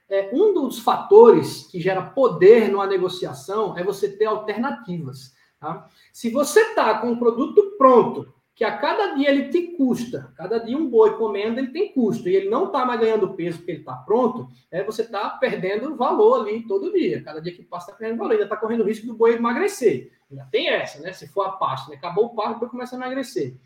é, 0.09 0.31
um 0.32 0.55
dos 0.55 0.78
fatores 0.78 1.66
que 1.66 1.81
gera 1.81 2.03
poder 2.03 2.70
numa 2.70 2.87
negociação 2.87 3.77
é 3.77 3.82
você 3.82 4.09
ter 4.09 4.27
alternativas. 4.27 5.35
Tá? 5.59 5.89
Se 6.12 6.31
você 6.31 6.61
está 6.61 6.99
com 6.99 7.09
um 7.09 7.19
produto 7.19 7.74
pronto, 7.77 8.32
que 8.55 8.65
a 8.65 8.77
cada 8.77 9.15
dia 9.15 9.31
ele 9.31 9.49
te 9.49 9.69
custa, 9.77 10.33
cada 10.37 10.59
dia 10.59 10.77
um 10.77 10.89
boi 10.91 11.17
comendo 11.17 11.59
ele 11.59 11.73
tem 11.73 11.93
custo, 11.93 12.29
e 12.29 12.37
ele 12.37 12.51
não 12.51 12.67
está 12.67 12.85
mais 12.85 13.01
ganhando 13.01 13.35
peso 13.35 13.59
porque 13.59 13.73
ele 13.73 13.81
está 13.81 13.95
pronto, 13.95 14.49
é, 14.71 14.85
você 14.85 15.03
está 15.03 15.31
perdendo 15.31 15.97
valor 15.97 16.43
ali 16.43 16.67
todo 16.67 16.93
dia. 16.93 17.23
Cada 17.23 17.41
dia 17.41 17.55
que 17.55 17.63
passa 17.63 17.87
está 17.91 17.99
perdendo 17.99 18.19
valor, 18.19 18.33
ainda 18.33 18.45
está 18.45 18.57
correndo 18.57 18.83
o 18.83 18.87
risco 18.87 19.07
do 19.07 19.15
boi 19.15 19.35
emagrecer. 19.35 20.13
Ainda 20.31 20.47
tem 20.51 20.69
essa, 20.69 21.01
né? 21.01 21.13
Se 21.13 21.27
for 21.29 21.43
a 21.43 21.53
pasta, 21.53 21.91
né? 21.91 21.97
acabou 21.97 22.27
o 22.27 22.35
pasto, 22.35 22.55
depois 22.55 22.71
começa 22.71 22.95
a 22.95 22.99
emagrecer. 22.99 23.57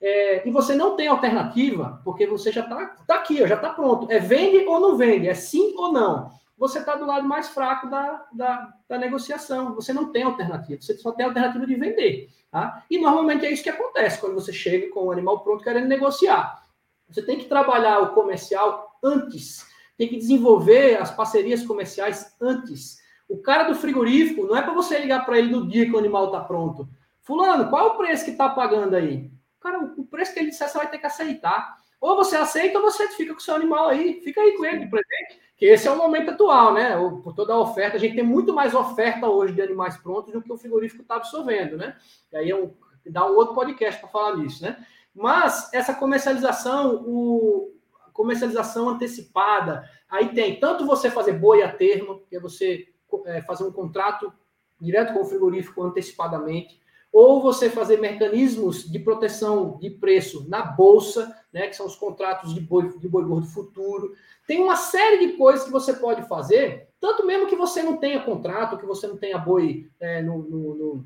É, 0.00 0.46
e 0.46 0.50
você 0.50 0.74
não 0.74 0.96
tem 0.96 1.06
alternativa, 1.06 2.00
porque 2.02 2.26
você 2.26 2.50
já 2.50 2.62
está 2.62 2.86
tá 3.06 3.14
aqui, 3.14 3.40
ó, 3.40 3.46
já 3.46 3.54
está 3.54 3.72
pronto. 3.72 4.10
É 4.10 4.18
vende 4.18 4.66
ou 4.66 4.80
não 4.80 4.96
vende, 4.96 5.28
é 5.28 5.34
sim 5.34 5.74
ou 5.76 5.92
não. 5.92 6.32
Você 6.58 6.80
está 6.80 6.96
do 6.96 7.06
lado 7.06 7.26
mais 7.26 7.48
fraco 7.48 7.88
da, 7.88 8.26
da, 8.32 8.74
da, 8.88 8.98
negociação. 8.98 9.74
Você 9.76 9.92
não 9.92 10.10
tem 10.10 10.24
alternativa, 10.24 10.80
você 10.80 10.96
só 10.98 11.12
tem 11.12 11.24
alternativa 11.24 11.64
de 11.66 11.74
vender. 11.76 12.28
Tá? 12.52 12.84
E 12.90 12.98
normalmente 12.98 13.46
é 13.46 13.50
isso 13.50 13.62
que 13.62 13.70
acontece 13.70 14.20
quando 14.20 14.34
você 14.34 14.52
chega 14.52 14.90
com 14.90 15.06
o 15.06 15.10
animal 15.10 15.40
pronto 15.40 15.64
querendo 15.64 15.88
negociar. 15.88 16.62
Você 17.08 17.22
tem 17.22 17.38
que 17.38 17.46
trabalhar 17.46 18.00
o 18.00 18.12
comercial 18.12 18.98
antes, 19.02 19.66
tem 19.96 20.06
que 20.06 20.18
desenvolver 20.18 21.00
as 21.00 21.10
parcerias 21.10 21.64
comerciais 21.64 22.36
antes. 22.38 22.98
O 23.26 23.38
cara 23.38 23.64
do 23.64 23.74
frigorífico, 23.74 24.44
não 24.44 24.54
é 24.54 24.60
para 24.60 24.74
você 24.74 24.98
ligar 24.98 25.24
para 25.24 25.38
ele 25.38 25.50
no 25.50 25.66
dia 25.66 25.86
que 25.86 25.92
o 25.92 25.98
animal 25.98 26.26
está 26.26 26.40
pronto. 26.40 26.86
Fulano, 27.22 27.70
qual 27.70 27.86
é 27.86 27.90
o 27.90 27.96
preço 27.96 28.26
que 28.26 28.32
está 28.32 28.50
pagando 28.50 28.96
aí? 28.96 29.30
Cara, 29.58 29.78
o 29.78 30.04
preço 30.04 30.34
que 30.34 30.40
ele 30.40 30.50
disser, 30.50 30.68
você 30.68 30.76
vai 30.76 30.90
ter 30.90 30.98
que 30.98 31.06
aceitar. 31.06 31.78
Ou 31.98 32.16
você 32.16 32.36
aceita 32.36 32.78
ou 32.78 32.84
você 32.84 33.08
fica 33.08 33.32
com 33.32 33.38
o 33.38 33.42
seu 33.42 33.54
animal 33.54 33.88
aí. 33.88 34.20
Fica 34.20 34.42
aí 34.42 34.56
com 34.58 34.64
ele 34.66 34.80
de 34.80 34.90
presente. 34.90 35.40
Que 35.62 35.66
esse 35.66 35.86
é 35.86 35.92
o 35.92 35.96
momento 35.96 36.32
atual, 36.32 36.74
né? 36.74 36.96
Por 37.22 37.32
toda 37.34 37.54
a 37.54 37.60
oferta. 37.60 37.96
A 37.96 38.00
gente 38.00 38.16
tem 38.16 38.24
muito 38.24 38.52
mais 38.52 38.74
oferta 38.74 39.28
hoje 39.28 39.54
de 39.54 39.62
animais 39.62 39.96
prontos 39.96 40.32
do 40.32 40.42
que 40.42 40.52
o 40.52 40.58
frigorífico 40.58 41.02
está 41.02 41.14
absorvendo, 41.14 41.76
né? 41.76 41.96
E 42.32 42.36
aí 42.36 42.50
é 42.50 42.56
um, 42.56 42.74
dá 43.06 43.24
um 43.24 43.36
outro 43.36 43.54
podcast 43.54 44.00
para 44.00 44.10
falar 44.10 44.38
nisso, 44.38 44.64
né? 44.64 44.84
Mas 45.14 45.72
essa 45.72 45.94
comercialização, 45.94 47.04
o, 47.06 47.76
comercialização 48.12 48.88
antecipada, 48.88 49.88
aí 50.10 50.34
tem 50.34 50.58
tanto 50.58 50.84
você 50.84 51.08
fazer 51.08 51.34
boi 51.34 51.62
a 51.62 51.72
termo, 51.72 52.24
que 52.28 52.34
é 52.34 52.40
você 52.40 52.88
é, 53.26 53.40
fazer 53.42 53.62
um 53.62 53.70
contrato 53.70 54.32
direto 54.80 55.14
com 55.14 55.20
o 55.20 55.24
frigorífico 55.24 55.80
antecipadamente, 55.84 56.81
ou 57.12 57.42
você 57.42 57.68
fazer 57.68 58.00
mecanismos 58.00 58.90
de 58.90 58.98
proteção 58.98 59.76
de 59.78 59.90
preço 59.90 60.48
na 60.48 60.62
bolsa, 60.62 61.36
né, 61.52 61.66
que 61.66 61.76
são 61.76 61.84
os 61.84 61.94
contratos 61.94 62.54
de 62.54 62.60
boi, 62.60 62.96
de 62.98 63.06
boi 63.06 63.22
gordo 63.22 63.46
futuro. 63.46 64.14
Tem 64.46 64.62
uma 64.62 64.76
série 64.76 65.26
de 65.26 65.32
coisas 65.34 65.64
que 65.64 65.70
você 65.70 65.92
pode 65.92 66.26
fazer, 66.26 66.88
tanto 66.98 67.26
mesmo 67.26 67.46
que 67.46 67.54
você 67.54 67.82
não 67.82 67.98
tenha 67.98 68.22
contrato, 68.22 68.78
que 68.78 68.86
você 68.86 69.06
não 69.06 69.18
tenha 69.18 69.36
boi 69.36 69.90
é, 70.00 70.22
no, 70.22 70.38
no, 70.38 71.04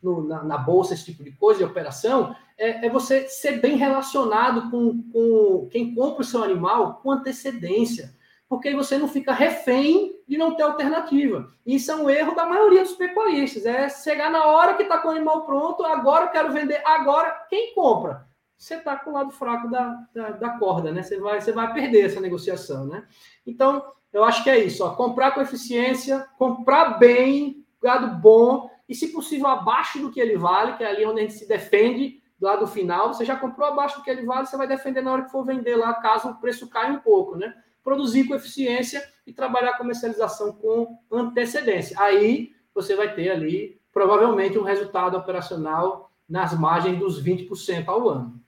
no, 0.00 0.28
na, 0.28 0.44
na, 0.44 0.58
bolsa, 0.58 0.94
esse 0.94 1.06
tipo 1.06 1.24
de 1.24 1.32
coisa, 1.32 1.58
de 1.58 1.64
operação, 1.64 2.34
é, 2.56 2.86
é 2.86 2.90
você 2.90 3.28
ser 3.28 3.60
bem 3.60 3.76
relacionado 3.76 4.70
com, 4.70 5.02
com 5.10 5.68
quem 5.70 5.92
compra 5.92 6.22
o 6.22 6.24
seu 6.24 6.44
animal 6.44 7.00
com 7.02 7.10
antecedência 7.10 8.16
porque 8.48 8.74
você 8.74 8.96
não 8.96 9.06
fica 9.06 9.32
refém 9.32 10.16
de 10.26 10.38
não 10.38 10.54
ter 10.54 10.62
alternativa. 10.62 11.52
Isso 11.66 11.92
é 11.92 11.96
um 11.96 12.08
erro 12.08 12.34
da 12.34 12.46
maioria 12.46 12.82
dos 12.82 12.94
pecuaristas. 12.94 13.66
É 13.66 13.88
chegar 13.88 14.30
na 14.30 14.46
hora 14.46 14.74
que 14.74 14.84
está 14.84 14.98
com 14.98 15.08
o 15.08 15.10
animal 15.10 15.44
pronto, 15.44 15.84
agora 15.84 16.28
quero 16.28 16.52
vender, 16.52 16.80
agora 16.84 17.30
quem 17.50 17.74
compra? 17.74 18.26
Você 18.56 18.74
está 18.74 18.96
com 18.96 19.10
o 19.10 19.12
lado 19.12 19.30
fraco 19.30 19.70
da, 19.70 20.02
da, 20.12 20.30
da, 20.30 20.50
corda, 20.58 20.90
né? 20.90 21.02
Você 21.02 21.18
vai, 21.18 21.40
você 21.40 21.52
vai 21.52 21.72
perder 21.72 22.06
essa 22.06 22.20
negociação, 22.20 22.86
né? 22.86 23.06
Então, 23.46 23.84
eu 24.12 24.24
acho 24.24 24.42
que 24.42 24.50
é 24.50 24.58
isso. 24.58 24.84
Ó, 24.84 24.90
comprar 24.96 25.30
com 25.32 25.40
eficiência, 25.40 26.26
comprar 26.36 26.98
bem, 26.98 27.64
gado 27.80 28.16
bom, 28.16 28.68
e 28.88 28.94
se 28.94 29.12
possível 29.12 29.46
abaixo 29.46 30.00
do 30.00 30.10
que 30.10 30.18
ele 30.18 30.36
vale, 30.36 30.76
que 30.76 30.82
é 30.82 30.88
ali 30.88 31.04
onde 31.06 31.20
a 31.20 31.22
gente 31.22 31.34
se 31.34 31.46
defende 31.46 32.20
do 32.38 32.46
lado 32.46 32.66
final. 32.66 33.12
Você 33.12 33.24
já 33.24 33.36
comprou 33.36 33.68
abaixo 33.68 33.98
do 33.98 34.02
que 34.02 34.10
ele 34.10 34.24
vale, 34.24 34.46
você 34.46 34.56
vai 34.56 34.66
defender 34.66 35.02
na 35.02 35.12
hora 35.12 35.24
que 35.24 35.30
for 35.30 35.44
vender 35.44 35.76
lá, 35.76 35.94
caso 35.94 36.30
o 36.30 36.36
preço 36.36 36.68
caia 36.68 36.92
um 36.92 36.98
pouco, 36.98 37.36
né? 37.36 37.54
Produzir 37.88 38.24
com 38.24 38.34
eficiência 38.34 39.02
e 39.26 39.32
trabalhar 39.32 39.70
a 39.70 39.78
comercialização 39.78 40.52
com 40.52 40.98
antecedência. 41.10 41.96
Aí 41.98 42.52
você 42.74 42.94
vai 42.94 43.14
ter 43.14 43.30
ali, 43.30 43.80
provavelmente, 43.90 44.58
um 44.58 44.62
resultado 44.62 45.16
operacional 45.16 46.12
nas 46.28 46.52
margens 46.52 46.98
dos 46.98 47.24
20% 47.24 47.88
ao 47.88 48.06
ano. 48.10 48.38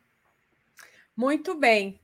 Muito 1.16 1.54
bem. 1.54 1.98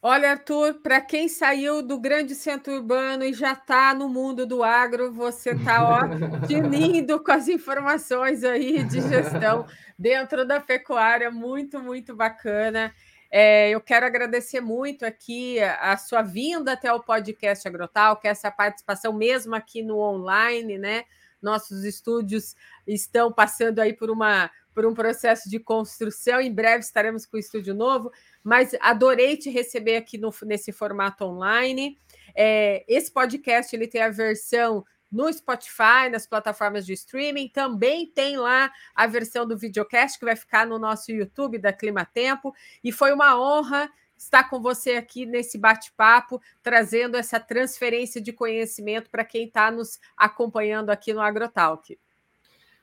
Olha, 0.00 0.30
Arthur, 0.30 0.74
para 0.74 1.00
quem 1.00 1.26
saiu 1.26 1.82
do 1.82 1.98
grande 1.98 2.36
centro 2.36 2.74
urbano 2.74 3.24
e 3.24 3.32
já 3.32 3.52
está 3.52 3.92
no 3.92 4.08
mundo 4.08 4.46
do 4.46 4.62
agro, 4.62 5.12
você 5.12 5.50
está 5.50 6.08
tinindo 6.46 7.18
com 7.24 7.32
as 7.32 7.48
informações 7.48 8.44
aí 8.44 8.84
de 8.84 9.00
gestão 9.00 9.66
dentro 9.98 10.46
da 10.46 10.60
pecuária, 10.60 11.32
muito, 11.32 11.80
muito 11.80 12.14
bacana. 12.14 12.94
É, 13.30 13.70
eu 13.70 13.80
quero 13.80 14.06
agradecer 14.06 14.60
muito 14.60 15.04
aqui 15.04 15.58
a, 15.60 15.96
sua 15.96 16.22
vinda 16.22 16.72
até 16.72 16.92
o 16.92 17.02
podcast 17.02 17.66
Agrotal, 17.66 18.16
que 18.16 18.28
é 18.28 18.30
essa 18.30 18.50
participação 18.50 19.12
mesmo 19.12 19.54
aqui 19.54 19.82
no 19.82 19.98
online, 19.98 20.78
né? 20.78 21.04
Nossos 21.42 21.84
estúdios 21.84 22.54
estão 22.86 23.32
passando 23.32 23.80
aí 23.80 23.92
por 23.92 24.10
uma 24.10 24.50
por 24.74 24.84
um 24.84 24.92
processo 24.92 25.48
de 25.48 25.58
construção. 25.58 26.38
Em 26.38 26.52
breve 26.52 26.80
estaremos 26.80 27.24
com 27.24 27.38
o 27.38 27.40
estúdio 27.40 27.74
novo, 27.74 28.12
mas 28.44 28.76
adorei 28.78 29.38
te 29.38 29.48
receber 29.48 29.96
aqui 29.96 30.18
no, 30.18 30.30
nesse 30.42 30.70
formato 30.70 31.24
online. 31.24 31.98
É, 32.34 32.84
esse 32.86 33.10
podcast 33.10 33.74
ele 33.74 33.88
tem 33.88 34.02
a 34.02 34.10
versão 34.10 34.84
no 35.16 35.32
Spotify, 35.32 36.10
nas 36.12 36.26
plataformas 36.26 36.84
de 36.84 36.92
streaming. 36.92 37.48
Também 37.48 38.06
tem 38.06 38.36
lá 38.36 38.70
a 38.94 39.06
versão 39.06 39.46
do 39.46 39.56
videocast 39.56 40.18
que 40.18 40.26
vai 40.26 40.36
ficar 40.36 40.66
no 40.66 40.78
nosso 40.78 41.10
YouTube 41.10 41.58
da 41.58 41.72
Clima 41.72 42.04
Tempo. 42.04 42.54
E 42.84 42.92
foi 42.92 43.12
uma 43.12 43.40
honra 43.40 43.90
estar 44.16 44.44
com 44.44 44.60
você 44.60 44.92
aqui 44.92 45.24
nesse 45.24 45.56
bate-papo, 45.56 46.40
trazendo 46.62 47.16
essa 47.16 47.40
transferência 47.40 48.20
de 48.20 48.32
conhecimento 48.32 49.10
para 49.10 49.24
quem 49.24 49.46
está 49.46 49.70
nos 49.70 49.98
acompanhando 50.16 50.90
aqui 50.90 51.14
no 51.14 51.20
AgroTalk. 51.20 51.98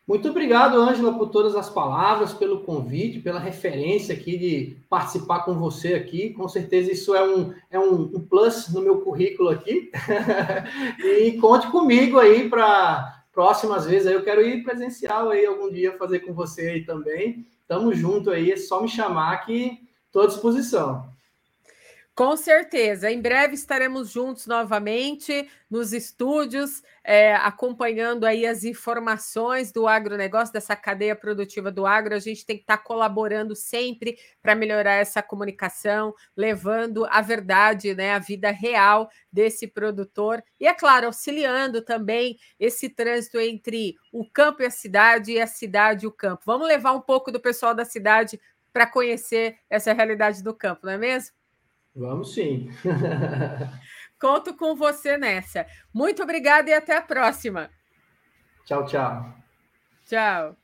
Muito 0.06 0.30
obrigado, 0.30 0.82
Ângela, 0.82 1.14
por 1.14 1.30
todas 1.30 1.56
as 1.56 1.70
palavras, 1.70 2.34
pelo 2.34 2.62
convite, 2.62 3.22
pela 3.22 3.40
referência 3.40 4.14
aqui 4.14 4.38
de 4.38 4.78
participar 4.90 5.46
com 5.46 5.54
você 5.54 5.94
aqui. 5.94 6.32
Com 6.32 6.48
certeza 6.50 6.92
isso 6.92 7.16
é 7.16 7.26
um, 7.26 7.54
é 7.72 7.80
um, 7.80 8.02
um 8.14 8.20
plus 8.20 8.68
no 8.68 8.82
meu 8.82 9.00
currículo 9.00 9.50
aqui. 9.50 9.90
e 11.00 11.38
conte 11.40 11.68
comigo 11.72 12.20
aí 12.20 12.50
para 12.50 13.24
próximas 13.32 13.86
vezes. 13.86 14.08
Aí 14.08 14.14
eu 14.14 14.24
quero 14.24 14.42
ir 14.42 14.64
presencial 14.64 15.30
aí 15.30 15.46
algum 15.46 15.72
dia 15.72 15.98
fazer 15.98 16.20
com 16.20 16.34
você 16.34 16.70
aí 16.72 16.86
também. 16.86 17.48
Tamo 17.66 17.94
junto 17.94 18.30
aí, 18.30 18.52
é 18.52 18.58
só 18.58 18.82
me 18.82 18.90
chamar 18.90 19.46
que 19.46 19.80
estou 20.08 20.24
à 20.24 20.28
disposição. 20.28 21.13
Com 22.16 22.38
certeza. 22.38 23.10
Em 23.12 23.20
breve 23.20 23.56
estaremos 23.56 24.12
juntos 24.12 24.46
novamente 24.46 25.50
nos 25.68 25.94
estúdios, 25.94 26.84
é, 27.04 27.34
acompanhando 27.34 28.24
aí 28.26 28.46
as 28.46 28.64
informações 28.64 29.72
do 29.72 29.88
agronegócio, 29.88 30.54
dessa 30.54 30.76
cadeia 30.76 31.16
produtiva 31.16 31.72
do 31.72 31.88
agro. 31.88 32.14
A 32.14 32.20
gente 32.20 32.46
tem 32.46 32.56
que 32.58 32.62
estar 32.62 32.78
colaborando 32.78 33.56
sempre 33.56 34.16
para 34.44 34.54
melhorar 34.54 34.94
essa 34.94 35.24
comunicação, 35.24 36.14
levando 36.38 37.04
a 37.10 37.20
verdade, 37.20 37.96
né, 37.96 38.12
a 38.14 38.20
vida 38.20 38.52
real 38.52 39.10
desse 39.32 39.66
produtor. 39.66 40.44
E, 40.60 40.68
é 40.68 40.74
claro, 40.76 41.08
auxiliando 41.08 41.82
também 41.82 42.38
esse 42.60 42.90
trânsito 42.90 43.40
entre 43.40 43.96
o 44.12 44.24
campo 44.30 44.62
e 44.62 44.68
a 44.68 44.70
cidade 44.70 45.32
e 45.32 45.42
a 45.42 45.48
cidade 45.48 46.06
e 46.06 46.08
o 46.08 46.12
campo. 46.12 46.44
Vamos 46.46 46.68
levar 46.68 46.92
um 46.92 47.02
pouco 47.02 47.32
do 47.32 47.40
pessoal 47.40 47.74
da 47.74 47.84
cidade 47.86 48.40
para 48.72 48.86
conhecer 48.86 49.58
essa 49.68 49.94
realidade 49.94 50.44
do 50.44 50.54
campo, 50.54 50.86
não 50.86 50.94
é 50.94 50.98
mesmo? 51.00 51.43
Vamos 51.96 52.34
sim. 52.34 52.70
Conto 54.20 54.56
com 54.56 54.76
você 54.76 55.18
nessa. 55.18 55.66
Muito 55.94 56.24
obrigada 56.24 56.70
e 56.70 56.74
até 56.74 56.96
a 56.96 57.02
próxima. 57.02 57.70
Tchau, 58.66 58.86
tchau. 58.86 59.34
Tchau. 60.06 60.63